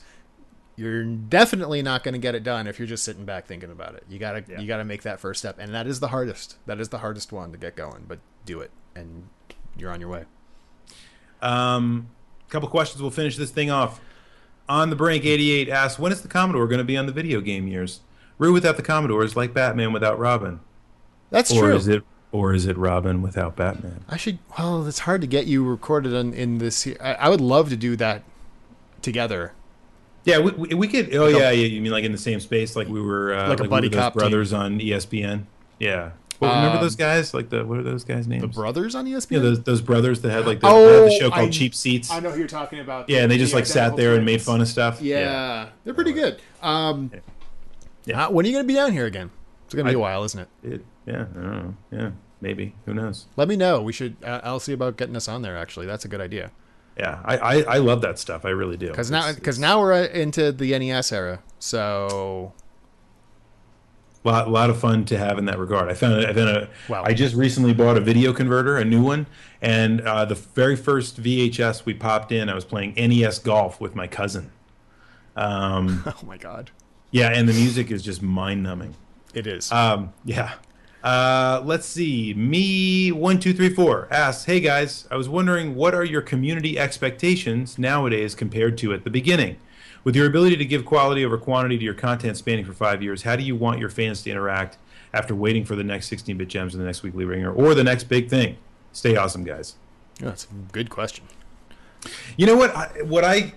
you're 0.76 1.03
definitely 1.03 1.82
not 1.82 2.03
going 2.03 2.13
to 2.13 2.19
get 2.19 2.36
it 2.36 2.43
done 2.43 2.67
if 2.67 2.80
you're 2.80 2.88
just 2.88 3.03
sitting 3.03 3.26
back 3.26 3.45
thinking 3.45 3.71
about 3.71 3.95
it. 3.95 4.03
You 4.09 4.19
gotta 4.19 4.43
Yeah. 4.47 4.59
you 4.59 4.67
gotta 4.67 4.86
make 4.86 5.03
that 5.03 5.19
first 5.19 5.39
step, 5.39 5.57
and 5.59 5.73
that 5.73 5.88
is 5.88 5.99
the 5.99 6.09
hardest. 6.09 6.57
That 6.65 6.80
is 6.80 6.89
the 6.89 6.99
hardest 6.99 7.32
one 7.32 7.51
to 7.51 7.57
get 7.57 7.76
going, 7.76 8.05
but 8.07 8.19
do 8.45 8.59
it, 8.61 8.71
and 8.95 9.30
you're 9.78 9.91
on 9.91 9.99
your 10.01 10.09
way. 10.09 10.26
Um, 11.41 12.09
a 12.47 12.51
couple 12.51 12.67
questions. 12.69 13.01
We'll 13.01 13.11
finish 13.11 13.38
this 13.38 13.51
thing 13.51 13.69
off. 13.69 14.01
On 14.67 14.89
the 14.89 14.95
brink, 14.95 15.26
88 15.26 15.69
asks, 15.69 15.99
when 15.99 16.11
is 16.11 16.21
the 16.21 16.28
Commodore 16.28 16.67
going 16.67 16.80
to 16.80 16.84
be 16.84 16.97
on 16.97 17.05
the 17.05 17.11
video 17.11 17.39
game 17.39 17.67
years? 17.67 17.99
Rue 18.39 18.51
without 18.51 18.78
the 18.78 18.84
Commodore 18.84 19.23
is 19.23 19.36
like 19.36 19.53
Batman 19.53 19.93
without 19.93 20.17
Robin. 20.17 20.59
That's 21.30 21.51
or 21.51 21.59
true. 21.59 21.71
Or 21.73 21.76
is 21.76 21.88
it 21.88 22.03
or 22.32 22.53
is 22.53 22.65
it 22.65 22.78
Robin 22.78 23.21
without 23.21 23.55
Batman? 23.55 24.03
I 24.09 24.17
should. 24.17 24.39
Well, 24.57 24.86
it's 24.88 24.99
hard 24.99 25.21
to 25.21 25.28
get 25.28 25.45
you 25.45 25.63
recorded 25.63 26.13
in, 26.13 26.34
in 26.34 26.57
this. 26.57 26.86
I, 26.99 27.13
I 27.13 27.30
would 27.30 27.39
love 27.41 27.69
to 27.69 27.78
do 27.78 27.95
that 27.95 28.23
together. 29.01 29.53
Yeah, 30.26 30.39
we, 30.39 30.51
we, 30.51 30.73
we 30.73 30.88
could. 30.88 31.15
Oh 31.15 31.28
yeah, 31.28 31.51
yeah. 31.51 31.67
You 31.67 31.82
mean 31.82 31.91
like 31.91 32.03
in 32.03 32.11
the 32.11 32.17
same 32.17 32.39
space, 32.39 32.76
like 32.76 32.88
we 32.88 32.99
were 32.99 33.34
uh, 33.34 33.47
Like 33.49 33.59
a 33.59 33.63
we 33.63 33.69
buddy 33.69 33.88
were 33.88 33.91
those 33.93 33.99
cop 34.01 34.13
team. 34.13 34.19
brothers 34.19 34.51
on 34.53 34.82
E 34.82 34.89
ESPN. 34.89 35.45
Yeah. 35.80 36.11
Well, 36.39 36.53
remember 36.53 36.78
Um, 36.80 36.84
those 36.84 36.95
guys? 36.97 37.34
Like 37.34 37.49
the 37.49 37.63
what 37.65 37.78
are 37.78 37.84
those 37.84 38.03
guys' 38.03 38.28
names? 38.28 38.41
The 38.41 38.47
brothers 38.49 38.93
on 38.95 39.05
ESPN. 39.05 39.32
yeah, 39.32 39.39
those 39.39 39.63
those 39.63 39.82
brothers 39.82 40.21
that 40.21 40.32
had 40.32 40.45
like 40.45 40.59
the, 40.59 40.67
Oh, 40.67 41.03
had 41.03 41.11
the 41.11 41.17
show 41.17 41.30
called 41.30 41.47
I- 41.49 41.51
Cheap 41.51 41.73
Seats. 41.76 42.11
I 42.11 42.19
know 42.19 42.32
who 42.32 42.39
you're 42.39 42.47
talking 42.47 42.80
about. 42.80 43.09
Yeah, 43.09 43.21
and 43.21 43.32
they 43.32 43.38
just 43.38 43.51
The 43.53 43.57
like 43.59 43.65
sat 43.67 43.78
identical 43.93 43.97
there 43.97 44.15
and 44.15 44.26
made 44.26 44.41
fun 44.41 44.59
of 44.61 44.67
stuff. 44.67 45.01
Yeah, 45.01 45.69
they're 45.84 45.93
pretty 45.93 46.11
good. 46.13 46.41
Um, 46.61 47.11
Yeah. 48.05 48.26
uh, 48.26 48.32
when 48.32 48.45
are 48.45 48.49
you 48.49 48.53
going 48.55 48.65
to 48.65 48.67
be 48.67 48.73
down 48.73 48.91
here 48.91 49.05
again? 49.05 49.30
It's 49.65 49.73
going 49.73 49.86
to 49.86 49.91
be 49.91 49.95
a 49.95 49.99
I- 49.99 50.01
while, 50.01 50.23
isn't 50.23 50.39
it? 50.41 50.47
It, 50.63 50.86
yeah, 51.05 51.21
I 51.21 51.39
don't 51.39 51.43
know. 51.43 51.76
Yeah, 51.91 52.09
maybe. 52.41 52.73
Who 52.86 52.93
knows? 52.95 53.28
Let 53.38 53.47
me 53.47 53.55
know. 53.55 53.82
We 53.82 53.93
should. 53.93 54.15
Uh, 54.23 54.41
I'll 54.43 54.59
see 54.59 54.73
about 54.73 54.97
getting 54.97 55.15
us 55.15 55.28
on 55.28 55.41
there. 55.43 55.55
Actually, 55.55 55.86
that's 55.86 56.03
a 56.03 56.07
good 56.07 56.21
idea. 56.21 56.51
Yeah, 56.97 57.19
I, 57.25 57.37
I, 57.37 57.61
I 57.61 57.77
love 57.79 58.01
that 58.01 58.17
stuff. 58.19 58.45
I 58.45 58.49
really 58.49 58.77
do. 58.77 58.87
Because 58.89 59.11
now, 59.11 59.33
because 59.33 59.59
now 59.59 59.79
we're 59.81 59.93
uh, 59.93 60.07
into 60.07 60.51
the 60.51 60.77
NES 60.79 61.11
era. 61.11 61.41
So 61.59 62.53
a 64.23 64.27
lot, 64.27 64.47
a 64.47 64.49
lot 64.49 64.69
of 64.69 64.79
fun 64.79 65.05
to 65.05 65.17
have 65.17 65.37
in 65.37 65.45
that 65.45 65.59
regard. 65.59 65.89
I 65.89 65.93
found 65.93 66.25
I 66.25 66.33
found 66.33 66.49
a. 66.49 66.69
Wow. 66.87 67.03
I 67.05 67.13
just 67.13 67.35
recently 67.35 67.73
bought 67.73 67.97
a 67.97 67.99
video 67.99 68.33
converter, 68.33 68.77
a 68.77 68.85
new 68.85 69.03
one, 69.03 69.27
and 69.61 70.01
uh, 70.01 70.25
the 70.25 70.35
very 70.35 70.75
first 70.75 71.21
VHS 71.21 71.85
we 71.85 71.93
popped 71.93 72.31
in, 72.31 72.49
I 72.49 72.55
was 72.55 72.65
playing 72.65 72.93
NES 72.95 73.39
Golf 73.39 73.79
with 73.81 73.93
my 73.95 74.07
cousin. 74.07 74.51
Um, 75.35 76.03
Oh 76.07 76.25
my 76.25 76.37
god, 76.37 76.71
yeah, 77.11 77.29
and 77.29 77.47
the 77.47 77.53
music 77.53 77.91
is 77.91 78.01
just 78.03 78.21
mind 78.21 78.63
numbing. 78.63 78.95
it 79.33 79.47
is. 79.47 79.71
Um, 79.71 80.13
yeah. 80.23 80.53
Uh, 81.05 81.61
let's 81.63 81.85
see. 81.85 82.33
Me 82.33 83.11
one 83.11 83.39
two 83.39 83.53
three 83.53 83.69
four 83.69 84.07
asks, 84.09 84.45
"Hey 84.45 84.59
guys, 84.59 85.07
I 85.11 85.15
was 85.17 85.29
wondering 85.29 85.75
what 85.75 85.93
are 85.93 86.03
your 86.03 86.23
community 86.23 86.79
expectations 86.79 87.77
nowadays 87.77 88.33
compared 88.33 88.75
to 88.79 88.91
at 88.91 89.03
the 89.03 89.11
beginning? 89.11 89.57
With 90.03 90.15
your 90.15 90.25
ability 90.25 90.57
to 90.57 90.65
give 90.65 90.83
quality 90.83 91.23
over 91.23 91.37
quantity 91.37 91.77
to 91.77 91.83
your 91.83 91.93
content 91.93 92.37
spanning 92.37 92.65
for 92.65 92.73
five 92.73 93.03
years, 93.03 93.21
how 93.21 93.35
do 93.35 93.43
you 93.43 93.55
want 93.55 93.79
your 93.79 93.89
fans 93.89 94.23
to 94.23 94.31
interact 94.31 94.77
after 95.13 95.35
waiting 95.35 95.63
for 95.63 95.75
the 95.75 95.83
next 95.83 96.11
16-bit 96.11 96.47
gems 96.47 96.73
and 96.73 96.81
the 96.81 96.85
next 96.85 97.03
weekly 97.03 97.25
ringer 97.25 97.51
or 97.51 97.73
the 97.75 97.83
next 97.83 98.05
big 98.05 98.27
thing? 98.27 98.57
Stay 98.91 99.15
awesome, 99.15 99.43
guys." 99.43 99.75
Yeah, 100.19 100.29
that's 100.29 100.45
a 100.45 100.47
good 100.71 100.89
question. 100.89 101.25
You 102.35 102.47
know 102.47 102.55
what? 102.55 102.75
I, 102.75 103.03
what 103.03 103.23
I 103.23 103.53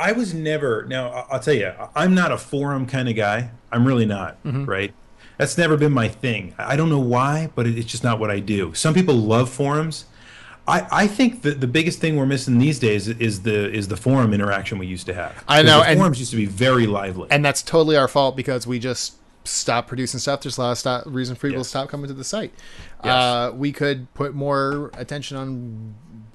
I 0.00 0.10
was 0.12 0.34
never. 0.34 0.84
Now 0.86 1.26
I'll 1.30 1.38
tell 1.38 1.54
you, 1.54 1.72
I'm 1.94 2.14
not 2.16 2.32
a 2.32 2.38
forum 2.38 2.86
kind 2.86 3.08
of 3.08 3.14
guy. 3.14 3.50
I'm 3.70 3.86
really 3.86 4.06
not. 4.06 4.38
Right. 4.64 4.92
That's 5.38 5.56
never 5.56 5.76
been 5.76 5.92
my 5.92 6.08
thing. 6.08 6.54
I 6.58 6.76
don't 6.76 6.90
know 6.90 6.98
why, 6.98 7.48
but 7.54 7.66
it- 7.66 7.78
it's 7.78 7.90
just 7.90 8.04
not 8.04 8.18
what 8.20 8.30
I 8.30 8.40
do. 8.40 8.74
Some 8.74 8.92
people 8.94 9.14
love 9.14 9.48
forums. 9.48 10.04
I, 10.66 10.86
I 10.90 11.06
think 11.06 11.42
that 11.42 11.60
the 11.62 11.66
biggest 11.66 11.98
thing 12.00 12.16
we're 12.16 12.26
missing 12.26 12.58
these 12.58 12.78
days 12.78 13.08
is 13.08 13.42
the 13.42 13.72
is 13.72 13.88
the 13.88 13.96
forum 13.96 14.34
interaction 14.34 14.76
we 14.78 14.86
used 14.86 15.06
to 15.06 15.14
have. 15.14 15.42
I 15.48 15.62
know, 15.62 15.82
and- 15.82 15.98
forums 15.98 16.18
used 16.18 16.32
to 16.32 16.36
be 16.36 16.44
very 16.44 16.86
lively. 16.86 17.28
And 17.30 17.42
that's 17.44 17.62
totally 17.62 17.96
our 17.96 18.08
fault 18.08 18.36
because 18.36 18.66
we 18.66 18.78
just 18.78 19.14
stopped 19.44 19.88
producing 19.88 20.20
stuff. 20.20 20.42
There's 20.42 20.58
a 20.58 20.60
lot 20.60 20.72
of 20.72 20.78
stop, 20.78 21.04
reason 21.06 21.34
for 21.36 21.46
people 21.48 21.60
Yes. 21.60 21.66
to 21.68 21.70
stop 21.70 21.88
coming 21.88 22.08
to 22.08 22.12
the 22.12 22.24
site. 22.24 22.52
Yes. 23.02 23.10
Uh, 23.14 23.52
we 23.54 23.72
could 23.72 24.12
put 24.12 24.34
more 24.34 24.90
attention 24.92 25.38
on 25.38 25.94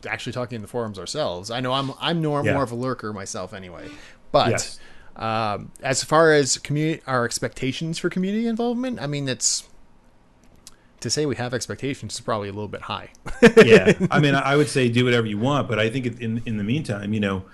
actually 0.09 0.33
talking 0.33 0.55
in 0.55 0.61
the 0.63 0.67
forums 0.67 0.97
ourselves. 0.97 1.51
I 1.51 1.59
know 1.59 1.73
I'm 1.73 1.91
I'm 2.01 2.21
more, 2.23 2.43
Yeah. 2.43 2.53
more 2.53 2.63
of 2.63 2.71
a 2.71 2.75
lurker 2.75 3.13
myself 3.13 3.53
anyway, 3.53 3.87
but 4.31 4.49
Yes. 4.51 4.79
Um, 5.15 5.71
as 5.81 6.03
far 6.03 6.33
as 6.33 6.57
community 6.57 7.01
our 7.07 7.25
expectations 7.25 7.99
for 7.99 8.09
community 8.09 8.47
involvement, 8.47 9.01
I 9.01 9.07
mean 9.07 9.27
it's 9.27 9.67
to 11.01 11.09
say 11.09 11.25
we 11.25 11.35
have 11.35 11.53
expectations 11.53 12.15
is 12.15 12.21
probably 12.21 12.49
a 12.49 12.53
little 12.53 12.67
bit 12.67 12.81
high. 12.81 13.09
yeah, 13.63 13.93
I 14.09 14.19
mean, 14.19 14.35
I 14.35 14.55
would 14.55 14.69
say 14.69 14.89
do 14.89 15.05
whatever 15.05 15.27
you 15.27 15.37
want, 15.37 15.67
but 15.67 15.77
I 15.77 15.89
think 15.89 16.05
in 16.19 16.41
in 16.45 16.57
the 16.57 16.63
meantime, 16.63 17.13
you 17.13 17.19
know, 17.19 17.45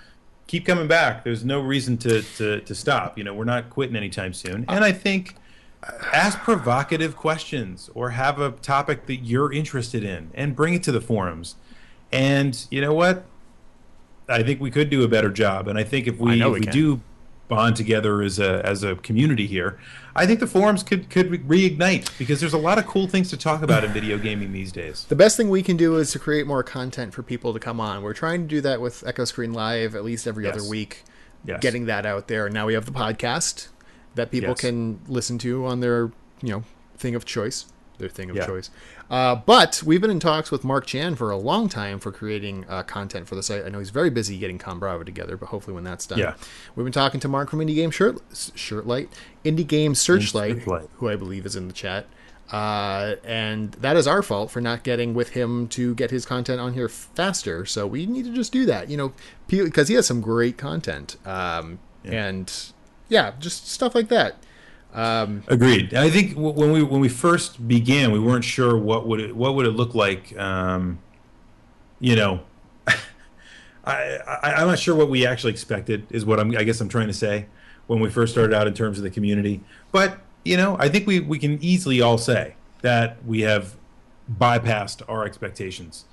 keep 0.46 0.66
coming 0.66 0.88
back. 0.88 1.22
There's 1.22 1.44
no 1.44 1.60
reason 1.60 1.98
to 1.98 2.22
to, 2.22 2.60
to 2.60 2.74
stop. 2.74 3.18
You 3.18 3.24
know, 3.24 3.34
we're 3.34 3.44
not 3.44 3.70
quitting 3.70 3.96
anytime 3.96 4.32
soon. 4.32 4.64
And 4.68 4.84
I 4.84 4.92
think 4.92 5.36
uh, 5.82 5.92
ask 6.12 6.38
provocative 6.38 7.16
questions 7.16 7.90
or 7.94 8.10
have 8.10 8.40
a 8.40 8.50
topic 8.52 9.06
that 9.06 9.16
you're 9.16 9.52
interested 9.52 10.02
in 10.02 10.30
and 10.34 10.56
bring 10.56 10.74
it 10.74 10.82
to 10.84 10.92
the 10.92 11.00
forums. 11.00 11.56
And 12.10 12.66
you 12.70 12.80
know 12.80 12.92
what? 12.92 13.26
I 14.28 14.42
think 14.42 14.60
we 14.60 14.70
could 14.70 14.90
do 14.90 15.02
a 15.02 15.08
better 15.08 15.30
job. 15.30 15.68
And 15.68 15.78
I 15.78 15.84
think 15.84 16.06
if 16.06 16.20
I 16.20 16.24
we, 16.24 16.38
know 16.38 16.54
if 16.54 16.60
we 16.60 16.66
we 16.66 16.72
do 16.72 17.00
bond 17.50 17.76
together 17.76 18.22
as 18.22 18.38
a 18.38 18.64
as 18.64 18.82
a 18.82 18.96
community 18.96 19.46
here, 19.46 19.78
I 20.16 20.24
think 20.26 20.40
the 20.40 20.46
forums 20.46 20.82
could 20.82 21.10
could 21.10 21.30
reignite 21.46 22.16
because 22.18 22.40
there's 22.40 22.54
a 22.54 22.58
lot 22.58 22.78
of 22.78 22.86
cool 22.86 23.06
things 23.06 23.28
to 23.30 23.36
talk 23.36 23.60
about 23.62 23.84
in 23.84 23.92
video 23.92 24.16
gaming 24.16 24.52
these 24.52 24.72
days. 24.72 25.04
The 25.10 25.16
best 25.16 25.36
thing 25.36 25.50
we 25.50 25.62
can 25.62 25.76
do 25.76 25.96
is 25.96 26.12
to 26.12 26.18
create 26.18 26.46
more 26.46 26.62
content 26.62 27.12
for 27.12 27.22
people 27.22 27.52
to 27.52 27.60
come 27.60 27.78
on. 27.80 28.02
We're 28.02 28.14
trying 28.14 28.40
to 28.42 28.46
do 28.48 28.60
that 28.62 28.80
with 28.80 29.06
Echo 29.06 29.26
Screen 29.26 29.52
Live 29.52 29.94
at 29.94 30.02
least 30.04 30.26
every 30.26 30.44
Yes. 30.44 30.56
other 30.56 30.66
week, 30.66 31.04
Yes. 31.44 31.58
getting 31.60 31.84
that 31.86 32.06
out 32.06 32.28
there. 32.28 32.46
And 32.46 32.54
now 32.54 32.66
we 32.66 32.72
have 32.74 32.86
the 32.86 32.92
podcast 32.92 33.68
that 34.14 34.30
people 34.30 34.50
Yes. 34.50 34.60
can 34.60 35.00
listen 35.06 35.36
to 35.38 35.66
on 35.66 35.80
their, 35.80 36.10
you 36.42 36.50
know, 36.50 36.62
thing 36.96 37.14
of 37.14 37.24
choice, 37.26 37.66
their 37.98 38.08
thing 38.08 38.30
of 38.30 38.36
Yeah. 38.36 38.46
choice. 38.46 38.70
Uh, 39.10 39.34
but 39.34 39.82
we've 39.84 40.00
been 40.00 40.10
in 40.10 40.20
talks 40.20 40.52
with 40.52 40.62
Mark 40.62 40.86
Chan 40.86 41.16
for 41.16 41.30
a 41.32 41.36
long 41.36 41.68
time 41.68 41.98
for 41.98 42.12
creating 42.12 42.64
uh, 42.68 42.84
content 42.84 43.26
for 43.26 43.34
the 43.34 43.42
site. 43.42 43.64
I 43.66 43.68
know 43.68 43.80
he's 43.80 43.90
very 43.90 44.08
busy 44.10 44.38
getting 44.38 44.56
Con 44.56 44.78
Bravo 44.78 45.02
together, 45.02 45.36
but 45.36 45.46
hopefully 45.48 45.74
when 45.74 45.82
that's 45.82 46.06
done, 46.06 46.20
Yeah. 46.20 46.34
we've 46.76 46.84
been 46.84 46.92
talking 46.92 47.18
to 47.20 47.26
Mark 47.28 47.50
from 47.50 47.58
Indie 47.58 47.74
Game 47.74 47.90
Shirt 47.90 48.18
Shirtlight, 48.32 49.08
Indie 49.44 49.66
Game 49.66 49.96
Searchlight, 49.96 50.58
Searchlight. 50.58 50.88
who 50.98 51.08
I 51.08 51.16
believe 51.16 51.44
is 51.44 51.56
in 51.56 51.66
the 51.66 51.72
chat. 51.74 52.06
Uh, 52.52 53.14
and 53.24 53.72
that 53.74 53.96
is 53.96 54.06
our 54.08 54.22
fault 54.22 54.50
for 54.50 54.60
not 54.60 54.82
getting 54.82 55.14
with 55.14 55.30
him 55.30 55.68
to 55.68 55.94
get 55.94 56.10
his 56.10 56.24
content 56.26 56.60
on 56.60 56.74
here 56.74 56.88
faster. 56.88 57.64
So 57.64 57.86
we 57.86 58.06
need 58.06 58.24
to 58.26 58.32
just 58.34 58.52
do 58.52 58.64
that, 58.66 58.90
you 58.90 58.96
know, 58.96 59.12
because 59.48 59.88
he 59.88 59.94
has 59.94 60.06
some 60.06 60.20
great 60.20 60.56
content. 60.58 61.16
Um, 61.26 61.78
And 62.04 62.52
yeah, 63.08 63.32
just 63.38 63.68
stuff 63.68 63.94
like 63.94 64.08
that. 64.08 64.36
Um, 64.92 65.42
Agreed. 65.46 65.94
I 65.94 66.10
think 66.10 66.34
when 66.36 66.72
we 66.72 66.82
when 66.82 67.00
we 67.00 67.08
first 67.08 67.66
began, 67.68 68.10
we 68.12 68.18
weren't 68.18 68.44
sure 68.44 68.76
what 68.76 69.06
would 69.06 69.20
it 69.20 69.36
what 69.36 69.54
would 69.54 69.66
it 69.66 69.70
look 69.70 69.94
like. 69.94 70.36
Um, 70.38 70.98
you 72.00 72.16
know, 72.16 72.40
I, 73.84 74.18
I 74.42 74.52
I'm 74.54 74.66
not 74.66 74.78
sure 74.78 74.94
what 74.94 75.08
we 75.08 75.26
actually 75.26 75.52
expected. 75.52 76.06
Is 76.10 76.24
what 76.24 76.40
I'm 76.40 76.56
I 76.56 76.64
guess 76.64 76.80
I'm 76.80 76.88
trying 76.88 77.06
to 77.08 77.12
say 77.12 77.46
when 77.86 78.00
we 78.00 78.10
first 78.10 78.32
started 78.32 78.54
out 78.54 78.66
in 78.66 78.74
terms 78.74 78.98
of 78.98 79.04
the 79.04 79.10
community. 79.10 79.60
But 79.92 80.18
you 80.44 80.56
know, 80.56 80.76
I 80.78 80.88
think 80.88 81.06
we 81.06 81.20
we 81.20 81.38
can 81.38 81.62
easily 81.62 82.00
all 82.00 82.18
say 82.18 82.54
that 82.82 83.24
we 83.24 83.42
have 83.42 83.76
bypassed 84.38 85.02
our 85.08 85.24
expectations. 85.24 86.04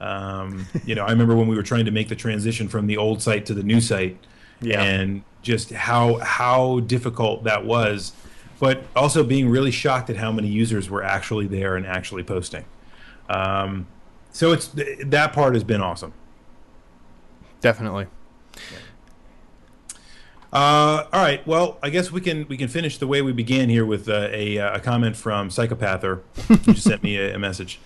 Um, 0.00 0.66
you 0.84 0.94
know, 0.94 1.04
I 1.04 1.10
remember 1.10 1.36
when 1.36 1.46
we 1.46 1.56
were 1.56 1.62
trying 1.62 1.84
to 1.84 1.90
make 1.90 2.08
the 2.08 2.16
transition 2.16 2.68
from 2.68 2.86
the 2.86 2.96
old 2.96 3.22
site 3.22 3.46
to 3.46 3.54
the 3.54 3.62
new 3.62 3.80
site, 3.80 4.16
Yeah. 4.60 4.82
and 4.82 5.22
just 5.42 5.70
how 5.70 6.16
how 6.18 6.80
difficult 6.80 7.44
that 7.44 7.64
was, 7.64 8.12
but 8.60 8.84
also 8.94 9.24
being 9.24 9.48
really 9.48 9.70
shocked 9.70 10.08
at 10.10 10.16
how 10.16 10.32
many 10.32 10.48
users 10.48 10.88
were 10.88 11.02
actually 11.02 11.46
there 11.46 11.76
and 11.76 11.86
actually 11.86 12.22
posting. 12.22 12.64
Um, 13.28 13.86
so 14.32 14.52
it's 14.52 14.68
that 15.04 15.32
part 15.32 15.54
has 15.54 15.64
been 15.64 15.80
awesome. 15.80 16.12
definitely. 17.60 18.06
Uh, 20.52 21.06
all 21.10 21.22
right. 21.22 21.46
Well, 21.46 21.78
I 21.82 21.88
guess 21.88 22.12
we 22.12 22.20
can 22.20 22.46
we 22.46 22.58
can 22.58 22.68
finish 22.68 22.98
the 22.98 23.06
way 23.06 23.22
we 23.22 23.32
began 23.32 23.70
here 23.70 23.86
with 23.86 24.08
uh, 24.08 24.28
a 24.30 24.56
a 24.56 24.80
comment 24.80 25.16
from 25.16 25.50
Psychopather, 25.50 26.22
who 26.48 26.56
just 26.58 26.82
sent 26.84 27.02
me 27.02 27.16
a, 27.16 27.34
a 27.34 27.38
message. 27.38 27.80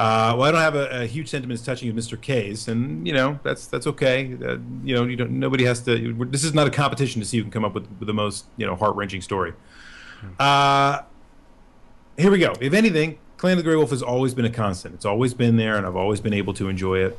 Uh, 0.00 0.34
well, 0.34 0.48
I 0.48 0.50
don't 0.50 0.62
have 0.62 0.76
a, 0.76 1.02
a 1.02 1.06
huge 1.06 1.28
sentiments 1.28 1.62
touching 1.62 1.92
Mr. 1.92 2.18
K's, 2.18 2.68
and 2.68 3.06
you 3.06 3.12
know 3.12 3.38
that's 3.42 3.66
that's 3.66 3.86
okay. 3.86 4.32
Uh, 4.32 4.56
you 4.82 4.94
know, 4.94 5.04
you 5.04 5.14
don't. 5.14 5.32
Nobody 5.32 5.64
has 5.66 5.80
to. 5.80 6.14
This 6.24 6.42
is 6.42 6.54
not 6.54 6.66
a 6.66 6.70
competition 6.70 7.20
to 7.20 7.28
see 7.28 7.36
who 7.36 7.42
can 7.42 7.52
come 7.52 7.66
up 7.66 7.74
with, 7.74 7.86
with 7.98 8.06
the 8.06 8.14
most 8.14 8.46
you 8.56 8.66
know 8.66 8.74
heart 8.76 8.96
wrenching 8.96 9.20
story. 9.20 9.52
Uh, 10.38 11.02
here 12.16 12.30
we 12.30 12.38
go. 12.38 12.54
If 12.62 12.72
anything, 12.72 13.18
Clan 13.36 13.52
of 13.52 13.58
the 13.58 13.62
Grey 13.62 13.76
Wolf 13.76 13.90
has 13.90 14.02
always 14.02 14.32
been 14.32 14.46
a 14.46 14.50
constant. 14.50 14.94
It's 14.94 15.04
always 15.04 15.34
been 15.34 15.58
there, 15.58 15.76
and 15.76 15.86
I've 15.86 15.96
always 15.96 16.22
been 16.22 16.32
able 16.32 16.54
to 16.54 16.70
enjoy 16.70 17.00
it. 17.00 17.18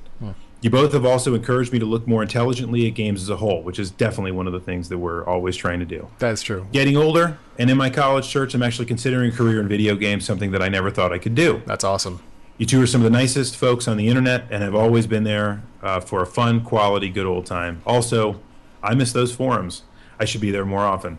You 0.61 0.71
both 0.71 0.93
have 0.93 1.05
also 1.05 1.35
encouraged 1.35 1.71
me 1.71 1.77
to 1.77 1.85
look 1.85 2.07
more 2.07 2.23
intelligently 2.23 2.87
at 2.87 2.95
games 2.95 3.21
as 3.21 3.29
a 3.29 3.37
whole, 3.37 3.61
which 3.61 3.77
is 3.77 3.91
definitely 3.91 4.31
one 4.31 4.47
of 4.47 4.53
the 4.53 4.59
things 4.59 4.89
that 4.89 4.97
we're 4.97 5.23
always 5.25 5.55
trying 5.55 5.79
to 5.81 5.85
do. 5.85 6.07
That's 6.17 6.41
true. 6.41 6.65
Getting 6.71 6.97
older, 6.97 7.37
and 7.59 7.69
in 7.69 7.77
my 7.77 7.91
college 7.91 8.25
search, 8.25 8.55
I'm 8.55 8.63
actually 8.63 8.87
considering 8.87 9.31
a 9.31 9.35
career 9.35 9.59
in 9.59 9.67
video 9.67 9.95
games, 9.95 10.25
something 10.25 10.49
that 10.49 10.63
I 10.63 10.69
never 10.69 10.89
thought 10.89 11.13
I 11.13 11.19
could 11.19 11.35
do. 11.35 11.61
That's 11.67 11.83
awesome. 11.83 12.23
You 12.57 12.65
two 12.65 12.81
are 12.81 12.87
some 12.87 13.01
of 13.01 13.05
the 13.05 13.17
nicest 13.17 13.55
folks 13.55 13.87
on 13.87 13.97
the 13.97 14.07
internet 14.07 14.45
and 14.51 14.61
have 14.61 14.75
always 14.75 15.07
been 15.07 15.23
there 15.23 15.63
uh, 15.81 15.99
for 15.99 16.21
a 16.21 16.27
fun, 16.27 16.63
quality, 16.63 17.09
good 17.09 17.25
old 17.25 17.45
time. 17.45 17.81
Also, 17.85 18.39
I 18.83 18.93
miss 18.93 19.11
those 19.11 19.33
forums. 19.33 19.83
I 20.19 20.25
should 20.25 20.41
be 20.41 20.51
there 20.51 20.65
more 20.65 20.81
often. 20.81 21.17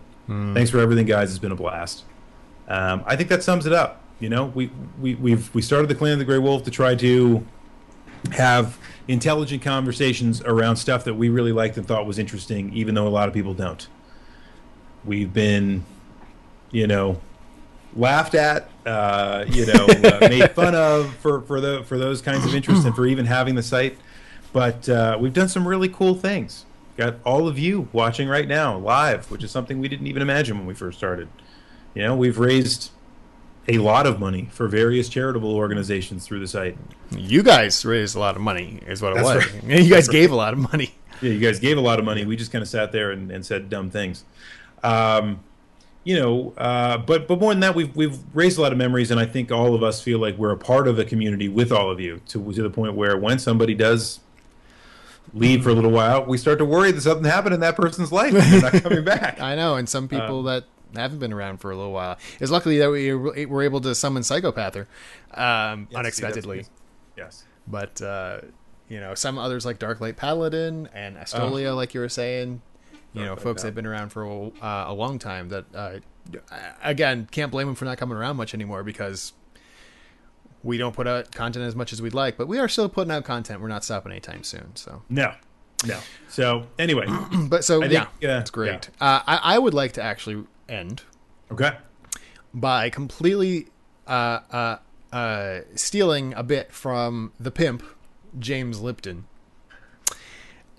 Thanks 0.54 0.70
for 0.70 0.78
everything, 0.78 1.04
guys. 1.04 1.30
It's 1.30 1.38
been 1.38 1.52
a 1.52 1.56
blast. 1.56 2.04
Um, 2.68 3.02
I 3.06 3.16
think 3.16 3.28
that 3.28 3.42
sums 3.42 3.66
it 3.66 3.72
up. 3.72 4.00
You 4.18 4.30
know, 4.30 4.46
we, 4.46 4.70
we 5.00 5.16
we've 5.16 5.52
we 5.54 5.60
started 5.60 5.88
the 5.88 5.94
Clan 5.94 6.12
of 6.12 6.18
the 6.20 6.24
Grey 6.24 6.38
Wolf 6.38 6.62
to 6.62 6.70
try 6.70 6.94
to 6.94 7.44
have 8.30 8.78
intelligent 9.08 9.62
conversations 9.62 10.40
around 10.42 10.76
stuff 10.76 11.04
that 11.04 11.14
we 11.14 11.28
really 11.28 11.52
liked 11.52 11.76
and 11.76 11.86
thought 11.86 12.06
was 12.06 12.18
interesting, 12.18 12.72
even 12.72 12.94
though 12.94 13.06
a 13.06 13.10
lot 13.10 13.28
of 13.28 13.34
people 13.34 13.52
don't. 13.52 13.88
We've 15.04 15.32
been, 15.32 15.84
you 16.70 16.86
know, 16.86 17.20
laughed 17.94 18.34
at, 18.34 18.70
uh, 18.86 19.44
you 19.48 19.66
know, 19.66 19.86
uh, 19.86 20.18
made 20.28 20.50
fun 20.52 20.74
of 20.74 21.14
for 21.16 21.42
for 21.42 21.60
the 21.60 21.82
for 21.84 21.98
those 21.98 22.22
kinds 22.22 22.44
of 22.44 22.54
interests 22.54 22.84
and 22.84 22.94
for 22.94 23.06
even 23.06 23.26
having 23.26 23.54
the 23.54 23.62
site. 23.62 23.98
But 24.52 24.88
uh, 24.88 25.16
we've 25.20 25.32
done 25.32 25.48
some 25.48 25.66
really 25.66 25.88
cool 25.88 26.14
things. 26.14 26.66
Got 26.96 27.16
all 27.24 27.48
of 27.48 27.58
you 27.58 27.88
watching 27.92 28.28
right 28.28 28.46
now 28.46 28.76
live, 28.76 29.30
which 29.30 29.42
is 29.42 29.50
something 29.50 29.78
we 29.80 29.88
didn't 29.88 30.06
even 30.06 30.20
imagine 30.20 30.58
when 30.58 30.66
we 30.66 30.74
first 30.74 30.98
started. 30.98 31.28
You 31.94 32.02
know, 32.02 32.14
we've 32.16 32.38
raised 32.38 32.90
a 33.68 33.78
lot 33.78 34.06
of 34.06 34.18
money 34.18 34.48
for 34.50 34.66
various 34.68 35.08
charitable 35.08 35.54
organizations 35.54 36.26
through 36.26 36.40
the 36.40 36.48
site. 36.48 36.76
You 37.10 37.42
guys 37.42 37.84
raised 37.84 38.16
a 38.16 38.18
lot 38.18 38.36
of 38.36 38.42
money, 38.42 38.80
is 38.86 39.00
what 39.00 39.12
it 39.12 39.22
That's 39.22 39.46
was. 39.46 39.62
right. 39.62 39.80
You 39.80 39.90
guys 39.90 40.08
gave 40.08 40.32
a 40.32 40.34
lot 40.34 40.52
of 40.52 40.58
money. 40.58 40.94
Yeah, 41.20 41.30
you 41.30 41.38
guys 41.38 41.60
gave 41.60 41.78
a 41.78 41.80
lot 41.80 41.98
of 41.98 42.04
money. 42.04 42.26
We 42.26 42.36
just 42.36 42.50
kind 42.50 42.62
of 42.62 42.68
sat 42.68 42.92
there 42.92 43.10
and, 43.12 43.30
and 43.30 43.46
said 43.46 43.70
dumb 43.70 43.88
things. 43.90 44.24
Um, 44.82 45.40
you 46.04 46.18
know, 46.18 46.52
uh, 46.56 46.98
but 46.98 47.28
but 47.28 47.38
more 47.40 47.52
than 47.52 47.60
that, 47.60 47.74
we've 47.74 47.94
we've 47.94 48.18
raised 48.34 48.58
a 48.58 48.62
lot 48.62 48.72
of 48.72 48.78
memories, 48.78 49.10
and 49.10 49.20
I 49.20 49.26
think 49.26 49.52
all 49.52 49.74
of 49.74 49.82
us 49.82 50.00
feel 50.00 50.18
like 50.18 50.36
we're 50.36 50.50
a 50.52 50.56
part 50.58 50.88
of 50.88 50.96
the 50.96 51.04
community 51.04 51.48
with 51.48 51.70
all 51.72 51.90
of 51.90 52.00
you. 52.00 52.20
To 52.28 52.52
to 52.52 52.62
the 52.62 52.70
point 52.70 52.94
where 52.94 53.16
when 53.16 53.38
somebody 53.38 53.74
does 53.74 54.20
leave 55.32 55.62
for 55.62 55.70
a 55.70 55.74
little 55.74 55.90
while, 55.90 56.24
we 56.24 56.36
start 56.36 56.58
to 56.58 56.64
worry 56.64 56.90
that 56.92 57.00
something 57.00 57.24
happened 57.24 57.54
in 57.54 57.60
that 57.60 57.76
person's 57.76 58.12
life. 58.12 58.34
And 58.34 58.42
they're 58.42 58.72
not 58.72 58.82
coming 58.82 59.04
back. 59.04 59.40
I 59.40 59.54
know, 59.54 59.76
and 59.76 59.88
some 59.88 60.08
people 60.08 60.42
that 60.44 60.64
haven't 60.94 61.20
been 61.20 61.32
around 61.32 61.58
for 61.58 61.70
a 61.70 61.76
little 61.76 61.92
while. 61.92 62.18
It's 62.40 62.50
luckily 62.50 62.78
that 62.78 62.90
we 62.90 63.14
were 63.14 63.62
able 63.62 63.80
to 63.82 63.94
summon 63.94 64.22
Psychopather 64.22 64.88
um, 65.32 65.88
Yes, 65.90 65.98
unexpectedly. 65.98 66.66
yes. 67.16 67.44
But 67.66 68.02
uh, 68.02 68.40
you 68.88 69.00
know, 69.00 69.14
some 69.14 69.38
others 69.38 69.64
like 69.64 69.78
Darklight 69.78 70.16
Paladin 70.16 70.88
and 70.92 71.16
Astolia, 71.16 71.74
like 71.74 71.94
you 71.94 72.00
were 72.00 72.08
saying, 72.08 72.60
You 73.14 73.24
know, 73.26 73.36
folks 73.36 73.62
that 73.62 73.68
have 73.68 73.74
been 73.74 73.86
around 73.86 74.08
for 74.08 74.22
a, 74.22 74.46
uh, 74.62 74.84
a 74.88 74.94
long 74.94 75.18
time. 75.18 75.50
That 75.50 75.64
uh, 75.74 75.98
again, 76.82 77.28
can't 77.30 77.50
blame 77.50 77.66
them 77.66 77.76
for 77.76 77.84
not 77.84 77.98
coming 77.98 78.16
around 78.16 78.36
much 78.36 78.54
anymore 78.54 78.82
because 78.82 79.34
we 80.62 80.78
don't 80.78 80.94
put 80.94 81.06
out 81.06 81.32
content 81.32 81.64
as 81.64 81.76
much 81.76 81.92
as 81.92 82.00
we'd 82.00 82.14
like. 82.14 82.36
But 82.36 82.48
we 82.48 82.58
are 82.58 82.68
still 82.68 82.88
putting 82.88 83.12
out 83.12 83.24
content. 83.24 83.60
We're 83.60 83.68
not 83.68 83.84
stopping 83.84 84.12
anytime 84.12 84.44
soon. 84.44 84.74
So, 84.76 85.02
No, 85.08 85.34
no. 85.86 85.98
So 86.28 86.66
anyway, 86.78 87.06
but 87.48 87.64
so 87.64 87.82
I 87.82 87.86
yeah, 87.86 88.06
think, 88.06 88.30
uh, 88.30 88.38
it's 88.38 88.50
great. 88.50 88.88
Uh, 89.00 89.20
I, 89.26 89.40
I 89.42 89.58
would 89.58 89.74
like 89.74 89.92
to 89.92 90.02
actually 90.02 90.44
end 90.68 91.02
okay. 91.50 91.76
by 92.54 92.90
completely 92.90 93.68
uh, 94.06 94.40
uh, 94.50 94.76
uh, 95.12 95.60
stealing 95.74 96.34
a 96.34 96.42
bit 96.42 96.72
from 96.72 97.32
the 97.38 97.50
pimp, 97.50 97.82
James 98.38 98.80
Lipton. 98.80 99.26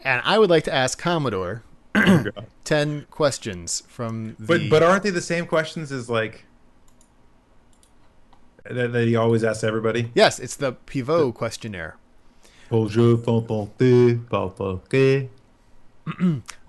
And 0.03 0.21
I 0.25 0.37
would 0.37 0.49
like 0.49 0.65
to 0.65 0.73
ask 0.73 0.99
Commodore 0.99 1.63
10 2.63 3.05
questions 3.11 3.83
from 3.87 4.35
the. 4.39 4.45
But 4.45 4.61
but 4.69 4.83
aren't 4.83 5.03
they 5.03 5.09
the 5.11 5.21
same 5.21 5.45
questions 5.45 5.91
as 5.91 6.09
like 6.09 6.45
that, 8.69 8.91
that 8.93 9.07
he 9.07 9.15
always 9.15 9.43
asks 9.43 9.63
everybody? 9.63 10.11
yes, 10.15 10.39
it's 10.39 10.55
the 10.55 10.71
Pivot 10.73 11.33
questionnaire. 11.35 11.97
Bonjour, 12.69 13.17
fonfonte, 13.17 14.25
palfoque. 14.27 15.29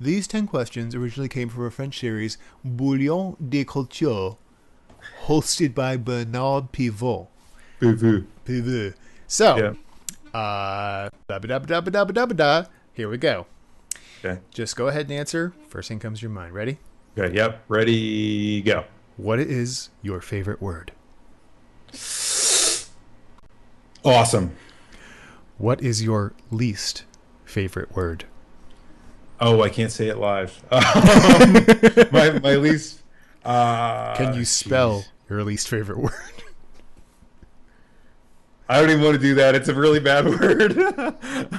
These 0.01 0.27
10 0.29 0.47
questions 0.47 0.95
originally 0.95 1.29
came 1.29 1.49
from 1.49 1.65
a 1.67 1.71
French 1.71 1.99
series, 1.99 2.37
Bouillon 2.65 3.37
de 3.49 3.65
Culture, 3.65 4.33
hosted 5.25 5.75
by 5.75 5.97
Bernard 5.97 6.71
Pivot. 6.73 7.27
Boo-boo. 7.81 8.27
Pivot. 8.45 8.95
So, 9.27 9.57
Yeah. 9.57 10.39
uh, 10.39 11.09
da-ba-da-ba-da-ba-da-ba-da. 11.29 12.67
here 12.93 13.09
we 13.09 13.17
go. 13.19 13.47
Okay. 14.25 14.41
Just 14.51 14.77
go 14.77 14.89
ahead 14.89 15.03
and 15.03 15.13
answer. 15.13 15.53
First 15.69 15.89
thing 15.89 15.99
comes 15.99 16.21
to 16.21 16.23
your 16.23 16.31
mind. 16.31 16.55
Ready? 16.55 16.79
Okay. 17.19 17.35
Yep. 17.35 17.65
Ready. 17.69 18.63
Go. 18.63 18.85
What 19.17 19.39
is 19.39 19.91
your 20.03 20.21
favorite 20.21 20.63
word? 20.63 20.93
Awesome. 24.05 24.57
What 25.59 25.83
is 25.83 26.03
your 26.03 26.33
least 26.51 27.05
favorite 27.45 27.95
word? 27.95 28.25
Oh, 29.41 29.63
I 29.63 29.69
can't 29.69 29.93
say 29.93 30.09
it 30.09 30.19
live. 30.19 30.63
Um, 30.73 31.53
my 32.13 32.39
my 32.41 32.57
least. 32.57 33.03
Uh, 33.45 34.15
Can 34.17 34.35
you 34.35 34.45
spell 34.45 35.01
jeez. 35.01 35.07
your 35.31 35.45
least 35.45 35.69
favorite 35.69 35.99
word? 36.03 36.13
I 38.75 38.81
don't 38.81 38.91
even 38.91 39.05
want 39.05 39.15
to 39.15 39.21
do 39.23 39.37
that. 39.37 39.55
It's 39.55 39.69
a 39.69 39.75
really 39.75 40.01
bad 40.01 40.25
word. 40.41 40.77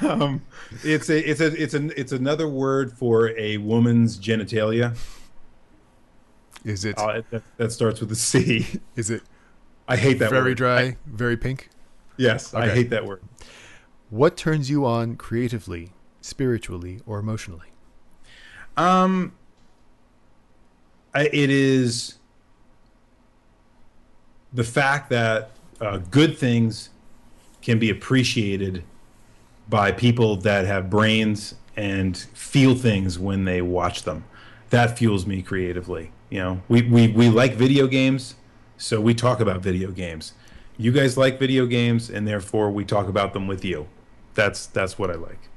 um, 0.04 0.42
it's 0.84 1.10
a 1.10 1.18
it's 1.30 1.40
a 1.40 1.46
it's 1.62 1.74
an 1.74 1.94
it's 1.96 2.12
another 2.12 2.46
word 2.50 2.92
for 2.92 3.30
a 3.38 3.56
woman's 3.58 4.18
genitalia. 4.20 4.98
Is 6.66 6.84
it 6.84 6.98
Uh, 7.00 7.22
that, 7.32 7.44
that 7.56 7.72
starts 7.72 8.02
with 8.02 8.12
a 8.12 8.16
C. 8.16 8.68
is 8.98 9.10
it 9.10 9.22
I 9.88 9.96
hate 9.96 10.20
that 10.20 10.30
word. 10.32 10.36
very 10.40 10.52
word. 10.52 10.58
dry, 10.58 10.82
I- 10.82 10.98
very 11.06 11.38
pink? 11.38 11.70
yes, 12.18 12.54
I 12.54 12.68
hate 12.68 12.90
that 12.90 13.06
word. 13.06 13.22
What 14.10 14.36
turns 14.36 14.70
you 14.70 14.86
on 14.86 15.16
creatively, 15.16 15.94
spiritually, 16.20 17.00
or 17.06 17.20
emotionally? 17.20 17.68
Um, 18.76 19.32
I, 21.14 21.28
it 21.32 21.50
is 21.50 22.16
the 24.54 24.66
fact 24.66 25.10
that 25.12 25.52
uh, 25.80 25.98
good 26.12 26.38
things 26.38 26.90
can 27.66 27.80
be 27.80 27.90
appreciated 27.90 28.84
by 29.68 29.92
people 29.92 30.36
that 30.36 30.66
have 30.66 30.88
brains 30.88 31.56
and 31.76 32.16
feel 32.16 32.76
things 32.76 33.18
when 33.18 33.46
they 33.46 33.60
watch 33.60 34.04
them. 34.04 34.24
That 34.70 35.00
fuels 35.00 35.26
me 35.26 35.42
creatively. 35.42 36.12
You 36.30 36.40
know, 36.40 36.62
we, 36.68 36.84
we, 36.84 37.08
we 37.08 37.30
like 37.30 37.56
video 37.56 37.88
games, 37.88 38.36
so 38.78 39.02
we 39.02 39.16
talk 39.16 39.40
about 39.40 39.62
video 39.62 39.90
games. 39.92 40.34
You 40.78 40.92
guys 40.92 41.18
like 41.18 41.40
video 41.40 41.66
games, 41.66 42.08
and 42.08 42.28
therefore 42.28 42.70
we 42.70 42.86
talk 42.86 43.08
about 43.08 43.34
them 43.34 43.48
with 43.48 43.66
you. 43.66 43.88
That's 44.36 44.68
that's 44.68 45.00
what 45.00 45.10
I 45.10 45.16
like. 45.16 45.50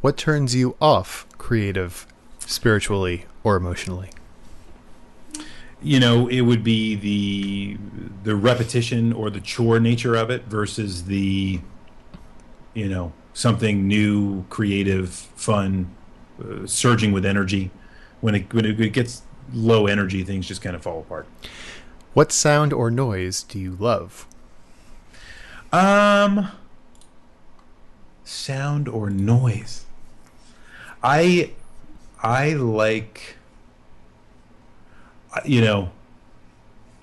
What 0.00 0.16
turns 0.16 0.54
you 0.54 0.76
off 0.80 1.26
creative, 1.38 2.06
spiritually, 2.40 3.24
or 3.42 3.56
emotionally? 3.56 4.10
You 5.82 5.98
know 6.00 6.28
it 6.28 6.42
would 6.42 6.62
be 6.62 6.94
the 6.94 7.76
the 8.24 8.36
repetition 8.36 9.12
or 9.12 9.30
the 9.30 9.40
chore 9.40 9.80
nature 9.80 10.14
of 10.14 10.30
it 10.30 10.44
versus 10.44 11.04
the 11.04 11.60
you 12.74 12.88
know 12.88 13.12
something 13.34 13.86
new 13.88 14.44
creative 14.44 15.10
fun 15.10 15.90
uh, 16.42 16.66
surging 16.66 17.12
with 17.12 17.24
energy. 17.26 17.70
When 18.20 18.34
it 18.34 18.52
when 18.54 18.64
it 18.64 18.92
gets 18.92 19.22
low 19.52 19.86
energy 19.86 20.22
things 20.22 20.46
just 20.46 20.62
kind 20.62 20.76
of 20.76 20.82
fall 20.82 21.00
apart. 21.00 21.26
What 22.14 22.30
sound 22.30 22.72
or 22.72 22.90
noise 22.90 23.42
do 23.42 23.58
you 23.58 23.76
love? 23.78 24.26
um 25.72 26.48
sound 28.24 28.88
or 28.88 29.10
noise. 29.10 29.86
I 31.02 31.52
i 32.22 32.52
like 32.52 33.36
you 35.44 35.60
know 35.60 35.90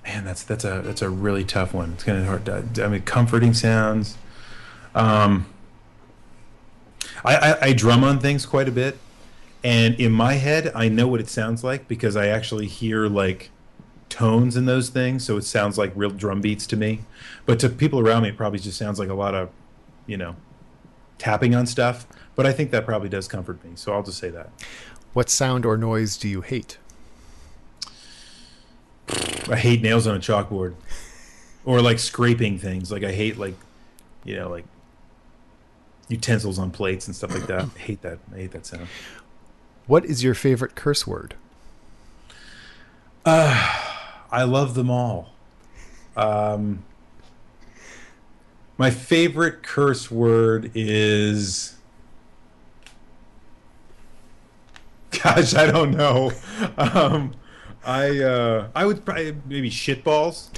man 0.04 0.24
that's 0.24 0.42
that's 0.42 0.64
a 0.64 0.82
that's 0.84 1.02
a 1.02 1.10
really 1.10 1.44
tough 1.44 1.74
one. 1.74 1.92
It's 1.94 2.04
kind 2.04 2.18
of 2.18 2.26
hard 2.26 2.46
to, 2.46 2.84
i 2.84 2.88
mean 2.88 3.02
comforting 3.02 3.54
sounds. 3.54 4.16
Um 4.94 5.46
I, 7.24 7.36
I 7.36 7.58
i 7.66 7.72
drum 7.72 8.02
on 8.04 8.18
things 8.18 8.46
quite 8.46 8.68
a 8.68 8.72
bit 8.72 8.98
and 9.62 9.94
in 9.96 10.10
my 10.12 10.34
head 10.34 10.72
i 10.74 10.88
know 10.88 11.06
what 11.06 11.20
it 11.20 11.28
sounds 11.28 11.62
like 11.62 11.86
because 11.86 12.16
i 12.16 12.28
actually 12.28 12.66
hear 12.66 13.08
like 13.08 13.50
tones 14.08 14.56
in 14.56 14.64
those 14.64 14.88
things 14.88 15.24
so 15.24 15.36
it 15.36 15.44
sounds 15.44 15.76
like 15.76 15.92
real 15.94 16.10
drum 16.10 16.40
beats 16.40 16.66
to 16.66 16.76
me. 16.76 17.00
But 17.46 17.58
to 17.60 17.68
people 17.68 18.00
around 18.00 18.22
me 18.22 18.30
it 18.30 18.36
probably 18.36 18.58
just 18.58 18.78
sounds 18.78 18.98
like 18.98 19.08
a 19.08 19.14
lot 19.14 19.34
of 19.34 19.50
you 20.06 20.16
know 20.16 20.36
tapping 21.18 21.54
on 21.54 21.66
stuff 21.66 22.06
but 22.34 22.46
i 22.46 22.52
think 22.52 22.70
that 22.70 22.84
probably 22.86 23.08
does 23.08 23.28
comfort 23.28 23.62
me 23.64 23.72
so 23.74 23.92
i'll 23.92 24.02
just 24.02 24.18
say 24.18 24.30
that. 24.30 24.50
What 25.12 25.28
sound 25.28 25.66
or 25.66 25.76
noise 25.76 26.16
do 26.16 26.28
you 26.28 26.40
hate? 26.40 26.78
I 29.50 29.56
hate 29.56 29.82
nails 29.82 30.06
on 30.06 30.16
a 30.16 30.20
chalkboard, 30.20 30.74
or 31.64 31.80
like 31.80 31.98
scraping 31.98 32.58
things. 32.58 32.90
Like 32.92 33.04
I 33.04 33.12
hate 33.12 33.38
like, 33.38 33.54
you 34.24 34.36
know, 34.36 34.48
like 34.48 34.64
utensils 36.08 36.58
on 36.58 36.70
plates 36.70 37.06
and 37.06 37.16
stuff 37.16 37.32
like 37.32 37.46
that. 37.46 37.64
I 37.76 37.78
hate 37.78 38.02
that. 38.02 38.18
I 38.32 38.36
hate 38.36 38.52
that 38.52 38.66
sound. 38.66 38.88
What 39.86 40.04
is 40.04 40.22
your 40.22 40.34
favorite 40.34 40.74
curse 40.74 41.06
word? 41.06 41.34
I 43.24 44.44
love 44.44 44.74
them 44.74 44.90
all. 44.90 45.30
Um, 46.16 46.84
my 48.78 48.90
favorite 48.90 49.62
curse 49.62 50.10
word 50.10 50.70
is. 50.74 51.76
Gosh, 55.22 55.54
I 55.54 55.66
don't 55.66 55.90
know. 55.90 56.32
Um, 56.78 57.34
I 57.84 58.18
uh, 58.20 58.68
I 58.74 58.86
would 58.86 59.04
probably 59.04 59.36
maybe 59.46 59.70
shitballs. 59.70 60.48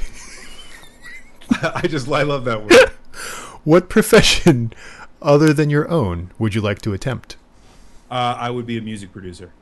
I 1.62 1.86
just 1.86 2.08
I 2.08 2.22
love 2.22 2.44
that 2.44 2.62
word. 2.62 2.92
What 3.64 3.88
profession 3.88 4.72
other 5.20 5.52
than 5.52 5.70
your 5.70 5.88
own 5.88 6.32
would 6.36 6.52
you 6.52 6.60
like 6.60 6.82
to 6.82 6.92
attempt? 6.92 7.36
Uh, 8.10 8.34
I 8.36 8.50
would 8.50 8.66
be 8.66 8.76
a 8.76 8.80
music 8.80 9.12
producer. 9.12 9.52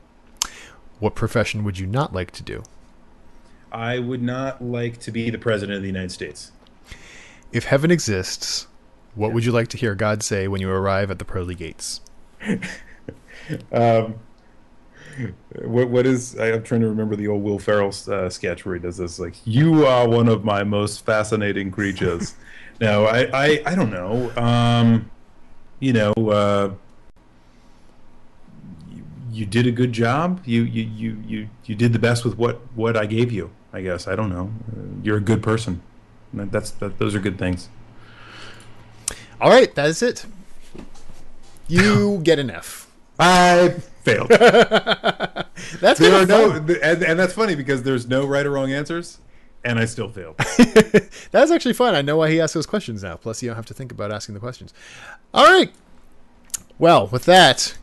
What 0.97 1.13
profession 1.13 1.63
would 1.63 1.77
you 1.77 1.85
not 1.85 2.11
like 2.11 2.31
to 2.31 2.41
do? 2.41 2.63
I 3.71 3.99
would 3.99 4.23
not 4.23 4.59
like 4.59 4.99
to 5.01 5.11
be 5.11 5.29
the 5.29 5.37
president 5.37 5.75
of 5.75 5.83
the 5.83 5.87
United 5.87 6.11
States. 6.11 6.51
If 7.51 7.65
heaven 7.65 7.91
exists, 7.91 8.65
what 9.13 9.33
would 9.33 9.45
you 9.45 9.51
like 9.51 9.67
to 9.67 9.77
hear 9.77 9.93
God 9.93 10.23
say 10.23 10.47
when 10.47 10.61
you 10.61 10.69
arrive 10.71 11.11
at 11.11 11.19
the 11.19 11.25
pearly 11.25 11.55
gates? 11.55 12.01
Um, 13.71 14.15
what 15.65 15.89
what 15.89 16.05
is? 16.05 16.39
I'm 16.39 16.63
trying 16.63 16.81
to 16.81 16.87
remember 16.87 17.15
the 17.15 17.27
old 17.27 17.43
Will 17.43 17.59
Ferrell 17.59 17.93
uh, 18.07 18.29
sketch 18.29 18.65
where 18.65 18.75
he 18.75 18.81
does 18.81 18.97
this 18.97 19.19
like, 19.19 19.35
"You 19.45 19.85
are 19.85 20.07
one 20.07 20.27
of 20.27 20.43
my 20.43 20.63
most 20.63 21.05
fascinating 21.05 21.71
creatures." 21.71 22.35
no, 22.81 23.05
I, 23.05 23.29
I 23.33 23.61
I 23.65 23.75
don't 23.75 23.91
know. 23.91 24.31
Um, 24.41 25.09
you 25.79 25.93
know, 25.93 26.13
uh, 26.13 26.71
you, 28.93 29.03
you 29.31 29.45
did 29.45 29.67
a 29.67 29.71
good 29.71 29.91
job. 29.93 30.41
You 30.45 30.63
you 30.63 30.83
you 30.83 31.17
you 31.25 31.49
you 31.65 31.75
did 31.75 31.93
the 31.93 31.99
best 31.99 32.23
with 32.25 32.37
what 32.37 32.61
what 32.75 32.95
I 32.97 33.05
gave 33.05 33.31
you. 33.31 33.51
I 33.73 33.81
guess 33.81 34.07
I 34.07 34.15
don't 34.15 34.29
know. 34.29 34.51
Uh, 34.71 34.81
you're 35.03 35.17
a 35.17 35.21
good 35.21 35.41
person. 35.43 35.81
That- 36.33 36.51
That's 36.51 36.71
that, 36.71 36.97
those 36.99 37.15
are 37.15 37.19
good 37.19 37.37
things. 37.37 37.69
All 39.39 39.49
right, 39.49 39.73
that 39.75 39.87
is 39.89 40.01
it. 40.01 40.25
You 41.67 42.19
get 42.23 42.37
an 42.39 42.49
F. 42.49 42.87
I 43.19 43.75
failed. 44.03 44.29
That's 45.79 45.99
there 45.99 46.13
are 46.13 46.25
kind 46.25 46.67
no, 46.67 46.75
and, 46.81 47.03
and 47.03 47.19
that's 47.19 47.33
funny 47.33 47.55
because 47.55 47.83
there's 47.83 48.07
no 48.07 48.25
right 48.25 48.45
or 48.45 48.51
wrong 48.51 48.71
answers, 48.71 49.19
and 49.63 49.77
I 49.79 49.85
still 49.85 50.09
failed. 50.09 50.37
That's 51.31 51.51
actually 51.51 51.73
fun. 51.73 51.93
I 51.93 52.01
know 52.01 52.17
why 52.17 52.31
he 52.31 52.41
asks 52.41 52.53
those 52.53 52.65
questions 52.65 53.03
now. 53.03 53.15
Plus, 53.15 53.43
you 53.43 53.49
don't 53.49 53.55
have 53.55 53.67
to 53.67 53.73
think 53.73 53.91
about 53.91 54.11
asking 54.11 54.33
the 54.33 54.39
questions. 54.39 54.73
All 55.33 55.45
right. 55.45 55.71
Well, 56.79 57.07
with 57.07 57.25
that, 57.25 57.77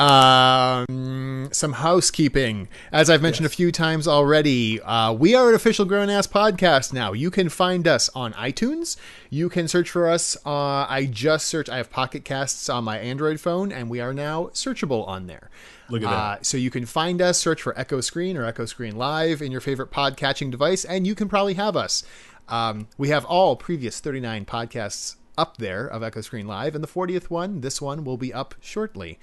Um, 0.00 1.48
some 1.52 1.74
housekeeping. 1.74 2.68
As 2.92 3.10
I've 3.10 3.22
mentioned 3.22 3.44
Yes. 3.44 3.52
a 3.52 3.56
few 3.56 3.72
times 3.72 4.08
already, 4.08 4.80
uh, 4.80 5.12
we 5.12 5.34
are 5.34 5.48
an 5.50 5.54
official 5.54 5.84
Grown 5.84 6.08
Ass 6.08 6.26
podcast 6.26 6.92
now. 6.92 7.12
You 7.12 7.30
can 7.30 7.48
find 7.48 7.86
us 7.86 8.08
on 8.14 8.32
iTunes. 8.34 8.96
You 9.28 9.48
can 9.48 9.68
search 9.68 9.90
for 9.90 10.08
us. 10.08 10.36
Uh, 10.46 10.86
I 10.88 11.06
just 11.10 11.46
searched. 11.48 11.68
I 11.68 11.76
have 11.76 11.90
Pocket 11.90 12.24
Casts 12.24 12.68
on 12.68 12.84
my 12.84 12.98
Android 12.98 13.40
phone, 13.40 13.72
and 13.72 13.90
we 13.90 14.00
are 14.00 14.14
now 14.14 14.46
searchable 14.54 15.06
on 15.06 15.26
there. 15.26 15.50
Look 15.88 16.02
at 16.02 16.08
that. 16.10 16.14
Uh, 16.16 16.38
so 16.42 16.56
you 16.56 16.70
can 16.70 16.86
find 16.86 17.20
us, 17.20 17.38
search 17.38 17.60
for 17.62 17.78
Echo 17.78 18.00
Screen 18.00 18.36
or 18.36 18.44
Echo 18.44 18.64
Screen 18.64 18.96
Live 18.96 19.42
in 19.42 19.52
your 19.52 19.60
favorite 19.60 19.90
pod 19.90 20.16
catching 20.16 20.50
device, 20.50 20.84
and 20.84 21.06
you 21.06 21.14
can 21.14 21.28
probably 21.28 21.54
have 21.54 21.76
us. 21.76 22.04
Um, 22.48 22.88
we 22.96 23.08
have 23.10 23.24
all 23.26 23.54
previous 23.56 24.00
39 24.00 24.44
podcasts 24.44 25.16
up 25.36 25.56
there 25.58 25.86
of 25.86 26.02
Echo 26.02 26.20
Screen 26.20 26.46
Live, 26.46 26.74
and 26.74 26.82
the 26.82 26.88
40th 26.88 27.30
one, 27.30 27.60
this 27.60 27.80
one, 27.80 28.04
will 28.04 28.16
be 28.16 28.32
up 28.32 28.54
shortly. 28.60 29.18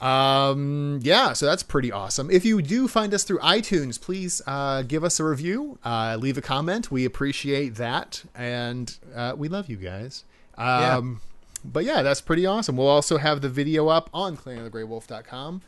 Um, 0.00 1.00
yeah, 1.02 1.34
so 1.34 1.44
that's 1.46 1.62
pretty 1.62 1.92
awesome. 1.92 2.30
If 2.30 2.44
you 2.44 2.62
do 2.62 2.88
find 2.88 3.12
us 3.12 3.22
through 3.22 3.38
iTunes, 3.40 4.00
please 4.00 4.40
uh, 4.46 4.82
give 4.82 5.04
us 5.04 5.20
a 5.20 5.24
review, 5.24 5.78
uh, 5.84 6.16
leave 6.18 6.38
a 6.38 6.40
comment. 6.42 6.90
We 6.90 7.04
appreciate 7.04 7.74
that, 7.76 8.24
and 8.34 8.96
uh, 9.14 9.34
we 9.36 9.48
love 9.48 9.68
you 9.68 9.76
guys. 9.76 10.24
Um, 10.56 11.20
But 11.62 11.84
yeah, 11.84 12.00
that's 12.02 12.22
pretty 12.22 12.46
awesome. 12.46 12.76
We'll 12.78 12.86
also 12.88 13.18
have 13.18 13.42
the 13.42 13.50
video 13.50 13.88
up 13.88 14.08
on 14.14 14.36
clanofthegreywolf.com 14.38 15.60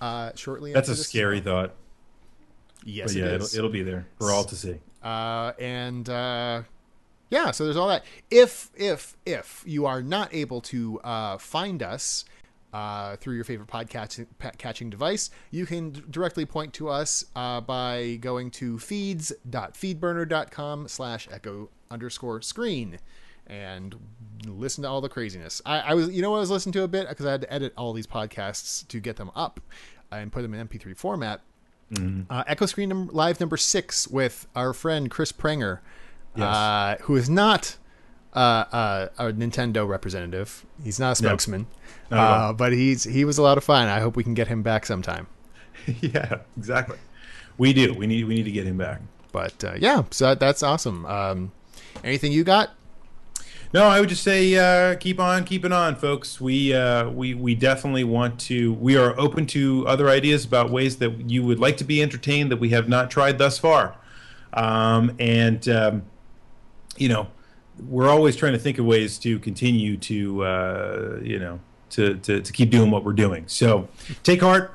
uh, 0.00 0.32
shortly. 0.34 0.74
That's 0.74 0.90
a 0.90 0.96
scary 0.96 1.40
thought. 1.40 1.74
Yes, 2.84 3.14
But 3.14 3.20
yeah, 3.20 3.26
it 3.36 3.54
it'll 3.54 3.70
be 3.70 3.82
there 3.82 4.06
for 4.18 4.30
all 4.30 4.44
to 4.44 4.54
see. 4.54 4.76
Uh, 5.02 5.52
and 5.58 6.08
uh, 6.08 6.62
yeah, 7.30 7.50
so 7.52 7.64
there's 7.64 7.76
all 7.78 7.88
that. 7.88 8.04
If 8.30 8.70
if 8.76 9.16
if 9.24 9.62
you 9.66 9.86
are 9.86 10.02
not 10.02 10.34
able 10.34 10.60
to 10.62 11.00
uh, 11.00 11.38
find 11.38 11.82
us 11.82 12.24
uh, 12.72 13.16
through 13.16 13.34
your 13.34 13.44
favorite 13.44 13.68
podcast 13.68 14.24
catching 14.58 14.90
device, 14.90 15.30
you 15.50 15.66
can 15.66 15.90
d- 15.90 16.02
directly 16.10 16.44
point 16.46 16.72
to 16.74 16.88
us 16.88 17.24
uh, 17.36 17.60
by 17.60 18.18
going 18.20 18.50
to 18.52 18.78
feeds.feedburner.com 18.78 20.88
slash 20.88 21.28
echo 21.30 21.68
underscore 21.90 22.40
screen 22.42 22.98
and 23.46 23.94
listen 24.46 24.82
to 24.82 24.88
all 24.88 25.00
the 25.00 25.08
craziness. 25.08 25.60
I, 25.66 25.80
I 25.80 25.94
was, 25.94 26.10
you 26.10 26.22
know, 26.22 26.30
what 26.30 26.38
I 26.38 26.40
was 26.40 26.50
listening 26.50 26.72
to 26.74 26.82
a 26.84 26.88
bit 26.88 27.08
because 27.08 27.26
I 27.26 27.32
had 27.32 27.40
to 27.42 27.52
edit 27.52 27.72
all 27.76 27.92
these 27.92 28.06
podcasts 28.06 28.86
to 28.88 29.00
get 29.00 29.16
them 29.16 29.30
up 29.34 29.60
and 30.10 30.32
put 30.32 30.42
them 30.42 30.54
in 30.54 30.66
MP3 30.68 30.96
format. 30.96 31.40
Uh, 32.30 32.42
Echo 32.46 32.64
Screen 32.64 32.88
num- 32.88 33.10
Live 33.12 33.38
number 33.38 33.58
six 33.58 34.08
with 34.08 34.46
our 34.56 34.72
friend 34.72 35.10
Chris 35.10 35.30
Pranger, 35.30 35.80
Yes. 36.34 36.46
uh, 36.46 36.96
who 37.02 37.16
is 37.16 37.28
not 37.28 37.76
uh, 38.34 38.38
uh, 38.38 39.08
a 39.18 39.24
Nintendo 39.32 39.86
representative. 39.86 40.64
He's 40.82 40.98
not 40.98 41.18
a 41.18 41.22
No. 41.22 41.28
spokesman, 41.30 41.66
Not 42.10 42.18
uh, 42.18 42.52
but 42.52 42.72
he's 42.72 43.04
he 43.04 43.24
was 43.24 43.38
a 43.38 43.42
lot 43.42 43.58
of 43.58 43.64
fun. 43.64 43.88
I 43.88 44.00
hope 44.00 44.16
we 44.16 44.24
can 44.24 44.34
get 44.34 44.48
him 44.48 44.62
back 44.62 44.86
sometime. 44.86 45.26
yeah, 46.00 46.38
exactly. 46.56 46.98
We 47.58 47.72
do. 47.72 47.92
We 47.94 48.06
need. 48.06 48.24
We 48.24 48.34
need 48.36 48.44
to 48.44 48.52
get 48.52 48.66
him 48.66 48.78
back. 48.78 49.00
But 49.32 49.62
uh, 49.64 49.74
yeah, 49.78 50.04
so 50.10 50.26
that, 50.26 50.40
that's 50.40 50.62
awesome. 50.62 51.04
Um, 51.06 51.52
anything 52.04 52.32
you 52.32 52.44
got? 52.44 52.70
No, 53.74 53.84
I 53.84 54.00
would 54.00 54.10
just 54.10 54.22
say 54.22 54.54
uh, 54.56 54.96
keep 54.96 55.18
on 55.18 55.44
keeping 55.44 55.72
on, 55.72 55.96
folks. 55.96 56.38
We 56.40 56.74
uh, 56.74 57.08
we 57.08 57.32
we 57.34 57.54
definitely 57.54 58.04
want 58.04 58.38
to. 58.40 58.74
We 58.74 58.96
are 58.96 59.18
open 59.18 59.46
to 59.48 59.86
other 59.88 60.08
ideas 60.10 60.44
about 60.44 60.70
ways 60.70 60.96
that 60.98 61.30
you 61.30 61.42
would 61.44 61.58
like 61.58 61.78
to 61.78 61.84
be 61.84 62.02
entertained 62.02 62.50
that 62.52 62.58
we 62.58 62.68
have 62.70 62.88
not 62.88 63.10
tried 63.10 63.38
thus 63.38 63.58
far, 63.58 63.96
um, 64.52 65.16
and 65.18 65.66
um, 65.70 66.02
you 66.98 67.08
know, 67.08 67.28
we're 67.88 68.08
always 68.08 68.36
trying 68.36 68.52
to 68.52 68.58
think 68.58 68.78
of 68.78 68.84
ways 68.84 69.18
to 69.20 69.38
continue 69.38 69.96
to 69.98 70.44
uh, 70.44 71.18
you 71.22 71.38
know 71.38 71.60
to, 71.90 72.14
to 72.18 72.40
to 72.40 72.52
keep 72.52 72.70
doing 72.70 72.90
what 72.90 73.04
we're 73.04 73.12
doing. 73.12 73.44
So 73.46 73.88
take 74.22 74.40
heart, 74.40 74.72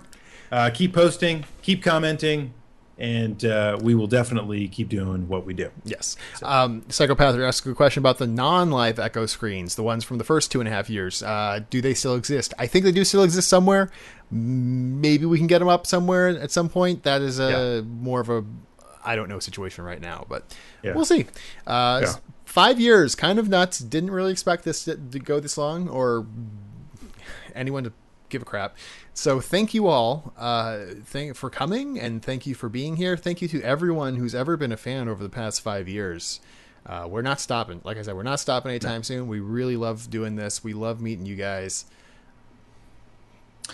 uh, 0.52 0.70
keep 0.74 0.94
posting, 0.94 1.46
keep 1.62 1.84
commenting, 1.84 2.54
and 3.00 3.44
uh, 3.46 3.78
we 3.82 3.96
will 3.96 4.08
definitely 4.08 4.68
keep 4.68 4.90
doing 4.90 5.28
what 5.28 5.46
we 5.46 5.54
do. 5.54 5.70
Yes. 5.84 6.16
Um, 6.44 6.84
Psychopath 6.90 7.36
asked 7.40 7.66
a 7.66 7.74
question 7.74 8.02
about 8.02 8.18
the 8.18 8.28
non-live 8.28 9.00
Echo 9.00 9.26
screens, 9.26 9.76
the 9.76 9.84
ones 9.84 10.04
from 10.04 10.18
the 10.18 10.24
first 10.24 10.52
two 10.52 10.60
and 10.60 10.68
a 10.68 10.72
half 10.72 10.90
years. 10.90 11.22
Uh, 11.24 11.62
do 11.70 11.82
they 11.82 11.94
still 11.94 12.16
exist? 12.16 12.54
I 12.60 12.68
think 12.68 12.86
they 12.86 12.92
do 12.92 13.04
still 13.04 13.24
exist 13.24 13.48
somewhere. 13.48 13.92
Maybe 14.30 15.26
we 15.26 15.38
can 15.38 15.48
get 15.48 15.60
them 15.60 15.70
up 15.70 15.88
somewhere 15.88 16.28
at 16.30 16.52
some 16.52 16.70
point. 16.70 17.04
That 17.04 17.22
is 17.22 17.40
a 17.40 17.50
Yeah. 17.78 17.82
more 17.82 18.20
of 18.20 18.30
a 18.30 18.44
I 19.08 19.16
don't 19.16 19.30
know 19.30 19.40
situation 19.40 19.84
right 19.84 20.02
now, 20.02 20.26
but 20.30 20.44
Yeah. 20.84 20.94
we'll 20.94 21.06
see. 21.06 21.26
Uh, 21.66 22.02
Yeah. 22.04 22.14
Five 22.46 22.80
years, 22.80 23.14
kind 23.16 23.40
of 23.40 23.50
nuts. 23.50 23.80
Didn't 23.80 24.10
really 24.12 24.32
expect 24.32 24.64
this 24.64 24.86
to, 24.86 24.96
to 24.96 25.20
go 25.20 25.40
this 25.40 25.58
long, 25.58 25.90
or 25.90 26.26
anyone 27.54 27.84
to 27.84 27.92
give 28.30 28.42
a 28.42 28.46
crap. 28.46 28.78
So 29.14 29.40
thank 29.42 29.74
you 29.74 29.88
all 29.88 30.34
uh, 30.38 30.80
thank 31.06 31.36
for 31.36 31.50
coming 31.50 32.00
and 32.00 32.22
thank 32.24 32.46
you 32.46 32.56
for 32.56 32.70
being 32.70 32.96
here. 32.98 33.18
Thank 33.18 33.42
you 33.42 33.48
to 33.50 33.62
everyone 33.64 34.16
who's 34.16 34.34
ever 34.36 34.56
been 34.58 34.72
a 34.72 34.78
fan 34.78 35.08
over 35.10 35.22
the 35.24 35.30
past 35.30 35.62
five 35.62 35.88
years. 35.90 36.40
Uh, 36.86 37.06
we're 37.10 37.22
not 37.22 37.40
stopping. 37.42 37.82
Like 37.84 37.98
I 37.98 38.02
said, 38.02 38.16
we're 38.16 38.24
not 38.24 38.40
stopping 38.40 38.70
anytime 38.70 39.04
soon. 39.04 39.28
We 39.28 39.40
really 39.40 39.76
love 39.76 40.10
doing 40.10 40.36
this. 40.36 40.64
We 40.64 40.74
love 40.74 41.02
meeting 41.02 41.26
you 41.26 41.36
guys. 41.36 41.86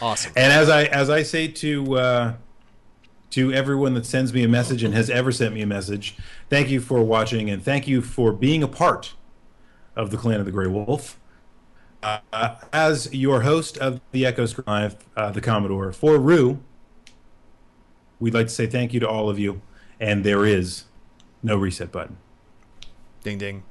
Awesome. 0.02 0.34
And 0.36 0.52
as 0.52 0.70
I 0.70 0.86
as 0.86 1.10
I 1.10 1.24
say 1.24 1.48
to 1.48 1.98
uh, 1.98 2.34
to 3.34 3.52
everyone 3.52 3.96
that 3.96 4.06
sends 4.06 4.32
me 4.32 4.44
a 4.44 4.48
message 4.48 4.84
and 4.84 4.94
has 4.94 5.10
ever 5.10 5.32
sent 5.32 5.56
me 5.56 5.64
a 5.64 5.66
message, 5.66 6.16
thank 6.52 6.70
you 6.70 6.80
for 6.80 7.02
watching 7.02 7.50
and 7.50 7.64
thank 7.64 7.88
you 7.88 8.00
for 8.00 8.32
being 8.32 8.62
a 8.62 8.68
part 8.68 9.16
of 9.96 10.12
the 10.12 10.18
Clan 10.18 10.40
of 10.40 10.46
the 10.46 10.52
Grey 10.52 10.68
Wolf. 10.68 11.20
Uh, 12.04 12.20
as 12.72 13.12
your 13.12 13.42
host 13.42 13.76
of 13.80 14.00
the 14.12 14.24
Echo 14.24 14.46
Screen 14.46 14.66
Live, 14.68 14.98
uh, 15.18 15.32
the 15.32 15.42
Commodore 15.42 15.92
for 15.92 16.20
Rue, 16.20 16.62
we'd 18.20 18.36
like 18.36 18.48
to 18.48 18.54
say 18.54 18.68
thank 18.68 18.94
you 18.94 19.00
to 19.00 19.10
all 19.10 19.32
of 19.32 19.40
you. 19.40 19.64
And 20.00 20.24
there 20.24 20.46
is 20.46 20.84
no 21.42 21.58
reset 21.58 21.92
button. 21.92 22.18
Ding 23.24 23.40
ding. 23.40 23.64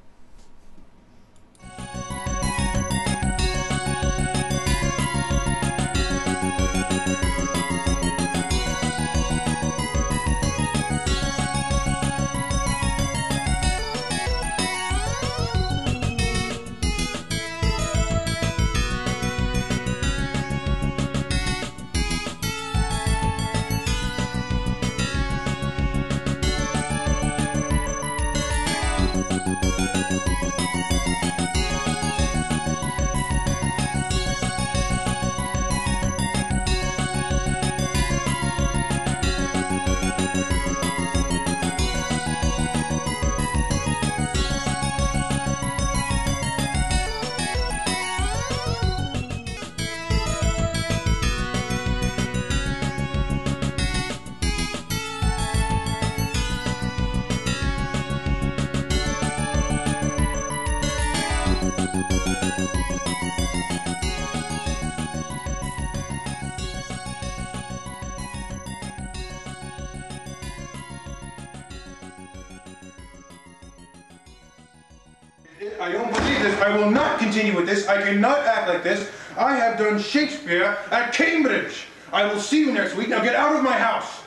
I 77.93 78.01
cannot 78.01 78.39
act 78.39 78.67
like 78.67 78.83
this. 78.83 79.11
I 79.37 79.55
have 79.55 79.77
done 79.77 79.99
Shakespeare 79.99 80.77
at 80.89 81.13
Cambridge. 81.13 81.85
I 82.11 82.25
will 82.25 82.39
see 82.39 82.59
you 82.59 82.71
next 82.71 82.95
week. 82.95 83.09
Now 83.09 83.21
get 83.21 83.35
out 83.35 83.55
of 83.55 83.63
my 83.63 83.73
house. 83.77 84.23